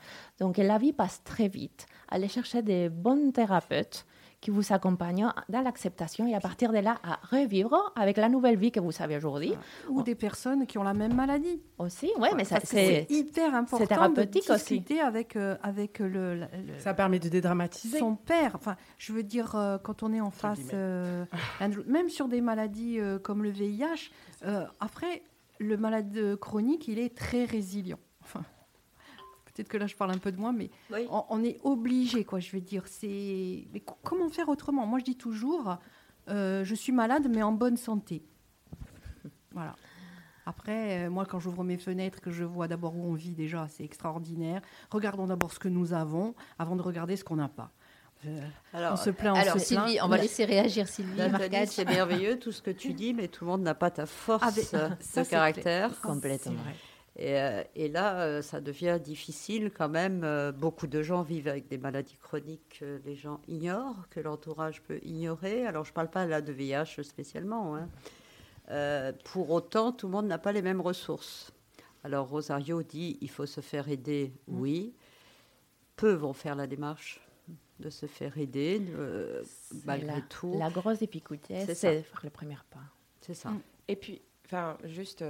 Donc 0.40 0.56
la 0.56 0.78
vie 0.78 0.92
passe 0.92 1.22
très 1.22 1.48
vite. 1.48 1.86
Allez 2.08 2.28
chercher 2.28 2.62
des 2.62 2.88
bons 2.88 3.30
thérapeutes 3.30 4.04
qui 4.40 4.50
vous 4.50 4.72
accompagne 4.72 5.26
dans 5.48 5.60
l'acceptation 5.60 6.26
et 6.26 6.34
à 6.34 6.40
partir 6.40 6.72
de 6.72 6.78
là 6.78 6.98
à 7.02 7.18
revivre 7.30 7.92
avec 7.96 8.16
la 8.16 8.28
nouvelle 8.28 8.56
vie 8.56 8.70
que 8.70 8.80
vous 8.80 8.92
avez 9.00 9.16
aujourd'hui. 9.16 9.54
Ou 9.88 10.02
des 10.02 10.14
personnes 10.14 10.66
qui 10.66 10.78
ont 10.78 10.84
la 10.84 10.94
même 10.94 11.14
maladie. 11.14 11.60
Aussi, 11.78 12.10
oui, 12.18 12.28
mais 12.36 12.44
ça 12.44 12.58
c'est 12.62 13.06
hyper 13.10 13.54
important. 13.54 13.78
C'est 13.78 13.88
thérapeutique 13.88 14.48
de 14.48 14.54
discuter 14.54 14.94
aussi. 14.94 15.00
avec 15.00 15.36
euh, 15.36 15.56
avec 15.62 15.98
le, 15.98 16.42
Ça 16.78 16.94
permet 16.94 17.18
de 17.18 17.28
dédramatiser. 17.28 17.98
Son 17.98 18.14
père. 18.14 18.52
Enfin, 18.54 18.76
je 18.96 19.12
veux 19.12 19.22
dire 19.22 19.56
euh, 19.56 19.78
quand 19.78 20.02
on 20.02 20.12
est 20.12 20.20
en 20.20 20.30
face, 20.30 20.58
euh, 20.72 21.24
même 21.86 22.08
sur 22.08 22.28
des 22.28 22.40
maladies 22.40 22.98
comme 23.22 23.42
le 23.42 23.50
VIH, 23.50 24.10
après 24.80 25.22
le 25.58 25.76
malade 25.76 26.36
chronique, 26.36 26.86
il 26.86 26.98
est 26.98 27.16
très 27.16 27.44
résilient. 27.44 27.98
Enfin, 28.22 28.42
Peut-être 29.58 29.70
que 29.70 29.76
là, 29.76 29.88
je 29.88 29.96
parle 29.96 30.12
un 30.12 30.18
peu 30.18 30.30
de 30.30 30.38
moi, 30.38 30.52
mais 30.52 30.70
on, 31.10 31.42
est 31.42 31.58
obligé, 31.64 32.22
quoi. 32.22 32.38
Je 32.38 32.52
veux 32.52 32.60
dire, 32.60 32.84
c'est. 32.86 33.66
Mais 33.72 33.82
comment 34.04 34.28
faire 34.28 34.48
autrement? 34.48 34.86
Moi, 34.86 35.00
je 35.00 35.04
dis 35.04 35.16
toujours, 35.16 35.78
euh, 36.28 36.62
je 36.62 36.74
suis 36.76 36.92
malade, 36.92 37.26
mais 37.28 37.42
en 37.42 37.50
bonne 37.50 37.76
santé. 37.76 38.22
Voilà. 39.52 39.74
Après, 40.46 41.06
euh, 41.06 41.10
moi, 41.10 41.26
quand 41.26 41.40
j'ouvre 41.40 41.64
mes 41.64 41.76
fenêtres, 41.76 42.20
que 42.20 42.30
je 42.30 42.44
vois 42.44 42.68
d'abord 42.68 42.94
où 42.94 43.02
on 43.02 43.14
vit 43.14 43.32
déjà, 43.32 43.66
c'est 43.66 43.82
extraordinaire. 43.82 44.62
Regardons 44.92 45.26
d'abord 45.26 45.52
ce 45.52 45.58
que 45.58 45.68
nous 45.68 45.92
avons 45.92 46.36
avant 46.56 46.76
de 46.76 46.82
regarder 46.82 47.16
ce 47.16 47.24
qu'on 47.24 47.36
n'a 47.36 47.48
pas. 47.48 47.72
Euh, 48.26 48.40
alors, 48.72 48.92
on 48.92 48.96
se 48.96 49.10
plaint, 49.10 49.36
on 49.36 49.40
alors 49.40 49.58
Sylvie, 49.58 49.98
on 50.00 50.08
va 50.08 50.18
laisser 50.18 50.44
réagir 50.44 50.86
Sylvie. 50.86 51.20
C'est 51.66 51.84
merveilleux 51.84 52.38
tout 52.38 52.52
ce 52.52 52.62
que 52.62 52.70
tu 52.70 52.92
dis, 52.92 53.12
mais 53.12 53.26
tout 53.26 53.44
le 53.44 53.50
monde 53.50 53.62
n'a 53.62 53.74
pas 53.74 53.90
ta 53.90 54.06
force 54.06 54.72
de 54.72 55.24
caractère. 55.24 56.00
Complètement. 56.00 56.62
Euh, 57.20 57.64
et, 57.74 57.88
là, 57.88 58.20
euh, 58.20 58.42
ça 58.42 58.60
devient 58.60 58.98
difficile 59.02 59.72
quand 59.76 59.88
même. 59.88 60.22
Euh, 60.22 60.52
beaucoup 60.52 60.86
de 60.86 61.02
gens 61.02 61.22
vivent 61.22 61.48
avec 61.48 61.68
des 61.68 61.78
maladies 61.78 62.16
chroniques 62.16 62.78
que 62.80 63.00
les 63.04 63.16
gens 63.16 63.40
ignorent, 63.48 64.08
que 64.10 64.20
l'entourage 64.20 64.82
peut 64.82 65.00
ignorer. 65.02 65.66
Alors, 65.66 65.84
je 65.84 65.90
ne 65.90 65.94
parle 65.94 66.10
pas 66.10 66.26
là 66.26 66.40
de 66.40 66.52
VIH 66.52 67.02
spécialement. 67.02 67.76
Hein. 67.76 67.88
pour 69.24 69.50
autant, 69.50 69.92
tout 69.92 70.06
le 70.06 70.12
monde 70.12 70.26
n'a 70.26 70.38
pas 70.38 70.52
les 70.52 70.62
mêmes 70.62 70.80
ressources. 70.80 71.52
Alors, 72.04 72.28
Rosario 72.28 72.82
dit 72.82 73.18
il 73.20 73.30
faut 73.30 73.46
se 73.46 73.60
faire 73.60 73.88
aider, 73.88 74.32
mm. 74.46 74.60
oui. 74.60 74.94
Peu 75.96 76.12
vont 76.12 76.32
faire 76.32 76.54
la 76.54 76.68
démarche 76.68 77.20
de 77.80 77.90
se 77.90 78.06
faire 78.06 78.38
aider, 78.38 78.80
malgré 79.84 80.22
tout. 80.28 80.56
La 80.58 80.70
grosse 80.70 81.00
difficulté, 81.00 81.64
c'est 81.66 82.02
faire 82.02 82.20
le 82.22 82.30
premier 82.30 82.56
pas. 82.70 82.78
C'est 83.20 83.34
ça. 83.34 83.52
Et 83.88 83.96
puis, 83.96 84.22
enfin, 84.44 84.78
juste 84.84 85.24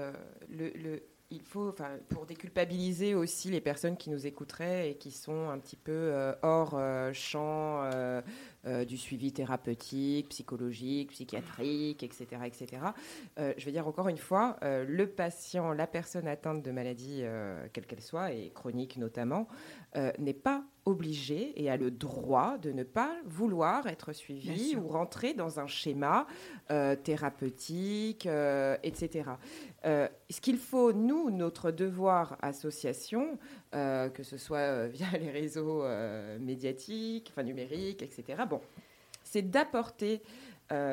le 0.50 1.00
il 1.30 1.42
faut, 1.42 1.74
pour 2.08 2.24
déculpabiliser 2.24 3.14
aussi 3.14 3.50
les 3.50 3.60
personnes 3.60 3.96
qui 3.98 4.08
nous 4.08 4.26
écouteraient 4.26 4.90
et 4.90 4.94
qui 4.96 5.10
sont 5.10 5.50
un 5.50 5.58
petit 5.58 5.76
peu 5.76 5.92
euh, 5.92 6.32
hors 6.42 6.72
euh, 6.74 7.12
champ 7.12 7.82
euh, 7.82 8.22
du 8.86 8.96
suivi 8.96 9.32
thérapeutique, 9.32 10.30
psychologique, 10.30 11.10
psychiatrique, 11.12 12.02
etc., 12.02 12.26
etc. 12.44 12.82
je 13.38 13.64
vais 13.64 13.72
dire 13.72 13.88
encore 13.88 14.08
une 14.08 14.18
fois, 14.18 14.58
le 14.62 15.06
patient, 15.06 15.72
la 15.72 15.86
personne 15.86 16.28
atteinte 16.28 16.62
de 16.62 16.70
maladie, 16.70 17.22
quelle 17.72 17.86
qu'elle 17.86 18.02
soit, 18.02 18.32
et 18.32 18.50
chronique 18.50 18.98
notamment, 18.98 19.48
n'est 20.18 20.34
pas 20.34 20.64
obligé 20.88 21.52
et 21.62 21.70
a 21.70 21.76
le 21.76 21.90
droit 21.90 22.58
de 22.58 22.72
ne 22.72 22.82
pas 22.82 23.16
vouloir 23.24 23.86
être 23.86 24.12
suivi 24.12 24.76
ou 24.76 24.88
rentrer 24.88 25.34
dans 25.34 25.60
un 25.60 25.66
schéma 25.66 26.26
euh, 26.70 26.96
thérapeutique, 26.96 28.26
euh, 28.26 28.76
etc. 28.82 29.30
Euh, 29.84 30.08
ce 30.30 30.40
qu'il 30.40 30.58
faut, 30.58 30.92
nous, 30.92 31.30
notre 31.30 31.70
devoir 31.70 32.36
association, 32.42 33.38
que 33.72 34.22
ce 34.22 34.38
soit 34.38 34.86
via 34.88 35.06
les 35.18 35.30
réseaux 35.30 35.84
médiatiques, 36.40 37.28
enfin 37.30 37.42
numériques, 37.42 38.02
etc., 38.02 38.42
bon, 38.48 38.60
c'est 39.22 39.50
d'apporter 39.50 40.22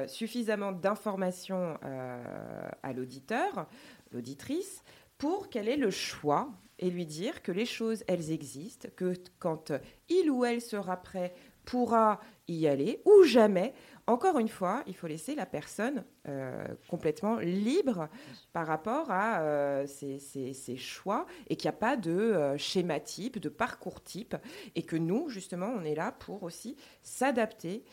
suffisamment 0.08 0.72
d'informations 0.72 1.78
à 1.82 2.93
l'auditeur, 2.93 3.68
l'auditrice, 4.12 4.84
pour 5.18 5.50
qu'elle 5.50 5.70
ait 5.70 5.78
le 5.78 5.91
choix 5.91 6.50
et 6.80 6.89
lui 6.89 7.05
dire 7.05 7.41
que 7.41 7.51
les 7.51 7.65
choses, 7.65 8.03
elles 8.07 8.32
existent, 8.32 8.89
que 8.95 9.13
quand 9.39 9.71
il 10.09 10.29
ou 10.29 10.45
elle 10.45 10.62
sera 10.62 10.97
prêt, 10.97 11.33
pourra 11.66 12.20
y 12.47 12.67
aller, 12.67 13.01
ou 13.05 13.24
jamais. 13.24 13.74
Encore 14.08 14.37
une 14.37 14.50
fois, 14.50 14.83
il 14.86 14.95
faut 14.95 15.08
laisser 15.08 15.33
la 15.33 15.47
personne 15.47 16.04
euh, 16.28 16.63
complètement 16.87 17.39
libre 17.39 18.08
par 18.54 18.67
rapport 18.67 19.09
à 19.09 19.41
euh, 19.41 19.87
ses, 19.87 20.78
choix 20.78 21.25
et 21.50 21.55
qu'il 21.55 21.67
n'y 21.67 21.75
a 21.75 21.79
pas 21.79 21.97
de 21.97 22.12
euh, 22.12 22.55
schéma 22.55 23.00
type, 23.00 23.39
de 23.39 23.50
parcours 23.50 24.04
type, 24.04 24.36
et 24.75 24.83
que 24.83 24.95
nous, 24.95 25.28
justement, 25.29 25.74
on 25.75 25.83
est 25.83 25.95
là 25.95 26.12
pour 26.12 26.43
aussi 26.43 26.75
s'adapter 27.01 27.83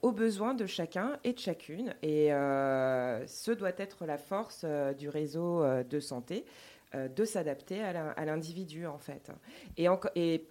aux 0.00 0.12
besoins 0.12 0.54
de 0.54 0.64
chacun 0.64 1.18
et 1.22 1.34
de 1.34 1.38
chacune. 1.38 1.94
Et 2.02 2.28
ce 2.28 3.50
doit 3.50 3.72
être 3.76 4.06
la 4.06 4.16
force 4.16 4.64
du 4.96 5.10
réseau 5.10 5.62
de 5.82 6.00
santé. 6.00 6.46
Euh, 6.94 7.08
de 7.08 7.24
s'adapter 7.24 7.82
à 7.82 8.24
l'individu, 8.24 8.86
en 8.86 8.98
fait. 8.98 9.32
Et, 9.76 9.86
et, 10.14 10.46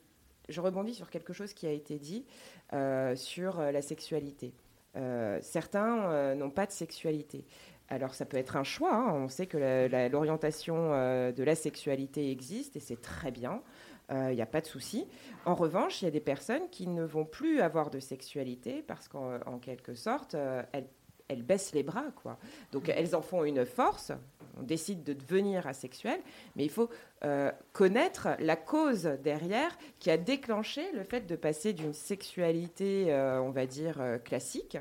je 0.49 0.61
rebondis 0.61 0.93
sur 0.93 1.09
quelque 1.09 1.31
chose 1.31 1.53
qui 1.53 1.65
a 1.65 1.71
été 1.71 1.97
dit 1.97 2.25
euh, 2.73 3.15
sur 3.15 3.59
euh, 3.59 3.71
la 3.71 3.81
sexualité. 3.81 4.53
certains 5.41 6.35
n'ont 6.35 6.49
pas 6.49 6.65
de 6.65 6.71
sexualité. 6.71 7.45
Alors 7.87 8.15
ça 8.15 8.25
peut 8.25 8.37
être 8.37 8.55
un 8.57 8.63
choix, 8.63 8.95
hein. 8.95 9.13
on 9.13 9.29
sait 9.29 9.45
que 9.45 9.57
l'orientation 10.09 10.89
de 11.31 11.43
la 11.43 11.55
sexualité 11.55 12.31
existe 12.31 12.75
et 12.75 12.79
c'est 12.79 13.01
très 13.01 13.29
bien, 13.29 13.61
il 14.09 14.35
n'y 14.35 14.41
a 14.41 14.47
pas 14.47 14.61
de 14.61 14.65
souci. 14.65 15.05
En 15.45 15.53
revanche, 15.53 16.01
il 16.01 16.05
y 16.05 16.07
a 16.07 16.11
des 16.11 16.21
personnes 16.21 16.67
qui 16.71 16.87
ne 16.87 17.03
vont 17.03 17.25
plus 17.25 17.59
avoir 17.59 17.89
de 17.89 17.99
sexualité 17.99 18.83
parce 18.87 19.07
qu'en 19.07 19.59
quelque 19.59 19.93
sorte, 19.93 20.35
elles 20.71 20.87
elles 21.27 21.43
baissent 21.43 21.73
les 21.73 21.83
bras, 21.83 22.11
quoi. 22.21 22.37
Donc 22.71 22.89
elles 22.89 23.15
en 23.15 23.21
font 23.21 23.43
une 23.43 23.65
force. 23.65 24.11
On 24.57 24.63
décide 24.63 25.03
de 25.03 25.13
devenir 25.13 25.67
asexuel, 25.67 26.19
mais 26.55 26.63
il 26.63 26.69
faut 26.69 26.89
euh, 27.25 27.51
connaître 27.73 28.29
la 28.39 28.55
cause 28.55 29.03
derrière 29.21 29.77
qui 29.99 30.09
a 30.09 30.17
déclenché 30.17 30.81
le 30.93 31.03
fait 31.03 31.27
de 31.27 31.35
passer 31.35 31.73
d'une 31.73 31.93
sexualité, 31.93 33.11
euh, 33.13 33.41
on 33.41 33.51
va 33.51 33.65
dire, 33.65 33.99
euh, 33.99 34.17
classique 34.17 34.77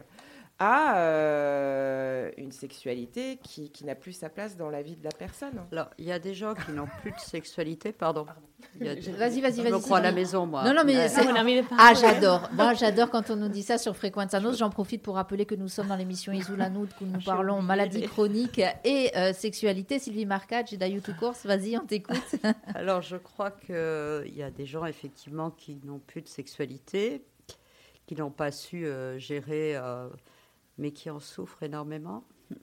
à 0.58 0.98
euh, 0.98 2.30
une 2.36 2.52
sexualité 2.52 3.38
qui, 3.42 3.70
qui 3.70 3.84
n'a 3.84 3.94
plus 3.94 4.12
sa 4.12 4.28
place 4.28 4.56
dans 4.56 4.70
la 4.70 4.82
vie 4.82 4.96
de 4.96 5.02
la 5.02 5.10
personne. 5.10 5.64
Alors, 5.72 5.90
il 5.98 6.04
y 6.04 6.12
a 6.12 6.18
des 6.18 6.34
gens 6.34 6.54
qui 6.54 6.72
n'ont 6.72 6.88
plus 7.02 7.10
de 7.10 7.18
sexualité, 7.18 7.92
pardon. 7.92 8.26
Vas-y, 8.80 9.10
vas-y, 9.10 9.40
vas-y. 9.40 9.56
Je 9.56 9.62
me 9.62 9.78
crois 9.78 9.98
à 9.98 10.02
la 10.02 10.12
maison, 10.12 10.46
moi. 10.46 10.64
Non, 10.64 10.72
non, 10.74 10.82
mais 10.84 11.08
c'est... 11.08 11.26
Ah, 11.76 11.92
j'adore. 11.94 12.48
Moi, 12.52 12.74
j'adore 12.74 13.10
quand 13.10 13.30
on 13.30 13.36
nous 13.36 13.48
dit 13.48 13.62
ça 13.62 13.78
sur 13.78 13.96
Fréquence 13.96 14.32
Anos. 14.32 14.56
J'en 14.56 14.70
profite 14.70 15.02
pour 15.02 15.16
rappeler 15.16 15.44
que 15.44 15.56
nous 15.56 15.68
sommes 15.68 15.88
dans 15.88 15.96
l'émission 15.96 16.32
Isoulanoud, 16.32 16.88
où 17.00 17.04
nous 17.04 17.20
parlons 17.20 17.60
maladie 17.60 18.02
chronique 18.02 18.60
et 18.84 19.10
euh, 19.16 19.32
sexualité. 19.32 19.98
Sylvie 19.98 20.26
Marcage 20.26 20.72
et 20.72 20.76
Dayou 20.76 21.02
Course, 21.18 21.46
vas-y, 21.46 21.76
on 21.76 21.84
t'écoute. 21.84 22.36
Alors, 22.74 23.02
je 23.02 23.16
crois 23.16 23.50
qu'il 23.50 24.34
y 24.34 24.42
a 24.42 24.50
des 24.50 24.66
gens, 24.66 24.86
effectivement, 24.86 25.50
qui 25.50 25.80
n'ont 25.84 25.98
plus 25.98 26.22
de 26.22 26.28
sexualité, 26.28 27.24
qui 28.06 28.14
n'ont 28.14 28.30
pas 28.30 28.52
su 28.52 28.86
euh, 28.86 29.18
gérer 29.18 29.76
mais 30.78 30.92
qui 30.92 31.10
en 31.10 31.20
souffrent 31.20 31.62
énormément. 31.62 32.24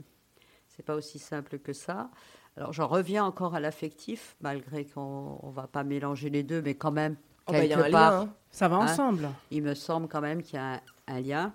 C'est 0.67 0.83
pas 0.83 0.95
aussi 0.95 1.19
simple 1.19 1.59
que 1.59 1.73
ça. 1.73 2.09
Alors 2.57 2.73
j'en 2.73 2.88
reviens 2.88 3.23
encore 3.23 3.55
à 3.55 3.59
l'affectif, 3.59 4.35
malgré 4.41 4.85
qu'on 4.85 5.39
ne 5.43 5.51
va 5.51 5.67
pas 5.67 5.83
mélanger 5.83 6.29
les 6.29 6.43
deux, 6.43 6.61
mais 6.61 6.75
quand 6.75 6.91
même, 6.91 7.15
oh 7.47 7.53
bah, 7.53 7.61
quelque 7.61 7.91
part, 7.91 8.11
lien, 8.11 8.21
hein. 8.23 8.35
ça 8.51 8.67
va 8.67 8.77
hein, 8.77 8.91
ensemble. 8.91 9.29
il 9.51 9.63
me 9.63 9.73
semble 9.73 10.07
quand 10.07 10.21
même 10.21 10.43
qu'il 10.43 10.55
y 10.55 10.59
a 10.59 10.81
un, 11.07 11.21
lien. 11.21 11.53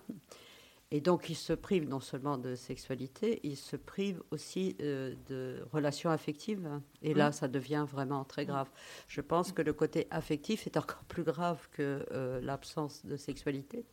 Et 0.93 1.01
donc, 1.01 1.29
il 1.29 1.35
se 1.35 1.53
prive 1.53 1.89
non 1.89 1.99
seulement 1.99 2.39
de 2.39 2.55
sexualité, 2.55 3.41
il 3.43 3.57
se 3.57 3.75
prive 3.75 4.23
aussi 4.31 4.77
euh, 4.81 5.15
de 5.29 5.67
relations 5.73 6.11
affectives. 6.11 6.69
Et 7.03 7.13
là, 7.13 7.31
mmh. 7.31 7.33
ça 7.33 7.49
devient 7.49 7.85
vraiment 7.91 8.25
très 8.25 8.47
grave. 8.47 8.71
Je 9.09 9.21
pense 9.21 9.51
que 9.51 9.63
le 9.63 9.73
côté 9.73 10.07
affectif 10.13 10.67
est 10.67 10.77
encore 10.77 11.03
plus 11.09 11.25
grave 11.25 11.69
que 11.73 12.07
euh, 12.13 12.41
l'absence 12.41 13.05
de 13.05 13.17
sexualité 13.17 13.85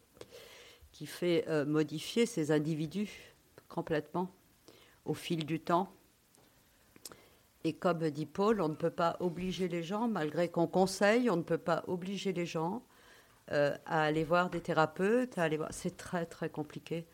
qui 0.94 1.08
fait 1.08 1.44
euh, 1.50 1.66
modifier 1.66 2.26
ces 2.26 2.52
individus 2.52 3.36
complètement 3.68 4.32
au 5.04 5.14
fil 5.14 5.46
du 5.46 5.60
temps. 5.60 5.92
Et 7.66 7.74
comme 7.74 8.10
dit 8.10 8.26
Paul, 8.26 8.62
on 8.62 8.70
ne 8.70 8.76
peut 8.76 8.92
pas 8.92 9.18
obliger 9.20 9.68
les 9.68 9.84
gens, 9.84 10.08
malgré 10.08 10.50
qu'on 10.50 10.68
conseille, 10.68 11.30
on 11.30 11.38
ne 11.38 11.42
peut 11.44 11.58
pas 11.58 11.84
obliger 11.88 12.32
les 12.32 12.46
gens 12.46 12.84
euh, 13.52 13.76
à 13.86 14.04
aller 14.04 14.24
voir 14.24 14.50
des 14.50 14.62
thérapeutes. 14.62 15.36
C'est 15.72 15.98
très 15.98 16.26
très 16.26 16.50
compliqué. 16.50 17.06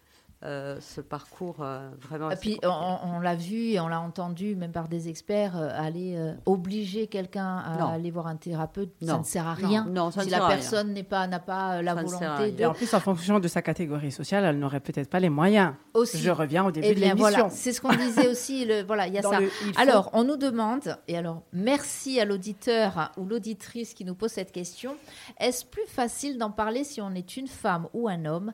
Euh, 0.45 0.77
ce 0.79 1.01
parcours 1.01 1.57
euh, 1.59 1.89
vraiment. 2.01 2.31
Et 2.31 2.37
puis 2.37 2.57
on, 2.63 3.19
l'a 3.19 3.35
vu 3.35 3.71
et 3.71 3.81
on 3.81 3.89
l'a 3.89 3.99
entendu 3.99 4.55
même 4.55 4.71
par 4.71 4.87
des 4.87 5.09
experts 5.09 5.57
euh, 5.57 5.69
aller 5.73 6.17
obliger 6.45 7.07
quelqu'un 7.07 7.57
à 7.57 7.91
aller 7.91 8.09
voir 8.09 8.27
un 8.27 8.37
thérapeute, 8.37 8.89
ça 9.05 9.17
ne 9.17 9.23
sert 9.25 9.45
à 9.45 9.53
rien. 9.53 9.85
Non, 9.89 10.11
si 10.11 10.29
la 10.29 10.47
personne 10.47 10.93
n'est 10.93 11.03
pas 11.03 11.27
n'a 11.27 11.39
pas 11.39 11.81
la 11.81 11.93
volonté. 11.93 12.53
De... 12.53 12.61
Et 12.61 12.65
en 12.65 12.73
plus, 12.73 12.93
en 12.93 13.01
fonction 13.01 13.41
de 13.41 13.49
sa 13.49 13.61
catégorie 13.61 14.13
sociale, 14.13 14.45
elle 14.45 14.59
n'aurait 14.59 14.79
peut-être 14.79 15.09
pas 15.09 15.19
les 15.19 15.27
moyens. 15.27 15.73
Aussi. 15.93 16.19
Je 16.19 16.31
reviens 16.31 16.63
au 16.63 16.71
début 16.71 16.87
eh 16.89 16.95
de 16.95 17.01
l'émission. 17.01 17.17
Voilà, 17.17 17.49
c'est 17.49 17.73
ce 17.73 17.81
qu'on 17.81 17.93
disait 17.93 18.27
aussi. 18.31 18.63
Le, 18.63 18.83
voilà, 18.83 19.07
il 19.07 19.15
y 19.15 19.17
a 19.17 19.21
ça. 19.21 19.39
alors, 19.75 20.09
on 20.13 20.23
nous 20.23 20.37
demande 20.37 20.97
et 21.09 21.17
alors 21.17 21.41
merci 21.51 22.17
à 22.21 22.23
l'auditeur 22.23 23.11
ou 23.17 23.25
l'auditrice 23.25 23.93
qui 23.93 24.05
nous 24.05 24.15
pose 24.15 24.31
cette 24.31 24.53
question. 24.53 24.95
Est-ce 25.37 25.65
plus 25.65 25.85
facile 25.87 26.37
d'en 26.37 26.51
parler 26.51 26.85
si 26.85 27.01
on 27.01 27.13
est 27.13 27.35
une 27.35 27.47
femme 27.47 27.87
ou 27.93 28.07
un 28.07 28.23
homme 28.23 28.53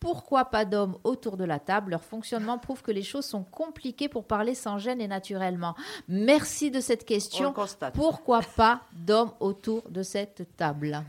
pourquoi 0.00 0.46
pas 0.46 0.64
d'hommes 0.64 0.96
autour 1.04 1.36
de 1.36 1.44
la 1.44 1.58
table? 1.58 1.92
Leur 1.92 2.04
fonctionnement 2.04 2.58
prouve 2.58 2.82
que 2.82 2.92
les 2.92 3.02
choses 3.02 3.24
sont 3.24 3.44
compliquées 3.44 4.08
pour 4.08 4.24
parler 4.24 4.54
sans 4.54 4.78
gêne 4.78 5.00
et 5.00 5.08
naturellement. 5.08 5.74
Merci 6.08 6.70
de 6.70 6.80
cette 6.80 7.04
question. 7.04 7.54
Pourquoi 7.94 8.40
pas 8.56 8.80
d'hommes 8.92 9.32
autour 9.40 9.88
de 9.90 10.02
cette 10.02 10.56
table? 10.56 11.02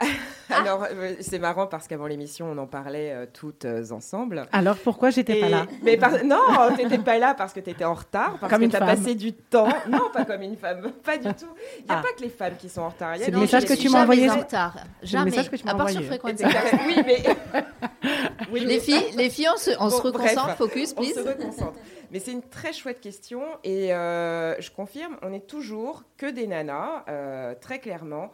Alors, 0.50 0.84
euh, 0.90 1.14
c'est 1.20 1.38
marrant 1.38 1.66
parce 1.66 1.88
qu'avant 1.88 2.06
l'émission, 2.06 2.46
on 2.50 2.58
en 2.58 2.66
parlait 2.66 3.12
euh, 3.12 3.26
toutes 3.32 3.64
euh, 3.64 3.90
ensemble. 3.90 4.46
Alors, 4.52 4.76
pourquoi 4.76 5.10
j'étais 5.10 5.40
pas 5.40 5.48
là? 5.48 5.66
mais 5.82 5.98
Non, 6.24 6.40
tu 6.76 6.82
n'étais 6.82 6.98
pas 6.98 7.18
là 7.18 7.34
parce 7.34 7.52
que 7.52 7.60
tu 7.60 7.70
étais 7.70 7.84
en 7.84 7.94
retard, 7.94 8.36
parce 8.40 8.52
que 8.52 8.64
tu 8.66 8.76
as 8.76 8.80
passé 8.80 9.14
du 9.14 9.32
temps. 9.32 9.68
Non, 9.88 10.10
pas 10.12 10.24
comme 10.24 10.42
une 10.42 10.56
femme, 10.56 10.92
pas 11.04 11.16
du 11.16 11.28
tout. 11.34 11.46
Il 11.78 11.84
n'y 11.84 11.90
a 11.90 11.98
ah. 11.98 12.02
pas 12.02 12.12
que 12.16 12.22
les 12.22 12.28
femmes 12.28 12.56
qui 12.58 12.68
sont 12.68 12.82
en 12.82 12.88
retard. 12.88 13.14
C'est 13.18 13.30
le 13.30 13.38
message 13.38 13.64
que 13.64 13.74
tu 13.74 13.88
m'as 13.88 14.02
envoyé. 14.02 14.30
en 14.30 14.38
retard. 14.38 14.76
Jamais. 15.02 15.30
Le 15.30 15.42
que 15.42 15.56
tu 15.56 15.64
m'as 15.64 15.74
envoyé. 15.74 16.08
oui, 16.86 17.02
mais... 17.06 17.22
oui, 18.50 18.60
les, 18.60 18.80
filles, 18.80 19.12
les 19.16 19.30
filles, 19.30 19.48
on 19.54 19.58
se, 19.58 19.70
on 19.78 19.90
se 19.90 20.00
reconcentre, 20.00 20.56
focus, 20.56 20.92
please. 20.92 21.12
On 21.18 21.22
se 21.22 21.28
reconcentre. 21.28 21.78
Mais 22.10 22.18
c'est 22.18 22.32
une 22.32 22.42
très 22.42 22.72
chouette 22.72 23.00
question 23.00 23.42
et 23.64 23.88
je 23.88 24.70
confirme, 24.70 25.16
on 25.22 25.32
est 25.32 25.46
toujours 25.46 26.04
que 26.16 26.26
des 26.30 26.46
nanas, 26.46 27.04
très 27.60 27.78
clairement. 27.78 28.30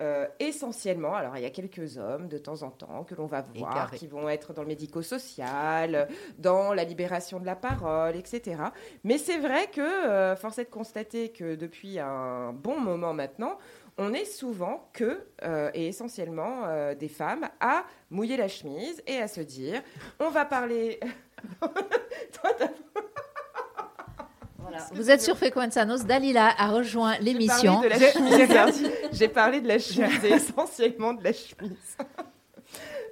Euh, 0.00 0.26
essentiellement, 0.38 1.14
alors 1.14 1.36
il 1.36 1.42
y 1.42 1.46
a 1.46 1.50
quelques 1.50 1.98
hommes 1.98 2.26
de 2.28 2.38
temps 2.38 2.62
en 2.62 2.70
temps 2.70 3.04
que 3.04 3.14
l'on 3.14 3.26
va 3.26 3.42
voir, 3.54 3.90
qui 3.90 4.06
vont 4.06 4.30
être 4.30 4.54
dans 4.54 4.62
le 4.62 4.68
médico-social, 4.68 6.08
dans 6.38 6.72
la 6.72 6.84
libération 6.84 7.38
de 7.38 7.44
la 7.44 7.54
parole, 7.54 8.16
etc. 8.16 8.62
Mais 9.04 9.18
c'est 9.18 9.36
vrai 9.36 9.66
que, 9.70 9.80
euh, 9.80 10.36
force 10.36 10.58
est 10.58 10.64
de 10.64 10.70
constater 10.70 11.28
que 11.30 11.54
depuis 11.54 11.98
un 11.98 12.54
bon 12.54 12.80
moment 12.80 13.12
maintenant, 13.12 13.58
on 13.98 14.14
est 14.14 14.24
souvent 14.24 14.88
que, 14.94 15.26
euh, 15.42 15.70
et 15.74 15.88
essentiellement, 15.88 16.64
des 16.98 17.08
femmes 17.08 17.50
à 17.60 17.84
mouiller 18.08 18.38
la 18.38 18.48
chemise 18.48 19.02
et 19.06 19.18
à 19.18 19.28
se 19.28 19.42
dire, 19.42 19.82
on 20.18 20.30
va 20.30 20.46
parler... 20.46 20.98
Toi, 21.60 22.50
vous 24.92 25.10
êtes 25.10 25.22
sur 25.22 25.36
Frequenzanos. 25.36 26.04
Dalila 26.04 26.52
a 26.56 26.68
rejoint 26.68 27.18
l'émission. 27.18 27.80
J'ai 29.12 29.28
parlé 29.28 29.60
de 29.60 29.68
la 29.68 29.78
chemise, 29.78 30.24
essentiellement 30.24 31.14
de 31.14 31.24
la 31.24 31.32
chemise. 31.32 31.96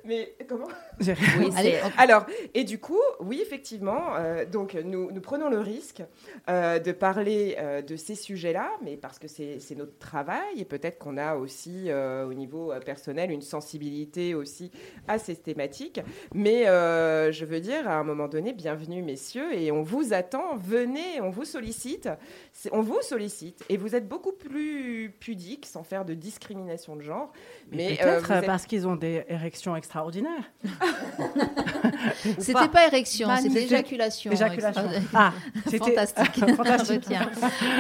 Mais 0.09 0.35
comment 0.49 0.69
oui, 1.01 1.51
Alors, 1.99 2.25
et 2.55 2.65
du 2.65 2.79
coup, 2.79 2.99
oui, 3.21 3.41
effectivement, 3.43 4.17
euh, 4.17 4.47
donc 4.47 4.73
nous, 4.73 5.13
nous, 5.13 5.21
prenons 5.21 5.51
le 5.51 5.61
risque 5.61 6.03
euh, 6.49 6.79
de 6.79 6.93
parler 6.93 7.57
euh, 7.59 7.83
de 7.83 7.95
ces 7.95 8.15
sujets-là, 8.15 8.71
mais 8.83 8.97
parce 8.97 9.19
que 9.19 9.29
c'est 9.29 9.75
notre 9.77 9.99
travail 9.99 10.41
et 10.57 10.65
peut-être 10.65 10.99
qu'on 10.99 11.19
a 11.19 11.37
aussi 11.37 11.91
au 11.93 12.33
niveau 12.33 12.73
personnel 12.85 13.31
une 13.31 13.43
sensibilité 13.43 14.35
aussi 14.35 14.71
à 15.07 15.19
ces 15.19 15.37
thématiques. 15.37 16.01
Mais 16.35 16.65
je 16.65 17.45
veux 17.45 17.61
dire, 17.61 17.87
à 17.87 17.99
un 17.99 18.05
moment 18.05 18.29
donné, 18.29 18.55
bienvenue 18.55 19.03
messieurs, 19.03 19.53
et 19.53 19.71
on 19.71 19.83
vous 19.83 20.15
attend, 20.15 20.57
venez, 20.57 21.21
on 21.21 21.29
vous 21.29 21.45
sollicite, 21.45 22.09
on 22.73 22.81
vous 22.81 23.03
sollicite, 23.03 23.63
et 23.69 23.77
vous 23.77 23.95
êtes 23.95 24.09
beaucoup 24.09 24.33
plus 24.33 25.15
pudiques, 25.21 25.67
sans 25.67 25.83
faire 25.83 26.07
de 26.07 26.15
discrimination 26.15 26.97
de 26.97 27.03
genre. 27.03 27.31
Mais, 27.73 27.97
peut-être 27.97 28.47
parce 28.47 28.65
qu'ils 28.65 28.89
ont 28.89 28.97
des 28.97 29.25
érections 29.29 29.77
c'était 32.39 32.69
pas 32.69 32.87
érection, 32.87 33.29
c'était 33.41 33.65
éjaculation. 33.65 34.33
Éjaculation. 34.33 34.83
Ah, 35.15 35.33
c'était 35.65 35.79
fantastique. 35.97 36.55
fantastique. 36.55 37.07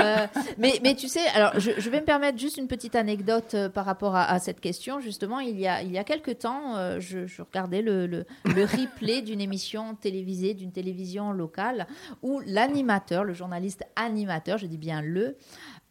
euh, 0.00 0.26
mais, 0.58 0.80
mais 0.82 0.94
tu 0.94 1.08
sais, 1.08 1.26
alors 1.34 1.58
je, 1.58 1.72
je, 1.78 1.90
vais 1.90 2.00
me 2.00 2.06
permettre 2.06 2.38
juste 2.38 2.56
une 2.56 2.68
petite 2.68 2.94
anecdote 2.94 3.54
euh, 3.54 3.68
par 3.68 3.84
rapport 3.84 4.16
à, 4.16 4.24
à, 4.24 4.38
cette 4.38 4.60
question. 4.60 5.00
Justement, 5.00 5.40
il 5.40 5.58
y 5.58 5.66
a, 5.66 5.82
il 5.82 5.92
y 5.92 5.98
a 5.98 6.04
quelques 6.04 6.38
temps, 6.38 6.76
euh, 6.76 7.00
je, 7.00 7.26
je, 7.26 7.42
regardais 7.42 7.82
le, 7.82 8.06
le, 8.06 8.24
le 8.44 8.64
replay 8.64 9.22
d'une 9.22 9.40
émission 9.40 9.94
télévisée, 9.94 10.54
d'une 10.54 10.72
télévision 10.72 11.32
locale, 11.32 11.86
où 12.22 12.40
l'animateur, 12.46 13.24
le 13.24 13.34
journaliste 13.34 13.84
animateur, 13.96 14.58
je 14.58 14.66
dis 14.66 14.78
bien 14.78 15.02
le, 15.02 15.36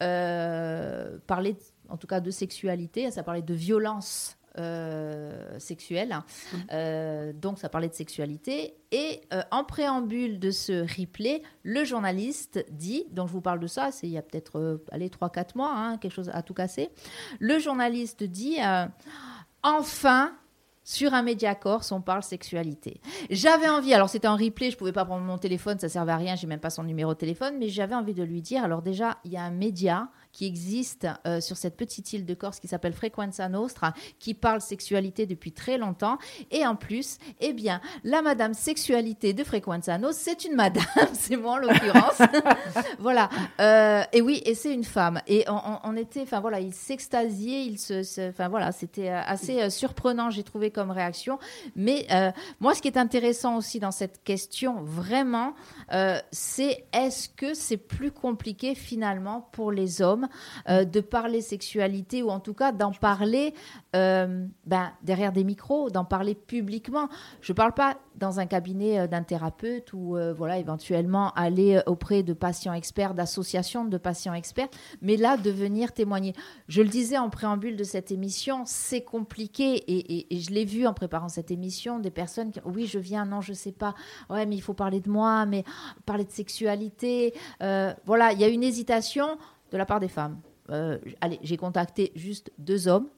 euh, 0.04 1.18
parlait 1.26 1.56
en 1.90 1.98
tout 1.98 2.08
cas 2.08 2.20
de 2.20 2.32
sexualité, 2.32 3.10
ça 3.12 3.24
parlait 3.24 3.42
de 3.42 3.54
violence 3.54 4.37
euh, 4.58 5.60
sexuelle. 5.60 6.10
Mmh. 6.18 6.58
Euh, 6.72 7.34
donc 7.34 7.60
ça 7.60 7.70
parlait 7.70 7.90
de 7.90 7.94
sexualité. 7.94 8.76
Et 8.92 9.22
euh, 9.34 9.42
en 9.52 9.64
préambule 9.64 10.40
de 10.40 10.52
ce 10.52 10.82
replay, 11.00 11.42
le 11.64 11.84
journaliste 11.84 12.66
dit, 12.72 13.06
donc 13.12 13.28
je 13.28 13.34
vous 13.34 13.42
parle 13.42 13.60
de 13.60 13.68
ça, 13.68 13.92
c'est 13.92 14.08
il 14.08 14.14
y 14.14 14.18
a 14.18 14.22
peut-être 14.22 14.82
allez, 14.92 15.10
3-4 15.10 15.50
mois, 15.56 15.74
hein, 15.74 15.98
quelque 15.98 16.14
chose 16.14 16.32
à 16.34 16.42
tout 16.42 16.54
casser. 16.54 16.90
Le 17.40 17.60
journaliste 17.60 18.24
dit, 18.24 18.58
enfin, 19.64 20.34
sur 20.88 21.14
un 21.14 21.22
Mediacorps, 21.22 21.92
on 21.92 22.00
parle 22.00 22.24
sexualité. 22.24 23.02
J'avais 23.30 23.68
envie, 23.68 23.94
alors 23.94 24.08
c'était 24.08 24.30
en 24.30 24.38
replay, 24.38 24.72
je 24.72 24.78
pouvais 24.78 24.94
pas 24.94 25.04
prendre 25.04 25.26
mon 25.26 25.38
téléphone, 25.38 25.78
ça 25.78 25.90
servait 25.90 26.14
à 26.14 26.16
rien, 26.16 26.38
j'ai 26.38 26.48
même 26.48 26.62
pas 26.62 26.70
son 26.70 26.84
numéro 26.84 27.14
de 27.14 27.20
téléphone, 27.20 27.56
mais 27.60 27.68
j'avais 27.68 27.94
envie 27.94 28.14
de 28.14 28.24
lui 28.24 28.42
dire, 28.42 28.64
alors 28.64 28.82
déjà, 28.82 29.18
il 29.26 29.34
y 29.34 29.36
a 29.36 29.44
un 29.44 29.52
média 29.52 30.08
qui 30.38 30.46
existe 30.46 31.08
euh, 31.26 31.42
sur 31.42 31.58
cette 31.58 31.76
petite 31.76 32.14
île 32.14 32.24
de 32.24 32.36
Corse 32.36 32.60
qui 32.60 32.68
s'appelle 32.68 32.94
Frequenza 32.94 33.50
Nostra, 33.50 33.94
qui 34.20 34.36
parle 34.36 34.62
sexualité 34.62 35.26
depuis 35.26 35.52
très 35.52 35.80
longtemps. 35.80 36.20
Et 36.52 36.64
en 36.64 36.76
plus, 36.76 37.18
eh 37.40 37.54
bien, 37.54 37.82
la 38.04 38.22
madame 38.22 38.54
sexualité 38.54 39.34
de 39.34 39.44
Frequenza 39.44 39.98
Nostra, 39.98 40.26
c'est 40.26 40.46
une 40.46 40.54
madame, 40.54 40.86
c'est 41.14 41.38
moi 41.38 41.54
en 41.54 41.58
l'occurrence. 41.58 42.22
voilà. 43.00 43.30
Euh, 43.60 44.04
et 44.14 44.22
oui, 44.22 44.44
et 44.46 44.54
c'est 44.54 44.72
une 44.72 44.84
femme. 44.84 45.22
Et 45.26 45.44
on, 45.48 45.98
était, 45.98 46.22
enfin 46.22 46.40
voilà, 46.40 46.60
il 46.60 46.72
s'extasiait, 46.74 47.66
il 47.66 47.80
se, 47.80 48.30
enfin 48.30 48.48
voilà, 48.48 48.72
c'était 48.72 49.10
assez 49.10 49.72
surprenant, 49.72 50.30
j'ai 50.30 50.44
trouvé 50.44 50.70
comme 50.70 50.92
réaction. 50.92 51.40
Mais 51.76 52.06
moi, 52.60 52.76
ce 52.76 52.84
qui 52.84 52.90
est 52.90 52.98
intéressant 52.98 53.58
aussi 53.58 53.80
dans 53.80 53.92
cette 53.92 54.24
question, 54.24 54.84
vraiment, 54.84 55.56
c'est 56.32 56.86
est-ce 56.94 57.28
que 57.28 57.56
c'est 57.56 57.78
plus 57.78 58.12
compliqué 58.12 58.76
finalement 58.76 59.50
pour 59.52 59.72
les 59.72 60.02
hommes 60.02 60.27
euh, 60.70 60.86
de 60.86 61.00
parler 61.02 61.42
sexualité 61.42 62.24
ou 62.24 62.30
en 62.30 62.40
tout 62.40 62.54
cas 62.54 62.72
d'en 62.72 62.92
parler 62.92 63.54
euh, 63.96 64.46
ben, 64.66 64.92
derrière 65.04 65.32
des 65.32 65.44
micros, 65.44 65.90
d'en 65.90 66.06
parler 66.06 66.36
publiquement. 66.36 67.10
Je 67.42 67.52
ne 67.52 67.56
parle 67.56 67.74
pas 67.74 67.98
dans 68.16 68.40
un 68.40 68.46
cabinet 68.46 69.00
euh, 69.00 69.08
d'un 69.08 69.24
thérapeute 69.24 69.94
ou 69.94 70.18
voilà 70.36 70.58
éventuellement 70.58 71.32
aller 71.34 71.80
auprès 71.86 72.24
de 72.24 72.34
patients 72.34 72.74
experts, 72.74 73.14
d'associations 73.14 73.86
de 73.86 73.98
patients 73.98 74.34
experts, 74.34 74.70
mais 75.02 75.18
là 75.18 75.38
de 75.38 75.52
venir 75.52 75.92
témoigner. 75.92 76.34
Je 76.68 76.82
le 76.82 76.88
disais 76.88 77.18
en 77.18 77.30
préambule 77.30 77.76
de 77.76 77.84
cette 77.84 78.12
émission, 78.12 78.64
c'est 78.66 79.02
compliqué 79.02 79.84
et, 79.88 80.40
je 80.40 80.52
l'ai 80.52 80.66
vu 80.66 80.88
en 80.88 80.94
préparant 80.94 81.30
cette 81.30 81.52
émission, 81.52 82.00
des 82.00 82.12
personnes 82.12 82.52
qui 82.52 82.60
oui 82.66 82.88
je 82.88 83.00
viens, 83.00 83.26
non 83.26 83.42
je 83.42 83.54
sais 83.54 83.72
pas, 83.72 83.96
ouais 84.30 84.46
mais 84.46 84.56
il 84.56 84.62
faut 84.62 84.74
parler 84.74 85.00
de 85.00 85.10
moi, 85.10 85.46
mais 85.46 85.64
parler 86.06 86.26
de 86.26 86.32
sexualité, 86.32 87.34
voilà 87.60 88.32
il 88.32 88.40
y 88.40 88.44
a 88.44 88.48
une 88.48 88.64
hésitation 88.64 89.38
de 89.72 89.78
la 89.78 89.86
part 89.86 90.00
des 90.00 90.08
femmes. 90.08 90.40
Euh, 90.70 90.98
allez, 91.22 91.40
j'ai 91.44 91.58
contacté 91.58 92.12
juste 92.16 92.52
deux 92.58 92.88
hommes. 92.88 93.10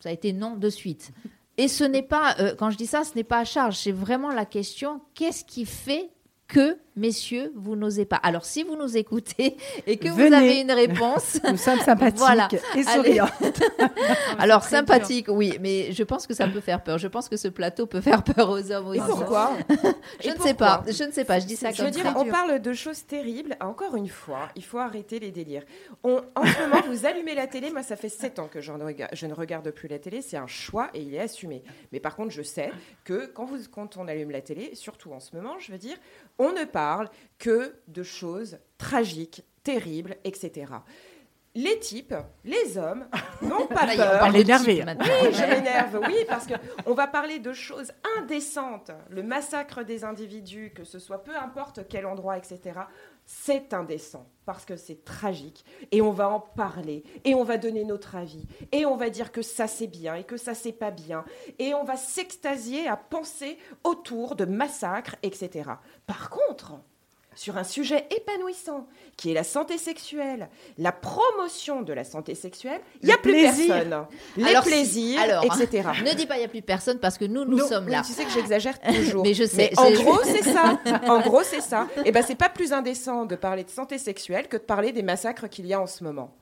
Ça 0.00 0.08
a 0.08 0.12
été 0.12 0.32
non 0.32 0.56
de 0.56 0.70
suite. 0.70 1.12
Et 1.58 1.68
ce 1.68 1.84
n'est 1.84 2.02
pas, 2.02 2.34
euh, 2.40 2.54
quand 2.56 2.70
je 2.70 2.76
dis 2.76 2.86
ça, 2.86 3.04
ce 3.04 3.14
n'est 3.14 3.24
pas 3.24 3.38
à 3.38 3.44
charge. 3.44 3.76
C'est 3.76 3.92
vraiment 3.92 4.30
la 4.30 4.46
question 4.46 5.00
qu'est-ce 5.14 5.44
qui 5.44 5.66
fait 5.66 6.10
que, 6.48 6.78
messieurs, 6.96 7.52
vous 7.56 7.76
n'osez 7.76 8.04
pas. 8.04 8.16
Alors, 8.16 8.44
si 8.44 8.62
vous 8.62 8.76
nous 8.76 8.96
écoutez 8.96 9.56
et 9.86 9.96
que 9.96 10.08
vous 10.08 10.20
avez 10.20 10.60
une 10.60 10.72
réponse, 10.72 11.38
nous 11.50 11.56
sommes 11.56 11.78
sympathiques 11.80 12.60
et 12.76 12.82
souriantes. 12.82 13.30
Alors, 14.38 14.64
sympathique, 14.64 15.26
oui, 15.28 15.58
mais 15.60 15.92
je 15.92 16.02
pense 16.02 16.26
que 16.26 16.34
ça 16.34 16.46
peut 16.46 16.60
faire 16.60 16.82
peur. 16.82 16.98
Je 16.98 17.08
pense 17.08 17.28
que 17.28 17.36
ce 17.36 17.48
plateau 17.48 17.86
peut 17.86 18.00
faire 18.00 18.22
peur 18.22 18.50
aux 18.50 18.70
hommes 18.70 18.88
aussi. 18.88 18.98
Et 18.98 19.02
pourquoi 19.02 19.52
Je 20.20 20.30
ne 20.30 20.38
sais 20.38 20.54
pas. 20.54 20.82
Je 20.86 21.04
ne 21.04 21.12
sais 21.12 21.24
pas. 21.24 21.38
Je 21.38 21.46
dis 21.46 21.56
ça 21.56 21.68
comme 21.68 21.76
Je 21.76 21.84
veux 21.84 21.90
dire, 21.90 22.12
on 22.16 22.26
parle 22.26 22.60
de 22.60 22.72
choses 22.72 23.04
terribles. 23.06 23.56
Encore 23.60 23.96
une 23.96 24.08
fois, 24.08 24.48
il 24.56 24.64
faut 24.64 24.78
arrêter 24.78 25.18
les 25.18 25.30
délires. 25.30 25.64
On, 26.02 26.20
en 26.34 26.44
ce 26.44 26.60
moment, 26.60 26.82
vous 26.86 27.06
allumez 27.06 27.34
la 27.34 27.46
télé. 27.46 27.70
Moi, 27.70 27.82
ça 27.82 27.96
fait 27.96 28.08
sept 28.08 28.38
ans 28.38 28.48
que 28.48 28.60
je 28.60 28.72
ne 28.72 29.34
regarde 29.34 29.70
plus 29.70 29.88
la 29.88 29.98
télé. 29.98 30.22
C'est 30.22 30.36
un 30.36 30.46
choix 30.46 30.90
et 30.94 31.00
il 31.00 31.14
est 31.14 31.20
assumé. 31.20 31.62
Mais 31.92 32.00
par 32.00 32.16
contre, 32.16 32.30
je 32.30 32.42
sais 32.42 32.70
que 33.04 33.26
quand, 33.26 33.44
vous, 33.44 33.58
quand 33.70 33.96
on 33.96 34.08
allume 34.08 34.30
la 34.30 34.42
télé, 34.42 34.74
surtout 34.74 35.12
en 35.12 35.20
ce 35.20 35.34
moment, 35.34 35.58
je 35.58 35.72
veux 35.72 35.78
dire, 35.78 35.96
on 36.38 36.52
ne 36.52 36.64
parle 36.64 36.81
que 37.38 37.74
de 37.88 38.02
choses 38.02 38.58
tragiques, 38.78 39.44
terribles, 39.62 40.16
etc. 40.24 40.72
Les 41.54 41.78
types, 41.80 42.14
les 42.44 42.78
hommes, 42.78 43.06
n'ont 43.42 43.66
pas 43.66 43.86
peur. 43.96 44.22
On 44.24 44.32
énervé. 44.32 44.84
Oui, 44.86 45.32
je 45.32 45.40
m'énerve, 45.54 46.00
oui, 46.06 46.16
parce 46.26 46.46
qu'on 46.46 46.94
va 46.94 47.06
parler 47.06 47.40
de 47.40 47.52
choses 47.52 47.92
indécentes. 48.18 48.90
Le 49.10 49.22
massacre 49.22 49.82
des 49.82 50.02
individus, 50.04 50.72
que 50.74 50.84
ce 50.84 50.98
soit 50.98 51.22
peu 51.22 51.36
importe 51.36 51.86
quel 51.88 52.06
endroit, 52.06 52.38
etc 52.38 52.80
c'est 53.24 53.72
indécent 53.74 54.26
parce 54.44 54.64
que 54.64 54.76
c'est 54.76 55.04
tragique 55.04 55.64
et 55.92 56.02
on 56.02 56.10
va 56.10 56.28
en 56.28 56.40
parler 56.40 57.04
et 57.24 57.34
on 57.34 57.44
va 57.44 57.58
donner 57.58 57.84
notre 57.84 58.16
avis 58.16 58.46
et 58.72 58.86
on 58.86 58.96
va 58.96 59.10
dire 59.10 59.32
que 59.32 59.42
ça 59.42 59.66
c'est 59.66 59.86
bien 59.86 60.16
et 60.16 60.24
que 60.24 60.36
ça 60.36 60.54
c'est 60.54 60.72
pas 60.72 60.90
bien 60.90 61.24
et 61.58 61.74
on 61.74 61.84
va 61.84 61.96
s'extasier 61.96 62.88
à 62.88 62.96
penser 62.96 63.58
autour 63.84 64.34
de 64.34 64.44
massacres, 64.44 65.16
etc. 65.22 65.70
Par 66.06 66.30
contre, 66.30 66.80
sur 67.34 67.56
un 67.56 67.64
sujet 67.64 68.06
épanouissant 68.14 68.86
qui 69.16 69.30
est 69.30 69.34
la 69.34 69.44
santé 69.44 69.78
sexuelle, 69.78 70.48
la 70.78 70.92
promotion 70.92 71.82
de 71.82 71.92
la 71.92 72.04
santé 72.04 72.34
sexuelle, 72.34 72.80
il 73.02 73.06
n'y 73.06 73.12
a 73.12 73.18
plus 73.18 73.32
personne. 73.32 74.06
Les 74.36 74.54
plaisirs, 74.62 75.42
etc. 75.44 75.88
Ne 76.04 76.14
dis 76.14 76.26
pas 76.26 76.36
il 76.36 76.40
n'y 76.40 76.44
a 76.44 76.48
plus 76.48 76.62
personne 76.62 76.98
parce 76.98 77.18
que 77.18 77.24
nous, 77.24 77.44
nous 77.44 77.58
sommes 77.58 77.88
là. 77.88 78.02
Tu 78.04 78.12
sais 78.12 78.24
que 78.24 78.30
j'exagère 78.30 78.78
toujours. 78.80 79.22
Mais 79.24 79.34
je 79.34 79.44
sais. 79.44 79.72
en 79.78 79.90
gros, 79.90 80.20
c'est 80.24 80.42
ça. 80.42 80.78
En 81.06 81.20
gros, 81.20 81.42
c'est 81.42 81.60
ça. 81.60 81.86
Et 81.98 82.02
eh 82.06 82.12
ben, 82.12 82.22
c'est 82.22 82.34
pas 82.34 82.48
plus 82.48 82.72
indécent 82.72 83.24
de 83.24 83.36
parler 83.36 83.64
de 83.64 83.70
santé 83.70 83.98
sexuelle 83.98 84.48
que 84.48 84.56
de 84.56 84.62
parler 84.62 84.92
des 84.92 85.02
massacres 85.02 85.48
qu'il 85.48 85.66
y 85.66 85.74
a 85.74 85.80
en 85.80 85.86
ce 85.86 86.04
moment. 86.04 86.32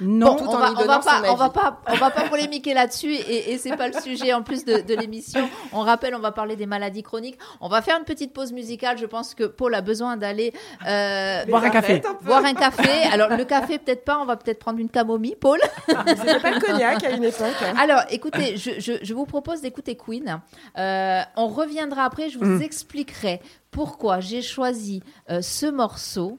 Non, 0.00 0.36
on, 0.40 0.56
va, 0.56 0.72
va 0.72 0.98
pas, 0.98 1.22
on 1.30 1.34
va 1.34 1.48
pas, 1.48 1.80
on 1.88 1.94
va 1.94 2.10
pas 2.10 2.28
polémiquer 2.28 2.74
là-dessus 2.74 3.12
et, 3.12 3.52
et 3.52 3.58
c'est 3.58 3.76
pas 3.76 3.88
le 3.88 3.94
sujet 4.00 4.32
en 4.34 4.42
plus 4.42 4.64
de, 4.64 4.94
l'émission. 4.94 5.48
On 5.72 5.80
rappelle, 5.80 6.14
on 6.14 6.18
va 6.20 6.32
parler 6.32 6.56
des 6.56 6.66
maladies 6.66 7.02
chroniques. 7.02 7.38
On 7.60 7.68
va 7.68 7.82
faire 7.82 7.98
une 7.98 8.04
petite 8.04 8.32
pause 8.32 8.52
musicale. 8.52 8.98
Je 8.98 9.06
pense 9.06 9.34
que 9.34 9.44
Paul 9.44 9.74
a 9.74 9.80
besoin 9.80 10.16
d'aller 10.16 10.52
euh, 10.86 11.44
boire 11.46 11.64
un 11.64 11.70
café. 11.70 12.02
boire 12.22 12.44
un 12.44 12.54
café. 12.54 13.04
Alors 13.10 13.30
le 13.30 13.44
café 13.44 13.78
peut-être 13.78 14.04
pas. 14.04 14.18
On 14.18 14.26
va 14.26 14.36
peut-être 14.36 14.58
prendre 14.58 14.78
une 14.78 14.90
camomille, 14.90 15.36
Paul. 15.36 15.60
C'était 15.88 16.40
pas 16.40 16.50
le 16.50 16.60
cognac 16.60 17.02
à 17.02 17.10
une 17.10 17.24
époque. 17.24 17.46
Alors 17.78 18.02
écoutez, 18.10 18.56
je, 18.56 18.98
je, 19.02 19.14
vous 19.14 19.26
propose 19.26 19.62
d'écouter 19.62 19.96
Queen. 19.96 20.40
Euh, 20.78 21.22
on 21.36 21.48
reviendra 21.48 22.04
après. 22.04 22.28
Je 22.28 22.38
vous 22.38 22.44
mm. 22.44 22.62
expliquerai 22.62 23.40
pourquoi 23.70 24.20
j'ai 24.20 24.42
choisi 24.42 25.02
euh, 25.30 25.42
ce 25.42 25.66
morceau 25.66 26.38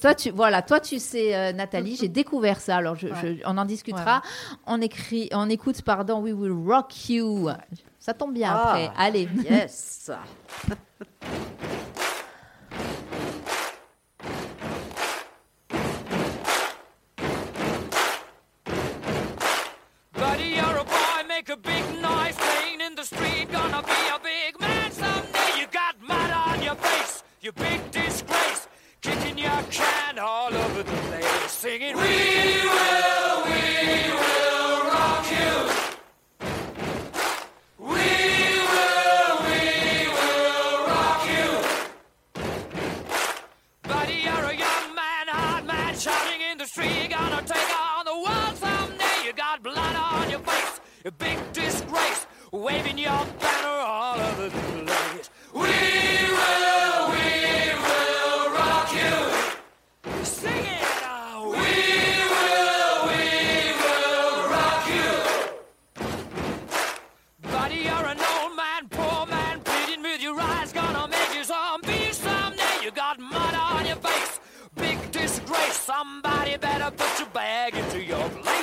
toi, 0.00 0.14
tu, 0.14 0.30
voilà, 0.30 0.62
toi, 0.62 0.80
tu 0.80 0.98
sais, 0.98 1.34
euh, 1.34 1.52
Nathalie, 1.52 1.96
j'ai 1.96 2.08
découvert 2.08 2.60
ça. 2.60 2.76
Alors, 2.76 2.96
on 3.44 3.58
en 3.58 3.64
discutera. 3.64 4.22
On, 4.66 4.80
écrit, 4.80 5.28
on 5.32 5.48
écoute, 5.48 5.82
pardon, 5.82 6.20
We 6.20 6.32
Will 6.32 6.52
Rock 6.52 7.08
You. 7.08 7.48
Ça 7.98 8.12
tombe 8.12 8.34
bien 8.34 8.52
ah, 8.52 8.68
après. 8.68 8.90
Allez. 8.96 9.28
Yes. 9.48 10.10
Buddy, 20.12 20.48
you're 20.56 20.64
a 20.64 20.84
boy, 20.84 21.28
make 21.28 21.48
a 21.48 21.56
big 21.56 22.02
noise, 22.02 22.36
playing 22.36 22.80
in 22.80 22.94
the 22.94 23.04
street, 23.04 23.50
gonna 23.50 23.82
be 23.82 24.08
a 24.14 24.18
big 24.18 24.60
man 24.60 24.92
someday. 24.92 25.58
You 25.58 25.66
got 25.72 25.96
mud 26.06 26.30
on 26.30 26.62
your 26.62 26.76
face, 26.76 27.22
you 27.40 27.52
big 27.52 27.90
disgrace. 27.90 28.33
Your 29.54 29.62
can 29.70 30.18
all 30.18 30.52
over 30.52 30.82
the 30.82 30.96
place, 31.08 31.50
singing, 31.50 31.96
We 31.96 32.02
will, 32.02 33.36
we 33.50 33.62
will 34.22 34.78
rock 34.94 35.26
you. 35.38 35.54
We 37.78 38.08
will, 38.72 39.34
we 39.48 39.62
will 40.18 40.86
rock 40.92 41.22
you. 41.36 41.48
Buddy, 43.82 44.18
you're 44.26 44.46
a 44.54 44.56
young 44.56 44.94
man, 44.94 45.28
hard 45.28 45.64
man, 45.66 45.94
shouting 45.96 46.40
in 46.50 46.58
the 46.58 46.66
street, 46.66 47.10
gonna 47.10 47.42
take 47.42 47.70
on 47.78 48.04
the 48.04 48.18
world 48.26 48.56
someday. 48.56 49.16
You 49.24 49.32
got 49.34 49.62
blood 49.62 49.96
on 49.96 50.30
your 50.30 50.40
face, 50.40 50.80
a 51.04 51.12
big 51.12 51.38
disgrace, 51.52 52.26
waving 52.52 52.98
your 52.98 53.24
banner 53.40 53.68
all 53.68 54.20
over 54.20 54.48
the 54.48 54.84
place. 54.84 55.30
We 55.52 56.23
Somebody 75.86 76.56
better 76.56 76.90
put 76.96 77.18
your 77.18 77.28
bag 77.28 77.74
into 77.74 78.02
your 78.02 78.26
place. 78.30 78.53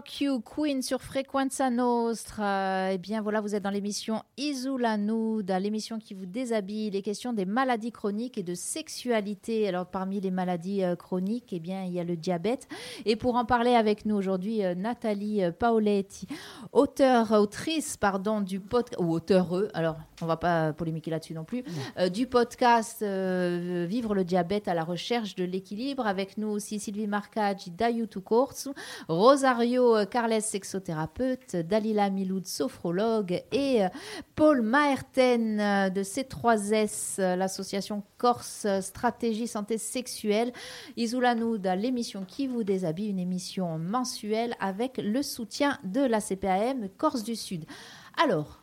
Rock 0.00 0.20
You, 0.22 0.40
Queen 0.40 0.80
sur 0.80 1.02
Frequenza 1.02 1.68
Nostra. 1.68 2.90
Eh 2.90 2.96
bien 2.96 3.20
voilà, 3.20 3.42
vous 3.42 3.54
êtes 3.54 3.62
dans 3.62 3.68
l'émission 3.68 4.22
Isula 4.38 4.96
Nuda, 4.96 5.60
l'émission 5.60 5.98
qui 5.98 6.14
vous 6.14 6.24
déshabille, 6.24 6.88
les 6.88 7.02
questions 7.02 7.34
des 7.34 7.44
maladies 7.44 7.92
chroniques 7.92 8.38
et 8.38 8.42
de 8.42 8.54
sexualité. 8.54 9.68
Alors 9.68 9.84
parmi 9.84 10.18
les 10.18 10.30
maladies 10.30 10.84
euh, 10.84 10.96
chroniques, 10.96 11.52
eh 11.52 11.60
bien 11.60 11.84
il 11.84 11.92
y 11.92 12.00
a 12.00 12.04
le 12.04 12.16
diabète. 12.16 12.66
Et 13.04 13.14
pour 13.14 13.34
en 13.34 13.44
parler 13.44 13.74
avec 13.74 14.06
nous 14.06 14.16
aujourd'hui, 14.16 14.64
euh, 14.64 14.74
Nathalie 14.74 15.44
euh, 15.44 15.52
Paoletti, 15.52 16.26
auteure, 16.72 17.32
autrice, 17.32 17.98
pardon, 17.98 18.40
du 18.40 18.58
podcast, 18.58 18.98
ou 19.02 19.12
auteur, 19.12 19.48
alors 19.74 19.98
on 20.22 20.26
va 20.26 20.38
pas 20.38 20.72
polémiquer 20.72 21.10
là-dessus 21.10 21.34
non 21.34 21.44
plus, 21.44 21.62
du 22.10 22.26
podcast 22.26 23.02
Vivre 23.02 24.14
le 24.14 24.24
diabète 24.24 24.66
à 24.66 24.72
la 24.72 24.84
recherche 24.84 25.34
de 25.34 25.44
l'équilibre. 25.44 26.06
Avec 26.06 26.38
nous 26.38 26.48
aussi 26.48 26.78
Sylvie 26.78 27.06
Marcaggi 27.06 27.70
d'Ayutu 27.70 28.20
Corsu, 28.20 28.70
Rosario 29.08 29.89
euh, 29.94 30.04
Carles, 30.04 30.40
sexothérapeute, 30.40 31.56
Dalila 31.56 32.10
Miloud, 32.10 32.46
sophrologue, 32.46 33.42
et 33.52 33.84
euh, 33.84 33.88
Paul 34.34 34.62
Maerten 34.62 35.60
euh, 35.60 35.90
de 35.90 36.02
C3S, 36.02 37.20
l'association 37.36 38.02
Corse 38.18 38.66
Stratégie 38.80 39.46
Santé 39.46 39.78
Sexuelle. 39.78 40.52
Isoula-nous 40.96 41.58
l'émission 41.76 42.24
qui 42.24 42.46
vous 42.46 42.64
déshabille, 42.64 43.08
une 43.08 43.18
émission 43.18 43.78
mensuelle 43.78 44.54
avec 44.60 44.98
le 44.98 45.22
soutien 45.22 45.78
de 45.84 46.00
la 46.00 46.20
CPAM 46.20 46.88
Corse 46.96 47.22
du 47.22 47.36
Sud. 47.36 47.64
Alors, 48.22 48.62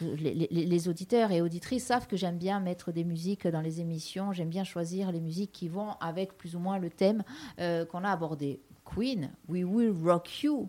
les, 0.00 0.88
auditeurs 0.88 1.30
et 1.30 1.42
auditrices 1.42 1.84
savent 1.84 2.06
que 2.06 2.16
j'aime 2.16 2.38
bien 2.38 2.58
mettre 2.58 2.90
des 2.90 3.04
musiques 3.04 3.46
dans 3.46 3.60
les 3.60 3.80
émissions. 3.80 4.32
J'aime 4.32 4.48
bien 4.48 4.64
choisir 4.64 5.12
les 5.12 5.20
musiques 5.20 5.52
qui 5.52 5.68
vont 5.68 5.92
avec 6.00 6.36
plus 6.38 6.56
ou 6.56 6.58
moins 6.58 6.78
le 6.78 6.88
thème 6.88 7.22
qu'on 7.58 8.04
a 8.04 8.10
abordé. 8.10 8.60
Queen, 8.94 9.30
We 9.48 9.64
Will 9.64 9.94
Rock 10.04 10.42
You. 10.42 10.68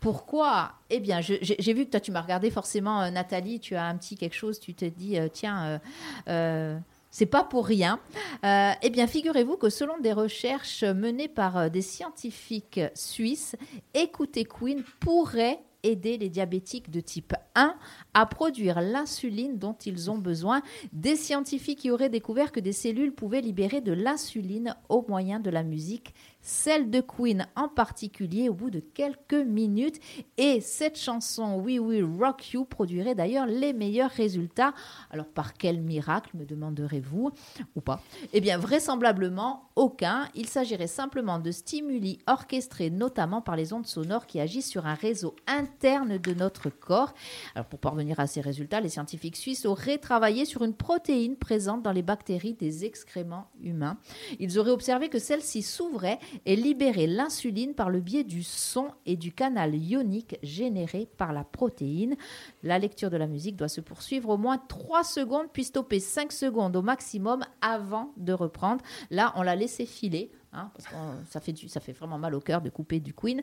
Pourquoi? 0.00 0.72
Eh 0.90 1.00
bien, 1.00 1.20
j'ai 1.20 1.72
vu 1.74 1.84
que 1.84 1.90
toi, 1.90 2.00
tu 2.00 2.12
m'as 2.12 2.20
regardé 2.20 2.50
forcément, 2.50 3.02
euh, 3.02 3.10
Nathalie, 3.10 3.58
tu 3.58 3.74
as 3.74 3.84
un 3.84 3.96
petit 3.96 4.16
quelque 4.16 4.36
chose, 4.36 4.60
tu 4.60 4.74
te 4.74 4.84
dis, 4.84 5.18
euh, 5.18 5.28
tiens, 5.32 5.80
euh, 6.28 6.78
c'est 7.10 7.26
pas 7.26 7.42
pour 7.42 7.66
rien. 7.66 7.98
eh 8.44 8.90
bien, 8.90 9.08
figurez-vous 9.08 9.56
que 9.56 9.70
selon 9.70 9.98
des 9.98 10.12
recherches 10.12 10.84
menées 10.84 11.28
par 11.28 11.70
des 11.70 11.82
scientifiques 11.82 12.80
suisses, 12.94 13.56
écouter 13.94 14.44
Queen 14.44 14.84
pourrait 15.00 15.60
aider 15.82 16.18
les 16.18 16.28
diabétiques 16.28 16.90
de 16.90 17.00
type 17.00 17.34
1 17.54 17.74
à 18.14 18.26
produire 18.26 18.80
l'insuline 18.80 19.58
dont 19.58 19.76
ils 19.86 20.10
ont 20.10 20.18
besoin. 20.18 20.62
Des 20.92 21.16
scientifiques 21.16 21.80
qui 21.80 21.90
auraient 21.90 22.08
découvert 22.08 22.52
que 22.52 22.60
des 22.60 22.72
cellules 22.72 23.12
pouvaient 23.12 23.40
libérer 23.40 23.80
de 23.80 23.92
l'insuline 23.92 24.76
au 24.88 25.04
moyen 25.08 25.40
de 25.40 25.50
la 25.50 25.62
musique 25.62 26.14
celle 26.48 26.90
de 26.90 27.00
Queen 27.00 27.46
en 27.56 27.68
particulier 27.68 28.48
au 28.48 28.54
bout 28.54 28.70
de 28.70 28.80
quelques 28.80 29.34
minutes. 29.34 30.00
Et 30.38 30.60
cette 30.60 30.98
chanson 30.98 31.60
We 31.60 31.78
Will 31.78 32.04
Rock 32.18 32.52
You 32.52 32.64
produirait 32.64 33.14
d'ailleurs 33.14 33.46
les 33.46 33.74
meilleurs 33.74 34.10
résultats. 34.10 34.72
Alors 35.10 35.26
par 35.26 35.52
quel 35.52 35.80
miracle, 35.80 36.30
me 36.34 36.46
demanderez-vous, 36.46 37.30
ou 37.76 37.80
pas? 37.80 38.00
Eh 38.32 38.40
bien 38.40 38.56
vraisemblablement 38.56 39.68
aucun. 39.76 40.28
Il 40.34 40.48
s'agirait 40.48 40.86
simplement 40.86 41.38
de 41.38 41.50
stimuli 41.50 42.18
orchestrés 42.26 42.90
notamment 42.90 43.42
par 43.42 43.54
les 43.54 43.72
ondes 43.74 43.86
sonores 43.86 44.26
qui 44.26 44.40
agissent 44.40 44.70
sur 44.70 44.86
un 44.86 44.94
réseau 44.94 45.36
interne 45.46 46.16
de 46.16 46.32
notre 46.32 46.70
corps. 46.70 47.12
Alors 47.54 47.66
pour 47.66 47.78
parvenir 47.78 48.20
à 48.20 48.26
ces 48.26 48.40
résultats, 48.40 48.80
les 48.80 48.88
scientifiques 48.88 49.36
suisses 49.36 49.66
auraient 49.66 49.98
travaillé 49.98 50.46
sur 50.46 50.64
une 50.64 50.74
protéine 50.74 51.36
présente 51.36 51.82
dans 51.82 51.92
les 51.92 52.02
bactéries 52.02 52.54
des 52.54 52.86
excréments 52.86 53.50
humains. 53.60 53.98
Ils 54.38 54.58
auraient 54.58 54.70
observé 54.70 55.10
que 55.10 55.18
celle-ci 55.18 55.62
s'ouvrait 55.62 56.18
et 56.46 56.56
libérer 56.56 57.06
l'insuline 57.06 57.74
par 57.74 57.90
le 57.90 58.00
biais 58.00 58.24
du 58.24 58.42
son 58.42 58.88
et 59.06 59.16
du 59.16 59.32
canal 59.32 59.74
ionique 59.74 60.36
généré 60.42 61.08
par 61.16 61.32
la 61.32 61.44
protéine. 61.44 62.16
La 62.62 62.78
lecture 62.78 63.10
de 63.10 63.16
la 63.16 63.26
musique 63.26 63.56
doit 63.56 63.68
se 63.68 63.80
poursuivre 63.80 64.30
au 64.30 64.36
moins 64.36 64.58
3 64.58 65.04
secondes, 65.04 65.48
puis 65.52 65.64
stopper 65.64 66.00
5 66.00 66.32
secondes 66.32 66.76
au 66.76 66.82
maximum 66.82 67.44
avant 67.60 68.12
de 68.16 68.32
reprendre. 68.32 68.82
Là, 69.10 69.32
on 69.36 69.42
l'a 69.42 69.56
laissé 69.56 69.86
filer. 69.86 70.30
Hein, 70.52 70.70
parce 70.74 70.88
que 70.88 70.94
ça 71.28 71.40
fait, 71.40 71.54
ça 71.68 71.78
fait 71.78 71.92
vraiment 71.92 72.18
mal 72.18 72.34
au 72.34 72.40
cœur 72.40 72.62
de 72.62 72.70
couper 72.70 73.00
du 73.00 73.12
Queen. 73.12 73.42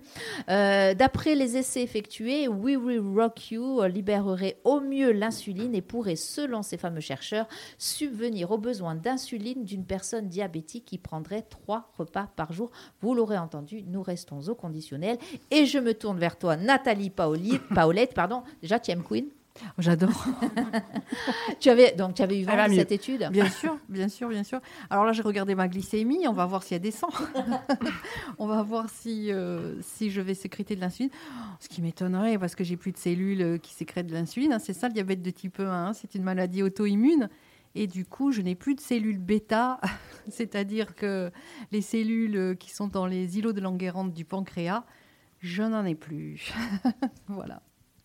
Euh, 0.49 0.95
d'après 0.95 1.35
les 1.35 1.55
essais 1.55 1.83
effectués, 1.83 2.47
We 2.47 2.77
Will 2.77 2.99
Rock 3.15 3.51
You 3.51 3.83
libérerait 3.83 4.57
au 4.63 4.79
mieux 4.79 5.11
l'insuline 5.11 5.75
et 5.75 5.83
pourrait, 5.83 6.15
selon 6.15 6.63
ces 6.63 6.77
fameux 6.77 7.01
chercheurs, 7.01 7.47
subvenir 7.77 8.49
aux 8.49 8.57
besoins 8.57 8.95
d'insuline 8.95 9.65
d'une 9.65 9.85
personne 9.85 10.29
diabétique 10.29 10.85
qui 10.85 10.97
prendrait 10.97 11.43
trois 11.43 11.91
repas 11.95 12.27
par 12.35 12.53
jour. 12.53 12.71
Vous 13.01 13.13
l'aurez 13.13 13.37
entendu, 13.37 13.83
nous 13.83 14.01
restons 14.01 14.41
au 14.47 14.55
conditionnel. 14.55 15.19
Et 15.51 15.67
je 15.67 15.77
me 15.77 15.93
tourne 15.93 16.17
vers 16.17 16.39
toi, 16.39 16.57
Nathalie 16.57 17.11
Paoli, 17.11 17.59
Paolette. 17.75 18.15
Pardon. 18.15 18.41
Déjà, 18.61 18.79
tu 18.79 18.89
aimes 18.89 19.03
Queen? 19.03 19.25
J'adore. 19.77 20.25
tu 21.59 21.69
avais 21.69 21.93
donc 21.93 22.15
tu 22.15 22.21
avais 22.21 22.39
eu 22.39 22.43
vent 22.43 22.67
de 22.67 22.73
cette 22.73 22.91
étude? 22.91 23.29
Bien 23.31 23.49
sûr, 23.49 23.77
bien 23.89 24.09
sûr, 24.09 24.29
bien 24.29 24.43
sûr. 24.43 24.59
Alors 24.89 25.05
là, 25.05 25.13
j'ai 25.13 25.21
regardé 25.21 25.55
ma 25.55 25.67
glycémie. 25.67 26.27
On 26.27 26.33
va 26.33 26.45
voir 26.45 26.63
si 26.63 26.73
elle 26.73 26.81
descend. 26.81 27.11
on 28.37 28.47
va 28.47 28.63
voir 28.63 28.89
si 28.89 29.31
euh, 29.31 29.81
si 29.81 30.11
je 30.11 30.21
vais 30.21 30.33
sécréter 30.33 30.75
de 30.75 30.81
l'insuline. 30.81 31.11
Ce 31.59 31.69
qui 31.69 31.81
m'étonnerait 31.81 32.37
parce 32.37 32.55
que 32.55 32.63
j'ai 32.63 32.77
plus 32.77 32.91
de 32.91 32.97
cellules 32.97 33.41
euh, 33.41 33.57
qui 33.57 33.73
sécrètent 33.73 34.07
de 34.07 34.13
l'insuline. 34.13 34.53
Hein. 34.53 34.59
C'est 34.59 34.73
ça 34.73 34.87
le 34.87 34.93
diabète 34.93 35.21
de 35.21 35.31
type 35.31 35.59
1. 35.59 35.65
Hein. 35.65 35.93
C'est 35.93 36.15
une 36.15 36.23
maladie 36.23 36.61
auto-immune. 36.61 37.29
Et 37.75 37.87
du 37.87 38.05
coup, 38.05 38.31
je 38.31 38.41
n'ai 38.41 38.55
plus 38.55 38.73
de 38.73 38.79
cellules 38.79 39.19
bêta, 39.19 39.81
c'est-à-dire 40.29 40.95
que 40.95 41.29
les 41.73 41.81
cellules 41.81 42.37
euh, 42.37 42.55
qui 42.55 42.71
sont 42.71 42.87
dans 42.87 43.05
les 43.05 43.37
îlots 43.37 43.51
de 43.51 43.59
Langerhans 43.59 44.05
du 44.05 44.23
pancréas, 44.23 44.85
je 45.39 45.61
n'en 45.61 45.83
ai 45.85 45.95
plus. 45.95 46.53
voilà. 47.27 47.61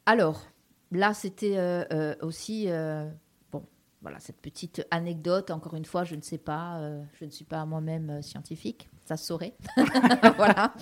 Alors, 0.06 0.44
là, 0.92 1.14
c'était 1.14 1.56
euh, 1.56 1.84
euh, 1.92 2.14
aussi 2.22 2.66
euh, 2.68 3.08
bon. 3.52 3.64
Voilà 4.02 4.18
cette 4.20 4.40
petite 4.40 4.86
anecdote. 4.90 5.50
Encore 5.50 5.74
une 5.74 5.84
fois, 5.84 6.04
je 6.04 6.14
ne 6.14 6.22
sais 6.22 6.38
pas, 6.38 6.80
je 7.18 7.24
ne 7.24 7.30
suis 7.30 7.44
pas 7.44 7.64
moi-même 7.64 8.22
scientifique, 8.22 8.88
ça 9.04 9.16
se 9.16 9.26
saurait. 9.26 9.54
voilà. 10.36 10.72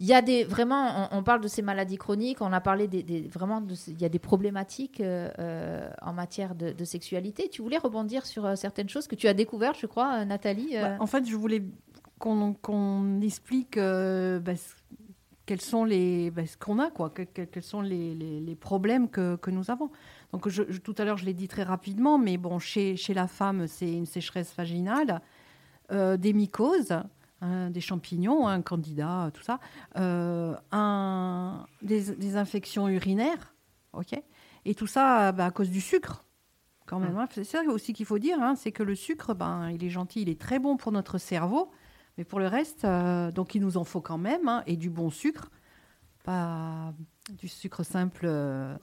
Il 0.00 0.06
y 0.06 0.14
a 0.14 0.22
des 0.22 0.44
vraiment, 0.44 1.08
on, 1.10 1.24
parle 1.24 1.40
de 1.40 1.48
ces 1.48 1.60
maladies 1.60 1.96
chroniques. 1.96 2.40
On 2.40 2.52
a 2.52 2.60
parlé 2.60 2.86
des, 2.86 3.22
vraiment, 3.22 3.60
il 3.88 4.00
y 4.00 4.04
a 4.04 4.08
des 4.08 4.20
problématiques 4.20 5.02
en 5.02 6.12
matière 6.12 6.54
de, 6.54 6.84
sexualité. 6.84 7.48
Tu 7.48 7.62
voulais 7.62 7.78
rebondir 7.78 8.24
sur 8.24 8.56
certaines 8.56 8.88
choses 8.88 9.08
que 9.08 9.16
tu 9.16 9.26
as 9.26 9.34
découvertes, 9.34 9.78
je 9.80 9.86
crois, 9.86 10.24
Nathalie. 10.24 10.76
Bah, 10.80 10.96
en 11.00 11.06
fait, 11.06 11.26
je 11.26 11.34
voulais 11.34 11.64
qu'on 12.20 13.20
explique 13.20 13.76
bah, 13.76 14.54
quels 15.48 15.62
sont 15.62 15.84
les 15.86 16.30
ben, 16.30 16.46
ce 16.46 16.58
qu'on 16.58 16.78
a 16.78 16.90
quoi 16.90 17.08
quels 17.08 17.62
sont 17.62 17.80
les, 17.80 18.14
les, 18.14 18.54
problèmes 18.54 19.08
que, 19.08 19.36
que, 19.36 19.50
nous 19.50 19.70
avons 19.70 19.90
donc 20.30 20.46
je, 20.50 20.62
tout 20.62 20.94
à 20.98 21.06
l'heure 21.06 21.16
je 21.16 21.24
l'ai 21.24 21.32
dit 21.32 21.48
très 21.48 21.62
rapidement 21.62 22.18
mais 22.18 22.36
bon 22.36 22.58
chez, 22.58 22.96
chez 22.96 23.14
la 23.14 23.26
femme 23.26 23.66
c'est 23.66 23.90
une 23.90 24.04
sécheresse 24.04 24.54
vaginale 24.54 25.22
euh, 25.90 26.18
des 26.18 26.34
mycoses 26.34 26.98
hein, 27.40 27.70
des 27.70 27.80
champignons 27.80 28.46
un 28.46 28.60
candidat 28.60 29.30
tout 29.32 29.42
ça 29.42 29.58
euh, 29.96 30.54
un, 30.70 31.64
des, 31.80 32.14
des, 32.14 32.36
infections 32.36 32.86
urinaires 32.86 33.54
ok 33.94 34.22
et 34.66 34.74
tout 34.74 34.86
ça 34.86 35.32
ben, 35.32 35.46
à 35.46 35.50
cause 35.50 35.70
du 35.70 35.80
sucre 35.80 36.26
quand 36.84 37.00
même 37.00 37.14
mmh. 37.14 37.20
hein. 37.20 37.28
c'est 37.32 37.44
ça 37.44 37.62
aussi 37.68 37.94
qu'il 37.94 38.04
faut 38.04 38.18
dire 38.18 38.36
hein, 38.38 38.54
c'est 38.54 38.72
que 38.72 38.82
le 38.82 38.94
sucre 38.94 39.32
ben 39.32 39.70
il 39.70 39.82
est 39.82 39.90
gentil 39.90 40.20
il 40.20 40.28
est 40.28 40.38
très 40.38 40.58
bon 40.58 40.76
pour 40.76 40.92
notre 40.92 41.16
cerveau 41.16 41.70
mais 42.18 42.24
pour 42.24 42.40
le 42.40 42.48
reste, 42.48 42.84
euh, 42.84 43.30
donc 43.30 43.54
il 43.54 43.62
nous 43.62 43.76
en 43.76 43.84
faut 43.84 44.00
quand 44.00 44.18
même, 44.18 44.48
hein, 44.48 44.64
et 44.66 44.76
du 44.76 44.90
bon 44.90 45.08
sucre, 45.08 45.50
pas 46.24 46.92
du 47.30 47.46
sucre 47.46 47.84
simple. 47.84 48.22
Euh, 48.24 48.76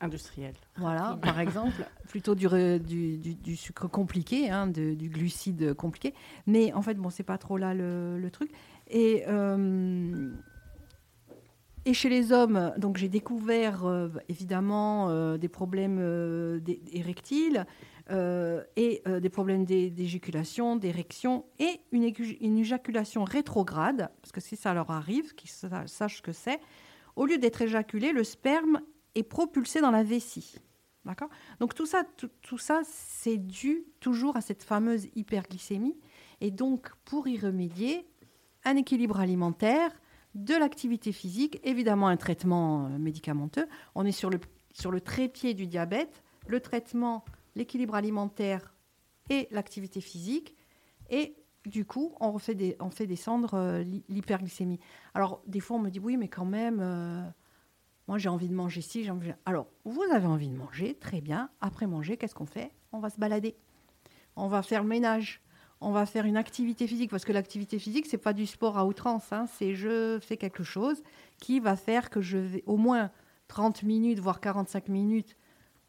Industriel. 0.00 0.54
Voilà, 0.76 1.18
par 1.22 1.40
exemple, 1.40 1.88
plutôt 2.08 2.34
du, 2.34 2.46
du, 2.80 3.34
du, 3.34 3.56
sucre 3.56 3.88
compliqué, 3.88 4.50
hein, 4.50 4.66
du 4.66 5.08
glucide 5.08 5.72
compliqué. 5.72 6.12
Mais 6.46 6.74
en 6.74 6.82
fait, 6.82 6.94
bon, 6.94 7.08
c'est 7.08 7.22
pas 7.22 7.38
trop 7.38 7.56
là 7.56 7.72
le, 7.74 8.18
le 8.18 8.30
truc. 8.30 8.52
Et. 8.86 9.24
Euh, 9.26 10.30
et 11.86 11.92
chez 11.92 12.08
les 12.08 12.32
hommes, 12.32 12.72
donc 12.78 12.96
j'ai 12.96 13.10
découvert 13.10 13.84
évidemment 14.30 15.36
des 15.36 15.48
problèmes 15.48 16.00
érectiles, 16.90 17.58
euh, 17.58 17.64
et 18.10 19.02
euh, 19.06 19.20
des 19.20 19.30
problèmes 19.30 19.64
d'éjaculation, 19.64 20.76
d'érection 20.76 21.46
et 21.58 21.80
une, 21.90 22.12
une, 22.40 22.58
éjaculation 22.58 23.24
rétrograde, 23.24 24.10
parce 24.20 24.32
que 24.32 24.40
si 24.40 24.56
ça 24.56 24.74
leur 24.74 24.90
arrive, 24.90 25.34
qu'ils 25.34 25.50
sachent 25.50 26.18
ce 26.18 26.22
que 26.22 26.32
c'est, 26.32 26.60
au 27.16 27.24
lieu 27.24 27.38
d'être 27.38 27.62
éjaculé, 27.62 28.12
le 28.12 28.24
sperme 28.24 28.82
est 29.14 29.22
propulsé 29.22 29.80
dans 29.80 29.90
la 29.90 30.02
vessie. 30.02 30.56
D'accord? 31.04 31.28
Donc 31.60 31.74
tout 31.74 31.86
ça, 31.86 32.02
tout, 32.42 32.58
ça 32.58 32.82
c'est 32.84 33.36
dû 33.36 33.84
toujours 34.00 34.36
à 34.36 34.40
cette 34.40 34.62
fameuse 34.62 35.08
hyperglycémie. 35.14 35.96
Et 36.40 36.50
donc, 36.50 36.90
pour 37.04 37.28
y 37.28 37.38
remédier, 37.38 38.06
un 38.64 38.76
équilibre 38.76 39.20
alimentaire, 39.20 39.90
de 40.34 40.54
l'activité 40.54 41.12
physique, 41.12 41.60
évidemment 41.62 42.08
un 42.08 42.16
traitement 42.16 42.86
euh, 42.86 42.98
médicamenteux. 42.98 43.68
On 43.94 44.04
est 44.04 44.12
sur 44.12 44.30
le, 44.30 44.40
sur 44.72 44.90
le 44.90 45.00
trépied 45.00 45.54
du 45.54 45.66
diabète. 45.66 46.22
Le 46.48 46.60
traitement 46.60 47.24
l'équilibre 47.54 47.94
alimentaire 47.94 48.74
et 49.30 49.48
l'activité 49.50 50.00
physique. 50.00 50.54
Et 51.10 51.36
du 51.66 51.84
coup, 51.84 52.14
on, 52.20 52.38
fait 52.38 52.54
descendre 52.54 53.54
euh, 53.54 53.84
l'hyperglycémie. 54.08 54.80
Alors, 55.14 55.42
des 55.46 55.60
fois, 55.60 55.76
on 55.76 55.80
me 55.80 55.90
dit, 55.90 55.98
oui, 55.98 56.16
mais 56.16 56.28
quand 56.28 56.44
même, 56.44 56.80
euh, 56.80 57.22
moi, 58.06 58.18
j'ai 58.18 58.28
envie 58.28 58.48
de 58.48 58.54
manger 58.54 58.82
ci, 58.82 59.04
j'ai 59.04 59.10
envie... 59.10 59.32
Alors, 59.46 59.68
vous 59.84 60.02
avez 60.12 60.26
envie 60.26 60.48
de 60.48 60.56
manger, 60.56 60.94
très 60.94 61.20
bien. 61.20 61.50
Après 61.60 61.86
manger, 61.86 62.16
qu'est-ce 62.16 62.34
qu'on 62.34 62.46
fait? 62.46 62.72
On 62.92 62.98
va 62.98 63.08
se 63.08 63.18
balader. 63.18 63.56
On 64.36 64.48
va 64.48 64.62
faire 64.62 64.82
le 64.82 64.88
ménage. 64.88 65.40
On 65.80 65.90
va 65.90 66.06
faire 66.06 66.24
une 66.24 66.36
activité 66.36 66.86
physique, 66.86 67.10
parce 67.10 67.24
que 67.24 67.32
l'activité 67.32 67.78
physique, 67.78 68.06
c'est 68.06 68.18
pas 68.18 68.32
du 68.32 68.46
sport 68.46 68.78
à 68.78 68.86
outrance. 68.86 69.32
Hein. 69.32 69.46
c'est 69.46 69.74
je 69.74 70.18
fais 70.20 70.36
quelque 70.36 70.62
chose 70.62 71.02
qui 71.38 71.60
va 71.60 71.76
faire 71.76 72.10
que 72.10 72.20
je 72.20 72.38
vais 72.38 72.62
au 72.66 72.76
moins 72.76 73.10
30 73.48 73.82
minutes, 73.82 74.18
voire 74.18 74.40
45 74.40 74.88
minutes, 74.88 75.36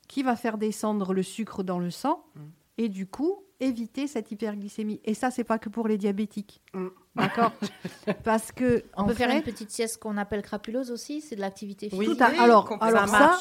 qui 0.07 0.23
va 0.23 0.35
faire 0.35 0.57
descendre 0.57 1.13
le 1.13 1.23
sucre 1.23 1.63
dans 1.63 1.79
le 1.79 1.91
sang. 1.91 2.25
Mmh. 2.35 2.39
Et 2.77 2.89
du 2.89 3.07
coup, 3.07 3.45
éviter 3.59 4.07
cette 4.07 4.31
hyperglycémie. 4.31 4.99
Et 5.05 5.13
ça, 5.13 5.31
c'est 5.31 5.43
pas 5.43 5.59
que 5.59 5.69
pour 5.69 5.87
les 5.87 5.97
diabétiques. 5.97 6.61
Mm. 6.73 6.87
D'accord? 7.15 7.51
Parce 8.23 8.51
que. 8.51 8.83
On 8.97 9.05
peut 9.05 9.13
faire 9.13 9.29
une 9.29 9.43
petite 9.43 9.71
sieste 9.71 9.99
qu'on 9.99 10.17
appelle 10.17 10.41
crapulose 10.41 10.91
aussi 10.91 11.21
C'est 11.21 11.35
de 11.35 11.41
l'activité 11.41 11.89
physique 11.89 12.21
Alors, 12.21 12.77
alors 12.81 13.07
ça, 13.07 13.39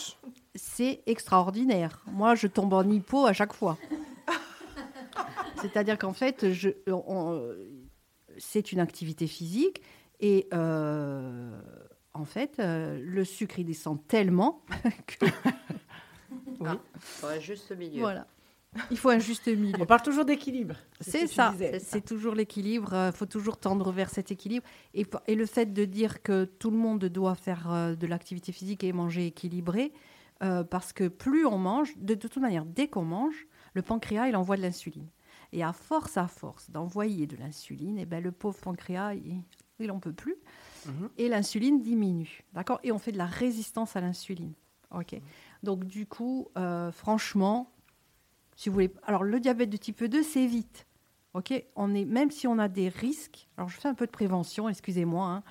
c'est 0.54 1.02
extraordinaire. 1.06 2.02
Moi, 2.12 2.34
je 2.34 2.46
tombe 2.46 2.72
en 2.72 2.88
hypo 2.88 3.26
à 3.26 3.32
chaque 3.32 3.52
fois. 3.52 3.76
C'est-à-dire 5.60 5.98
qu'en 5.98 6.12
fait, 6.12 6.52
je, 6.52 6.70
c'est 8.38 8.72
une 8.72 8.80
activité 8.80 9.26
physique 9.26 9.80
et 10.20 10.46
euh, 10.52 11.58
en 12.12 12.24
fait, 12.24 12.56
euh, 12.58 13.00
le 13.02 13.24
sucre 13.24 13.58
il 13.58 13.64
descend 13.64 13.98
tellement 14.06 14.62
que. 15.06 15.26
Oui. 16.60 16.68
Ah, 17.22 17.38
juste 17.38 17.76
milieu. 17.76 18.00
Voilà. 18.00 18.26
Il 18.90 18.98
faut 18.98 19.10
un 19.10 19.18
juste 19.18 19.46
milieu. 19.46 19.80
On 19.80 19.86
parle 19.86 20.02
toujours 20.02 20.24
d'équilibre. 20.24 20.76
C'est 21.00 21.26
ça, 21.26 21.54
c'est 21.78 22.04
toujours 22.04 22.34
l'équilibre. 22.34 22.88
Il 22.92 22.96
euh, 22.96 23.12
faut 23.12 23.26
toujours 23.26 23.56
tendre 23.56 23.92
vers 23.92 24.10
cet 24.10 24.30
équilibre. 24.32 24.66
Et, 24.94 25.06
et, 25.28 25.34
le 25.34 25.46
fait 25.46 25.72
de 25.72 25.84
dire 25.84 26.22
que 26.22 26.44
tout 26.44 26.70
le 26.70 26.76
monde 26.76 27.04
doit 27.04 27.34
faire 27.34 27.70
euh, 27.70 27.94
de 27.94 28.06
l'activité 28.06 28.52
physique 28.52 28.82
et 28.84 28.92
manger 28.92 29.26
équilibré, 29.26 29.92
euh, 30.42 30.64
parce 30.64 30.92
que 30.92 31.08
plus 31.08 31.46
on 31.46 31.58
mange, 31.58 31.96
de, 31.98 32.14
toute 32.14 32.36
manière, 32.38 32.64
dès 32.64 32.88
qu'on 32.88 33.04
mange, 33.04 33.46
le 33.74 33.82
pancréas, 33.82 34.28
il 34.28 34.36
envoie 34.36 34.56
de 34.56 34.62
l'insuline. 34.62 35.08
Et 35.52 35.62
à 35.62 35.72
force, 35.72 36.16
à 36.16 36.26
force 36.26 36.70
d'envoyer 36.70 37.26
de 37.26 37.36
l'insuline, 37.36 37.98
et 37.98 38.02
eh 38.02 38.06
ben, 38.06 38.22
le 38.22 38.32
pauvre 38.32 38.58
pancréas, 38.58 39.14
il 39.14 39.86
n'en 39.86 40.00
peut 40.00 40.12
plus. 40.12 40.36
Mhm. 40.86 41.10
Et 41.16 41.28
l'insuline 41.28 41.80
diminue. 41.80 42.42
D'accord? 42.52 42.80
Et 42.82 42.90
on 42.92 42.98
fait 42.98 43.12
de 43.12 43.18
la 43.18 43.26
résistance 43.26 43.94
à 43.94 44.00
l'insuline. 44.00 44.52
OK. 44.90 45.20
Donc, 45.64 45.84
du 45.84 46.06
coup, 46.06 46.48
franchement, 46.92 47.74
si 48.56 48.68
vous 48.68 48.74
voulez. 48.74 48.92
Alors, 49.04 49.24
le 49.24 49.40
diabète 49.40 49.70
de 49.70 49.76
type 49.76 50.04
2, 50.04 50.22
c'est 50.22 50.46
vite. 50.46 50.86
Ok, 51.34 51.52
on 51.74 51.92
est 51.96 52.04
même 52.04 52.30
si 52.30 52.46
on 52.46 52.60
a 52.60 52.68
des 52.68 52.88
risques. 52.88 53.48
Alors, 53.56 53.68
je 53.68 53.76
fais 53.76 53.88
un 53.88 53.94
peu 53.94 54.06
de 54.06 54.12
prévention, 54.12 54.68
excusez-moi. 54.68 55.26
Hein. 55.26 55.42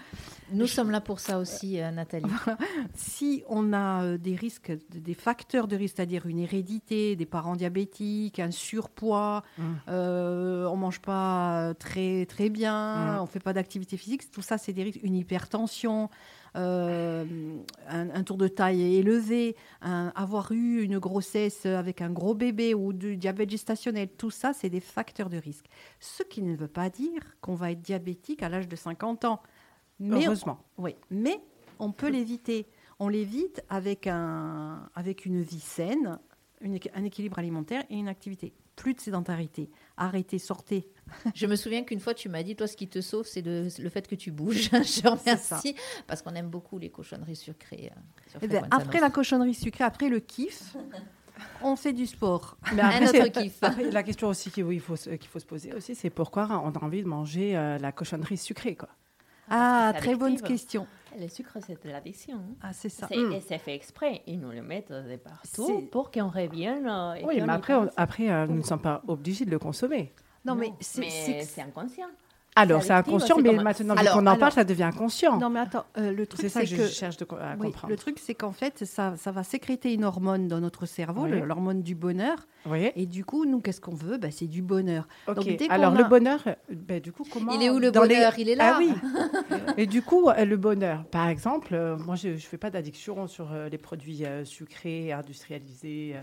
Nous 0.53 0.65
sommes 0.65 0.91
là 0.91 1.01
pour 1.01 1.19
ça 1.19 1.39
aussi, 1.39 1.81
euh, 1.81 1.91
Nathalie. 1.91 2.31
si 2.95 3.43
on 3.49 3.73
a 3.73 4.01
euh, 4.01 4.17
des 4.17 4.33
risques, 4.33 4.71
des 4.91 5.13
facteurs 5.13 5.67
de 5.67 5.75
risque, 5.75 5.97
c'est-à-dire 5.97 6.25
une 6.25 6.39
hérédité, 6.39 7.17
des 7.17 7.25
parents 7.25 7.57
diabétiques, 7.57 8.39
un 8.39 8.51
surpoids, 8.51 9.43
mmh. 9.57 9.63
euh, 9.89 10.67
on 10.67 10.77
mange 10.77 11.01
pas 11.01 11.73
très 11.77 12.25
très 12.27 12.49
bien, 12.49 13.17
mmh. 13.17 13.21
on 13.21 13.25
fait 13.25 13.41
pas 13.41 13.51
d'activité 13.51 13.97
physique, 13.97 14.31
tout 14.31 14.41
ça, 14.41 14.57
c'est 14.57 14.71
des 14.71 14.83
risques. 14.83 15.03
Une 15.03 15.15
hypertension, 15.15 16.09
euh, 16.55 17.25
un, 17.87 18.23
tour 18.23 18.37
de 18.37 18.47
taille 18.47 18.97
élevé, 18.97 19.55
avoir 19.81 20.51
eu 20.51 20.81
une 20.81 20.99
grossesse 20.99 21.65
avec 21.65 22.01
un 22.01 22.09
gros 22.09 22.35
bébé 22.35 22.73
ou 22.73 22.93
du 22.93 23.17
diabète 23.17 23.49
gestationnel, 23.49 24.09
tout 24.17 24.31
ça, 24.31 24.53
c'est 24.53 24.69
des 24.69 24.79
facteurs 24.79 25.29
de 25.29 25.37
risque. 25.37 25.65
Ce 25.99 26.23
qui 26.23 26.41
ne 26.41 26.55
veut 26.55 26.67
pas 26.67 26.89
dire 26.89 27.21
qu'on 27.41 27.55
va 27.55 27.71
être 27.71 27.81
diabétique 27.81 28.43
à 28.43 28.49
l'âge 28.49 28.67
de 28.67 28.75
50 28.75 29.25
ans. 29.25 29.41
Mais 29.99 30.25
Heureusement. 30.25 30.59
oui, 30.77 30.95
mais 31.09 31.39
on 31.79 31.91
peut 31.91 32.09
l'éviter. 32.09 32.67
On 32.99 33.09
l'évite 33.09 33.63
avec, 33.69 34.07
un, 34.07 34.89
avec 34.95 35.25
une 35.25 35.41
vie 35.41 35.59
saine, 35.59 36.19
un 36.61 37.03
équilibre 37.03 37.39
alimentaire 37.39 37.83
et 37.89 37.95
une 37.95 38.07
activité. 38.07 38.53
Plus 38.75 38.93
de 38.93 38.99
sédentarité. 38.99 39.69
Arrêtez, 39.95 40.39
sortez, 40.39 40.87
Je 41.35 41.45
me 41.45 41.55
souviens 41.55 41.83
qu'une 41.83 41.99
fois, 41.99 42.15
tu 42.15 42.27
m'as 42.27 42.41
dit, 42.41 42.55
toi, 42.55 42.67
ce 42.67 42.75
qui 42.75 42.87
te 42.87 42.99
sauve, 42.99 43.27
c'est 43.27 43.43
le, 43.45 43.69
fait 43.89 44.07
que 44.07 44.15
tu 44.15 44.31
bouges. 44.31 44.69
Je 44.71 45.07
remercie, 45.07 45.75
parce 46.07 46.21
qu'on 46.21 46.33
aime 46.33 46.49
beaucoup 46.49 46.79
les 46.79 46.89
cochonneries 46.89 47.35
sucrées. 47.35 47.91
Euh, 47.95 48.39
eh 48.41 48.47
ben, 48.47 48.67
après 48.71 48.99
la 48.99 49.11
cochonnerie 49.11 49.53
sucrée, 49.53 49.83
après 49.83 50.09
le 50.09 50.19
kiff, 50.19 50.75
on 51.61 51.75
fait 51.75 51.93
du 51.93 52.07
sport. 52.07 52.57
Mais 52.73 52.81
après, 52.81 53.29
kiff. 53.29 53.61
la 53.91 54.01
question 54.03 54.29
aussi 54.29 54.49
qu'il 54.49 54.81
faut, 54.81 54.95
qu'il 54.95 55.27
faut 55.27 55.39
se 55.39 55.45
poser 55.45 55.73
aussi, 55.73 55.93
c'est 55.93 56.09
pourquoi 56.09 56.47
on 56.65 56.71
a 56.71 56.83
envie 56.83 57.03
de 57.03 57.07
manger 57.07 57.55
euh, 57.55 57.77
la 57.77 57.91
cochonnerie 57.91 58.37
sucrée, 58.37 58.75
quoi. 58.75 58.89
Ah, 59.49 59.93
très 59.97 60.15
bonne 60.15 60.41
question. 60.41 60.87
Le 61.19 61.27
sucre, 61.27 61.57
c'est 61.65 61.83
de 61.83 61.89
l'addiction. 61.89 62.39
Ah, 62.61 62.73
c'est 62.73 62.89
ça. 62.89 63.07
Et 63.11 63.39
c'est 63.41 63.57
fait 63.57 63.75
exprès. 63.75 64.21
Ils 64.27 64.39
nous 64.39 64.51
le 64.51 64.61
mettent 64.61 64.91
de 64.91 65.15
partout 65.17 65.87
pour 65.91 66.11
qu'on 66.11 66.29
revienne. 66.29 66.87
Euh, 66.87 67.15
oui, 67.23 67.41
mais 67.41 67.51
après, 67.51 67.75
après 67.97 68.47
nous 68.47 68.57
ne 68.57 68.61
sommes 68.61 68.81
pas 68.81 69.01
obligés 69.07 69.45
de 69.45 69.51
le 69.51 69.59
consommer. 69.59 70.13
Non, 70.45 70.55
mais 70.55 70.73
c'est 70.79 71.61
inconscient. 71.61 72.09
Alors, 72.55 72.83
c'est 72.83 72.93
inconscient, 72.93 73.37
mais 73.37 73.53
maintenant 73.53 73.95
qu'on 73.95 74.27
en 74.27 74.37
parle, 74.37 74.51
ça 74.51 74.63
devient 74.63 74.83
inconscient. 74.83 75.39
Non, 75.39 75.49
mais 75.49 75.59
attends, 75.59 75.85
euh, 75.97 76.11
le 76.11 76.27
truc, 76.27 76.41
c'est 76.41 76.49
ça 76.49 76.61
que, 76.61 76.67
je 76.67 76.85
cherche 76.87 77.17
de, 77.17 77.25
à 77.39 77.55
comprendre. 77.55 77.89
Le 77.89 77.95
truc, 77.95 78.19
c'est 78.19 78.35
qu'en 78.35 78.51
fait, 78.51 78.85
ça, 78.85 79.15
ça, 79.17 79.31
va 79.31 79.43
sécréter 79.43 79.93
une 79.93 80.03
hormone 80.03 80.47
dans 80.47 80.59
notre 80.59 80.85
cerveau, 80.85 81.25
l'hormone 81.27 81.81
du 81.81 81.95
bonheur. 81.95 82.47
Oui. 82.65 82.91
Et 82.95 83.05
du 83.05 83.25
coup, 83.25 83.45
nous, 83.45 83.59
qu'est-ce 83.59 83.81
qu'on 83.81 83.95
veut? 83.95 84.17
Bah, 84.17 84.29
C'est 84.31 84.47
du 84.47 84.61
bonheur. 84.61 85.07
Donc, 85.27 85.47
Alors, 85.69 85.93
le 85.93 86.03
bonheur, 86.03 86.39
bah, 86.69 86.99
du 86.99 87.11
coup, 87.11 87.25
comment 87.31 87.53
Il 87.53 87.63
est 87.63 87.69
où 87.69 87.79
le 87.79 87.91
bonheur? 87.91 88.37
Il 88.37 88.49
est 88.49 88.55
là. 88.55 88.75
Ah 88.75 88.79
oui. 88.79 88.93
et 89.77 89.85
du 89.85 90.01
coup, 90.01 90.29
euh, 90.29 90.45
le 90.45 90.57
bonheur, 90.57 91.05
par 91.05 91.27
exemple, 91.27 91.73
euh, 91.73 91.97
moi, 91.97 92.15
je 92.15 92.29
ne 92.29 92.37
fais 92.37 92.57
pas 92.57 92.69
d'addiction 92.69 93.27
sur 93.27 93.49
les 93.71 93.77
produits 93.77 94.23
sucrés, 94.45 95.11
industrialisés. 95.11 96.15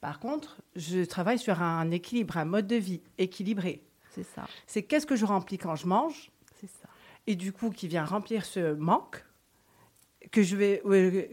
Par 0.00 0.18
contre, 0.18 0.58
je 0.76 1.04
travaille 1.04 1.38
sur 1.38 1.62
un 1.62 1.90
équilibre, 1.90 2.36
un 2.36 2.44
mode 2.44 2.66
de 2.66 2.76
vie 2.76 3.00
équilibré. 3.18 3.82
C'est 4.14 4.22
ça. 4.22 4.46
C'est 4.66 4.82
qu'est-ce 4.82 5.06
que 5.06 5.16
je 5.16 5.24
remplis 5.24 5.58
quand 5.58 5.76
je 5.76 5.86
mange. 5.86 6.30
C'est 6.60 6.68
ça. 6.68 6.88
Et 7.26 7.36
du 7.36 7.52
coup, 7.52 7.70
qui 7.70 7.88
vient 7.88 8.04
remplir 8.04 8.44
ce 8.44 8.74
manque 8.74 9.24
que 10.30 10.42
je, 10.42 10.56
vais, 10.56 10.82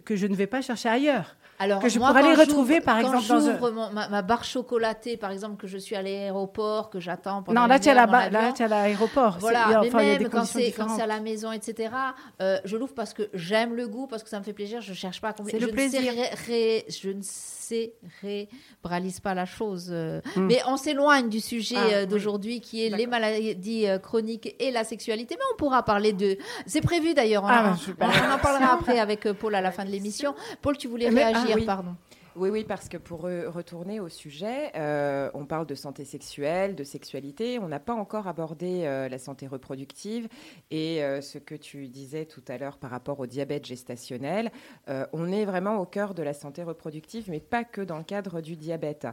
que 0.06 0.16
je 0.16 0.28
ne 0.28 0.36
vais 0.36 0.48
pas 0.48 0.62
chercher 0.62 0.90
ailleurs. 0.90 1.38
Alors, 1.62 1.80
que 1.80 1.90
je 1.90 2.00
pourrais 2.00 2.24
les 2.24 2.34
retrouver, 2.34 2.82
par 2.82 2.98
exemple, 2.98 3.28
dans 3.28 3.92
ma, 4.10 4.22
barre 4.24 4.44
chocolatée, 4.44 5.16
par 5.16 5.30
exemple, 5.30 5.58
que 5.58 5.68
je 5.68 5.78
suis 5.78 5.96
à 5.96 6.02
l'aéroport, 6.02 6.90
que 6.90 7.00
j'attends 7.00 7.44
Non, 7.50 7.68
là, 7.68 7.80
tu 7.80 7.90
es 7.90 7.92
à 7.92 8.68
l'aéroport. 8.68 9.38
Voilà, 9.40 9.82
mais 9.84 9.92
même 9.92 10.30
quand 10.30 10.46
c'est 10.46 10.74
à 11.00 11.06
la 11.06 11.20
maison, 11.20 11.52
etc., 11.52 11.94
euh, 12.42 12.58
je 12.66 12.78
l'ouvre 12.78 12.96
parce 12.96 13.14
que 13.14 13.30
j'aime 13.34 13.76
le 13.76 13.88
goût, 13.88 14.08
parce 14.08 14.24
que 14.24 14.30
ça 14.30 14.40
me 14.40 14.44
fait 14.44 14.54
plaisir, 14.54 14.82
je 14.82 14.90
ne 14.90 14.96
cherche 14.96 15.22
pas 15.22 15.30
à 15.30 15.36
C'est 15.46 15.60
le 15.60 15.68
plaisir. 15.68 16.02
je 16.02 17.10
ne 17.10 17.22
cérébralise 17.22 19.20
pas 19.20 19.36
la 19.36 19.46
chose. 19.46 19.90
Euh. 19.92 20.20
Hmm. 20.36 20.48
Mais 20.48 20.62
on 20.68 20.78
s'éloigne 20.78 21.30
du 21.30 21.40
sujet 21.40 21.76
ah, 21.78 21.94
euh, 21.94 22.06
d'aujourd'hui, 22.08 22.60
qui 22.60 22.86
est 22.86 22.90
les 22.90 23.06
maladies 23.06 23.86
chroniques 24.02 24.56
et 24.60 24.72
la 24.72 24.84
sexualité. 24.84 25.36
Mais 25.38 25.46
on 25.54 25.58
pourra 25.58 25.84
parler 25.84 26.14
de... 26.14 26.38
C'est 26.66 26.82
prévu 26.82 27.14
d'ailleurs, 27.14 27.44
on, 27.44 27.48
ah, 27.48 27.76
en 28.00 28.38
parlera 28.42 28.74
après 28.74 29.00
avec 29.00 29.32
Paul 29.34 29.54
à 29.54 29.62
la 29.62 29.72
fin 29.72 29.86
de 29.86 29.92
l'émission. 29.92 30.34
Paul, 30.62 30.76
tu 30.78 30.88
voulais 30.88 31.10
réagir 31.10 31.51
oui. 31.56 31.66
pardon. 31.66 31.96
Oui, 32.38 32.50
oui, 32.50 32.64
parce 32.64 32.88
que 32.88 32.96
pour 32.96 33.24
retourner 33.24 34.00
au 34.00 34.08
sujet, 34.08 34.72
euh, 34.78 35.30
on 35.34 35.46
parle 35.46 35.66
de 35.66 35.76
santé 35.76 36.06
sexuelle, 36.06 36.76
de 36.76 36.86
sexualité. 36.86 37.60
On 37.60 37.68
n'a 37.68 37.82
pas 37.82 37.94
encore 37.94 38.28
abordé 38.28 38.84
euh, 38.86 39.10
la 39.10 39.18
santé 39.18 39.48
reproductive 39.48 40.30
et 40.70 41.04
euh, 41.04 41.20
ce 41.20 41.40
que 41.40 41.56
tu 41.56 41.90
disais 41.90 42.24
tout 42.24 42.44
à 42.48 42.58
l'heure 42.58 42.78
par 42.78 42.90
rapport 42.90 43.20
au 43.20 43.26
diabète 43.26 43.66
gestationnel. 43.66 44.50
on 44.88 45.30
est 45.32 45.44
vraiment 45.44 45.78
au 45.80 45.86
cœur 45.86 46.14
de 46.14 46.24
la 46.24 46.34
santé 46.34 46.64
reproductive, 46.64 47.26
mais 47.30 47.42
pas 47.42 47.66
que 47.66 47.82
dans 47.82 47.98
le 47.98 48.04
cadre 48.04 48.40
du 48.40 48.56
diabète. 48.56 49.08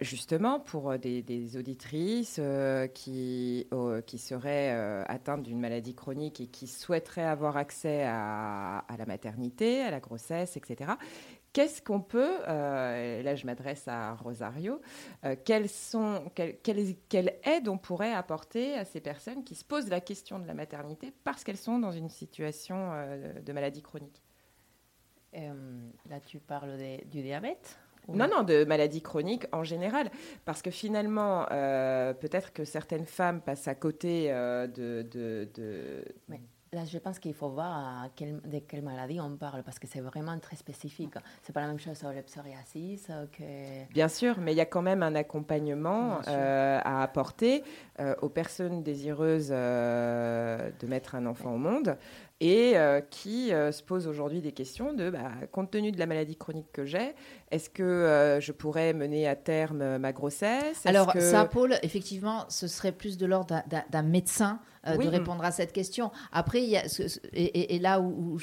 justement, 0.00 0.60
pour 0.60 0.96
des, 0.98 1.56
auditrices 1.56 2.40
qui, 2.94 3.66
qui 4.06 4.18
seraient 4.18 5.04
atteintes 5.08 5.42
d'une 5.42 5.58
maladie 5.58 5.94
chronique 5.94 6.40
et 6.40 6.46
qui 6.46 6.68
souhaiteraient 6.68 7.22
avoir 7.22 7.56
accès 7.56 8.04
à 8.04 8.84
la 8.96 9.06
maternité, 9.06 9.82
à 9.82 9.90
la 9.90 10.00
grossesse, 10.00 10.56
etc 10.56 10.92
Qu'est-ce 11.52 11.82
qu'on 11.82 12.00
peut, 12.00 12.38
euh, 12.48 13.22
là 13.22 13.34
je 13.34 13.44
m'adresse 13.44 13.86
à 13.86 14.14
Rosario, 14.14 14.80
euh, 15.26 15.36
quelles 15.44 15.68
sont, 15.68 16.30
quelle, 16.34 17.34
aide 17.44 17.68
on 17.68 17.76
pourrait 17.76 18.14
apporter 18.14 18.74
à 18.74 18.86
ces 18.86 19.00
personnes 19.00 19.44
qui 19.44 19.54
se 19.54 19.64
posent 19.64 19.90
la 19.90 20.00
question 20.00 20.38
de 20.38 20.46
la 20.46 20.54
maternité 20.54 21.12
parce 21.24 21.44
qu'elles 21.44 21.58
sont 21.58 21.78
dans 21.78 21.92
une 21.92 22.08
situation 22.08 22.92
euh, 22.92 23.38
de 23.40 23.52
maladie 23.52 23.82
chronique? 23.82 24.22
Là 25.34 26.20
tu 26.24 26.38
parles 26.38 26.78
du 27.06 27.22
diabète 27.22 27.78
non, 28.08 28.26
non, 28.26 28.42
de 28.42 28.64
maladie 28.64 29.00
chronique 29.00 29.46
en 29.52 29.62
général. 29.62 30.10
Parce 30.44 30.60
que 30.60 30.72
finalement, 30.72 31.46
peut-être 31.46 32.52
que 32.52 32.64
certaines 32.64 33.06
femmes 33.06 33.40
passent 33.40 33.68
à 33.68 33.76
côté 33.76 34.28
de, 34.28 35.06
de, 35.08 36.04
Là, 36.74 36.86
je 36.86 36.96
pense 36.96 37.18
qu'il 37.18 37.34
faut 37.34 37.50
voir 37.50 38.08
de 38.16 38.58
quelle 38.60 38.80
maladie 38.80 39.20
on 39.20 39.36
parle 39.36 39.62
parce 39.62 39.78
que 39.78 39.86
c'est 39.86 40.00
vraiment 40.00 40.38
très 40.38 40.56
spécifique. 40.56 41.12
C'est 41.42 41.52
pas 41.52 41.60
la 41.60 41.66
même 41.66 41.78
chose 41.78 41.98
sur 41.98 42.10
le 42.10 42.22
psoriasis 42.22 43.08
que. 43.30 43.92
Bien 43.92 44.08
sûr, 44.08 44.38
mais 44.40 44.54
il 44.54 44.56
y 44.56 44.62
a 44.62 44.64
quand 44.64 44.80
même 44.80 45.02
un 45.02 45.14
accompagnement 45.14 46.20
euh, 46.28 46.80
à 46.82 47.02
apporter 47.02 47.62
euh, 48.00 48.14
aux 48.22 48.30
personnes 48.30 48.82
désireuses 48.82 49.50
euh, 49.52 50.70
de 50.80 50.86
mettre 50.86 51.14
un 51.14 51.26
enfant 51.26 51.52
au 51.52 51.58
monde 51.58 51.98
et 52.40 52.74
qui 53.10 53.50
se 53.50 53.82
posent 53.84 54.08
aujourd'hui 54.08 54.40
des 54.40 54.50
questions 54.50 54.94
de, 54.94 55.10
bah, 55.10 55.30
compte 55.52 55.70
tenu 55.70 55.92
de 55.92 55.98
la 56.00 56.06
maladie 56.06 56.34
chronique 56.34 56.72
que 56.72 56.84
j'ai, 56.84 57.14
est-ce 57.52 57.70
que 57.70 58.38
je 58.40 58.52
pourrais 58.52 58.92
mener 58.92 59.28
à 59.28 59.36
terme 59.36 59.98
ma 59.98 60.12
grossesse? 60.12 60.84
Alors 60.84 61.12
ça, 61.18 61.44
Paul, 61.44 61.74
effectivement, 61.82 62.44
ce 62.48 62.66
serait 62.66 62.92
plus 62.92 63.16
de 63.16 63.26
l'ordre 63.26 63.62
d'un 63.90 64.02
médecin 64.02 64.60
euh, 64.88 64.96
de 64.96 65.06
répondre 65.06 65.44
à 65.44 65.52
cette 65.52 65.72
question. 65.72 66.10
Après, 66.32 66.60
il 66.64 66.68
y 66.68 66.76
a 66.76 66.82
et, 67.32 67.78
là 67.78 68.00
où, 68.00 68.36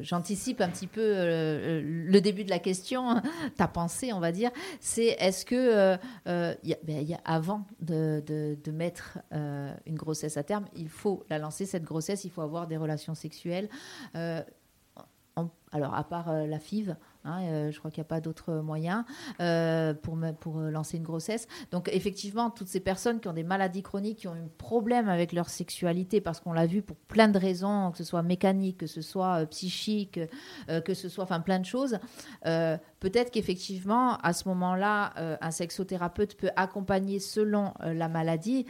j'anticipe 0.00 0.60
un 0.60 0.68
petit 0.68 0.88
peu 0.88 1.00
euh, 1.00 1.80
le 1.84 2.20
début 2.20 2.42
de 2.42 2.50
la 2.50 2.58
question, 2.58 3.22
ta 3.56 3.68
pensée, 3.68 4.12
on 4.12 4.18
va 4.18 4.32
dire, 4.32 4.50
c'est 4.80 5.16
est-ce 5.20 5.46
que 5.46 5.96
euh, 6.26 6.54
y 6.64 6.74
ben, 6.82 7.06
y 7.06 7.14
a, 7.14 7.20
avant 7.24 7.64
de, 7.80 8.20
de, 8.26 8.72
mettre 8.72 9.18
une 9.30 9.94
grossesse 9.94 10.36
à 10.36 10.42
terme, 10.42 10.64
il 10.74 10.88
faut 10.88 11.24
la 11.30 11.38
lancer, 11.38 11.64
cette 11.64 11.84
grossesse, 11.84 12.24
il 12.24 12.30
faut 12.30 12.42
avoir 12.42 12.66
des 12.66 12.76
relations 12.76 13.14
sexuelles. 13.14 13.68
alors, 14.14 15.94
à 15.94 16.04
part 16.04 16.32
la 16.32 16.58
FIV, 16.58 16.96
Hein, 17.24 17.42
euh, 17.42 17.70
je 17.70 17.78
crois 17.78 17.90
qu'il 17.90 18.00
n'y 18.00 18.06
a 18.06 18.08
pas 18.08 18.20
d'autre 18.20 18.54
moyen 18.54 19.04
euh, 19.40 19.94
pour, 19.94 20.18
pour 20.40 20.58
lancer 20.58 20.96
une 20.96 21.04
grossesse. 21.04 21.46
Donc 21.70 21.88
effectivement, 21.92 22.50
toutes 22.50 22.66
ces 22.66 22.80
personnes 22.80 23.20
qui 23.20 23.28
ont 23.28 23.32
des 23.32 23.44
maladies 23.44 23.82
chroniques, 23.82 24.18
qui 24.18 24.28
ont 24.28 24.32
un 24.32 24.48
problème 24.58 25.08
avec 25.08 25.32
leur 25.32 25.48
sexualité, 25.48 26.20
parce 26.20 26.40
qu'on 26.40 26.52
l'a 26.52 26.66
vu 26.66 26.82
pour 26.82 26.96
plein 26.96 27.28
de 27.28 27.38
raisons, 27.38 27.92
que 27.92 27.98
ce 27.98 28.04
soit 28.04 28.22
mécanique, 28.22 28.78
que 28.78 28.86
ce 28.86 29.02
soit 29.02 29.42
euh, 29.42 29.46
psychique, 29.46 30.18
que 30.84 30.94
ce 30.94 31.08
soit 31.08 31.24
enfin 31.24 31.40
plein 31.40 31.58
de 31.58 31.64
choses, 31.64 31.98
peut-être 32.42 33.30
qu'effectivement, 33.30 34.16
à 34.18 34.32
ce 34.32 34.48
moment-là, 34.48 35.12
un 35.40 35.50
sexothérapeute 35.50 36.36
peut 36.36 36.50
accompagner 36.56 37.20
selon 37.20 37.72
la 37.80 38.08
maladie. 38.08 38.66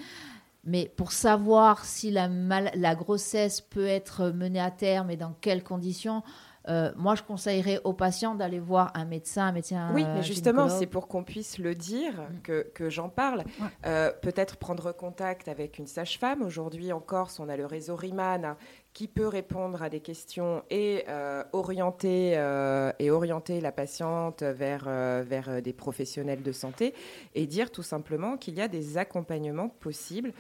Mais 0.65 0.91
pour 0.97 1.13
savoir 1.13 1.85
si 1.85 2.11
la 2.11 2.95
grossesse 2.95 3.61
peut 3.61 3.87
être 3.87 4.31
menée 4.31 4.61
à 4.61 4.71
terme 4.71 5.11
et 5.11 5.17
dans 5.17 5.35
quelles 5.41 5.63
conditions, 5.63 6.23
euh, 6.69 6.93
moi, 6.97 7.15
je 7.15 7.23
conseillerais 7.23 7.81
aux 7.85 7.93
patients 7.93 8.35
d'aller 8.35 8.61
voir 8.61 8.93
un 8.95 9.05
médecin, 9.05 9.47
un 9.47 9.53
médecin. 9.53 9.91
Oui, 9.95 10.05
mais 10.05 10.23
justement, 10.23 10.69
c'est 10.69 10.87
pour 10.87 11.09
qu'on 11.09 11.25
puisse 11.25 11.59
le 11.59 11.75
dire 11.75 12.13
mm. 12.13 12.41
que, 12.43 12.71
que 12.75 12.91
j'en 12.91 13.09
parle. 13.09 13.45
Euh, 13.87 14.13
peut-être 14.23 14.57
prendre 14.57 14.93
contact 14.93 15.49
avec 15.49 15.79
une 15.79 15.87
sage-femme. 15.87 16.43
Aujourd'hui, 16.43 16.93
en 16.93 17.01
Corse, 17.01 17.41
on 17.41 17.49
a 17.49 17.57
le 17.57 17.67
réseau 17.67 17.97
RIMAN 17.97 18.57
qui 18.95 19.09
peut 19.09 19.27
répondre 19.27 19.83
à 19.83 19.89
des 19.89 20.01
questions 20.01 20.63
et 20.71 21.05
euh, 21.09 21.45
orienter 21.53 22.35
euh, 22.37 22.93
orienter 23.11 23.61
la 23.61 23.73
patiente 23.73 24.43
vers 24.43 24.85
euh, 24.87 25.61
des 25.61 25.73
professionnels 25.73 26.43
de 26.43 26.53
santé 26.53 26.95
et 27.35 27.47
dire 27.47 27.71
tout 27.71 27.83
simplement 27.83 28.37
qu'il 28.37 28.55
y 28.55 28.61
a 28.61 28.69
des 28.69 28.99
accompagnements 28.99 29.69
possibles 29.69 30.33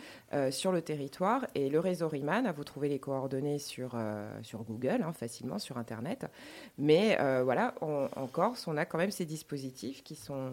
sur 0.50 0.72
le 0.72 0.80
territoire. 0.80 1.46
Et 1.54 1.68
le 1.68 1.78
réseau 1.78 2.08
Riman 2.08 2.52
vous 2.56 2.64
trouvez 2.64 2.88
les 2.88 2.98
coordonnées 2.98 3.58
sur 3.58 3.96
sur 4.42 4.62
Google 4.64 5.02
hein, 5.02 5.12
facilement 5.12 5.58
sur 5.58 5.78
internet. 5.78 6.26
Mais 6.78 7.16
voilà 7.42 7.74
en 7.80 8.26
Corse 8.26 8.66
on 8.66 8.76
a 8.76 8.84
quand 8.84 8.98
même 8.98 9.10
ces 9.10 9.26
dispositifs 9.26 10.02
qui 10.02 10.14
sont 10.14 10.52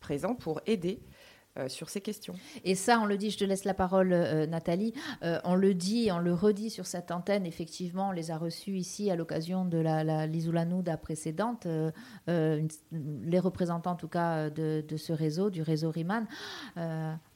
présents 0.00 0.34
pour 0.34 0.60
aider 0.66 1.00
euh, 1.56 1.68
sur 1.68 1.88
ces 1.88 2.00
questions. 2.00 2.34
Et 2.64 2.74
ça, 2.74 2.98
on 3.00 3.06
le 3.06 3.16
dit, 3.16 3.30
je 3.30 3.38
te 3.38 3.44
laisse 3.44 3.64
la 3.64 3.74
parole, 3.74 4.12
euh, 4.12 4.44
Nathalie, 4.44 4.92
euh, 5.22 5.38
on 5.44 5.54
le 5.54 5.72
dit, 5.72 6.08
on 6.10 6.18
le 6.18 6.34
redit 6.34 6.68
sur 6.68 6.84
cette 6.84 7.12
antenne, 7.12 7.46
effectivement, 7.46 8.08
on 8.08 8.10
les 8.10 8.32
a 8.32 8.36
reçus 8.36 8.72
ici 8.72 9.08
à 9.08 9.14
l'occasion 9.14 9.64
de 9.64 9.78
la, 9.78 10.02
la 10.02 10.26
précédente, 10.96 11.68
les 12.26 13.38
représentants 13.38 13.92
en 13.92 13.96
tout 13.96 14.08
cas 14.08 14.50
de, 14.50 14.84
de, 14.86 14.96
ce 14.96 15.12
réseau, 15.12 15.48
du 15.50 15.62
réseau 15.62 15.92
Riman. 15.92 16.26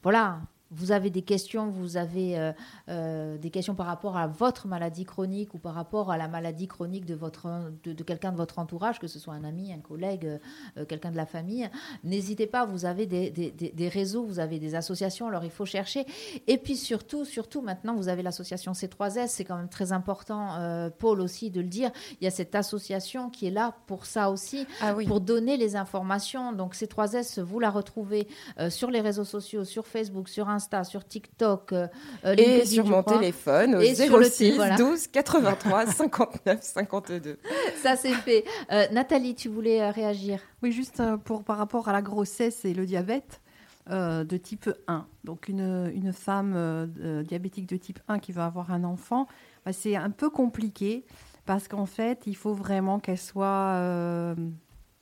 voilà, 0.03 0.41
vous 0.71 0.93
avez 0.93 1.11
des 1.11 1.23
questions, 1.23 1.69
vous 1.69 1.97
avez 1.97 2.39
euh, 2.39 2.53
euh, 2.89 3.39
des 3.39 3.51
questions 3.51 3.75
par 3.75 3.87
rapport 3.87 4.17
à 4.17 4.27
votre 4.27 4.69
maladie 4.69 5.05
chronique 5.05 5.55
ou 5.55 5.59
par 5.59 5.75
rapport 5.75 6.11
à 6.11 6.19
la 6.19 6.29
maladie 6.29 6.69
chronique 6.69 7.07
de, 7.07 7.15
votre, 7.15 7.73
de, 7.85 8.03
quelqu'un 8.03 8.33
de 8.33 8.37
votre 8.37 8.59
entourage, 8.59 8.99
que 8.99 9.07
ce 9.07 9.19
soit 9.19 9.35
un 9.35 9.45
ami, 9.45 9.73
un 9.73 9.79
collègue, 9.79 10.39
euh, 10.77 10.85
quelqu'un 10.85 11.11
de 11.11 11.17
la 11.17 11.27
famille, 11.27 11.69
n'hésitez 12.05 12.47
pas, 12.47 12.67
vous 12.67 12.85
avez 12.85 13.07
des, 13.07 13.31
des, 13.31 13.51
des, 13.51 13.89
réseaux, 13.89 14.25
vous 14.25 14.41
avez 14.41 14.59
des 14.59 14.75
associations, 14.75 15.29
alors 15.29 15.45
il 15.45 15.51
faut 15.51 15.65
chercher. 15.65 16.07
Et 16.47 16.59
puis 16.59 16.77
surtout, 16.77 17.25
surtout 17.25 17.63
maintenant, 17.63 17.95
vous 17.95 18.09
avez 18.09 18.23
l'association 18.23 18.73
C3S, 18.73 19.29
c'est 19.29 19.45
quand 19.45 19.57
même 19.57 19.69
très 19.69 19.93
important, 19.93 20.91
Paul 20.99 21.21
aussi, 21.21 21.51
de 21.51 21.61
le 21.61 21.69
dire. 21.69 21.91
Il 22.21 22.25
y 22.25 22.27
a 22.27 22.31
cette 22.31 22.55
association 22.55 23.31
qui 23.31 23.47
est 23.47 23.51
là 23.51 23.75
pour 23.87 24.05
ça 24.07 24.31
aussi, 24.31 24.67
ah 24.81 24.95
pour 25.07 25.21
donner 25.21 25.57
les 25.57 25.77
informations. 25.77 26.53
Donc 26.53 26.75
C3S, 26.75 27.41
vous 27.41 27.61
la 27.61 27.71
retrouvez 27.71 28.29
sur 28.69 28.91
les 28.91 29.01
réseaux 29.01 29.25
sociaux, 29.25 29.65
sur 29.65 29.87
Facebook, 29.87 30.29
sur 30.29 30.49
Instagram 30.49 30.58
Insta, 30.59 30.83
sur 30.83 31.07
TikTok. 31.07 31.73
Euh, 31.73 31.87
euh, 32.25 32.35
et 32.37 32.67
sur 32.67 32.85
mon 32.85 33.03
téléphone 33.03 33.77
au 33.77 33.81
06 33.81 34.59
12 34.77 35.07
83 35.07 35.87
59 35.87 36.63
52. 36.63 37.39
Ça, 37.81 37.97
c'est 37.97 38.13
fait. 38.13 38.45
Euh, 38.73 38.87
Nathalie, 38.91 39.35
tu 39.35 39.49
voulais 39.49 39.89
réagir 39.91 40.41
Oui, 40.63 40.73
juste 40.73 41.01
pour, 41.25 41.45
par 41.45 41.59
rapport 41.59 41.89
à 41.89 41.93
la 41.93 42.03
grossesse 42.03 42.65
et 42.65 42.75
le 42.75 42.87
diabète. 42.87 43.41
de 43.89 44.37
type 44.37 44.69
1. 44.87 45.07
Donc 45.25 45.49
une, 45.49 45.91
une 45.95 46.13
femme 46.13 46.93
diabétique 47.27 47.67
de 47.67 47.77
type 47.77 48.01
1 48.09 48.19
qui 48.19 48.33
va 48.33 48.45
avoir 48.45 48.73
un 48.73 48.85
enfant, 48.85 49.27
bah, 49.65 49.73
c'est 49.73 49.97
un 49.97 50.11
peu 50.11 50.29
compliqué 50.29 51.07
parce 51.47 51.69
qu'en 51.69 51.87
fait, 51.87 52.27
il 52.27 52.37
faut 52.37 52.53
vraiment 52.53 52.99
qu'elle 52.99 53.19
soit 53.19 54.35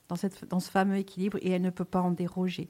dans, 0.09 0.17
cette, 0.17 0.49
dans 0.49 0.61
ce 0.61 0.71
fameux 0.71 0.99
équilibre 0.99 1.39
et 1.41 1.51
elle 1.51 1.63
ne 1.63 1.71
peut 1.71 1.85
pas 1.85 2.01
en 2.01 2.13
déroger. 2.13 2.69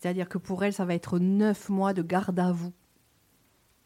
C'est-à-dire 0.00 0.28
que 0.28 0.38
pour 0.38 0.64
elle, 0.64 0.72
ça 0.72 0.86
va 0.86 0.94
être 0.94 1.18
neuf 1.18 1.68
mois 1.68 1.92
de 1.92 2.02
garde 2.02 2.38
à 2.38 2.52
vous. 2.52 2.72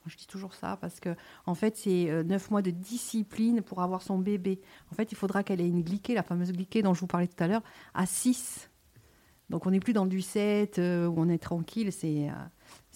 Je 0.07 0.17
dis 0.17 0.27
toujours 0.27 0.55
ça 0.55 0.77
parce 0.81 1.01
que, 1.01 1.17
en 1.47 1.55
fait, 1.55 1.77
c'est 1.77 2.11
euh, 2.11 2.23
neuf 2.23 2.51
mois 2.51 2.63
de 2.63 2.71
discipline 2.71 3.63
pour 3.63 3.83
avoir 3.83 4.03
son 4.03 4.19
bébé. 4.19 4.61
En 4.93 4.95
fait, 4.95 5.11
il 5.11 5.17
faudra 5.17 5.43
qu'elle 5.43 5.61
ait 5.61 5.69
une 5.69 5.83
glyquée, 5.83 6.15
la 6.15 6.23
fameuse 6.23 6.53
glyquée 6.53 6.83
dont 6.83 6.95
je 6.95 7.01
vous 7.01 7.07
parlais 7.07 7.27
tout 7.27 7.43
à 7.43 7.49
l'heure, 7.49 7.63
à 7.95 8.07
6. 8.07 8.71
Donc, 9.51 9.67
on 9.67 9.71
n'est 9.71 9.81
plus 9.81 9.93
dans 9.93 10.07
du 10.07 10.21
7 10.21 10.79
euh, 10.79 11.07
où 11.07 11.15
on 11.17 11.29
est 11.29 11.43
tranquille. 11.43 11.91
C'est. 11.91 12.29
Euh, 12.29 12.33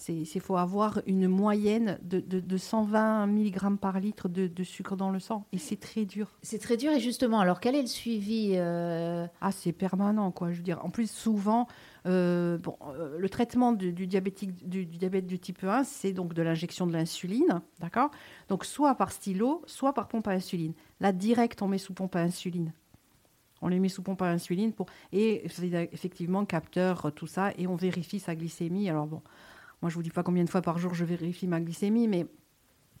il 0.07 0.41
faut 0.41 0.55
avoir 0.55 1.01
une 1.07 1.27
moyenne 1.27 1.99
de, 2.03 2.19
de, 2.19 2.57
120 2.57 3.27
mg 3.27 3.77
par 3.77 3.99
litre 3.99 4.29
de, 4.29 4.63
sucre 4.63 4.95
dans 4.95 5.09
le 5.09 5.19
sang. 5.19 5.45
Et 5.51 5.57
c'est 5.57 5.75
très 5.75 6.05
dur. 6.05 6.37
C'est 6.41 6.59
très 6.59 6.77
dur. 6.77 6.91
Et 6.91 7.01
justement, 7.01 7.39
alors 7.41 7.59
quel 7.59 7.75
est 7.75 7.81
le 7.81 7.87
suivi 7.87 8.55
Ah, 8.57 9.51
c'est 9.51 9.73
permanent, 9.73 10.31
quoi. 10.31 10.51
Je 10.51 10.57
veux 10.57 10.63
dire, 10.63 10.83
en 10.85 10.89
plus, 10.89 11.11
souvent, 11.11 11.67
euh, 12.05 12.57
bon, 12.57 12.77
euh, 12.87 13.17
le 13.17 13.29
traitement 13.29 13.71
du, 13.73 13.91
diabétique, 14.07 14.67
du, 14.67 14.85
diabète 14.85 15.27
du 15.27 15.39
type 15.39 15.63
1, 15.63 15.83
c'est 15.83 16.13
donc 16.13 16.33
de 16.33 16.41
l'injection 16.41 16.87
de 16.87 16.93
l'insuline, 16.93 17.61
d'accord? 17.79 18.11
Donc 18.47 18.65
soit 18.65 18.95
par 18.95 19.11
stylo, 19.11 19.61
soit 19.65 19.93
par 19.93 20.07
pompe 20.07 20.27
à 20.27 20.31
insuline. 20.31 20.73
Là, 20.99 21.11
direct, 21.11 21.61
on 21.61 21.67
met 21.67 21.77
sous 21.77 21.93
pompe 21.93 22.15
à 22.15 22.21
insuline. 22.21 22.73
On 23.61 23.67
les 23.67 23.79
met 23.79 23.89
sous 23.89 24.01
pompe 24.01 24.21
à 24.21 24.29
insuline 24.29 24.71
pour 24.71 24.85
et 25.11 25.45
effectivement 25.45 26.45
capteur 26.45 27.11
tout 27.13 27.27
ça 27.27 27.51
et 27.57 27.67
on 27.67 27.75
vérifie 27.75 28.19
sa 28.19 28.33
glycémie. 28.33 28.89
Alors 28.89 29.05
bon, 29.05 29.21
moi 29.81 29.89
je 29.89 29.95
vous 29.95 30.03
dis 30.03 30.11
pas 30.11 30.23
combien 30.23 30.45
de 30.45 30.49
fois 30.49 30.61
par 30.61 30.77
jour 30.77 30.93
je 30.93 31.03
vérifie 31.03 31.45
ma 31.45 31.59
glycémie, 31.59 32.07
mais 32.07 32.25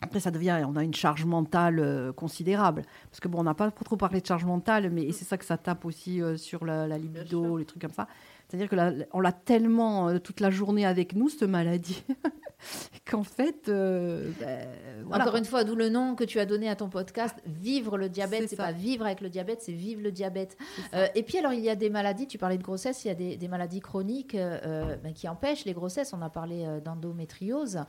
après, 0.01 0.21
ça 0.21 0.31
devient, 0.31 0.63
on 0.65 0.77
a 0.77 0.83
une 0.85 0.93
charge 0.93 1.25
mentale 1.25 1.79
euh, 1.79 2.13
considérable. 2.13 2.83
Parce 3.09 3.19
que 3.19 3.27
bon, 3.27 3.39
on 3.39 3.43
n'a 3.43 3.53
pas 3.53 3.69
trop 3.69 3.97
parlé 3.97 4.21
de 4.21 4.25
charge 4.25 4.45
mentale, 4.45 4.89
mais 4.89 5.11
c'est 5.11 5.25
ça 5.25 5.37
que 5.37 5.43
ça 5.43 5.57
tape 5.57 5.83
aussi 5.83 6.21
sur 6.37 6.65
la, 6.65 6.87
la 6.87 6.97
libido, 6.97 7.57
les 7.57 7.65
trucs 7.65 7.81
comme 7.81 7.91
ça. 7.91 8.07
C'est-à-dire 8.49 8.69
que 8.69 9.05
on 9.13 9.19
l'a 9.19 9.31
tellement 9.31 10.09
euh, 10.09 10.17
toute 10.17 10.39
la 10.39 10.49
journée 10.49 10.85
avec 10.85 11.13
nous, 11.13 11.29
cette 11.29 11.43
maladie, 11.43 12.03
qu'en 13.09 13.23
fait. 13.23 13.69
Euh, 13.69 14.31
ben, 14.39 15.21
Encore 15.21 15.35
une 15.35 15.45
fois, 15.45 15.63
d'où 15.63 15.75
le 15.75 15.89
nom 15.89 16.15
que 16.15 16.23
tu 16.23 16.39
as 16.39 16.45
donné 16.45 16.69
à 16.69 16.75
ton 16.75 16.89
podcast 16.89 17.35
Vivre 17.45 17.97
le 17.97 18.09
diabète. 18.09 18.49
C'est 18.49 18.55
pas 18.55 18.71
vivre 18.71 19.05
avec 19.05 19.21
le 19.21 19.29
diabète, 19.29 19.61
c'est 19.61 19.71
vivre 19.71 20.01
le 20.01 20.11
diabète. 20.11 20.57
Euh, 20.93 21.07
et 21.15 21.23
puis, 21.23 21.37
alors, 21.37 21.53
il 21.53 21.61
y 21.61 21.69
a 21.69 21.75
des 21.75 21.89
maladies, 21.89 22.27
tu 22.27 22.37
parlais 22.37 22.57
de 22.57 22.63
grossesse, 22.63 23.03
il 23.05 23.07
y 23.07 23.11
a 23.11 23.15
des, 23.37 23.47
maladies 23.47 23.79
chroniques 23.79 24.35
ben, 24.35 25.13
qui 25.13 25.27
empêchent 25.27 25.65
les 25.65 25.73
grossesses. 25.73 26.13
On 26.13 26.21
a 26.21 26.29
parlé 26.29 26.65
d'endométriose. 26.83 27.79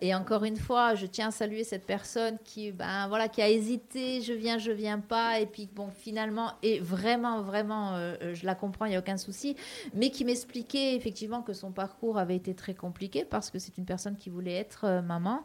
et 0.00 0.14
encore 0.14 0.44
une 0.44 0.56
fois, 0.56 0.94
je 0.94 1.06
tiens 1.06 1.28
à 1.28 1.30
saluer 1.30 1.64
cette 1.64 1.86
personne 1.86 2.38
qui, 2.44 2.72
ben, 2.72 3.08
voilà, 3.08 3.28
qui 3.28 3.42
a 3.42 3.48
hésité 3.48 4.20
je 4.22 4.32
viens, 4.32 4.58
je 4.58 4.72
viens 4.72 4.98
pas. 4.98 5.40
Et 5.40 5.46
puis, 5.46 5.68
bon, 5.72 5.90
finalement, 5.90 6.52
et 6.62 6.80
vraiment, 6.80 7.42
vraiment, 7.42 7.98
je 8.32 8.46
la 8.46 8.54
comprends, 8.54 8.86
il 8.86 8.90
n'y 8.90 8.96
a 8.96 9.00
aucun 9.00 9.16
souci 9.16 9.56
mais 9.94 10.10
qui 10.10 10.24
m'expliquait 10.24 10.94
effectivement 10.94 11.42
que 11.42 11.52
son 11.52 11.72
parcours 11.72 12.18
avait 12.18 12.36
été 12.36 12.54
très 12.54 12.74
compliqué 12.74 13.24
parce 13.24 13.50
que 13.50 13.58
c'est 13.58 13.76
une 13.78 13.84
personne 13.88 14.16
qui 14.16 14.30
voulait 14.30 14.54
être 14.54 15.02
maman 15.02 15.44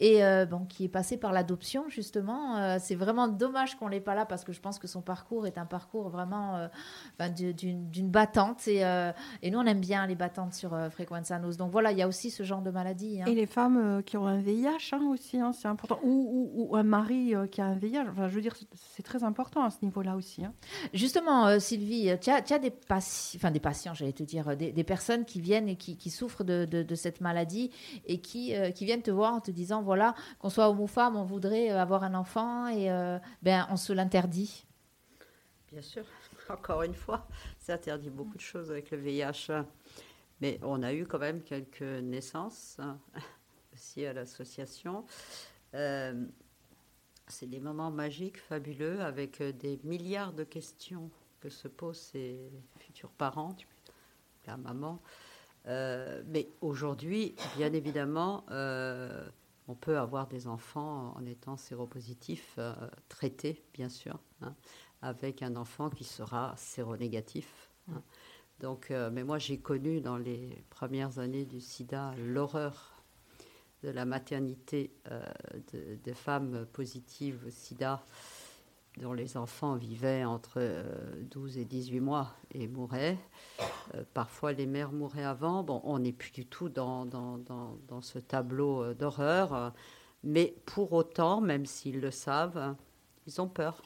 et 0.00 0.20
bon, 0.50 0.66
qui 0.66 0.84
est 0.84 0.88
passée 0.88 1.16
par 1.16 1.32
l'adoption 1.32 1.88
justement. 1.88 2.78
c'est 2.78 2.94
vraiment 2.94 3.28
dommage 3.28 3.76
qu'on 3.76 3.88
l'ait 3.88 4.00
pas 4.00 4.14
là 4.14 4.26
parce 4.26 4.44
que 4.44 4.52
je 4.52 4.60
pense 4.60 4.78
que 4.78 4.86
son 4.86 5.00
parcours 5.00 5.46
est 5.46 5.56
un 5.56 5.64
parcours 5.64 6.08
vraiment 6.08 6.68
ben, 7.18 7.32
d'une 7.32 8.10
battante 8.10 8.66
et, 8.68 8.80
et, 9.42 9.50
nous 9.50 9.58
on 9.58 9.66
aime 9.66 9.80
bien 9.80 10.06
les 10.06 10.16
battantes 10.16 10.54
sur 10.54 10.76
Frequenza 10.90 11.38
Nos. 11.38 11.54
Donc 11.54 11.70
voilà, 11.70 11.92
il 11.92 11.98
y 11.98 12.02
a 12.02 12.08
aussi 12.08 12.30
ce 12.30 12.42
genre 12.42 12.62
de 12.62 12.70
maladie. 12.70 13.22
Hein. 13.22 13.26
Et 13.26 13.34
les 13.34 13.46
femmes 13.46 14.02
qui 14.04 14.16
ont 14.16 14.26
un 14.26 14.40
VIH 14.40 14.90
hein, 14.92 15.08
aussi, 15.10 15.38
hein, 15.38 15.52
c'est 15.52 15.68
important. 15.68 16.00
Ou, 16.02 16.50
ou, 16.54 16.76
un 16.76 16.82
mari 16.82 17.34
qui 17.50 17.60
a 17.60 17.66
un 17.66 17.76
VIH. 17.76 18.04
Enfin, 18.10 18.28
je 18.28 18.34
veux 18.34 18.42
dire, 18.42 18.54
c'est 18.74 19.02
très 19.02 19.22
important 19.22 19.62
à 19.62 19.70
ce 19.70 19.78
niveau-là 19.82 20.16
aussi. 20.16 20.42
Justement, 20.92 21.58
Sylvie, 21.60 22.10
tu 22.20 22.30
as, 22.30 22.42
as, 22.50 22.58
des, 22.58 22.72
enfin, 23.36 23.50
des 23.50 23.60
patients, 23.60 23.94
j'allais 23.94 24.12
te 24.12 24.22
dire, 24.22 24.56
des, 24.56 24.84
personnes 24.84 25.24
qui 25.24 25.40
viennent 25.40 25.68
et 25.68 25.76
qui, 25.76 26.10
souffrent 26.10 26.44
de, 26.44 26.94
cette 26.94 27.20
maladie 27.20 27.70
et 28.04 28.20
qui, 28.20 28.54
euh, 28.54 28.70
qui 28.70 28.84
viennent 28.84 29.02
te 29.02 29.10
voir 29.10 29.34
en 29.34 29.40
te 29.40 29.50
disant 29.50 29.82
voilà, 29.82 30.14
qu'on 30.38 30.50
soit 30.50 30.68
homme 30.68 30.80
ou 30.80 30.86
femme, 30.86 31.16
on 31.16 31.24
voudrait 31.24 31.70
euh, 31.70 31.80
avoir 31.80 32.04
un 32.04 32.14
enfant 32.14 32.68
et 32.68 32.90
euh, 32.90 33.18
ben, 33.42 33.66
on 33.70 33.76
se 33.76 33.92
l'interdit. 33.92 34.66
Bien 35.70 35.82
sûr, 35.82 36.04
encore 36.48 36.82
une 36.82 36.94
fois, 36.94 37.26
ça 37.58 37.74
interdit 37.74 38.10
beaucoup 38.10 38.36
de 38.36 38.42
choses 38.42 38.70
avec 38.70 38.90
le 38.90 38.98
VIH. 38.98 39.50
Mais 40.40 40.58
on 40.62 40.82
a 40.82 40.92
eu 40.92 41.06
quand 41.06 41.18
même 41.18 41.42
quelques 41.42 41.82
naissances 41.82 42.76
hein, 42.80 42.98
aussi 43.74 44.04
à 44.04 44.12
l'association. 44.12 45.04
c'est 45.72 47.46
des 47.46 47.60
moments 47.60 47.90
magiques, 47.90 48.38
fabuleux, 48.38 49.00
avec 49.00 49.42
des 49.42 49.80
milliards 49.84 50.32
de 50.32 50.44
questions 50.44 51.10
que 51.40 51.48
se 51.50 51.68
posent 51.68 52.00
ces 52.12 52.50
futurs 52.78 53.10
parents, 53.10 53.56
la 54.46 54.56
maman. 54.56 55.00
Euh, 55.66 56.22
mais 56.26 56.48
aujourd'hui, 56.60 57.34
bien 57.56 57.72
évidemment, 57.72 58.44
euh, 58.50 59.26
on 59.68 59.74
peut 59.74 59.98
avoir 59.98 60.26
des 60.26 60.46
enfants 60.46 61.14
en 61.16 61.24
étant 61.24 61.56
séropositif, 61.56 62.54
euh, 62.58 62.74
traités, 63.08 63.64
bien 63.72 63.88
sûr, 63.88 64.18
hein, 64.42 64.54
avec 65.00 65.42
un 65.42 65.56
enfant 65.56 65.88
qui 65.88 66.04
sera 66.04 66.54
séronégatif. 66.56 67.70
Hein. 67.90 68.02
Donc, 68.60 68.90
mais 69.12 69.24
moi, 69.24 69.38
j'ai 69.38 69.58
connu 69.58 70.00
dans 70.00 70.16
les 70.16 70.64
premières 70.70 71.18
années 71.18 71.44
du 71.44 71.60
sida 71.60 72.14
l'horreur 72.16 73.02
de 73.82 73.88
la 73.90 74.04
maternité 74.04 74.92
de, 75.72 75.98
de, 76.02 76.12
femmes 76.12 76.64
positives 76.72 77.44
au 77.48 77.50
sida 77.50 78.04
dont 78.98 79.12
les 79.12 79.36
enfants 79.36 79.74
vivaient 79.74 80.24
entre 80.24 80.60
12 81.30 81.56
euh, 81.56 81.60
et 81.60 81.64
18 81.64 82.00
mois 82.00 82.34
et 82.52 82.68
mouraient. 82.68 83.18
Euh, 83.94 84.04
parfois, 84.14 84.52
les 84.52 84.66
mères 84.66 84.92
mouraient 84.92 85.24
avant. 85.24 85.62
Bon, 85.62 85.80
on 85.84 85.98
n'est 85.98 86.12
plus 86.12 86.30
du 86.30 86.46
tout 86.46 86.68
dans, 86.68 87.08
ce 88.00 88.18
tableau 88.18 88.82
euh, 88.82 88.94
d'horreur. 88.94 89.72
Mais 90.22 90.54
pour 90.66 90.92
autant, 90.92 91.40
même 91.40 91.66
s'ils 91.66 92.00
le 92.00 92.10
savent, 92.10 92.76
ils 93.26 93.40
ont 93.40 93.48
peur. 93.48 93.82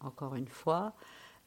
Encore 0.00 0.34
une 0.34 0.48
fois, 0.48 0.94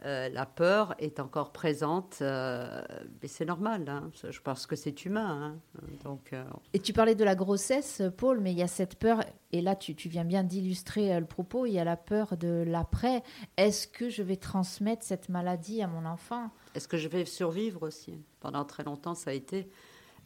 euh, 0.05 0.29
la 0.29 0.45
peur 0.45 0.93
est 0.99 1.19
encore 1.19 1.51
présente, 1.51 2.19
euh, 2.21 2.83
mais 3.19 3.27
c'est 3.27 3.45
normal, 3.45 3.89
hein. 3.89 4.11
je 4.29 4.39
pense 4.41 4.67
que 4.67 4.75
c'est 4.75 5.05
humain. 5.05 5.55
Hein. 5.55 5.81
Donc, 6.03 6.33
euh, 6.33 6.43
Et 6.73 6.79
tu 6.79 6.93
parlais 6.93 7.15
de 7.15 7.23
la 7.23 7.33
grossesse, 7.33 8.03
Paul, 8.15 8.39
mais 8.39 8.51
il 8.51 8.59
y 8.59 8.61
a 8.61 8.67
cette 8.67 8.99
peur, 8.99 9.23
et 9.51 9.59
là 9.59 9.75
tu, 9.75 9.93
viens 10.07 10.23
bien 10.23 10.43
d'illustrer 10.43 11.19
le 11.19 11.25
propos, 11.25 11.65
il 11.65 11.73
y 11.73 11.79
a 11.79 11.83
la 11.83 11.97
peur 11.97 12.37
de 12.37 12.63
l'après. 12.67 13.23
Est-ce 13.57 13.87
que 13.87 14.09
je 14.09 14.21
vais 14.21 14.35
transmettre 14.35 15.03
cette 15.03 15.29
maladie 15.29 15.81
à 15.81 15.87
mon 15.87 16.05
enfant? 16.05 16.51
Est-ce 16.75 16.87
que 16.87 16.97
je 16.97 17.07
vais 17.07 17.25
survivre 17.25 17.81
aussi? 17.81 18.21
Pendant 18.39 18.65
très 18.65 18.83
longtemps, 18.83 19.15
ça 19.15 19.31
a 19.31 19.33
été, 19.33 19.67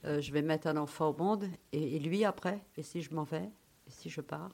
je 0.04 0.32
vais 0.34 0.42
mettre 0.42 0.68
un 0.68 0.76
enfant 0.76 1.12
au 1.12 1.18
monde, 1.18 1.46
et, 1.72 1.98
lui 2.00 2.26
après, 2.26 2.60
et 2.76 2.84
si 2.84 3.02
je 3.02 3.14
m'en 3.16 3.24
vais, 3.24 3.50
et 3.88 3.92
si 3.92 4.10
je 4.10 4.20
pars? 4.20 4.52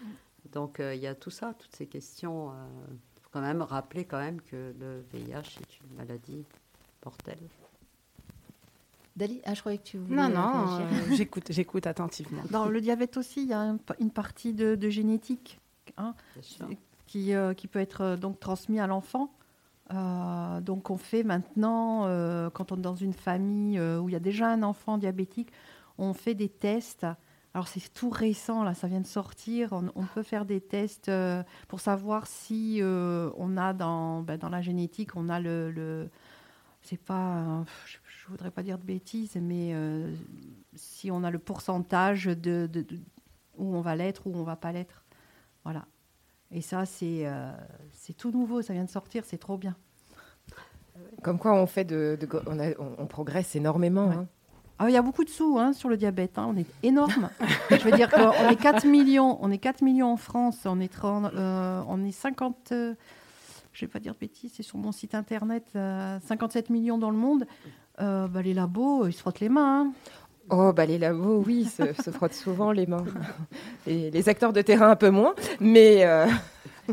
Mm. 0.00 0.04
Donc 0.52 0.76
il 0.80 1.00
y 1.00 1.08
a 1.08 1.16
tout 1.16 1.30
ça, 1.30 1.54
toutes 1.58 1.74
ces 1.74 1.86
questions 1.86 2.52
quand 3.30 3.40
même 3.40 3.62
rappeler 3.62 4.04
quand 4.04 4.18
même 4.18 4.40
que 4.40 4.74
le 4.78 5.04
VIH 5.12 5.60
est 5.60 5.80
une 5.80 5.96
maladie 5.96 6.44
mortelle. 7.04 7.38
Dali, 9.16 9.40
ah, 9.44 9.54
je 9.54 9.60
croyais 9.60 9.78
que 9.78 9.84
tu 9.84 9.98
voulais. 9.98 10.16
Non, 10.16 10.28
non, 10.28 10.80
euh, 10.80 10.86
j'écoute, 11.12 11.46
j'écoute 11.50 11.86
attentivement. 11.86 12.42
Dans 12.50 12.66
le 12.66 12.80
diabète 12.80 13.16
aussi, 13.16 13.42
il 13.42 13.48
y 13.48 13.52
a 13.52 13.76
une 13.98 14.10
partie 14.10 14.54
de, 14.54 14.88
génétique 14.88 15.60
hein, 15.96 16.14
qui, 17.06 17.34
euh, 17.34 17.52
qui 17.54 17.66
peut 17.66 17.80
être 17.80 18.00
euh, 18.02 18.16
donc 18.16 18.40
transmis 18.40 18.80
à 18.80 18.86
l'enfant. 18.86 19.30
donc 19.90 20.90
on 20.90 20.96
fait 20.96 21.24
maintenant, 21.24 22.04
quand 22.50 22.72
on 22.72 22.76
est 22.76 22.82
dans 22.82 22.94
une 22.94 23.12
famille 23.12 23.80
où 23.80 24.08
il 24.08 24.12
y 24.12 24.16
a 24.16 24.20
déjà 24.20 24.48
un 24.48 24.62
enfant 24.62 24.98
diabétique, 24.98 25.50
on 25.98 26.14
fait 26.14 26.34
des 26.34 26.48
tests 26.48 27.06
alors 27.52 27.66
c'est 27.66 27.92
tout 27.92 28.10
récent, 28.10 28.62
là, 28.62 28.74
ça 28.74 28.86
vient 28.86 29.00
de 29.00 29.06
sortir. 29.06 29.72
On, 29.72 30.04
peut 30.04 30.22
faire 30.22 30.44
des 30.44 30.60
tests 30.60 31.08
euh, 31.08 31.42
pour 31.66 31.80
savoir 31.80 32.26
si 32.26 32.78
euh, 32.80 33.30
on 33.36 33.56
a 33.56 33.72
dans, 33.72 34.20
ben, 34.22 34.38
dans 34.38 34.48
la 34.48 34.62
génétique, 34.62 35.16
on 35.16 35.28
a 35.28 35.40
le, 35.40 35.72
le 35.72 36.08
c'est 36.82 36.96
pas, 36.96 37.64
je, 37.86 37.98
voudrais 38.28 38.52
pas 38.52 38.62
dire 38.62 38.78
de 38.78 38.84
bêtises, 38.84 39.34
mais 39.34 39.74
euh, 39.74 40.14
si 40.76 41.10
on 41.10 41.24
a 41.24 41.30
le 41.32 41.40
pourcentage 41.40 42.26
de, 42.26 42.68
de, 42.72 42.86
où 43.58 43.74
on 43.74 43.80
va 43.80 43.96
l'être, 43.96 44.28
où 44.28 44.36
on 44.36 44.44
va 44.44 44.56
pas 44.56 44.70
l'être, 44.70 45.04
voilà. 45.64 45.86
Et 46.52 46.62
ça 46.62 46.86
c'est 46.86 47.26
c'est 47.92 48.16
tout 48.16 48.30
nouveau, 48.30 48.62
ça 48.62 48.72
vient 48.72 48.84
de 48.84 48.90
sortir, 48.90 49.24
c'est 49.24 49.38
trop 49.38 49.58
bien. 49.58 49.76
Comme 51.22 51.38
quoi 51.38 51.54
on 51.54 51.66
fait 51.66 51.84
de, 51.84 52.18
on, 52.46 52.58
on, 53.02 53.06
progresse 53.06 53.56
énormément. 53.56 54.10
Hein. 54.10 54.28
Ah, 54.82 54.88
il 54.88 54.94
y 54.94 54.96
a 54.96 55.02
beaucoup 55.02 55.24
de 55.24 55.28
sous 55.28 55.58
hein, 55.58 55.74
sur 55.74 55.90
le 55.90 55.98
diabète. 55.98 56.38
Hein. 56.38 56.46
On 56.48 56.56
est 56.56 56.64
énorme. 56.82 57.28
je 57.70 57.84
veux 57.84 57.90
dire 57.90 58.08
qu'on 58.08 58.48
est 58.48 58.56
4 58.56 58.86
millions. 58.86 59.36
On 59.42 59.50
est 59.50 59.58
4 59.58 59.82
millions 59.82 60.10
en 60.10 60.16
France. 60.16 60.60
On 60.64 60.80
est, 60.80 60.90
euh, 61.04 61.82
on 61.86 62.02
est 62.02 62.12
50. 62.12 62.72
Euh, 62.72 62.94
je 63.74 63.84
ne 63.84 63.86
vais 63.86 63.92
pas 63.92 63.98
dire 63.98 64.14
de 64.14 64.18
bêtises. 64.18 64.52
C'est 64.56 64.62
sur 64.62 64.78
mon 64.78 64.90
site 64.90 65.14
internet. 65.14 65.66
57 65.74 65.76
euh, 65.76 66.72
millions 66.72 66.96
dans 66.96 67.10
le 67.10 67.18
monde. 67.18 67.46
Bah, 67.98 68.40
les 68.42 68.54
labos, 68.54 69.06
ils 69.06 69.12
se 69.12 69.18
frottent 69.18 69.40
les 69.40 69.50
mains. 69.50 69.82
Hein. 69.82 69.92
Oh, 70.48 70.72
bah 70.72 70.86
les 70.86 70.96
labos, 70.96 71.44
oui, 71.46 71.66
se, 71.66 71.92
se 72.02 72.10
frottent 72.10 72.32
souvent 72.32 72.72
les 72.72 72.86
mains. 72.86 73.04
Et 73.86 74.10
les 74.10 74.28
acteurs 74.30 74.54
de 74.54 74.62
terrain 74.62 74.88
un 74.88 74.96
peu 74.96 75.10
moins. 75.10 75.34
Mais. 75.60 76.06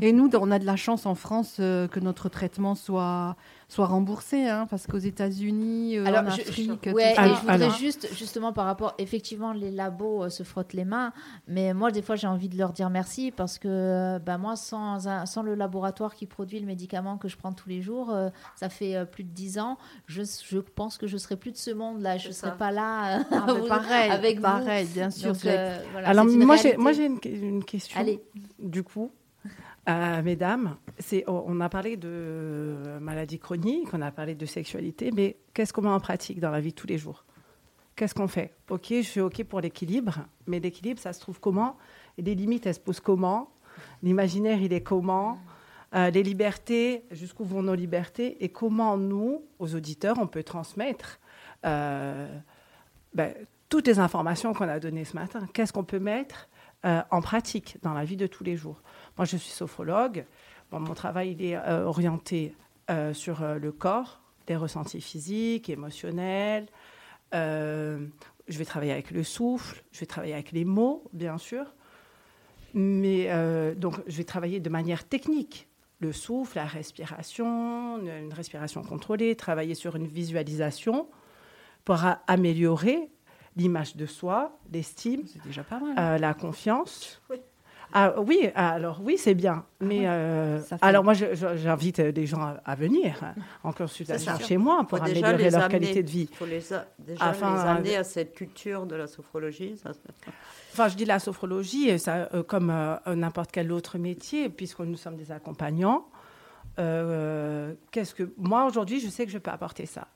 Et 0.01 0.11
nous, 0.11 0.29
on 0.35 0.51
a 0.51 0.59
de 0.59 0.65
la 0.65 0.75
chance 0.75 1.05
en 1.05 1.15
France 1.15 1.55
que 1.55 1.99
notre 2.01 2.27
traitement 2.27 2.75
soit 2.75 3.37
soit 3.69 3.85
remboursé, 3.85 4.47
hein, 4.47 4.65
parce 4.69 4.87
qu'aux 4.87 4.97
États-Unis, 4.97 5.97
euh, 5.97 6.05
en 6.05 6.25
Afrique. 6.27 6.89
Ouais, 6.93 7.11
et 7.11 7.15
je 7.15 7.41
voudrais 7.41 7.69
juste, 7.71 8.07
justement, 8.15 8.53
par 8.53 8.65
rapport, 8.65 8.93
effectivement, 8.97 9.51
les 9.51 9.71
labos 9.71 10.23
euh, 10.23 10.29
se 10.29 10.43
frottent 10.43 10.71
les 10.71 10.85
mains, 10.85 11.11
mais 11.47 11.73
moi, 11.73 11.91
des 11.91 12.01
fois, 12.01 12.15
j'ai 12.15 12.27
envie 12.27 12.47
de 12.47 12.57
leur 12.57 12.71
dire 12.71 12.89
merci 12.89 13.31
parce 13.31 13.59
que, 13.59 14.19
ben, 14.19 14.37
moi, 14.37 14.55
sans, 14.55 15.25
sans 15.25 15.41
le 15.43 15.53
laboratoire 15.53 16.15
qui 16.15 16.27
produit 16.27 16.59
le 16.61 16.65
médicament 16.65 17.17
que 17.17 17.27
je 17.27 17.35
prends 17.35 17.51
tous 17.51 17.67
les 17.67 17.81
jours, 17.81 18.09
euh, 18.09 18.29
ça 18.55 18.69
fait 18.69 19.05
plus 19.05 19.25
de 19.25 19.31
10 19.31 19.59
ans, 19.59 19.77
je, 20.05 20.23
je, 20.23 20.59
pense 20.59 20.97
que 20.97 21.07
je 21.07 21.17
serais 21.17 21.35
plus 21.35 21.51
de 21.51 21.57
ce 21.57 21.71
monde-là, 21.71 22.17
je 22.17 22.29
ne 22.29 22.33
serais 22.33 22.55
pas 22.55 22.71
là 22.71 23.19
ah, 23.31 23.47
pareil, 23.67 24.09
avec 24.11 24.41
pareil, 24.41 24.87
bien 24.93 25.09
sûr. 25.09 25.33
voilà, 25.33 26.07
Alors, 26.07 26.25
moi, 26.25 26.55
j'ai 26.55 27.05
une, 27.05 27.19
une, 27.25 27.63
question. 27.65 27.99
Allez. 27.99 28.21
Du 28.59 28.83
coup, 28.83 29.11
euh, 29.87 30.21
mesdames, 30.21 30.75
on 31.27 31.61
a 31.61 31.69
parlé 31.69 31.95
de 31.95 32.97
maladies 32.99 33.39
chroniques, 33.39 33.93
on 33.93 34.01
a 34.01 34.11
parlé 34.11 34.35
de 34.35 34.45
sexualité, 34.45 35.11
mais 35.15 35.37
qu'est-ce 35.53 35.71
qu'on 35.71 35.83
met 35.83 35.89
en 35.89 35.99
pratique 35.99 36.39
dans 36.39 36.51
la 36.51 36.59
vie 36.59 36.71
de 36.71 36.75
tous 36.75 36.87
les 36.87 36.97
jours? 36.97 37.23
Qu'est-ce 37.95 38.13
qu'on 38.13 38.27
fait? 38.27 38.53
Ok, 38.69 38.87
je 38.89 39.01
suis 39.01 39.21
ok 39.21 39.43
pour 39.45 39.61
l'équilibre, 39.61 40.25
mais 40.45 40.59
l'équilibre, 40.59 40.99
ça 40.99 41.13
se 41.13 41.19
trouve 41.19 41.39
comment? 41.39 41.77
Et 42.17 42.21
les 42.21 42.35
limites, 42.35 42.65
elles 42.65 42.75
se 42.75 42.79
posent 42.79 42.99
comment? 42.99 43.49
L'imaginaire, 44.03 44.61
il 44.61 44.73
est 44.73 44.81
comment? 44.81 45.39
Euh, 45.95 46.09
Les 46.11 46.21
libertés, 46.21 47.05
jusqu'où 47.11 47.45
vont 47.45 47.63
nos 47.63 47.73
libertés? 47.73 48.43
Et 48.43 48.49
comment 48.49 48.97
nous, 48.97 49.45
aux 49.57 49.73
auditeurs, 49.73 50.17
on 50.19 50.27
peut 50.27 50.43
transmettre 50.43 51.19
euh, 51.65 52.27
ben, 53.13 53.33
toutes 53.69 53.87
les 53.87 53.99
informations 53.99 54.53
qu'on 54.53 54.67
a 54.67 54.79
données 54.79 55.05
ce 55.05 55.15
matin? 55.15 55.47
Qu'est-ce 55.53 55.71
qu'on 55.73 55.85
peut 55.85 55.99
mettre 55.99 56.49
en 56.83 57.21
pratique 57.21 57.77
dans 57.81 57.93
la 57.93 58.05
vie 58.05 58.15
de 58.15 58.27
tous 58.27 58.45
les 58.45 58.55
jours? 58.55 58.81
Moi, 59.17 59.25
je 59.25 59.37
suis 59.37 59.51
sophrologue. 59.51 60.25
mon 60.71 60.93
travail 60.93 61.31
il 61.31 61.43
est 61.43 61.55
euh, 61.55 61.85
orienté 61.85 62.53
euh, 62.89 63.13
sur 63.13 63.41
euh, 63.41 63.57
le 63.57 63.71
corps, 63.71 64.21
les 64.47 64.55
ressentis 64.55 65.01
physiques, 65.01 65.69
émotionnels. 65.69 66.67
je 67.33 68.07
vais 68.47 68.65
travailler 68.65 68.91
avec 68.91 69.11
le 69.11 69.23
souffle, 69.23 69.83
je 69.91 69.99
vais 70.01 70.05
travailler 70.05 70.33
avec 70.33 70.51
les 70.51 70.65
mots, 70.65 71.03
bien 71.13 71.37
sûr. 71.37 71.65
Mais 72.73 73.29
donc, 73.75 73.95
je 74.07 74.17
vais 74.17 74.23
travailler 74.23 74.59
de 74.59 74.69
manière 74.69 75.03
technique. 75.05 75.67
Le 75.99 76.13
souffle, 76.13 76.57
la 76.57 76.65
respiration, 76.65 77.97
une 77.97 78.31
respiration 78.31 78.83
contrôlée, 78.83 79.35
travailler 79.35 79.73
sur 79.73 79.95
une 79.95 80.05
visualisation 80.05 81.09
pour 81.85 81.99
améliorer 82.27 83.09
l'image 83.55 83.95
de 83.95 84.05
soi, 84.05 84.59
l'estime, 84.71 85.23
la 85.95 86.33
confiance. 86.35 87.19
Oui. 87.29 87.37
Ah, 87.93 88.15
oui, 88.19 88.49
alors 88.53 89.01
oui, 89.03 89.17
c'est 89.17 89.33
bien. 89.33 89.63
Ah 89.65 89.85
mais 89.85 90.01
euh, 90.05 90.59
alors 90.81 91.03
moi, 91.03 91.13
j'invite 91.13 91.99
les 91.99 92.25
gens 92.25 92.55
à, 92.65 92.75
venir 92.75 93.17
hein, 93.23 93.33
en 93.63 93.71
consultation 93.71 94.37
chez 94.39 94.57
moi 94.57 94.85
pour 94.87 95.01
améliorer 95.01 95.49
leur 95.49 95.67
qualité 95.69 96.03
de 96.03 96.09
vie. 96.09 96.27
Il 96.29 96.35
faut 96.35 96.45
les 96.45 96.59
déjà 96.99 97.31
les 97.31 97.43
amener 97.43 97.95
à 97.95 98.03
cette 98.03 98.33
culture 98.33 98.85
de 98.85 98.95
la 98.95 99.07
sophrologie. 99.07 99.75
Enfin, 100.73 100.89
je 100.89 100.95
dis 100.95 101.05
la 101.05 101.19
sophrologie, 101.19 101.97
ça, 101.97 102.29
euh, 102.33 102.43
comme 102.43 102.69
euh, 102.69 103.15
n'importe 103.15 103.51
quel 103.51 103.71
autre 103.71 103.97
métier, 103.97 104.49
puisque 104.49 104.79
nous 104.79 104.97
sommes 104.97 105.15
des 105.15 105.31
accompagnants. 105.31 106.05
Qu'est-ce 106.77 108.13
que 108.13 108.31
moi 108.37 108.65
aujourd'hui, 108.65 108.99
je 108.99 109.07
sais 109.07 109.25
que 109.25 109.31
je 109.31 109.39
peux 109.39 109.49
apporter 109.49 109.85
ça. 109.85 110.07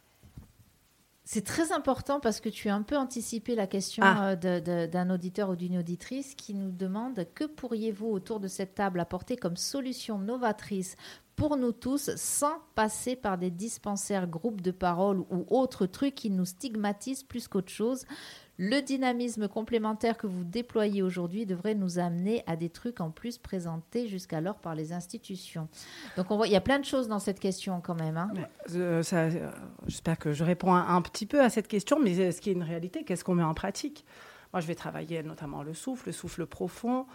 C'est 1.33 1.45
très 1.45 1.71
important 1.71 2.19
parce 2.19 2.41
que 2.41 2.49
tu 2.49 2.67
as 2.67 2.75
un 2.75 2.81
peu 2.81 2.97
anticipé 2.97 3.55
la 3.55 3.65
question 3.65 4.03
ah. 4.05 4.35
euh, 4.43 4.87
d'un 4.87 5.09
auditeur 5.09 5.51
ou 5.51 5.55
d'une 5.55 5.77
auditrice 5.77 6.35
qui 6.35 6.53
nous 6.53 6.71
demande 6.71 7.25
que 7.33 7.45
pourriez-vous 7.45 8.07
autour 8.07 8.41
de 8.41 8.49
cette 8.49 8.75
table 8.75 8.99
apporter 8.99 9.37
comme 9.37 9.55
solution 9.55 10.17
novatrice 10.17 10.97
pour 11.37 11.55
nous 11.55 11.71
tous 11.71 12.13
sans 12.17 12.57
passer 12.75 13.15
par 13.15 13.37
des 13.37 13.49
dispensaires, 13.49 14.27
groupes 14.27 14.59
de 14.59 14.71
parole 14.71 15.19
ou 15.19 15.45
autres 15.47 15.85
trucs 15.85 16.15
qui 16.15 16.31
nous 16.31 16.43
stigmatisent 16.43 17.23
plus 17.23 17.47
qu'autre 17.47 17.71
chose? 17.71 18.03
Le 18.63 18.79
dynamisme 18.79 19.47
complémentaire 19.47 20.19
que 20.19 20.27
vous 20.27 20.43
déployez 20.43 21.01
aujourd'hui 21.01 21.47
devrait 21.47 21.73
nous 21.73 21.97
amener 21.97 22.43
à 22.45 22.55
des 22.55 22.69
trucs 22.69 23.01
en 23.01 23.09
plus 23.09 23.39
présentés 23.39 24.07
jusqu'alors 24.07 24.59
par 24.59 24.75
les 24.75 24.93
institutions. 24.93 25.67
Donc 26.15 26.29
on 26.29 26.37
voit, 26.37 26.45
il 26.45 26.53
y 26.53 26.55
a 26.55 26.61
plein 26.61 26.77
de 26.77 26.85
choses 26.85 27.07
dans 27.07 27.17
cette 27.17 27.39
question 27.39 27.81
quand 27.81 27.95
même. 27.95 28.17
Hein. 28.17 28.31
Euh, 28.75 29.01
euh, 29.13 29.51
j'espère 29.87 30.19
que 30.19 30.31
je 30.31 30.43
réponds 30.43 30.75
un, 30.75 31.01
petit 31.01 31.25
peu 31.25 31.41
à 31.41 31.49
cette 31.49 31.67
question, 31.67 31.99
mais 31.99 32.19
euh, 32.19 32.31
ce 32.31 32.39
qui 32.39 32.51
est 32.51 32.53
une 32.53 32.61
réalité, 32.61 33.03
qu'est-ce 33.03 33.23
qu'on 33.23 33.33
met 33.33 33.41
en 33.41 33.55
pratique? 33.55 34.05
Moi, 34.53 34.61
je 34.61 34.67
vais 34.67 34.75
travailler 34.75 35.23
notamment 35.23 35.63
le 35.63 35.73
souffle, 35.73 36.09
le 36.09 36.11
souffle 36.11 36.45
profond, 36.45 37.07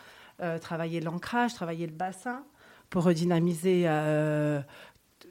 travailler 0.60 1.00
l'ancrage, 1.00 1.54
travailler 1.54 1.86
le 1.86 1.92
bassin 1.92 2.44
pour 2.90 3.04
redynamiser 3.04 3.88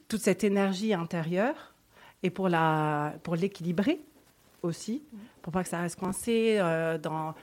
toute 0.07 0.21
cette 0.21 0.45
énergie 0.45 0.93
intérieure 0.93 1.73
et 2.23 2.29
pour 2.29 2.47
l'équilibrer 2.47 4.01
aussi, 4.65 5.03
pour 5.41 5.53
pas 5.53 5.63
que 5.63 5.69
ça 5.69 5.79
reste 5.79 5.99
coincé 5.99 6.57
euh, 6.59 6.97
dans, 6.97 7.33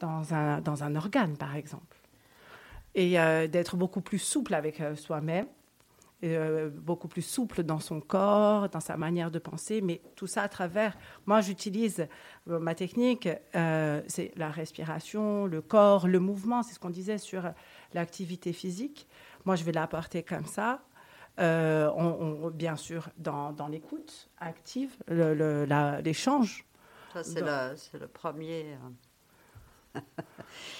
dans, 0.00 0.34
un, 0.34 0.60
dans 0.60 0.82
un 0.84 0.96
organe, 0.96 1.36
par 1.36 1.56
exemple. 1.56 1.96
Et 2.94 3.18
euh, 3.18 3.46
d'être 3.46 3.76
beaucoup 3.76 4.00
plus 4.00 4.18
souple 4.18 4.54
avec 4.54 4.80
euh, 4.80 4.96
soi-même, 4.96 5.46
beaucoup 6.76 7.08
plus 7.08 7.22
souple 7.22 7.64
dans 7.64 7.80
son 7.80 8.00
corps, 8.00 8.68
dans 8.68 8.78
sa 8.78 8.96
manière 8.96 9.32
de 9.32 9.40
penser, 9.40 9.80
mais 9.80 10.00
tout 10.14 10.28
ça 10.28 10.42
à 10.42 10.48
travers. 10.48 10.96
Moi, 11.26 11.40
j'utilise 11.40 12.06
ma 12.46 12.76
technique, 12.76 13.28
c'est 13.52 14.30
la 14.36 14.48
respiration, 14.48 15.46
le 15.46 15.60
corps, 15.60 16.06
le 16.06 16.20
mouvement, 16.20 16.62
c'est 16.62 16.74
ce 16.74 16.78
qu'on 16.78 16.90
disait 16.90 17.18
sur 17.18 17.50
l'activité 17.92 18.52
physique. 18.52 19.08
Moi, 19.44 19.56
je 19.56 19.64
vais 19.64 19.72
l'apporter 19.72 20.22
comme 20.22 20.46
ça, 20.46 20.84
bien 21.36 22.76
sûr 22.76 23.08
dans, 23.18 23.50
dans 23.50 23.66
l'écoute 23.66 24.30
active, 24.38 24.94
l'échange 25.08 26.64
c'est 27.22 27.98
le 28.00 28.06
premier. 28.06 28.76
Euh. 29.94 30.00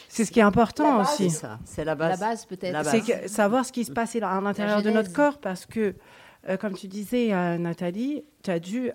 c'est 0.08 0.24
ce 0.24 0.30
qui 0.30 0.40
est 0.40 0.44
important 0.44 1.00
aussi. 1.00 1.30
C'est 1.64 1.84
la 1.84 1.94
base. 1.94 2.20
La 2.20 2.28
base 2.28 2.44
peut-être. 2.46 2.84
C'est 2.84 3.28
savoir 3.28 3.64
ce 3.64 3.72
qui 3.72 3.84
se 3.84 3.92
passe 3.92 4.16
à 4.16 4.40
l'intérieur 4.40 4.82
de 4.82 4.90
notre 4.90 5.12
corps 5.12 5.38
parce 5.38 5.66
que, 5.66 5.94
euh, 6.48 6.56
comme 6.56 6.74
tu 6.74 6.88
disais, 6.88 7.32
euh, 7.32 7.58
Nathalie, 7.58 8.24
tu 8.42 8.50
as 8.50 8.58
dû. 8.58 8.90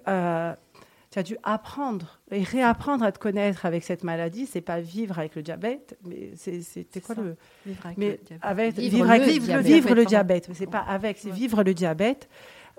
tu 1.10 1.20
as 1.20 1.24
dû 1.24 1.38
apprendre 1.44 2.20
et 2.32 2.44
réapprendre 2.44 3.06
à 3.06 3.12
te 3.12 3.20
connaître 3.20 3.66
avec 3.66 3.84
cette 3.84 4.04
maladie. 4.04 4.46
C'est 4.46 4.62
pas 4.62 4.80
vivre 4.80 5.20
avec 5.20 5.36
le 5.36 5.44
diabète, 5.44 5.98
mais 6.04 6.32
c'était 6.36 7.02
quoi 7.02 7.16
le 7.16 7.38
vivre 7.66 7.86
avec 7.86 7.98
mais 7.98 8.10
le 8.10 8.18
diabète. 8.18 8.44
Avec, 8.44 8.76
vivre, 8.76 9.10
avec, 9.10 9.28
vivre, 9.28 9.58
vivre 9.60 9.94
le 9.94 10.06
diabète. 10.06 10.50
C'est 10.54 10.68
pas 10.68 10.80
avec, 10.80 11.18
c'est 11.18 11.32
vivre 11.32 11.64
le 11.64 11.74
diabète. 11.74 12.28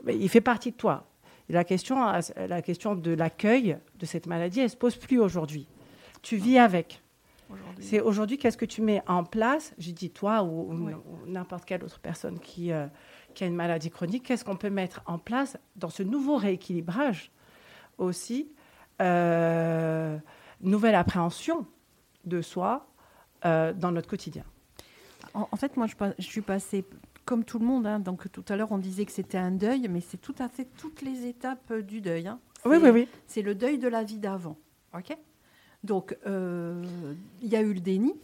Mais 0.05 0.17
il 0.17 0.29
fait 0.29 0.41
partie 0.41 0.71
de 0.71 0.77
toi 0.77 1.09
la 1.49 1.65
question, 1.65 1.99
la 2.37 2.63
question 2.63 2.95
de 2.95 3.11
l'accueil 3.13 3.79
de 3.99 4.07
cette 4.07 4.27
maladie, 4.27 4.61
elle 4.61 4.67
ne 4.67 4.71
se 4.71 4.77
pose 4.77 4.97
plus 4.97 5.19
aujourd'hui. 5.19 5.67
Tu 6.23 6.37
vis 6.37 6.59
avec. 6.59 7.03
C'est 7.81 8.01
aujourd'hui, 8.01 8.39
qu'est-ce 8.39 8.59
que 8.59 8.67
tu 8.67 8.83
mets 8.83 9.03
en 9.07 9.25
place? 9.25 9.73
J'ai 9.79 9.93
dit 9.93 10.11
toi 10.11 10.43
ou, 10.43 10.75
n'importe 11.27 11.65
quelle 11.65 11.85
autre 11.85 12.01
personne 12.01 12.39
qui, 12.39 12.73
euh, 12.73 12.87
qui 13.35 13.45
a 13.45 13.47
une 13.47 13.55
maladie 13.55 13.91
chronique, 13.91 14.25
qu'est-ce 14.25 14.45
qu'on 14.45 14.57
peut 14.57 14.71
mettre 14.71 15.01
en 15.07 15.19
place 15.19 15.57
dans 15.77 15.89
ce 15.89 16.03
nouveau 16.03 16.37
rééquilibrage 16.37 17.31
aussi 17.97 18.53
euh, 19.01 20.19
Nouvelle 20.61 20.97
appréhension 20.97 21.67
de 22.25 22.43
soi 22.43 22.89
euh, 23.45 23.73
dans 23.73 23.93
notre 23.93 24.09
quotidien? 24.09 24.45
En, 25.35 25.57
fait, 25.57 25.77
moi, 25.77 25.87
je, 25.87 25.95
je, 26.19 26.25
suis 26.25 26.41
passée 26.41 26.85
comme 27.29 27.45
tout 27.45 27.59
le 27.59 27.67
monde. 27.67 27.87
Hein. 27.87 28.01
donc 28.01 28.33
tout 28.33 28.45
à 28.49 28.57
l'heure, 28.57 28.73
on 28.73 28.79
disait 28.79 29.05
que 29.05 29.13
c'était 29.13 29.37
un 29.37 29.51
deuil, 29.51 29.87
mais 29.91 30.01
c'est 30.01 30.17
tout 30.17 30.35
à 30.39 30.49
fait 30.49 30.65
toutes 30.79 31.03
les 31.03 31.27
étapes 31.27 31.71
euh, 31.71 31.83
du 31.83 32.01
deuil. 32.01 32.27
Hein. 32.27 32.41
Oui, 32.65 32.79
oui, 32.83 32.89
oui. 32.89 33.09
C'est 33.27 33.43
le 33.43 33.55
deuil 33.55 33.79
de 33.79 33.87
la 33.87 34.03
vie 34.03 34.17
d'avant. 34.17 34.57
OK? 34.97 35.15
Donc, 35.85 36.17
euh, 36.27 36.83
il 37.43 37.49
y 37.49 37.57
a 37.57 37.61
eu 37.61 37.75
le 37.75 37.81
déni. 37.81 38.15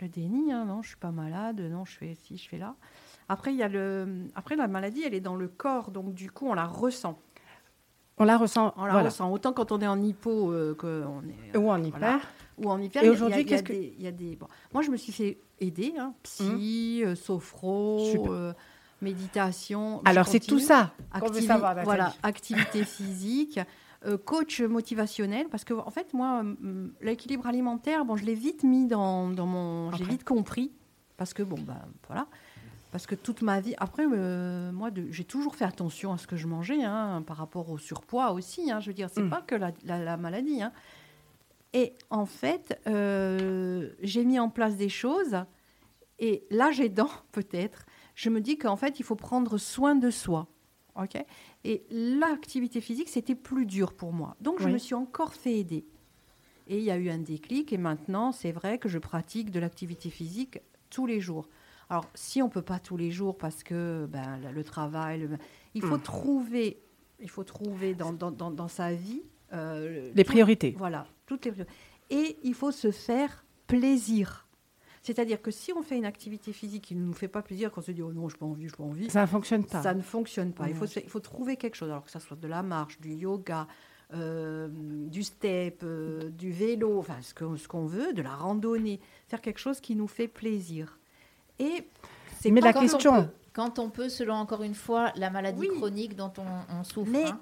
Le 0.00 0.08
déni, 0.08 0.52
hein, 0.52 0.64
non, 0.64 0.80
je 0.80 0.88
suis 0.88 0.96
pas 0.96 1.10
malade, 1.10 1.60
non, 1.60 1.84
je 1.84 1.98
fais 1.98 2.14
ci, 2.14 2.38
je 2.38 2.48
fais 2.48 2.56
là. 2.56 2.76
Après, 3.28 3.52
il 3.52 3.58
y 3.58 3.62
a 3.62 3.68
le, 3.68 4.26
après 4.34 4.56
la 4.56 4.66
maladie, 4.66 5.02
elle 5.04 5.12
est 5.12 5.20
dans 5.20 5.36
le 5.36 5.48
corps, 5.48 5.90
donc 5.90 6.14
du 6.14 6.30
coup, 6.30 6.46
on 6.48 6.54
la 6.54 6.64
ressent. 6.64 7.18
On 8.16 8.24
la 8.24 8.38
ressent. 8.38 8.72
On 8.76 8.86
la 8.86 9.02
ressent. 9.02 9.30
Autant 9.30 9.52
quand 9.52 9.70
on 9.70 9.80
est 9.80 9.86
en 9.86 10.00
hypo 10.00 10.50
euh, 10.50 10.74
qu'on 10.74 11.22
est. 11.28 11.56
Ou 11.56 11.70
en 11.70 11.82
hyper. 11.82 12.20
Ou 12.56 12.70
en 12.70 12.80
hyper. 12.80 13.04
Et 13.04 13.10
aujourd'hui, 13.10 13.44
qu'est-ce 13.44 13.62
que. 13.62 13.74
Il 13.74 14.00
y 14.00 14.06
a 14.06 14.12
des. 14.12 14.34
Bon. 14.34 14.48
Moi, 14.72 14.82
je 14.82 14.90
me 14.90 14.96
suis 14.96 15.12
fait 15.12 15.38
aider, 15.60 15.94
hein, 15.98 16.14
psy, 16.22 17.02
mmh. 17.04 17.14
sophro, 17.14 18.32
euh, 18.32 18.52
méditation. 19.02 20.02
Alors, 20.04 20.26
c'est 20.26 20.40
tout 20.40 20.58
ça 20.58 20.92
Voilà, 21.84 22.14
activité 22.22 22.84
physique. 22.84 23.60
coach 24.24 24.60
motivationnel 24.60 25.48
parce 25.48 25.64
que 25.64 25.74
en 25.74 25.90
fait 25.90 26.14
moi 26.14 26.44
l'équilibre 27.00 27.48
alimentaire 27.48 28.04
bon 28.04 28.14
je 28.14 28.24
l'ai 28.24 28.36
vite 28.36 28.62
mis 28.62 28.86
dans, 28.86 29.28
dans 29.28 29.44
mon 29.44 29.90
j'ai 29.90 30.04
vite 30.04 30.22
compris 30.22 30.70
parce 31.16 31.34
que 31.34 31.42
bon 31.42 31.58
ben 31.58 31.80
voilà 32.06 32.28
parce 32.90 33.06
que 33.06 33.14
toute 33.14 33.42
ma 33.42 33.60
vie, 33.60 33.74
après, 33.78 34.06
euh, 34.10 34.72
moi, 34.72 34.90
j'ai 35.10 35.24
toujours 35.24 35.54
fait 35.54 35.66
attention 35.66 36.12
à 36.12 36.18
ce 36.18 36.26
que 36.26 36.36
je 36.36 36.46
mangeais, 36.46 36.82
hein, 36.84 37.22
par 37.26 37.36
rapport 37.36 37.70
au 37.70 37.76
surpoids 37.76 38.32
aussi. 38.32 38.70
Hein, 38.70 38.80
je 38.80 38.88
veux 38.88 38.94
dire, 38.94 39.10
c'est 39.12 39.22
mm. 39.22 39.30
pas 39.30 39.42
que 39.42 39.54
la, 39.84 40.16
maladie. 40.16 40.62
Hein. 40.62 40.72
Et 41.72 41.94
en 42.10 42.26
fait, 42.26 42.80
euh, 42.86 43.90
j'ai 44.00 44.24
mis 44.24 44.38
en 44.38 44.48
place 44.48 44.76
des 44.76 44.88
choses. 44.88 45.36
Et 46.18 46.46
là, 46.50 46.70
j'ai 46.70 46.86
aidant, 46.86 47.10
peut-être, 47.32 47.84
je 48.14 48.30
me 48.30 48.40
dis 48.40 48.58
qu'en 48.58 48.76
fait, 48.76 48.98
il 48.98 49.04
faut 49.04 49.16
prendre 49.16 49.58
soin 49.58 49.94
de 49.94 50.10
soi. 50.10 50.48
ok? 50.96 51.22
Et 51.64 51.86
l'activité 51.90 52.80
physique, 52.80 53.08
c'était 53.08 53.34
plus 53.34 53.66
dur 53.66 53.92
pour 53.92 54.12
moi. 54.12 54.36
Donc, 54.40 54.60
je 54.60 54.68
me 54.68 54.78
suis 54.78 54.94
encore 54.94 55.34
fait 55.34 55.58
aider. 55.58 55.86
Et 56.66 56.78
il 56.78 56.84
y 56.84 56.90
a 56.90 56.96
eu 56.96 57.10
un 57.10 57.18
déclic. 57.18 57.72
Et 57.72 57.78
maintenant, 57.78 58.32
c'est 58.32 58.52
vrai 58.52 58.78
que 58.78 58.88
je 58.88 58.98
pratique 58.98 59.50
de 59.50 59.60
l'activité 59.60 60.10
physique 60.10 60.60
tous 60.90 61.06
les 61.06 61.20
jours. 61.20 61.48
Alors, 61.90 62.06
si 62.14 62.42
on 62.42 62.46
ne 62.46 62.50
peut 62.50 62.62
pas 62.62 62.78
tous 62.78 62.96
les 62.96 63.10
jours 63.10 63.36
parce 63.38 63.62
que 63.62 64.06
ben, 64.10 64.38
le 64.52 64.64
travail, 64.64 65.28
il 65.74 65.82
faut 65.82 65.96
hmm. 65.96 66.02
trouver, 66.02 66.82
il 67.20 67.30
faut 67.30 67.44
trouver 67.44 67.94
dans, 67.94 68.12
dans, 68.12 68.30
dans, 68.30 68.68
sa 68.68 68.92
vie 68.92 69.22
euh, 69.52 70.10
les 70.14 70.24
priorités. 70.24 70.74
Voilà, 70.78 71.06
toutes 71.26 71.44
les 71.44 71.52
priorités. 71.52 71.74
Et 72.10 72.38
il 72.42 72.54
faut 72.54 72.72
se 72.72 72.90
faire 72.90 73.44
plaisir. 73.66 74.46
C'est-à-dire 75.02 75.40
que 75.40 75.50
si 75.50 75.72
on 75.72 75.82
fait 75.82 75.96
une 75.96 76.04
activité 76.04 76.52
physique 76.52 76.84
qui 76.84 76.94
ne 76.94 77.02
nous 77.02 77.12
fait 77.12 77.28
pas 77.28 77.42
plaisir, 77.42 77.70
quand 77.70 77.80
on 77.80 77.84
se 77.84 77.92
dit 77.92 78.02
oh 78.02 78.12
non, 78.12 78.28
je 78.28 78.34
n'ai 78.34 78.38
pas 78.38 78.46
envie, 78.46 78.68
je 78.68 78.72
n'ai 78.72 78.76
pas 78.76 78.84
envie, 78.84 79.10
ça 79.10 79.22
ne 79.22 79.26
fonctionne 79.26 79.64
pas. 79.64 79.82
Ça 79.82 79.94
ne 79.94 80.02
fonctionne 80.02 80.52
pas. 80.52 80.68
Il, 80.68 80.74
faut, 80.74 80.86
il 80.86 81.08
faut 81.08 81.20
trouver 81.20 81.56
quelque 81.56 81.76
chose, 81.76 81.90
alors 81.90 82.04
que 82.04 82.10
ça 82.10 82.20
soit 82.20 82.36
de 82.36 82.48
la 82.48 82.62
marche, 82.62 83.00
du 83.00 83.14
yoga, 83.14 83.66
euh, 84.14 84.68
du 84.70 85.22
step, 85.22 85.82
euh, 85.82 86.30
du 86.30 86.50
vélo, 86.50 86.98
enfin 86.98 87.18
ce 87.20 87.34
qu'on 87.34 87.56
ce 87.56 87.68
qu'on 87.68 87.84
veut, 87.84 88.14
de 88.14 88.22
la 88.22 88.34
randonnée, 88.34 89.00
faire 89.28 89.42
quelque 89.42 89.60
chose 89.60 89.80
qui 89.80 89.96
nous 89.96 90.08
fait 90.08 90.28
plaisir. 90.28 90.98
Et 91.58 91.86
c'est 92.40 92.50
mais 92.50 92.62
la 92.62 92.72
question. 92.72 93.28
quand 93.52 93.78
on 93.78 93.90
peut, 93.90 94.08
selon 94.08 94.34
encore 94.34 94.62
une 94.62 94.74
fois 94.74 95.12
la 95.16 95.28
maladie 95.28 95.68
chronique 95.68 96.16
dont 96.16 96.32
on, 96.38 96.84
souffre. 96.84 97.10
Mais 97.10 97.24
hein, 97.24 97.40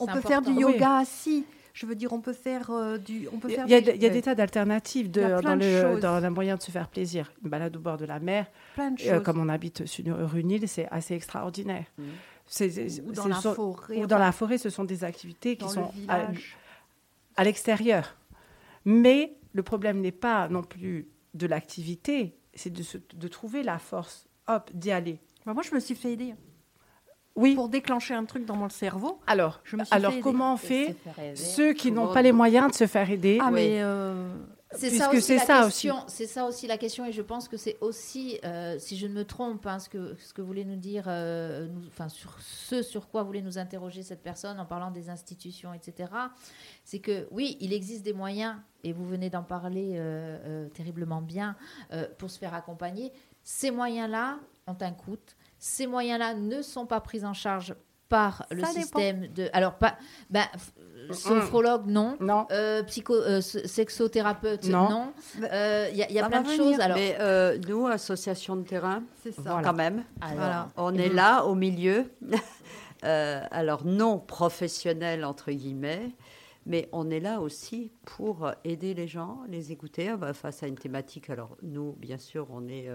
on 0.00 0.06
peut 0.06 0.20
faire 0.20 0.42
du 0.42 0.52
yoga 0.52 0.96
assis. 0.98 1.44
Je 1.72 1.86
veux 1.86 1.94
dire, 1.94 2.12
on 2.12 2.20
peut 2.20 2.32
faire 2.32 2.70
euh, 2.70 2.98
du. 2.98 3.28
On 3.32 3.38
peut 3.38 3.48
faire 3.48 3.64
il 3.66 3.70
y 3.70 3.74
a, 3.74 3.80
des, 3.80 3.92
il 3.92 4.02
y 4.02 4.06
a 4.06 4.10
des 4.10 4.22
tas 4.22 4.34
d'alternatives 4.34 5.10
de, 5.10 5.40
dans, 5.40 5.54
le, 5.54 6.00
dans 6.00 6.24
un 6.24 6.30
moyen 6.30 6.56
de 6.56 6.62
se 6.62 6.70
faire 6.70 6.88
plaisir. 6.88 7.32
Une 7.44 7.50
balade 7.50 7.76
au 7.76 7.80
bord 7.80 7.96
de 7.96 8.04
la 8.04 8.18
mer, 8.18 8.46
plein 8.74 8.90
de 8.90 9.00
euh, 9.06 9.20
comme 9.20 9.40
on 9.40 9.48
habite 9.48 9.86
sur 9.86 10.04
une 10.34 10.50
île, 10.50 10.68
c'est 10.68 10.88
assez 10.90 11.14
extraordinaire. 11.14 11.84
Mmh. 11.96 13.04
ou 13.06 13.12
dans 13.12 13.28
la 13.28 13.36
forêt. 13.36 13.98
Ou 13.98 14.06
dans 14.06 14.18
la 14.18 14.32
forêt, 14.32 14.58
ce 14.58 14.68
sont 14.68 14.84
des 14.84 15.04
activités 15.04 15.56
qui 15.56 15.68
sont 15.68 15.92
à, 16.08 16.26
à 17.36 17.44
l'extérieur. 17.44 18.16
Mais 18.84 19.36
le 19.52 19.62
problème 19.62 20.00
n'est 20.00 20.12
pas 20.12 20.48
non 20.48 20.62
plus 20.62 21.08
de 21.34 21.46
l'activité, 21.46 22.36
c'est 22.54 22.72
de, 22.72 22.82
de, 23.14 23.28
trouver 23.28 23.62
la 23.62 23.78
force, 23.78 24.26
hop, 24.48 24.70
d'y 24.74 24.90
aller. 24.90 25.20
Bah, 25.46 25.54
moi, 25.54 25.62
je 25.62 25.74
me 25.74 25.80
suis 25.80 25.94
fait 25.94 26.12
aider. 26.12 26.34
Oui. 27.36 27.54
Pour 27.54 27.68
déclencher 27.68 28.14
un 28.14 28.24
truc 28.24 28.44
dans 28.44 28.56
mon 28.56 28.68
cerveau. 28.68 29.20
Alors, 29.26 29.60
je 29.64 29.76
me 29.76 29.84
suis 29.84 29.94
alors 29.94 30.12
comment 30.20 30.54
on 30.54 30.56
fait 30.56 30.96
ceux 31.34 31.72
qui 31.72 31.92
n'ont 31.92 32.12
pas 32.12 32.22
les 32.22 32.32
moyens 32.32 32.70
de 32.70 32.74
se 32.74 32.86
faire 32.86 33.10
aider? 33.10 33.38
Ah, 33.40 33.50
mais 33.50 33.80
euh, 33.80 34.30
C'est 34.72 34.90
ça, 34.90 35.10
aussi 35.10 35.36
la 35.36 35.62
question. 35.64 35.96
C'est 36.06 36.26
ça 36.26 36.44
aussi 36.44 36.66
la 36.66 36.76
question, 36.76 37.06
et 37.06 37.12
je 37.12 37.22
pense 37.22 37.48
que 37.48 37.56
c'est 37.56 37.76
aussi, 37.80 38.38
euh, 38.44 38.78
si 38.78 38.96
je 38.96 39.06
ne 39.06 39.12
me 39.12 39.24
trompe, 39.24 39.66
hein, 39.66 39.78
ce 39.78 39.88
que 39.88 40.16
ce 40.18 40.32
que 40.32 40.42
voulait 40.42 40.64
nous 40.64 40.76
dire, 40.76 41.04
euh, 41.06 41.68
enfin 41.88 42.08
sur 42.08 42.36
ce 42.40 42.82
sur 42.82 43.08
quoi 43.08 43.22
voulait 43.22 43.42
nous 43.42 43.58
interroger 43.58 44.02
cette 44.02 44.22
personne 44.22 44.60
en 44.60 44.66
parlant 44.66 44.90
des 44.90 45.08
institutions, 45.08 45.72
etc. 45.72 46.12
C'est 46.84 47.00
que 47.00 47.26
oui, 47.30 47.56
il 47.60 47.72
existe 47.72 48.02
des 48.04 48.12
moyens, 48.12 48.56
et 48.84 48.92
vous 48.92 49.06
venez 49.06 49.30
d'en 49.30 49.42
parler 49.44 49.94
euh, 49.94 50.68
terriblement 50.68 51.22
bien, 51.22 51.56
pour 52.18 52.30
se 52.30 52.38
faire 52.38 52.54
accompagner. 52.54 53.12
Ces 53.42 53.70
moyens-là 53.70 54.38
ont 54.66 54.76
un 54.80 54.92
coût. 54.92 55.16
Ces 55.60 55.86
moyens-là 55.86 56.34
ne 56.34 56.62
sont 56.62 56.86
pas 56.86 57.00
pris 57.00 57.24
en 57.24 57.34
charge 57.34 57.74
par 58.08 58.44
le 58.50 58.64
système 58.64 59.28
de. 59.28 59.48
Alors, 59.52 59.74
pas. 59.74 59.96
Ben, 60.30 60.46
sophrologue, 61.12 61.86
non. 61.86 62.16
Non. 62.18 62.46
Euh, 62.50 62.82
psycho, 62.82 63.14
euh, 63.14 63.40
sexothérapeute, 63.40 64.64
non. 64.64 65.12
Il 65.38 65.48
euh, 65.52 65.88
y 65.92 66.02
a, 66.02 66.10
y 66.10 66.18
a 66.18 66.28
plein 66.28 66.42
de 66.42 66.50
choses. 66.50 66.80
Alors... 66.80 66.96
Mais 66.96 67.58
nous, 67.68 67.86
association 67.86 68.56
de 68.56 68.62
terrain, 68.62 69.02
c'est 69.22 69.32
ça. 69.32 69.60
quand 69.62 69.74
même. 69.74 70.04
On 70.76 70.94
est 70.94 71.08
là, 71.08 71.44
au 71.44 71.54
milieu. 71.54 72.10
alors, 73.02 73.84
non 73.84 74.18
professionnel, 74.18 75.24
entre 75.24 75.52
guillemets. 75.52 76.10
Mais 76.66 76.88
on 76.92 77.10
est 77.10 77.20
là 77.20 77.40
aussi 77.40 77.90
pour 78.04 78.52
aider 78.64 78.92
les 78.94 79.08
gens, 79.08 79.40
les 79.48 79.72
écouter 79.72 80.14
face 80.34 80.62
à 80.62 80.66
une 80.66 80.76
thématique. 80.76 81.30
Alors 81.30 81.56
nous, 81.62 81.92
bien 81.92 82.18
sûr, 82.18 82.48
on 82.50 82.68
est 82.68 82.88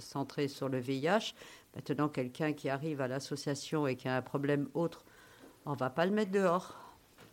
centré 0.00 0.48
sur 0.48 0.68
le 0.68 0.78
VIH. 0.78 1.34
Maintenant, 1.74 2.08
quelqu'un 2.08 2.52
qui 2.52 2.68
arrive 2.68 3.00
à 3.00 3.08
l'association 3.08 3.86
et 3.86 3.96
qui 3.96 4.06
a 4.06 4.16
un 4.16 4.22
problème 4.22 4.68
autre, 4.74 5.04
on 5.64 5.72
va 5.72 5.88
pas 5.88 6.04
le 6.04 6.12
mettre 6.12 6.30
dehors 6.30 6.76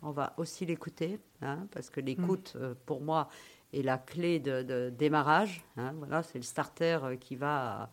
on 0.04 0.10
va 0.10 0.34
aussi 0.36 0.66
l'écouter, 0.66 1.18
hein, 1.42 1.66
parce 1.72 1.90
que 1.90 2.00
l'écoute, 2.00 2.54
mm. 2.54 2.62
euh, 2.62 2.74
pour 2.86 3.00
moi, 3.00 3.28
est 3.72 3.82
la 3.82 3.98
clé 3.98 4.38
de, 4.38 4.90
démarrage. 4.90 5.64
Hein, 5.76 5.94
voilà, 5.98 6.22
c'est 6.22 6.38
le 6.38 6.44
starter 6.44 6.98
euh, 7.02 7.16
qui 7.16 7.36
va. 7.36 7.90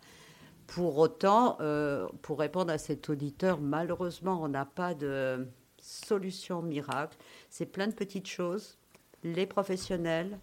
Pour 0.68 0.98
autant, 0.98 1.58
euh, 1.60 2.06
pour 2.22 2.38
répondre 2.38 2.72
à 2.72 2.78
cet 2.78 3.10
auditeur, 3.10 3.60
malheureusement, 3.60 4.40
on 4.42 4.48
n'a 4.48 4.64
pas 4.64 4.94
de 4.94 5.48
solution 5.82 6.62
miracle. 6.62 7.16
C'est 7.50 7.66
plein 7.66 7.88
de 7.88 7.92
petites 7.92 8.28
choses. 8.28 8.78
Les 9.24 9.46
professionnels, 9.46 10.38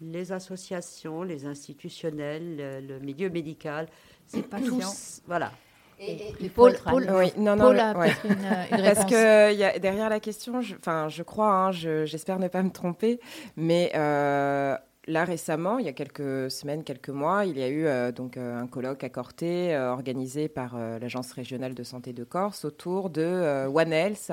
les 0.00 0.32
associations, 0.32 1.22
les 1.22 1.46
institutionnels, 1.46 2.86
le, 2.86 2.98
milieu 3.00 3.30
médical, 3.30 3.88
c'est 4.26 4.48
pas 4.48 4.60
tous. 4.60 5.22
Voilà. 5.26 5.52
Et, 6.00 6.48
Paul, 6.54 6.76
oui, 6.92 7.32
non, 7.36 7.56
non, 7.56 7.64
Paul 7.64 7.80
a 7.80 7.90
une, 7.90 8.30
une 8.30 8.84
Parce 8.94 9.04
que 9.04 9.52
y 9.52 9.64
a, 9.64 9.78
derrière 9.80 10.08
la 10.08 10.20
question, 10.20 10.60
enfin, 10.78 11.08
je, 11.08 11.24
crois, 11.24 11.50
hein, 11.50 11.72
j'espère 11.72 12.38
ne 12.38 12.46
pas 12.46 12.62
me 12.62 12.70
tromper, 12.70 13.18
mais 13.56 13.90
euh, 13.96 14.76
là 15.08 15.24
récemment, 15.24 15.78
il 15.78 15.86
y 15.86 15.88
a 15.88 15.92
quelques 15.92 16.50
semaines, 16.50 16.84
quelques 16.84 17.08
mois, 17.08 17.44
il 17.44 17.58
y 17.58 17.62
a 17.62 17.68
eu 17.68 17.86
euh, 17.86 18.12
donc 18.12 18.36
euh, 18.36 18.60
un 18.60 18.66
colloque 18.66 19.02
à 19.02 19.08
Corté 19.08 19.76
organisé 19.76 20.48
par 20.48 20.76
l'agence 20.78 21.32
régionale 21.32 21.74
de 21.74 21.82
santé 21.82 22.12
de 22.12 22.24
Corse 22.24 22.64
autour 22.64 23.10
de 23.10 23.66
One 23.66 23.92
Health, 23.92 24.32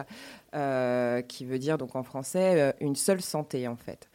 qui 1.28 1.46
veut 1.46 1.60
dire 1.60 1.78
donc 1.78 1.96
en 1.96 2.04
français 2.04 2.74
une 2.80 2.96
seule 2.96 3.22
santé 3.22 3.68
en 3.68 3.76
fait. 3.76 4.10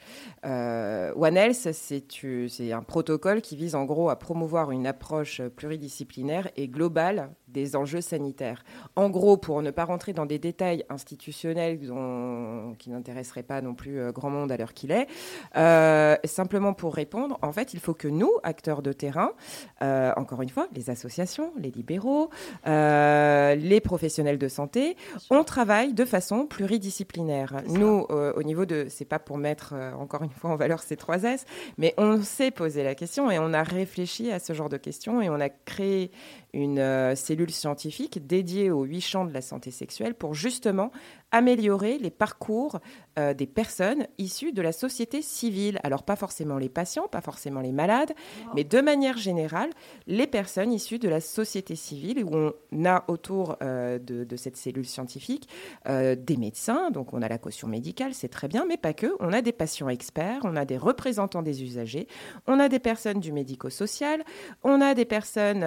Euh, 0.47 1.13
One 1.17 1.37
Health, 1.37 1.73
c'est 1.73 2.73
un 2.73 2.83
protocole 2.83 3.41
qui 3.41 3.57
vise 3.57 3.75
en 3.75 3.85
gros 3.85 4.11
à 4.11 4.17
promouvoir 4.17 4.71
une 4.71 4.87
approche 4.87 5.43
pluridisciplinaire 5.43 6.49
et 6.57 6.69
globale 6.69 7.31
des 7.49 7.75
enjeux 7.75 8.01
sanitaires. 8.01 8.65
En 8.95 9.11
gros, 9.11 9.37
pour 9.37 9.61
ne 9.61 9.71
pas 9.71 9.85
rentrer 9.85 10.13
dans 10.13 10.27
des 10.27 10.39
détails 10.39 10.85
institutionnels 10.89 11.79
qui 12.79 12.91
n'intéresseraient 12.91 13.43
pas 13.43 13.61
non 13.61 13.75
plus 13.75 13.99
euh, 13.99 14.13
grand 14.13 14.31
monde 14.31 14.53
à 14.53 14.57
l'heure 14.57 14.73
qu'il 14.73 14.93
est, 14.93 15.09
euh, 15.57 16.17
simplement 16.25 16.75
pour 16.75 16.95
répondre, 16.95 17.39
en 17.43 17.53
fait, 17.53 17.75
il 17.75 17.81
faut 17.81 17.95
que 17.95 18.09
nous, 18.09 18.31
acteurs 18.45 18.83
de 18.83 18.93
terrain, 18.93 19.33
encore 19.81 20.43
une 20.43 20.49
fois, 20.49 20.69
les 20.75 20.91
associations, 20.91 21.53
les 21.59 21.71
libéraux, 21.71 22.31
les 22.67 23.81
professionnels 23.83 24.39
de 24.39 24.49
santé, 24.49 24.97
on 25.31 25.43
travaille 25.43 25.93
de 25.93 26.05
façon 26.05 26.30
pluridisciplinaire. 26.47 27.63
Nous, 27.67 28.07
au 28.09 28.43
niveau 28.43 28.65
de, 28.65 28.87
c'est 28.89 29.05
pas 29.05 29.19
pour 29.19 29.39
mettre 29.39 29.75
encore 29.99 30.23
une 30.23 30.31
fois 30.31 30.51
en 30.51 30.57
valeur 30.57 30.83
ces 30.83 30.97
trois 30.97 31.23
S, 31.23 31.45
mais 31.79 31.95
on 31.97 32.23
s'est 32.23 32.51
posé 32.51 32.83
la 32.83 32.95
question 32.95 33.31
et 33.31 33.39
on 33.39 33.53
a 33.53 33.63
réfléchi 33.63 34.31
à 34.31 34.39
ce 34.39 34.53
genre 34.53 34.69
de 34.69 34.77
questions 34.77 35.21
et 35.21 35.29
on 35.29 35.41
a 35.41 35.49
créé 35.49 36.11
une 36.53 36.79
euh, 36.79 37.15
cellule 37.15 37.51
scientifique 37.51 38.27
dédiée 38.27 38.71
aux 38.71 38.85
huit 38.85 39.01
champs 39.01 39.25
de 39.25 39.33
la 39.33 39.41
santé 39.41 39.71
sexuelle 39.71 40.15
pour 40.15 40.35
justement 40.35 40.91
améliorer 41.33 41.99
les 41.99 42.11
parcours 42.11 42.81
euh, 43.19 43.35
des 43.35 43.47
personnes 43.47 44.07
issues 44.19 44.53
de 44.53 44.63
la 44.63 44.73
société 44.73 45.23
civile. 45.23 45.79
Alors 45.85 46.03
pas 46.03 46.17
forcément 46.17 46.59
les 46.59 46.69
patients, 46.69 47.07
pas 47.07 47.21
forcément 47.21 47.61
les 47.61 47.71
malades, 47.73 48.13
mais 48.55 48.65
de 48.65 48.81
manière 48.81 49.17
générale, 49.17 49.71
les 50.07 50.27
personnes 50.27 50.73
issues 50.73 50.99
de 50.99 51.09
la 51.09 51.21
société 51.21 51.77
civile, 51.77 52.25
où 52.25 52.53
on 52.73 52.85
a 52.85 53.05
autour 53.09 53.57
euh, 53.63 53.99
de, 53.99 54.37
cette 54.37 54.57
cellule 54.57 54.87
scientifique 54.87 55.49
des 55.87 56.37
médecins, 56.39 56.91
donc 56.91 57.13
on 57.13 57.21
a 57.21 57.29
la 57.29 57.39
caution 57.39 57.69
médicale, 57.69 58.15
c'est 58.15 58.29
très 58.29 58.49
bien, 58.49 58.65
mais 58.67 58.77
pas 58.77 58.93
que. 58.93 59.15
On 59.21 59.33
a 59.33 59.43
des 59.43 59.53
patients 59.53 59.89
experts, 59.89 60.41
on 60.45 60.57
a 60.57 60.65
des 60.65 60.79
représentants 60.79 61.43
des 61.43 61.63
usagers, 61.63 62.07
on 62.47 62.59
a 62.59 62.69
des 62.69 62.79
personnes 62.79 63.21
du 63.21 63.33
médico-social, 63.33 64.25
on 64.63 64.81
a 64.81 64.95
des 64.95 65.05
personnes 65.05 65.63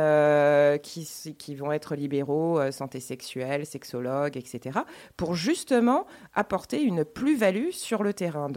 qui, 0.77 1.35
qui, 1.37 1.55
vont 1.55 1.71
être 1.71 1.95
libéraux, 1.95 2.59
euh, 2.59 2.71
santé 2.71 2.99
sexuelle, 2.99 3.65
sexologues, 3.65 4.37
etc., 4.37 4.79
pour 5.17 5.35
justement 5.35 6.05
apporter 6.33 6.81
une 6.81 7.05
plus-value 7.05 7.71
sur 7.71 8.03
le 8.03 8.13
terrain. 8.13 8.49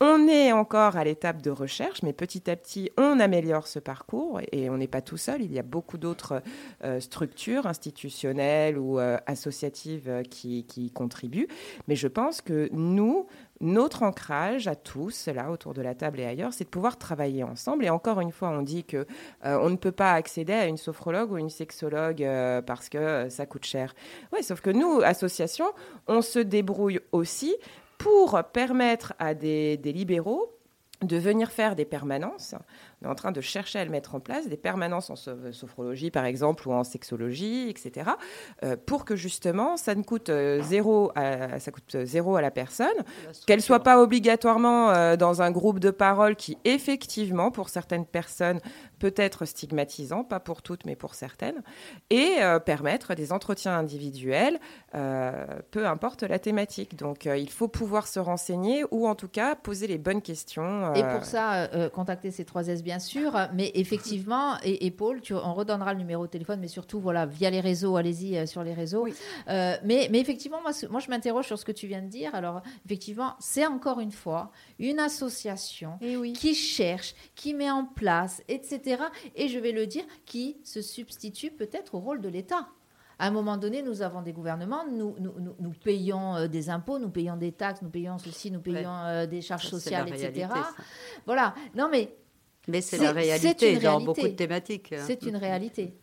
On 0.00 0.28
est 0.28 0.52
encore 0.52 0.96
à 0.96 1.04
l'étape 1.04 1.42
de 1.42 1.50
recherche, 1.50 2.02
mais 2.02 2.12
petit 2.12 2.50
à 2.50 2.56
petit, 2.56 2.90
on 2.96 3.20
améliore 3.20 3.66
ce 3.66 3.78
parcours 3.78 4.40
et 4.52 4.70
on 4.70 4.76
n'est 4.76 4.88
pas 4.88 5.02
tout 5.02 5.16
seul. 5.16 5.42
Il 5.42 5.52
y 5.52 5.58
a 5.58 5.62
beaucoup 5.62 5.98
d'autres 5.98 6.42
euh, 6.84 7.00
structures 7.00 7.66
institutionnelles 7.66 8.78
ou 8.78 8.98
associatives 9.26 10.22
qui, 10.30 10.64
qui, 10.64 10.90
contribuent. 10.90 11.48
Mais 11.88 11.96
je 11.96 12.08
pense 12.08 12.40
que 12.40 12.68
nous, 12.72 13.26
notre 13.60 14.02
ancrage 14.02 14.68
à 14.68 14.74
tous, 14.74 15.28
là, 15.28 15.50
autour 15.50 15.74
de 15.74 15.82
la 15.82 15.94
table 15.94 16.20
et 16.20 16.24
ailleurs, 16.24 16.52
c'est 16.52 16.64
de 16.64 16.70
pouvoir 16.70 16.96
travailler 16.96 17.44
ensemble. 17.44 17.84
Et 17.84 17.90
encore 17.90 18.20
une 18.20 18.32
fois, 18.32 18.48
on 18.48 18.62
dit 18.62 18.84
que 18.84 19.06
euh, 19.44 19.58
on 19.60 19.68
ne 19.68 19.76
peut 19.76 19.92
pas 19.92 20.14
accéder 20.14 20.54
à 20.54 20.66
une 20.66 20.78
sophrologue 20.78 21.32
ou 21.32 21.36
une 21.36 21.50
sexologue 21.50 22.22
euh, 22.22 22.62
parce 22.62 22.88
que 22.88 22.98
euh, 22.98 23.30
ça 23.30 23.44
coûte 23.44 23.64
cher. 23.64 23.94
Oui, 24.32 24.42
sauf 24.42 24.60
que 24.62 24.70
nous, 24.70 25.00
association, 25.02 25.66
on 26.08 26.22
se 26.22 26.38
débrouille 26.38 27.00
aussi 27.12 27.54
pour 28.00 28.42
permettre 28.52 29.12
à 29.18 29.34
des, 29.34 29.78
libéraux 29.84 30.56
de 31.02 31.18
venir 31.18 31.50
faire 31.50 31.76
des 31.76 31.84
permanences 31.84 32.54
on 33.02 33.06
est 33.06 33.10
en 33.10 33.14
train 33.14 33.32
de 33.32 33.40
chercher 33.40 33.78
à 33.78 33.84
le 33.84 33.90
mettre 33.90 34.14
en 34.14 34.20
place, 34.20 34.46
des 34.48 34.56
permanences 34.56 35.10
en 35.10 35.16
sophrologie 35.16 36.10
par 36.10 36.24
exemple 36.24 36.68
ou 36.68 36.72
en 36.72 36.84
sexologie, 36.84 37.68
etc., 37.68 38.10
euh, 38.62 38.76
pour 38.76 39.04
que 39.04 39.16
justement 39.16 39.76
ça 39.76 39.94
ne 39.94 40.02
coûte 40.02 40.28
euh, 40.28 40.62
zéro, 40.62 41.10
à, 41.14 41.58
ça 41.60 41.70
coûte 41.70 42.04
zéro 42.04 42.36
à 42.36 42.42
la 42.42 42.50
personne, 42.50 42.88
qu'elle 43.46 43.62
soit 43.62 43.82
pas 43.82 44.00
obligatoirement 44.00 44.90
euh, 44.90 45.16
dans 45.16 45.40
un 45.40 45.50
groupe 45.50 45.80
de 45.80 45.90
parole 45.90 46.36
qui 46.36 46.58
effectivement 46.64 47.50
pour 47.50 47.70
certaines 47.70 48.04
personnes 48.04 48.60
peut 48.98 49.14
être 49.16 49.46
stigmatisant, 49.46 50.24
pas 50.24 50.40
pour 50.40 50.60
toutes 50.60 50.84
mais 50.84 50.94
pour 50.94 51.14
certaines, 51.14 51.62
et 52.10 52.36
permettre 52.66 53.14
des 53.14 53.32
entretiens 53.32 53.78
individuels, 53.78 54.58
peu 54.92 55.86
importe 55.86 56.22
la 56.22 56.38
thématique. 56.38 56.96
Donc 56.96 57.24
il 57.24 57.48
faut 57.48 57.68
pouvoir 57.68 58.06
se 58.06 58.20
renseigner 58.20 58.84
ou 58.90 59.08
en 59.08 59.14
tout 59.14 59.28
cas 59.28 59.54
poser 59.54 59.86
les 59.86 59.96
bonnes 59.96 60.20
questions. 60.20 60.92
Et 60.92 61.02
pour 61.02 61.24
ça, 61.24 61.70
contacter 61.94 62.30
ces 62.30 62.44
trois 62.44 62.68
SB 62.68 62.89
bien 62.90 62.98
sûr, 62.98 63.38
mais 63.54 63.70
effectivement, 63.74 64.56
et, 64.64 64.90
Paul, 64.90 65.20
tu, 65.20 65.32
on 65.32 65.54
redonnera 65.54 65.92
le 65.92 66.00
numéro 66.00 66.26
de 66.26 66.30
téléphone, 66.30 66.58
mais 66.58 66.66
surtout, 66.66 66.98
voilà, 66.98 67.24
via 67.24 67.48
les 67.48 67.60
réseaux, 67.60 67.94
allez-y 67.94 68.36
euh, 68.36 68.46
sur 68.46 68.64
les 68.64 68.74
réseaux. 68.74 69.06
Euh, 69.06 69.76
mais, 69.84 70.08
mais, 70.10 70.18
effectivement, 70.18 70.60
moi, 70.60 70.72
moi 70.90 70.98
je 70.98 71.08
m'interroge 71.08 71.46
sur 71.46 71.56
ce 71.56 71.64
que 71.64 71.70
tu 71.70 71.86
viens 71.86 72.02
de 72.02 72.08
dire. 72.08 72.34
Alors, 72.34 72.62
effectivement, 72.84 73.36
c'est 73.38 73.64
encore 73.64 74.00
une 74.00 74.10
fois 74.10 74.50
une 74.80 74.98
association 74.98 75.98
eh 76.00 76.32
qui 76.32 76.56
cherche, 76.56 77.14
qui 77.36 77.54
met 77.54 77.70
en 77.70 77.84
place, 77.84 78.42
etc. 78.48 79.04
Et 79.36 79.46
je 79.46 79.60
vais 79.60 79.70
le 79.70 79.86
dire, 79.86 80.02
qui 80.26 80.56
se 80.64 80.82
substitue 80.82 81.52
peut-être 81.52 81.94
au 81.94 82.00
rôle 82.00 82.20
de 82.20 82.28
l'État. 82.28 82.66
À 83.20 83.28
un 83.28 83.30
moment 83.30 83.56
donné, 83.56 83.82
nous 83.82 84.02
avons 84.02 84.22
des 84.22 84.32
gouvernements, 84.32 84.84
nous, 84.90 85.14
nous, 85.20 85.34
nous, 85.60 85.70
payons 85.84 86.34
euh, 86.34 86.48
des 86.48 86.70
impôts, 86.70 86.98
nous 86.98 87.10
payons 87.10 87.36
des 87.36 87.52
taxes, 87.52 87.82
nous 87.82 87.90
payons 87.90 88.18
ceci, 88.18 88.50
nous 88.50 88.60
payons 88.60 89.26
des 89.30 89.42
charges 89.42 89.68
sociales, 89.68 90.08
etc. 90.08 90.48
Voilà. 91.24 91.54
Non, 91.76 91.88
mais 91.88 92.16
mais 92.68 92.80
c'est 92.80 92.98
la 92.98 93.12
réalité 93.12 93.78
dans 93.78 94.00
beaucoup 94.00 94.22
de 94.22 94.28
thématiques. 94.28 94.94
C'est 95.06 95.22
une 95.22 95.36
réalité. 95.36 95.94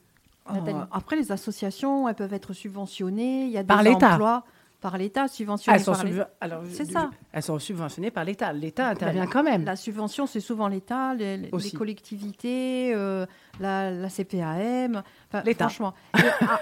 Euh, 0.51 0.85
après, 0.91 1.15
les 1.15 1.31
associations, 1.31 2.07
elles 2.07 2.15
peuvent 2.15 2.33
être 2.33 2.53
subventionnées. 2.53 3.45
Il 3.45 3.51
y 3.51 3.57
a 3.57 3.63
des 3.63 3.67
par 3.67 3.85
emplois 3.85 4.43
par 4.79 4.97
l'État, 4.97 5.27
subventionnées 5.27 5.83
par 5.83 6.03
l'État. 6.03 6.27
C'est 6.69 6.85
ça. 6.85 7.09
Elles 7.31 7.41
sont 7.41 7.57
subventionnées 7.57 8.11
par 8.11 8.23
l'État. 8.23 8.53
L'État 8.53 8.89
intervient 8.89 9.25
quand 9.25 9.43
même. 9.43 9.65
La 9.65 9.75
subvention, 9.75 10.27
c'est 10.27 10.39
souvent 10.39 10.67
l'État, 10.67 11.15
les, 11.15 11.49
collectivités, 11.75 12.93
euh, 12.93 13.25
la, 13.59 14.07
CPAM. 14.09 15.01
L'État. 15.43 15.67
Franchement. 15.67 15.93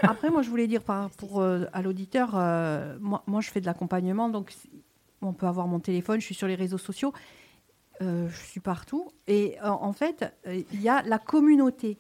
après, 0.02 0.30
moi, 0.30 0.42
je 0.42 0.50
voulais 0.50 0.68
dire 0.68 0.82
par, 0.82 1.10
pour, 1.12 1.42
euh, 1.42 1.66
à 1.74 1.82
l'auditeur, 1.82 2.32
moi, 3.02 3.22
moi, 3.28 3.42
je 3.42 3.52
fais 3.52 3.62
de 3.62 3.66
l'accompagnement, 3.66 4.30
donc 4.30 4.54
on 5.22 5.34
peut 5.34 5.48
avoir 5.48 5.68
mon 5.68 5.80
téléphone, 5.80 6.20
je 6.20 6.26
suis 6.26 6.36
sur 6.36 6.48
les 6.48 6.56
réseaux 6.56 6.78
sociaux 6.78 7.14
je 8.02 8.36
suis 8.48 8.60
partout. 8.60 9.10
Et 9.28 9.58
en 9.62 9.94
fait, 9.94 10.26
il 10.46 10.82
y 10.82 10.90
a 10.90 11.02
la 11.04 11.20
communauté. 11.20 11.98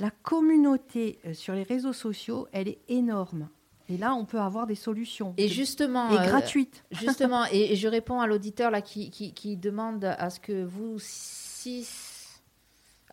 La 0.00 0.10
communauté 0.10 1.18
sur 1.34 1.54
les 1.54 1.62
réseaux 1.62 1.92
sociaux, 1.92 2.48
elle 2.52 2.68
est 2.68 2.80
énorme. 2.88 3.48
Et 3.88 3.98
là, 3.98 4.14
on 4.14 4.24
peut 4.24 4.40
avoir 4.40 4.66
des 4.66 4.74
solutions. 4.74 5.34
Et 5.36 5.48
justement. 5.48 6.10
Et 6.10 6.26
gratuites. 6.26 6.84
Justement, 6.90 7.44
et, 7.52 7.76
je 7.76 7.88
réponds 7.88 8.20
à 8.20 8.26
l'auditeur 8.26 8.70
là 8.70 8.80
qui, 8.80 9.10
qui, 9.10 9.34
qui, 9.34 9.56
demande 9.56 10.04
à 10.04 10.30
ce 10.30 10.40
que 10.40 10.64
vous, 10.64 10.96
si 10.98 11.84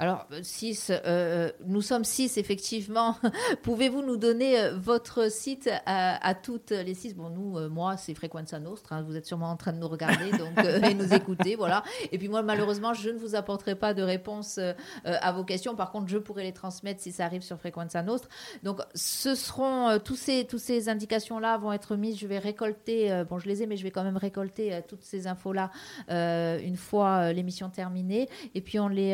alors, 0.02 0.26
six, 0.42 0.90
euh, 0.90 0.98
euh, 1.06 1.52
nous 1.64 1.84
sommes 1.84 2.06
six, 2.06 2.40
effectivement. 2.40 3.18
Pouvez-vous 3.62 4.02
nous 4.02 4.18
donner 4.18 4.60
euh, 4.60 4.76
votre 4.76 5.32
site 5.32 5.70
à, 5.86 6.34
toutes 6.34 6.72
les 6.72 6.96
six? 6.96 7.14
Bon, 7.14 7.30
nous, 7.30 7.70
moi, 7.70 7.98
c'est 7.98 8.16
Frequenza 8.16 8.60
Nostra. 8.60 8.96
Hein, 8.96 9.04
vous 9.04 9.16
êtes 9.16 9.28
sûrement 9.28 9.52
en 9.52 9.58
train 9.58 9.74
de 9.74 9.78
nous 9.78 9.88
regarder 9.88 10.32
donc, 10.40 10.58
et 10.58 10.96
nous 10.96 11.14
écouter. 11.14 11.56
Voilà. 11.56 11.84
Et 12.12 12.18
puis, 12.18 12.30
moi, 12.30 12.42
malheureusement, 12.42 12.96
je 12.96 13.12
ne 13.12 13.18
vous 13.20 13.36
apporterai 13.36 13.76
pas 13.76 13.94
de 13.94 14.02
réponse 14.02 14.60
à 15.06 15.32
vos 15.34 15.44
questions. 15.44 15.76
Par 15.76 15.92
contre, 15.92 16.08
je 16.08 16.18
pourrai 16.18 16.46
les 16.46 16.52
transmettre 16.52 17.00
si 17.00 17.12
ça 17.12 17.26
arrive 17.26 17.44
sur 17.44 17.60
Frequenza 17.60 18.02
Nostra. 18.02 18.28
Donc, 18.64 18.80
ce 18.96 19.36
seront 19.36 20.00
tous 20.04 20.16
ces, 20.16 20.46
tous 20.46 20.58
ces 20.58 20.90
indications-là 20.90 21.60
vont 21.60 21.74
être 21.74 21.96
mises. 21.96 22.18
Je 22.18 22.26
vais 22.26 22.40
récolter, 22.40 23.24
bon, 23.30 23.38
je 23.38 23.48
les 23.48 23.62
ai, 23.62 23.68
mais 23.68 23.78
je 23.78 23.84
vais 23.84 23.92
quand 23.92 24.04
même 24.04 24.18
récolter 24.18 24.82
toutes 24.88 25.04
ces 25.04 25.28
infos-là 25.28 25.70
une 26.10 26.78
fois 26.78 27.34
l'émission 27.34 27.70
terminée. 27.70 28.30
Et 28.56 28.62
puis, 28.62 28.80
on 28.80 28.88
les. 28.88 29.12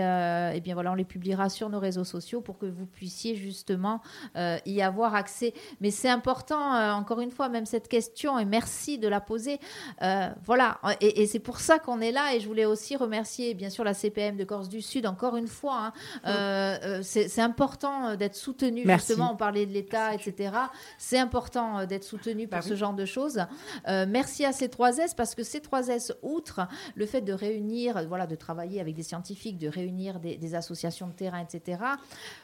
eh 0.55 0.61
bien, 0.61 0.76
voilà, 0.77 0.91
on 0.91 0.95
les 0.95 1.05
publiera 1.05 1.49
sur 1.49 1.69
nos 1.69 1.79
réseaux 1.79 2.03
sociaux 2.03 2.39
pour 2.39 2.59
que 2.59 2.67
vous 2.67 2.85
puissiez 2.85 3.35
justement 3.35 3.99
euh, 4.35 4.59
y 4.67 4.83
avoir 4.83 5.15
accès. 5.15 5.55
Mais 5.81 5.89
c'est 5.89 6.07
important, 6.07 6.75
euh, 6.75 6.91
encore 6.91 7.19
une 7.19 7.31
fois, 7.31 7.49
même 7.49 7.65
cette 7.65 7.87
question, 7.87 8.37
et 8.37 8.45
merci 8.45 8.99
de 8.99 9.07
la 9.07 9.19
poser. 9.19 9.59
Euh, 10.03 10.29
voilà, 10.45 10.79
et, 11.01 11.25
c'est 11.25 11.39
pour 11.39 11.59
ça 11.61 11.79
qu'on 11.79 11.99
est 11.99 12.11
là. 12.11 12.35
Et 12.35 12.41
je 12.41 12.47
voulais 12.47 12.65
aussi 12.65 12.95
remercier, 12.95 13.55
bien 13.55 13.71
sûr, 13.71 13.83
la 13.83 13.95
CPM 13.95 14.37
de 14.37 14.43
Corse 14.43 14.69
du 14.69 14.83
Sud, 14.83 15.07
encore 15.07 15.35
une 15.35 15.47
fois. 15.47 15.93
Hein. 16.23 17.01
c'est 17.01 17.41
important 17.41 18.15
d'être 18.15 18.35
soutenu. 18.35 18.83
Justement, 18.85 19.31
on 19.33 19.35
parlait 19.35 19.65
de 19.65 19.73
l'État, 19.73 20.13
etc. 20.13 20.51
C'est 20.99 21.17
important 21.17 21.87
d'être 21.87 22.03
soutenu 22.03 22.47
pour 22.47 22.59
bah 22.59 22.61
ce 22.61 22.75
genre 22.75 22.93
de 22.93 23.05
choses. 23.05 23.39
merci 23.87 24.45
à 24.45 24.51
ces 24.51 24.69
3 24.69 24.97
S 24.97 25.15
parce 25.15 25.33
que 25.33 25.41
ces 25.41 25.59
3 25.59 25.87
S, 25.87 26.13
outre 26.21 26.67
le 26.93 27.07
fait 27.07 27.21
de 27.21 27.33
réunir, 27.33 28.07
voilà, 28.07 28.27
de 28.27 28.35
travailler 28.35 28.79
avec 28.79 28.93
des 28.93 29.01
scientifiques, 29.01 29.57
de 29.57 29.69
réunir 29.69 30.19
des, 30.19 30.37
des 30.37 30.53
associations, 30.53 30.66
de 30.73 31.11
terrain, 31.13 31.39
etc. 31.39 31.79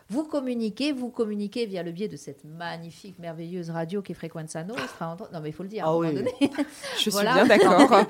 Vous 0.09 0.25
communiquez, 0.25 0.91
vous 0.91 1.09
communiquez 1.09 1.65
via 1.65 1.81
le 1.81 1.91
biais 1.91 2.07
de 2.07 2.17
cette 2.17 2.43
magnifique, 2.43 3.17
merveilleuse 3.19 3.69
radio 3.69 4.01
qui 4.01 4.11
est 4.11 4.15
Frequenza 4.15 4.63
Nostra. 4.63 5.17
Non, 5.33 5.39
mais 5.41 5.49
il 5.49 5.53
faut 5.53 5.63
le 5.63 5.69
dire 5.69 5.85
à 5.85 5.89
un 5.89 5.91
ah 5.91 5.95
moment 5.95 6.11
donné. 6.11 6.33
Je 6.97 7.09
suis 7.09 7.21
bien 7.21 7.45
d'accord. 7.45 7.81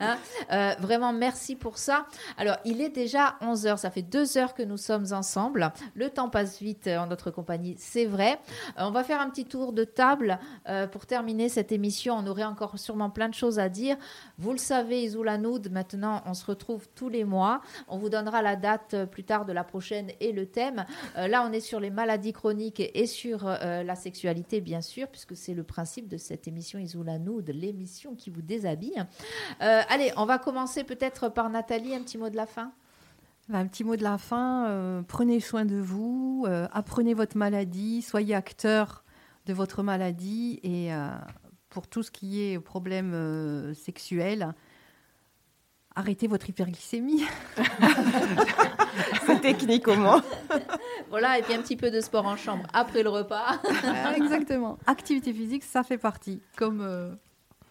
Hein, 0.00 0.16
euh, 0.52 0.74
vraiment, 0.80 1.12
merci 1.12 1.56
pour 1.56 1.76
ça. 1.76 2.06
Alors, 2.38 2.56
il 2.64 2.80
est 2.80 2.88
déjà 2.88 3.36
11 3.40 3.66
heures. 3.66 3.78
Ça 3.78 3.90
fait 3.90 4.02
deux 4.02 4.38
heures 4.38 4.54
que 4.54 4.62
nous 4.62 4.76
sommes 4.76 5.06
ensemble. 5.12 5.72
Le 5.94 6.08
temps 6.08 6.28
passe 6.28 6.60
vite 6.60 6.86
en 6.86 7.06
notre 7.06 7.30
compagnie, 7.30 7.76
c'est 7.78 8.06
vrai. 8.06 8.38
Euh, 8.78 8.84
on 8.84 8.90
va 8.90 9.04
faire 9.04 9.20
un 9.20 9.28
petit 9.28 9.44
tour 9.44 9.72
de 9.72 9.84
table 9.84 10.38
euh, 10.68 10.86
pour 10.86 11.06
terminer 11.06 11.48
cette 11.48 11.72
émission. 11.72 12.14
On 12.16 12.26
aurait 12.26 12.44
encore 12.44 12.78
sûrement 12.78 13.10
plein 13.10 13.28
de 13.28 13.34
choses 13.34 13.58
à 13.58 13.68
dire. 13.68 13.96
Vous 14.38 14.52
le 14.52 14.58
savez, 14.58 15.02
Isoulanoud, 15.02 15.70
maintenant, 15.70 16.22
on 16.26 16.34
se 16.34 16.46
retrouve 16.46 16.88
tous 16.94 17.08
les 17.08 17.24
mois. 17.24 17.60
On 17.88 17.98
vous 17.98 18.08
donnera 18.08 18.42
la 18.42 18.56
date 18.56 18.89
plus 19.10 19.24
tard 19.24 19.44
de 19.44 19.52
la 19.52 19.64
prochaine 19.64 20.10
et 20.20 20.32
le 20.32 20.46
thème. 20.46 20.84
Euh, 21.16 21.28
là, 21.28 21.46
on 21.48 21.52
est 21.52 21.60
sur 21.60 21.80
les 21.80 21.90
maladies 21.90 22.32
chroniques 22.32 22.80
et 22.80 23.06
sur 23.06 23.46
euh, 23.46 23.82
la 23.82 23.94
sexualité, 23.94 24.60
bien 24.60 24.80
sûr, 24.80 25.08
puisque 25.08 25.36
c'est 25.36 25.54
le 25.54 25.64
principe 25.64 26.08
de 26.08 26.16
cette 26.16 26.48
émission 26.48 26.78
de 26.80 27.52
l'émission 27.52 28.14
qui 28.14 28.30
vous 28.30 28.42
déshabille. 28.42 29.02
Euh, 29.62 29.82
allez, 29.88 30.12
on 30.16 30.24
va 30.24 30.38
commencer 30.38 30.84
peut-être 30.84 31.28
par 31.28 31.50
Nathalie, 31.50 31.94
un 31.94 32.02
petit 32.02 32.18
mot 32.18 32.28
de 32.28 32.36
la 32.36 32.46
fin. 32.46 32.72
Un 33.52 33.66
petit 33.66 33.84
mot 33.84 33.96
de 33.96 34.02
la 34.02 34.18
fin. 34.18 35.02
prenez 35.08 35.40
soin 35.40 35.64
de 35.64 35.76
vous, 35.76 36.46
apprenez 36.72 37.14
votre 37.14 37.36
maladie, 37.36 38.00
soyez 38.00 38.34
acteur 38.34 39.04
de 39.46 39.52
votre 39.52 39.82
maladie 39.82 40.60
et 40.62 40.90
pour 41.68 41.88
tout 41.88 42.04
ce 42.04 42.12
qui 42.12 42.42
est 42.42 42.60
problème 42.60 43.74
sexuel, 43.74 44.54
arrêtez 45.94 46.26
votre 46.26 46.48
hyperglycémie. 46.48 47.24
C'est 49.26 49.40
technique 49.40 49.86
au 49.88 49.94
moins. 49.94 50.22
voilà, 51.10 51.38
et 51.38 51.42
puis 51.42 51.54
un 51.54 51.62
petit 51.62 51.76
peu 51.76 51.90
de 51.90 52.00
sport 52.00 52.26
en 52.26 52.36
chambre 52.36 52.64
après 52.72 53.02
le 53.02 53.10
repas. 53.10 53.60
Exactement. 54.16 54.78
Activité 54.86 55.32
physique, 55.32 55.64
ça 55.64 55.82
fait 55.82 55.98
partie, 55.98 56.40
comme 56.56 56.80
euh, 56.82 57.10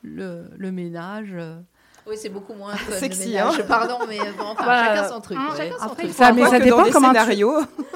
le, 0.04 0.72
ménage. 0.72 1.30
Euh. 1.34 1.60
Oui, 2.08 2.16
c'est 2.18 2.30
beaucoup 2.30 2.54
moins 2.54 2.76
sexy. 2.92 3.38
Hein 3.38 3.52
Pardon, 3.68 4.00
mais 4.08 4.18
bon, 4.38 4.46
enfin, 4.48 4.86
chacun 4.86 5.10
son 5.10 5.22
truc. 5.22 5.38
Chacun 5.56 5.76
son 5.80 5.96
truc. 5.96 6.12
Ça, 6.12 6.32
mais 6.32 6.46
ça 6.46 6.60
dépend 6.60 6.90
comment 6.92 7.14
tu... 7.14 7.46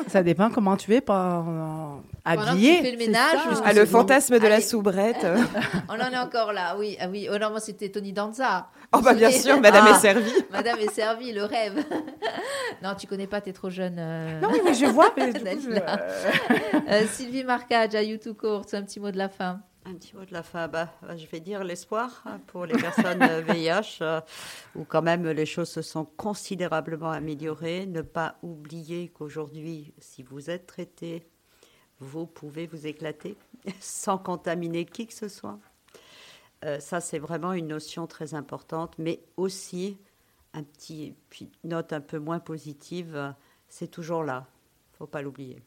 ça 0.07 0.23
dépend 0.23 0.49
comment 0.49 0.77
tu 0.77 0.93
es 0.93 1.01
pendant 1.01 2.03
habillé. 2.25 2.77
Tu 2.77 2.83
fais 2.83 2.91
le 2.91 2.97
ménage. 2.97 3.39
Ah, 3.63 3.73
le 3.73 3.85
fantasme 3.85 4.39
de 4.39 4.47
la 4.47 4.61
soubrette. 4.61 5.25
On 5.89 5.93
en 5.93 6.11
est 6.11 6.17
encore 6.17 6.53
là, 6.53 6.75
oui. 6.77 6.97
Ah, 6.99 7.07
oui. 7.09 7.27
Oh 7.31 7.37
non, 7.37 7.49
moi 7.49 7.59
c'était 7.59 7.89
Tony 7.89 8.13
Danza. 8.13 8.67
Oh 8.95 9.01
bah 9.01 9.13
bien 9.15 9.31
sûr, 9.31 9.59
Madame 9.59 9.87
est 9.87 9.91
ah, 9.93 9.99
servie. 9.99 10.31
Madame 10.51 10.79
est 10.79 10.91
servie, 10.91 11.31
le 11.31 11.43
rêve. 11.45 11.83
non, 12.83 12.93
tu 12.93 13.07
connais 13.07 13.25
pas, 13.25 13.41
tu 13.41 13.49
es 13.49 13.53
trop 13.53 13.71
jeune. 13.71 13.97
Euh. 13.97 14.39
Non, 14.39 14.49
mais 14.63 14.73
je 14.75 14.85
vois. 14.85 15.11
Mais 15.17 15.33
euh, 16.89 17.07
Sylvie 17.07 17.43
Marcage 17.43 17.95
à 17.95 18.03
YouTube 18.03 18.37
Court, 18.37 18.65
un 18.73 18.83
petit 18.83 18.99
mot 18.99 19.09
de 19.09 19.17
la 19.17 19.29
fin. 19.29 19.61
Un 19.85 19.95
petit 19.95 20.15
mot 20.15 20.23
de 20.23 20.31
la 20.31 20.43
fin. 20.43 20.67
Bah, 20.67 20.89
bah 21.01 21.17
je 21.17 21.25
vais 21.25 21.39
dire 21.39 21.63
l'espoir 21.63 22.23
hein, 22.25 22.39
pour 22.45 22.65
les 22.67 22.75
personnes 22.75 23.25
VIH, 23.47 23.97
euh, 24.01 24.21
où 24.75 24.83
quand 24.83 25.01
même 25.01 25.27
les 25.27 25.47
choses 25.47 25.69
se 25.69 25.81
sont 25.81 26.05
considérablement 26.05 27.09
améliorées. 27.09 27.87
Ne 27.87 28.03
pas 28.03 28.35
oublier 28.43 29.09
qu'aujourd'hui, 29.09 29.93
si 29.97 30.21
vous 30.21 30.51
êtes 30.51 30.67
traité, 30.67 31.27
vous 31.99 32.27
pouvez 32.27 32.67
vous 32.67 32.85
éclater 32.85 33.37
sans 33.79 34.19
contaminer 34.19 34.85
qui 34.85 35.07
que 35.07 35.13
ce 35.13 35.27
soit. 35.27 35.57
Euh, 36.63 36.79
ça, 36.79 37.01
c'est 37.01 37.19
vraiment 37.19 37.53
une 37.53 37.67
notion 37.67 38.07
très 38.07 38.33
importante, 38.33 38.95
mais 38.97 39.21
aussi 39.37 39.97
un 40.53 40.63
petit 40.63 41.15
puis 41.29 41.51
note 41.63 41.93
un 41.93 42.01
peu 42.01 42.19
moins 42.19 42.39
positive, 42.39 43.33
c'est 43.67 43.89
toujours 43.89 44.23
là. 44.23 44.47
Faut 44.93 45.07
pas 45.07 45.21
l'oublier. 45.21 45.63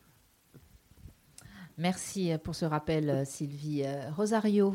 Merci 1.76 2.32
pour 2.42 2.54
ce 2.54 2.64
rappel, 2.64 3.26
Sylvie. 3.26 3.84
Rosario. 4.16 4.74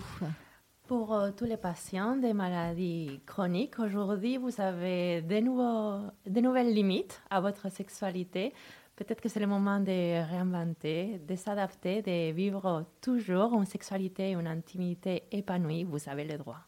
Pour 0.91 1.13
euh, 1.13 1.31
tous 1.31 1.45
les 1.45 1.55
patients 1.55 2.17
des 2.17 2.33
maladies 2.33 3.21
chroniques, 3.25 3.79
aujourd'hui, 3.79 4.35
vous 4.35 4.59
avez 4.59 5.21
de, 5.21 5.39
nouveaux, 5.39 6.01
de 6.25 6.41
nouvelles 6.41 6.73
limites 6.73 7.21
à 7.29 7.39
votre 7.39 7.71
sexualité. 7.71 8.53
Peut-être 8.95 9.21
que 9.21 9.29
c'est 9.29 9.39
le 9.39 9.47
moment 9.47 9.79
de 9.79 10.29
réinventer, 10.29 11.19
de 11.27 11.35
s'adapter, 11.35 12.01
de 12.01 12.31
vivre 12.31 12.85
toujours 13.01 13.53
une 13.53 13.65
sexualité, 13.65 14.31
une 14.31 14.47
intimité 14.47 15.23
épanouie. 15.31 15.83
Vous 15.83 15.97
avez 16.07 16.25
le 16.25 16.37
droit. 16.37 16.59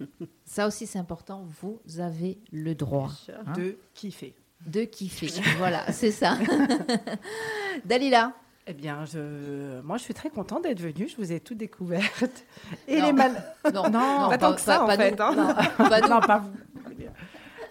Ça 0.44 0.66
aussi, 0.66 0.86
c'est 0.86 0.98
important. 0.98 1.46
Vous 1.60 1.80
avez 1.98 2.38
le 2.52 2.74
droit 2.74 3.10
hein? 3.28 3.52
de 3.52 3.78
kiffer. 3.94 4.34
De 4.66 4.84
kiffer. 4.84 5.28
voilà, 5.58 5.90
c'est 5.92 6.10
ça. 6.10 6.36
Dalila. 7.84 8.32
Eh 8.66 8.74
bien, 8.74 9.06
je... 9.06 9.80
moi, 9.80 9.96
je 9.96 10.02
suis 10.02 10.12
très 10.14 10.28
contente 10.28 10.64
d'être 10.64 10.80
venue. 10.80 11.08
Je 11.08 11.16
vous 11.16 11.32
ai 11.32 11.40
tout 11.40 11.54
découverte. 11.54 12.44
Et 12.86 13.00
les 13.00 13.14
mal... 13.14 13.32
Non, 13.72 13.88
non, 13.88 14.28
pas, 14.28 14.36
tant 14.36 14.54
que 14.54 14.60
ça, 14.60 14.84
en 14.84 14.88
fait. 14.88 15.18
Hein. 15.18 15.34
Non, 16.08 16.20
pas, 16.20 16.38
vous. 16.40 16.52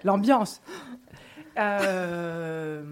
L'ambiance. 0.04 0.60
Euh, 1.58 2.84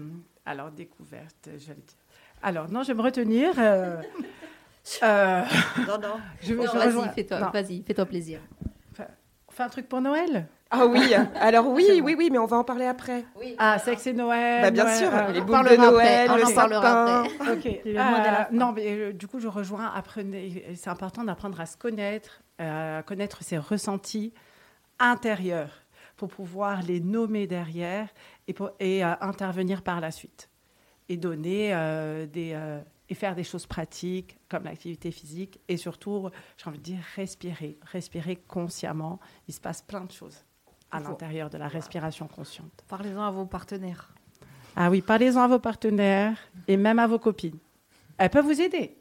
alors, 0.46 0.70
découverte, 0.70 1.48
j'allais 1.58 1.80
dire. 1.80 1.98
Alors, 2.40 2.70
non, 2.70 2.84
je 2.84 2.88
vais 2.88 2.94
me 2.94 3.02
retenir. 3.02 3.50
Euh, 3.58 4.00
euh, 5.02 5.42
non, 5.88 5.98
non. 5.98 6.20
Je, 6.40 6.54
non, 6.54 6.64
vas-y, 6.64 7.14
fais-toi, 7.14 7.50
vas-y, 7.52 7.82
fais-toi 7.82 8.06
plaisir. 8.06 8.40
On 9.48 9.52
fait 9.52 9.62
un 9.62 9.68
truc 9.68 9.88
pour 9.88 10.00
Noël? 10.00 10.46
Ah 10.70 10.86
oui, 10.86 11.14
alors 11.40 11.66
oui, 11.68 11.86
oui, 12.02 12.14
oui, 12.16 12.28
mais 12.30 12.38
on 12.38 12.46
va 12.46 12.58
en 12.58 12.64
parler 12.64 12.84
après. 12.84 13.24
Oui. 13.40 13.56
Ah, 13.58 13.78
c'est 13.78 13.96
que 13.96 14.00
c'est 14.00 14.12
Noël. 14.12 14.62
Bah, 14.62 14.70
bien 14.70 14.94
sûr, 14.94 15.10
les 15.32 15.40
boules 15.40 15.64
de 15.64 15.76
Noël, 15.76 16.30
on 16.30 16.46
en 16.46 16.54
parlera 16.54 17.20
après. 17.22 17.52
ok. 17.52 18.52
non, 18.52 18.72
mais 18.72 19.12
du 19.12 19.26
coup, 19.26 19.40
je 19.40 19.48
rejoins. 19.48 19.90
Apprenez. 19.94 20.64
C'est 20.76 20.90
important 20.90 21.24
d'apprendre 21.24 21.60
à 21.60 21.66
se 21.66 21.76
connaître, 21.76 22.42
à 22.58 23.02
connaître 23.04 23.42
ses 23.42 23.58
ressentis 23.58 24.32
intérieurs 25.00 25.82
pour 26.16 26.28
pouvoir 26.28 26.82
les 26.82 27.00
nommer 27.00 27.46
derrière 27.46 28.08
et, 28.46 28.52
pour, 28.52 28.70
et 28.80 29.04
euh, 29.04 29.14
intervenir 29.20 29.82
par 29.82 30.00
la 30.00 30.10
suite 30.10 30.50
et 31.08 31.16
donner 31.16 31.74
euh, 31.74 32.26
des 32.26 32.52
euh, 32.54 32.80
et 33.08 33.14
faire 33.14 33.36
des 33.36 33.44
choses 33.44 33.66
pratiques 33.66 34.36
comme 34.48 34.64
l'activité 34.64 35.12
physique 35.12 35.60
et 35.68 35.76
surtout, 35.76 36.28
j'ai 36.56 36.68
envie 36.68 36.78
de 36.78 36.82
dire 36.82 36.98
respirer, 37.14 37.78
respirer 37.82 38.34
consciemment. 38.34 39.20
Il 39.46 39.54
se 39.54 39.60
passe 39.60 39.80
plein 39.80 40.04
de 40.04 40.10
choses 40.10 40.44
à 40.90 40.98
l'intérieur 40.98 41.48
de 41.48 41.56
la 41.56 41.68
respiration 41.68 42.26
consciente. 42.26 42.84
Parlez-en 42.88 43.22
à 43.22 43.30
vos 43.30 43.46
partenaires. 43.46 44.12
Ah 44.74 44.90
oui, 44.90 45.02
parlez-en 45.02 45.40
à 45.40 45.46
vos 45.46 45.60
partenaires 45.60 46.36
et 46.66 46.76
même 46.76 46.98
à 46.98 47.06
vos 47.06 47.20
copines. 47.20 47.58
Elles 48.18 48.30
peuvent 48.30 48.44
vous 48.44 48.60
aider. 48.60 48.96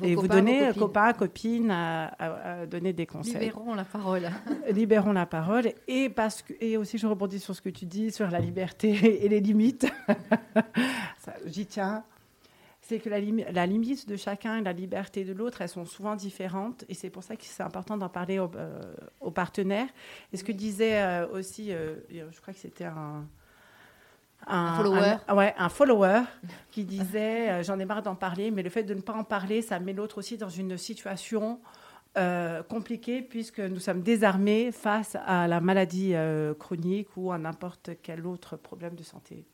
Et 0.00 0.14
vous 0.14 0.26
donnez, 0.26 0.72
copains, 0.78 1.12
copines, 1.12 1.70
à, 1.70 2.66
donner 2.66 2.92
des 2.92 3.06
conseils. 3.06 3.34
Libérons 3.34 3.74
la 3.74 3.84
parole. 3.84 4.30
Libérons 4.70 5.12
la 5.12 5.26
parole. 5.26 5.72
Et, 5.86 6.08
parce 6.08 6.42
que, 6.42 6.54
et 6.60 6.76
aussi, 6.76 6.96
je 6.96 7.06
rebondis 7.06 7.40
sur 7.40 7.54
ce 7.54 7.60
que 7.60 7.68
tu 7.68 7.84
dis, 7.84 8.10
sur 8.10 8.30
la 8.30 8.40
liberté 8.40 9.24
et 9.24 9.28
les 9.28 9.40
limites. 9.40 9.86
J'y 11.46 11.66
tiens. 11.66 12.04
C'est 12.80 12.98
que 12.98 13.08
la, 13.08 13.20
la, 13.52 13.66
limite 13.66 14.08
de 14.08 14.16
chacun 14.16 14.58
et 14.58 14.62
la 14.62 14.72
liberté 14.72 15.24
de 15.24 15.32
l'autre, 15.32 15.60
elles 15.60 15.68
sont 15.68 15.84
souvent 15.84 16.16
différentes. 16.16 16.84
Et 16.88 16.94
c'est 16.94 17.10
pour 17.10 17.22
ça 17.22 17.36
que 17.36 17.44
c'est 17.44 17.62
important 17.62 17.96
d'en 17.96 18.08
parler 18.08 18.38
aux, 18.38 18.50
euh, 18.56 19.30
partenaires. 19.32 19.88
Et 20.32 20.36
ce 20.36 20.42
que 20.42 20.52
disait 20.52 21.00
euh, 21.00 21.28
aussi, 21.28 21.72
euh, 21.72 21.96
je 22.10 22.40
crois 22.40 22.54
que 22.54 22.60
c'était 22.60 22.86
un 22.86 23.26
un, 24.46 24.76
follower. 24.76 25.16
ouais, 25.34 25.54
un 25.56 25.68
follower 25.68 26.20
qui 26.70 26.84
disait 26.84 27.50
euh, 27.50 27.62
J'en 27.62 27.78
ai 27.78 27.84
marre 27.84 28.02
d'en 28.02 28.14
parler, 28.14 28.50
mais 28.50 28.62
le 28.62 28.70
fait 28.70 28.82
de 28.82 28.94
ne 28.94 29.00
pas 29.00 29.14
en 29.14 29.24
parler, 29.24 29.62
ça 29.62 29.78
met 29.78 29.92
l'autre 29.92 30.18
aussi 30.18 30.36
dans 30.36 30.48
une 30.48 30.76
situation 30.76 31.60
euh, 32.18 32.62
compliquée 32.62 33.22
puisque 33.22 33.60
nous 33.60 33.80
sommes 33.80 34.02
désarmés 34.02 34.70
face 34.70 35.16
à 35.24 35.48
la 35.48 35.60
maladie 35.60 36.14
euh, 36.14 36.52
chronique 36.54 37.08
ou 37.16 37.32
à 37.32 37.38
n'importe 37.38 37.90
quel 38.02 38.26
autre 38.26 38.56
problème 38.56 38.94
de 38.94 39.02
santé. 39.02 39.46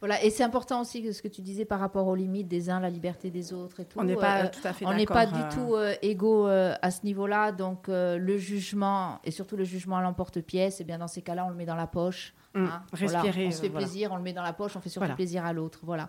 Voilà, 0.00 0.22
et 0.24 0.30
c'est 0.30 0.42
important 0.42 0.80
aussi 0.80 1.12
ce 1.12 1.22
que 1.22 1.28
tu 1.28 1.42
disais 1.42 1.64
par 1.64 1.78
rapport 1.80 2.06
aux 2.06 2.14
limites 2.14 2.48
des 2.48 2.70
uns, 2.70 2.80
la 2.80 2.90
liberté 2.90 3.30
des 3.30 3.52
autres 3.52 3.80
et 3.80 3.84
tout. 3.84 3.98
On 4.00 4.04
n'est 4.04 4.16
pas 4.16 4.48
tout 4.48 4.60
à 4.64 4.72
fait 4.72 4.84
On 4.86 4.94
n'est 4.94 5.06
pas 5.06 5.26
du 5.26 5.40
tout 5.54 5.74
égaux 6.02 6.46
à 6.46 6.90
ce 6.90 7.04
niveau-là, 7.04 7.52
donc 7.52 7.86
le 7.88 8.36
jugement, 8.38 9.20
et 9.24 9.30
surtout 9.30 9.56
le 9.56 9.64
jugement 9.64 9.96
à 9.96 10.02
l'emporte-pièce, 10.02 10.80
et 10.80 10.82
eh 10.82 10.84
bien 10.84 10.98
dans 10.98 11.08
ces 11.08 11.22
cas-là, 11.22 11.44
on 11.46 11.50
le 11.50 11.56
met 11.56 11.66
dans 11.66 11.76
la 11.76 11.86
poche 11.86 12.34
Mm. 12.54 12.64
Hein, 12.64 12.82
respirer. 12.92 13.46
on 13.46 13.50
se 13.50 13.60
fait 13.60 13.70
plaisir, 13.70 14.12
on 14.12 14.16
le 14.16 14.22
met 14.22 14.32
dans 14.32 14.42
la 14.42 14.52
poche, 14.52 14.76
on 14.76 14.80
fait 14.80 14.88
surtout 14.88 15.14
plaisir 15.14 15.44
à 15.44 15.52
l'autre. 15.52 15.80
Voilà. 15.82 16.08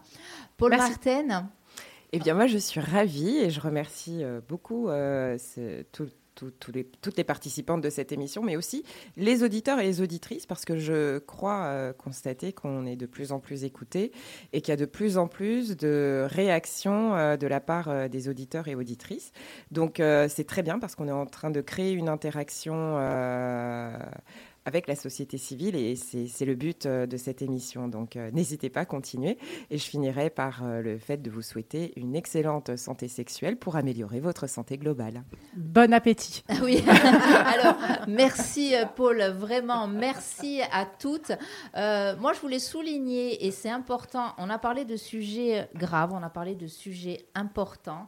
Paul 0.58 0.72
Martin. 0.72 1.50
Eh 2.12 2.20
bien, 2.20 2.36
moi, 2.36 2.48
je 2.48 2.58
suis 2.58 2.80
ravie 2.80 3.38
et 3.38 3.50
je 3.50 3.60
remercie 3.60 4.24
euh, 4.24 4.40
euh, 6.42 6.84
toutes 7.02 7.18
les 7.18 7.24
participantes 7.24 7.82
de 7.82 7.90
cette 7.90 8.12
émission, 8.12 8.44
mais 8.44 8.56
aussi 8.56 8.84
les 9.18 9.44
auditeurs 9.44 9.80
et 9.80 9.84
les 9.84 10.02
auditrices, 10.02 10.46
parce 10.46 10.66
que 10.66 10.78
je 10.78 11.20
crois 11.20 11.66
euh, 11.66 11.94
constater 11.94 12.54
qu'on 12.54 12.86
est 12.86 12.96
de 12.96 13.06
plus 13.06 13.32
en 13.32 13.40
plus 13.40 13.64
écoutés 13.64 14.12
et 14.52 14.62
qu'il 14.62 14.72
y 14.72 14.74
a 14.74 14.78
de 14.78 14.86
plus 14.86 15.18
en 15.18 15.28
plus 15.28 15.76
de 15.78 16.26
réactions 16.30 17.12
de 17.38 17.48
la 17.48 17.60
part 17.60 18.10
des 18.10 18.30
auditeurs 18.30 18.68
et 18.68 18.76
auditrices. 18.76 19.32
Donc, 19.72 19.96
c'est 19.98 20.48
très 20.48 20.64
bien 20.64 20.80
parce 20.80 20.96
qu'on 20.96 21.08
est 21.08 21.12
en 21.12 21.26
train 21.26 21.50
de 21.50 21.62
créer 21.62 21.92
une 21.92 22.10
interaction 22.10 22.98
avec 24.66 24.88
la 24.88 24.96
société 24.96 25.38
civile 25.38 25.76
et 25.76 25.96
c'est 25.96 26.46
le 26.46 26.56
but 26.56 26.86
euh, 26.86 27.06
de 27.06 27.18
cette 27.18 27.42
émission. 27.42 27.88
Donc 27.88 28.16
euh, 28.16 28.32
n'hésitez 28.32 28.70
pas 28.70 28.82
à 28.82 28.86
continuer 28.86 29.38
et 29.70 29.78
je 29.78 29.84
finirai 29.84 30.30
par 30.30 30.64
euh, 30.64 30.82
le 30.82 30.98
fait 30.98 31.18
de 31.18 31.30
vous 31.30 31.42
souhaiter 31.42 31.94
une 31.98 32.16
excellente 32.16 32.76
santé 32.78 33.08
sexuelle 33.08 33.58
pour 33.58 33.76
améliorer 33.76 34.20
votre 34.20 34.48
santé 34.48 34.78
globale. 34.78 35.24
Bon 35.56 35.94
appétit. 35.94 36.44
Oui, 36.62 36.84
alors 37.46 37.76
merci 38.08 38.74
Paul, 38.96 39.22
vraiment 39.38 39.88
merci 39.88 40.62
à 40.72 40.86
toutes. 40.86 41.32
moi 41.74 42.34
je 42.34 42.40
voulais 42.40 42.60
souligner 42.60 43.46
et 43.46 43.52
c'est 43.52 43.70
important, 43.70 44.34
on 44.38 44.50
a 44.50 44.58
parlé 44.58 44.86
de 44.86 44.96
sujets 44.96 45.68
graves, 45.76 46.14
on 46.14 46.24
a 46.24 46.30
parlé 46.30 46.56
de 46.56 46.68
sujets 46.68 47.26
importants. 47.36 48.08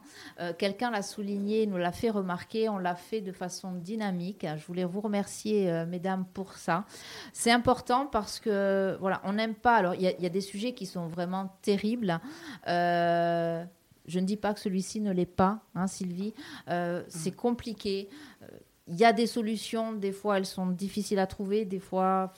Quelqu'un 0.58 0.90
l'a 0.90 1.02
souligné, 1.02 1.66
nous 1.66 1.76
l'a 1.76 1.92
fait 1.92 2.10
remarquer, 2.10 2.68
on 2.68 2.78
l'a 2.78 2.94
fait 2.94 3.20
de 3.20 3.32
façon 3.32 3.72
dynamique. 3.72 4.46
Je 4.56 4.66
voulais 4.66 4.84
vous 4.84 5.00
remercier 5.00 5.84
mesdames 5.86 6.24
pour 6.32 6.45
ça. 6.54 6.84
C'est 7.32 7.50
important 7.50 8.06
parce 8.06 8.40
que, 8.40 8.96
voilà, 9.00 9.20
on 9.24 9.34
n'aime 9.34 9.54
pas. 9.54 9.76
Alors, 9.76 9.94
il 9.94 10.02
y, 10.02 10.26
a 10.26 10.28
des 10.28 10.40
sujets 10.40 10.72
qui 10.72 10.86
sont 10.86 11.06
vraiment 11.08 11.56
terribles. 11.62 12.20
Euh, 12.68 13.64
je 14.06 14.20
ne 14.20 14.24
dis 14.24 14.36
pas 14.36 14.54
que 14.54 14.60
celui-ci 14.60 15.00
ne 15.00 15.12
l'est 15.12 15.26
pas, 15.26 15.60
hein, 15.74 15.86
Sylvie. 15.86 16.34
Euh, 16.68 17.02
c'est 17.08 17.34
compliqué. 17.34 18.08
Euh, 18.42 18.46
il 18.86 18.96
y 18.96 19.04
a 19.04 19.12
des 19.12 19.26
solutions. 19.26 19.92
Des 19.92 20.12
fois, 20.12 20.38
elles 20.38 20.46
sont 20.46 20.66
difficiles 20.66 21.18
à 21.18 21.26
trouver. 21.26 21.64
Des 21.64 21.80
fois, 21.80 22.32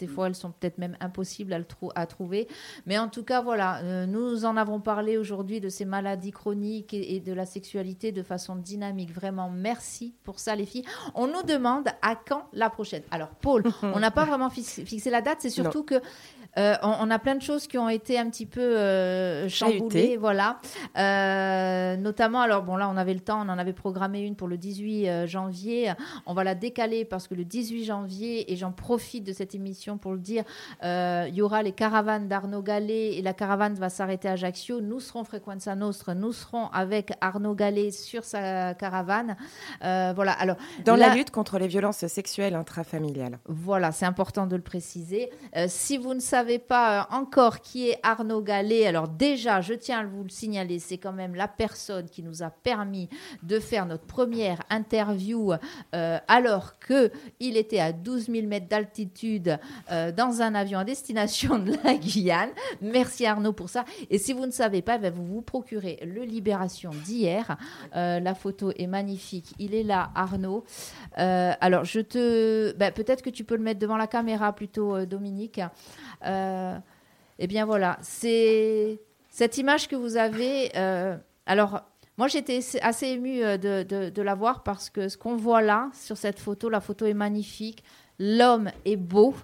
des 0.00 0.08
fois, 0.08 0.26
elles 0.26 0.34
sont 0.34 0.50
peut-être 0.50 0.78
même 0.78 0.96
impossibles 1.00 1.56
à, 1.94 2.06
trouver. 2.06 2.48
Mais 2.84 2.98
en 2.98 3.08
tout 3.08 3.22
cas, 3.22 3.40
voilà, 3.40 3.78
euh, 3.78 4.06
nous 4.06 4.44
en 4.44 4.56
avons 4.56 4.80
parlé 4.80 5.16
aujourd'hui 5.16 5.60
de 5.60 5.68
ces 5.68 5.84
maladies 5.84 6.32
chroniques 6.32 6.92
et, 6.92 7.20
de 7.20 7.32
la 7.32 7.46
sexualité 7.46 8.10
de 8.10 8.22
façon 8.22 8.56
dynamique. 8.56 9.12
Vraiment, 9.12 9.50
merci 9.50 10.14
pour 10.24 10.40
ça, 10.40 10.56
les 10.56 10.66
filles. 10.66 10.84
On 11.14 11.28
nous 11.28 11.42
demande 11.44 11.88
à 12.02 12.16
quand 12.16 12.48
la 12.52 12.70
prochaine. 12.70 13.04
Alors, 13.12 13.30
Paul, 13.40 13.62
on 13.82 14.00
n'a 14.00 14.10
pas 14.10 14.24
vraiment 14.24 14.50
fixé 14.50 15.10
la 15.10 15.20
date. 15.20 15.38
C'est 15.40 15.50
surtout 15.50 15.84
que 15.84 16.00
euh, 16.58 16.76
on, 16.82 17.10
a 17.10 17.18
plein 17.18 17.34
de 17.34 17.42
choses 17.42 17.66
qui 17.66 17.78
ont 17.78 17.88
été 17.88 18.18
un 18.18 18.30
petit 18.30 18.46
peu 18.46 18.60
euh, 18.60 19.48
chamboulées, 19.48 20.16
voilà. 20.16 20.58
Euh, 20.96 21.96
notamment, 21.96 22.40
alors 22.40 22.62
bon 22.62 22.76
là, 22.76 22.88
on 22.88 22.96
avait 22.96 23.14
le 23.14 23.20
temps, 23.20 23.44
on 23.44 23.48
en 23.48 23.58
avait 23.58 23.72
programmé 23.72 24.20
une 24.20 24.36
pour 24.36 24.46
le 24.46 24.56
18 24.56 25.26
janvier. 25.26 25.92
On 26.26 26.34
va 26.34 26.44
la 26.44 26.54
décaler 26.54 27.04
parce 27.04 27.26
que 27.26 27.34
le 27.34 27.44
18 27.44 27.84
janvier, 27.84 28.52
et 28.52 28.56
j'en 28.56 28.72
profite 28.72 29.24
de 29.24 29.32
cette 29.32 29.54
émission 29.54 29.98
pour 29.98 30.12
le 30.12 30.18
dire, 30.18 30.44
il 30.82 31.34
y 31.34 31.42
aura 31.42 31.62
les 31.62 31.72
caravanes 31.72 32.28
d'Arnaud 32.28 32.62
Gallet 32.62 33.16
et 33.16 33.22
la 33.22 33.32
caravane 33.32 33.74
va 33.74 33.88
s'arrêter 33.88 34.28
à 34.28 34.32
Ajaccio. 34.32 34.80
Nous 34.80 35.00
serons 35.00 35.24
Frequenza 35.24 35.74
Nostre, 35.74 36.14
nous 36.14 36.32
serons 36.32 36.68
avec 36.68 37.12
Arnaud 37.20 37.54
Gallet 37.54 37.90
sur 37.90 38.24
sa 38.24 38.74
caravane. 38.74 39.36
voilà. 39.80 40.32
Alors 40.32 40.56
dans 40.84 40.96
la 40.96 41.14
lutte 41.14 41.30
contre 41.30 41.58
les 41.58 41.68
violences 41.68 42.06
sexuelles 42.06 42.54
intrafamiliales. 42.54 43.38
Voilà, 43.46 43.90
c'est 43.92 44.06
important 44.06 44.46
de 44.46 44.56
le 44.56 44.62
préciser. 44.62 45.30
si 45.66 45.98
vous 45.98 46.14
ne 46.14 46.20
savez 46.20 46.43
savez 46.44 46.58
pas 46.58 47.00
euh, 47.00 47.16
encore 47.16 47.60
qui 47.60 47.88
est 47.88 47.98
Arnaud 48.02 48.42
Gallet, 48.42 48.86
alors 48.86 49.08
déjà, 49.08 49.62
je 49.62 49.72
tiens 49.72 50.00
à 50.00 50.04
vous 50.04 50.24
le 50.24 50.28
signaler, 50.28 50.78
c'est 50.78 50.98
quand 50.98 51.14
même 51.14 51.34
la 51.34 51.48
personne 51.48 52.06
qui 52.06 52.22
nous 52.22 52.42
a 52.42 52.50
permis 52.50 53.08
de 53.42 53.58
faire 53.58 53.86
notre 53.86 54.04
première 54.04 54.60
interview 54.68 55.54
euh, 55.94 56.18
alors 56.28 56.78
que 56.78 57.10
il 57.40 57.56
était 57.56 57.78
à 57.78 57.92
12 57.92 58.26
000 58.26 58.46
mètres 58.46 58.68
d'altitude 58.68 59.58
euh, 59.90 60.12
dans 60.12 60.42
un 60.42 60.54
avion 60.54 60.80
à 60.80 60.84
destination 60.84 61.58
de 61.58 61.72
la 61.82 61.94
Guyane. 61.94 62.50
Merci 62.82 63.24
Arnaud 63.24 63.54
pour 63.54 63.70
ça. 63.70 63.86
Et 64.10 64.18
si 64.18 64.34
vous 64.34 64.44
ne 64.44 64.52
savez 64.52 64.82
pas, 64.82 64.98
ben, 64.98 65.10
vous 65.10 65.24
vous 65.24 65.40
procurez 65.40 65.98
le 66.04 66.24
Libération 66.24 66.90
d'hier. 66.90 67.56
la 67.94 68.34
photo 68.34 68.70
est 68.76 68.86
magnifique. 68.86 69.54
Il 69.58 69.74
est 69.74 69.82
là, 69.82 70.10
Arnaud. 70.14 70.64
alors, 71.16 71.84
je 71.84 72.00
te, 72.00 72.72
ben, 72.76 72.92
peut-être 72.92 73.22
que 73.22 73.30
tu 73.30 73.44
peux 73.44 73.56
le 73.56 73.62
mettre 73.62 73.80
devant 73.80 73.96
la 73.96 74.06
caméra 74.06 74.52
plutôt, 74.52 75.06
Dominique. 75.06 75.60
Eh 77.38 77.46
bien 77.46 77.66
voilà, 77.66 77.98
c'est 78.02 79.00
cette 79.30 79.58
image 79.58 79.88
que 79.88 79.96
vous 79.96 80.16
avez. 80.16 80.70
Euh, 80.76 81.16
alors, 81.46 81.82
moi 82.16 82.28
j'étais 82.28 82.60
assez 82.82 83.08
émue 83.08 83.42
euh, 83.42 83.56
de, 83.58 84.22
la 84.22 84.34
voir 84.34 84.62
parce 84.62 84.90
que 84.90 85.08
ce 85.08 85.16
qu'on 85.16 85.36
voit 85.36 85.62
là, 85.62 85.90
sur 85.92 86.16
cette 86.16 86.38
photo, 86.38 86.68
la 86.68 86.80
photo 86.80 87.06
est 87.06 87.14
magnifique. 87.14 87.82
L'homme 88.18 88.70
est 88.84 88.96
beau 88.96 89.34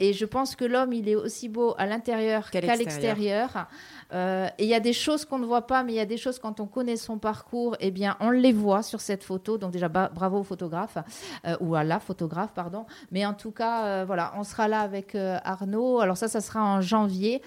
et 0.00 0.12
je 0.12 0.24
pense 0.24 0.54
que 0.54 0.64
l'homme, 0.64 0.92
il 0.92 1.08
est 1.08 1.16
aussi 1.16 1.48
beau 1.48 1.74
à 1.76 1.86
l'intérieur 1.86 2.50
qu'à 2.50 2.60
l'extérieur. 2.60 3.66
Euh, 4.12 4.48
et 4.58 4.64
il 4.64 4.68
y 4.68 4.74
a 4.74 4.80
des 4.80 4.92
choses 4.92 5.24
qu'on 5.24 5.38
ne 5.38 5.46
voit 5.46 5.66
pas, 5.66 5.82
mais 5.82 5.92
il 5.92 5.96
y 5.96 6.00
a 6.00 6.06
des 6.06 6.16
choses 6.16 6.38
quand 6.38 6.60
on 6.60 6.66
connaît 6.66 6.96
son 6.96 7.18
parcours, 7.18 7.76
eh 7.80 7.90
bien, 7.90 8.16
on 8.20 8.30
les 8.30 8.52
voit 8.52 8.82
sur 8.82 9.00
cette 9.00 9.24
photo. 9.24 9.58
Donc 9.58 9.72
déjà, 9.72 9.88
bravo 9.88 10.38
au 10.38 10.42
photographe, 10.44 10.98
euh, 11.46 11.56
ou 11.60 11.74
à 11.74 11.84
la 11.84 11.98
photographe, 12.00 12.52
pardon. 12.54 12.86
Mais 13.10 13.26
en 13.26 13.34
tout 13.34 13.50
cas, 13.50 13.84
euh, 13.84 14.04
voilà, 14.06 14.32
on 14.36 14.44
sera 14.44 14.68
là 14.68 14.80
avec 14.80 15.14
Arnaud. 15.14 16.00
Alors 16.00 16.16
ça, 16.16 16.28
ça 16.28 16.40
sera 16.40 16.62
en 16.62 16.80
janvier. 16.80 17.42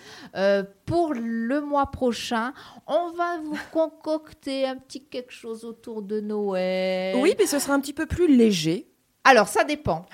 pour 0.86 1.14
le 1.14 1.62
mois 1.62 1.90
prochain, 1.90 2.53
on 2.86 3.12
va 3.12 3.40
vous 3.44 3.58
concocter 3.72 4.68
un 4.68 4.76
petit 4.76 5.06
quelque 5.06 5.32
chose 5.32 5.64
autour 5.64 6.02
de 6.02 6.20
Noël. 6.20 7.16
Oui, 7.18 7.34
mais 7.40 7.45
ce 7.45 7.60
sera 7.60 7.74
un 7.74 7.80
petit 7.80 7.94
peu 7.94 8.06
plus 8.06 8.28
léger. 8.36 8.90
Alors, 9.23 9.48
ça 9.48 9.64
dépend. 9.64 10.06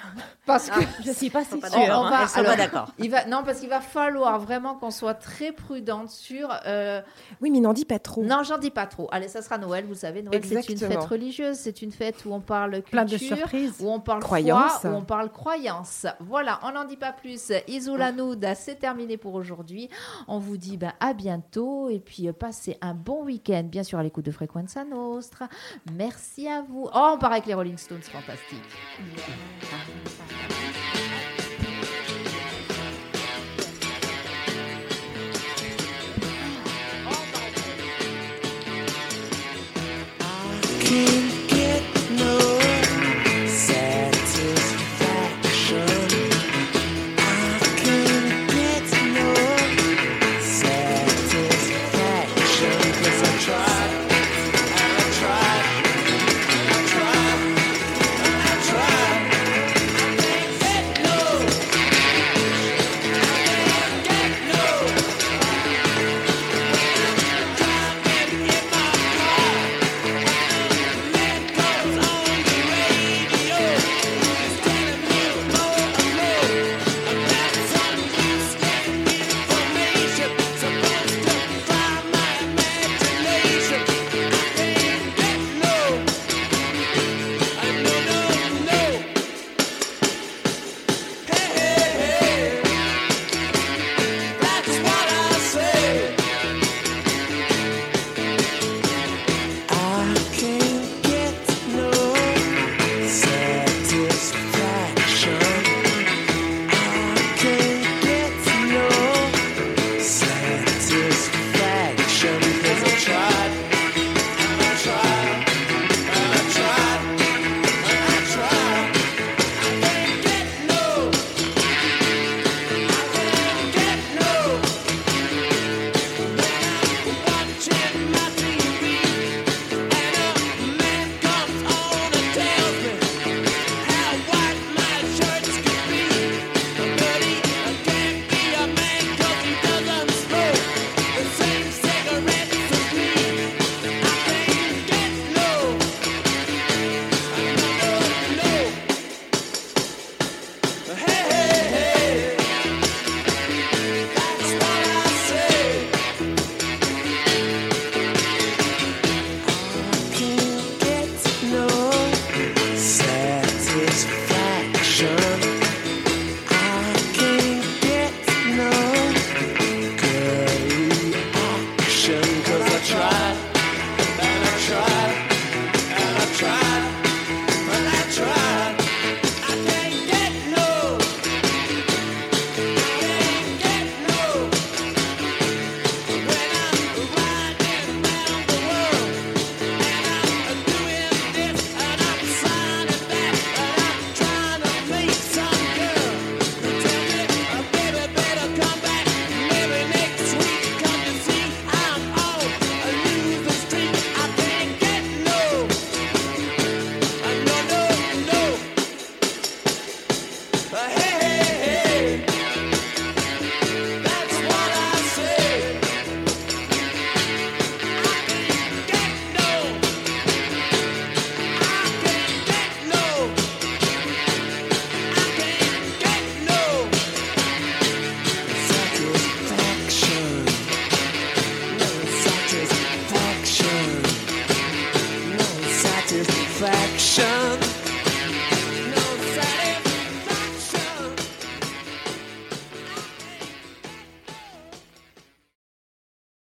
Parce 0.45 0.69
que 0.69 0.79
je 1.05 1.11
suis 1.11 1.29
pas 1.29 1.43
si 1.43 1.51
sûre. 1.51 1.61
On, 1.65 2.09
va, 2.43 2.55
d'accord. 2.55 2.87
Il 2.99 3.11
va, 3.11 3.25
non, 3.25 3.43
parce 3.45 3.59
qu'il 3.59 3.69
va 3.69 3.81
falloir 3.81 4.39
vraiment 4.39 4.75
qu'on 4.75 4.91
soit 4.91 5.13
très 5.13 5.51
prudente 5.51 6.09
sur. 6.09 6.49
Euh, 6.65 7.01
oui, 7.41 7.51
mais 7.51 7.59
n'en 7.59 7.73
dis 7.73 7.85
pas 7.85 7.99
trop. 7.99 8.23
Non, 8.23 8.43
j'en 8.43 8.57
dis 8.57 8.71
pas 8.71 8.85
trop. 8.85 9.09
Allez, 9.11 9.27
ça 9.27 9.41
sera 9.41 9.57
Noël. 9.57 9.85
Vous 9.85 9.95
savez, 9.95 10.21
Noël 10.23 10.41
c'est 10.43 10.69
une 10.69 10.77
fête 10.77 11.03
religieuse, 11.03 11.57
c'est 11.57 11.81
une 11.81 11.91
fête 11.91 12.23
où 12.25 12.33
on 12.33 12.39
parle 12.39 12.71
culture, 12.75 12.91
plein 12.91 13.05
de 13.05 13.17
surprises, 13.17 13.75
où 13.81 13.91
on 13.91 13.99
parle 13.99 14.21
croyance, 14.21 14.83
où 14.85 14.87
on 14.87 15.03
parle 15.03 15.31
croyance. 15.31 16.05
Voilà, 16.21 16.59
on 16.63 16.71
n'en 16.71 16.85
dit 16.85 16.97
pas 16.97 17.11
plus. 17.11 17.51
Isoulanoud, 17.67 18.45
c'est 18.55 18.75
terminé 18.75 19.17
pour 19.17 19.35
aujourd'hui. 19.35 19.89
On 20.29 20.39
vous 20.39 20.57
dit 20.57 20.77
bah, 20.77 20.93
à 21.01 21.13
bientôt 21.13 21.89
et 21.89 21.99
puis 21.99 22.29
euh, 22.29 22.33
passez 22.33 22.77
un 22.81 22.93
bon 22.93 23.25
week-end, 23.25 23.63
bien 23.63 23.83
sûr 23.83 23.99
à 23.99 24.03
l'écoute 24.03 24.25
de 24.25 24.31
Frequenza 24.31 24.85
Nostra. 24.85 25.49
Merci 25.93 26.47
à 26.47 26.61
vous. 26.61 26.87
Oh, 26.93 27.11
on 27.13 27.17
part 27.17 27.33
avec 27.33 27.45
les 27.45 27.53
Rolling 27.53 27.77
Stones, 27.77 28.01
fantastique. 28.01 28.63
이 28.99 29.03
렇, 29.15 30.36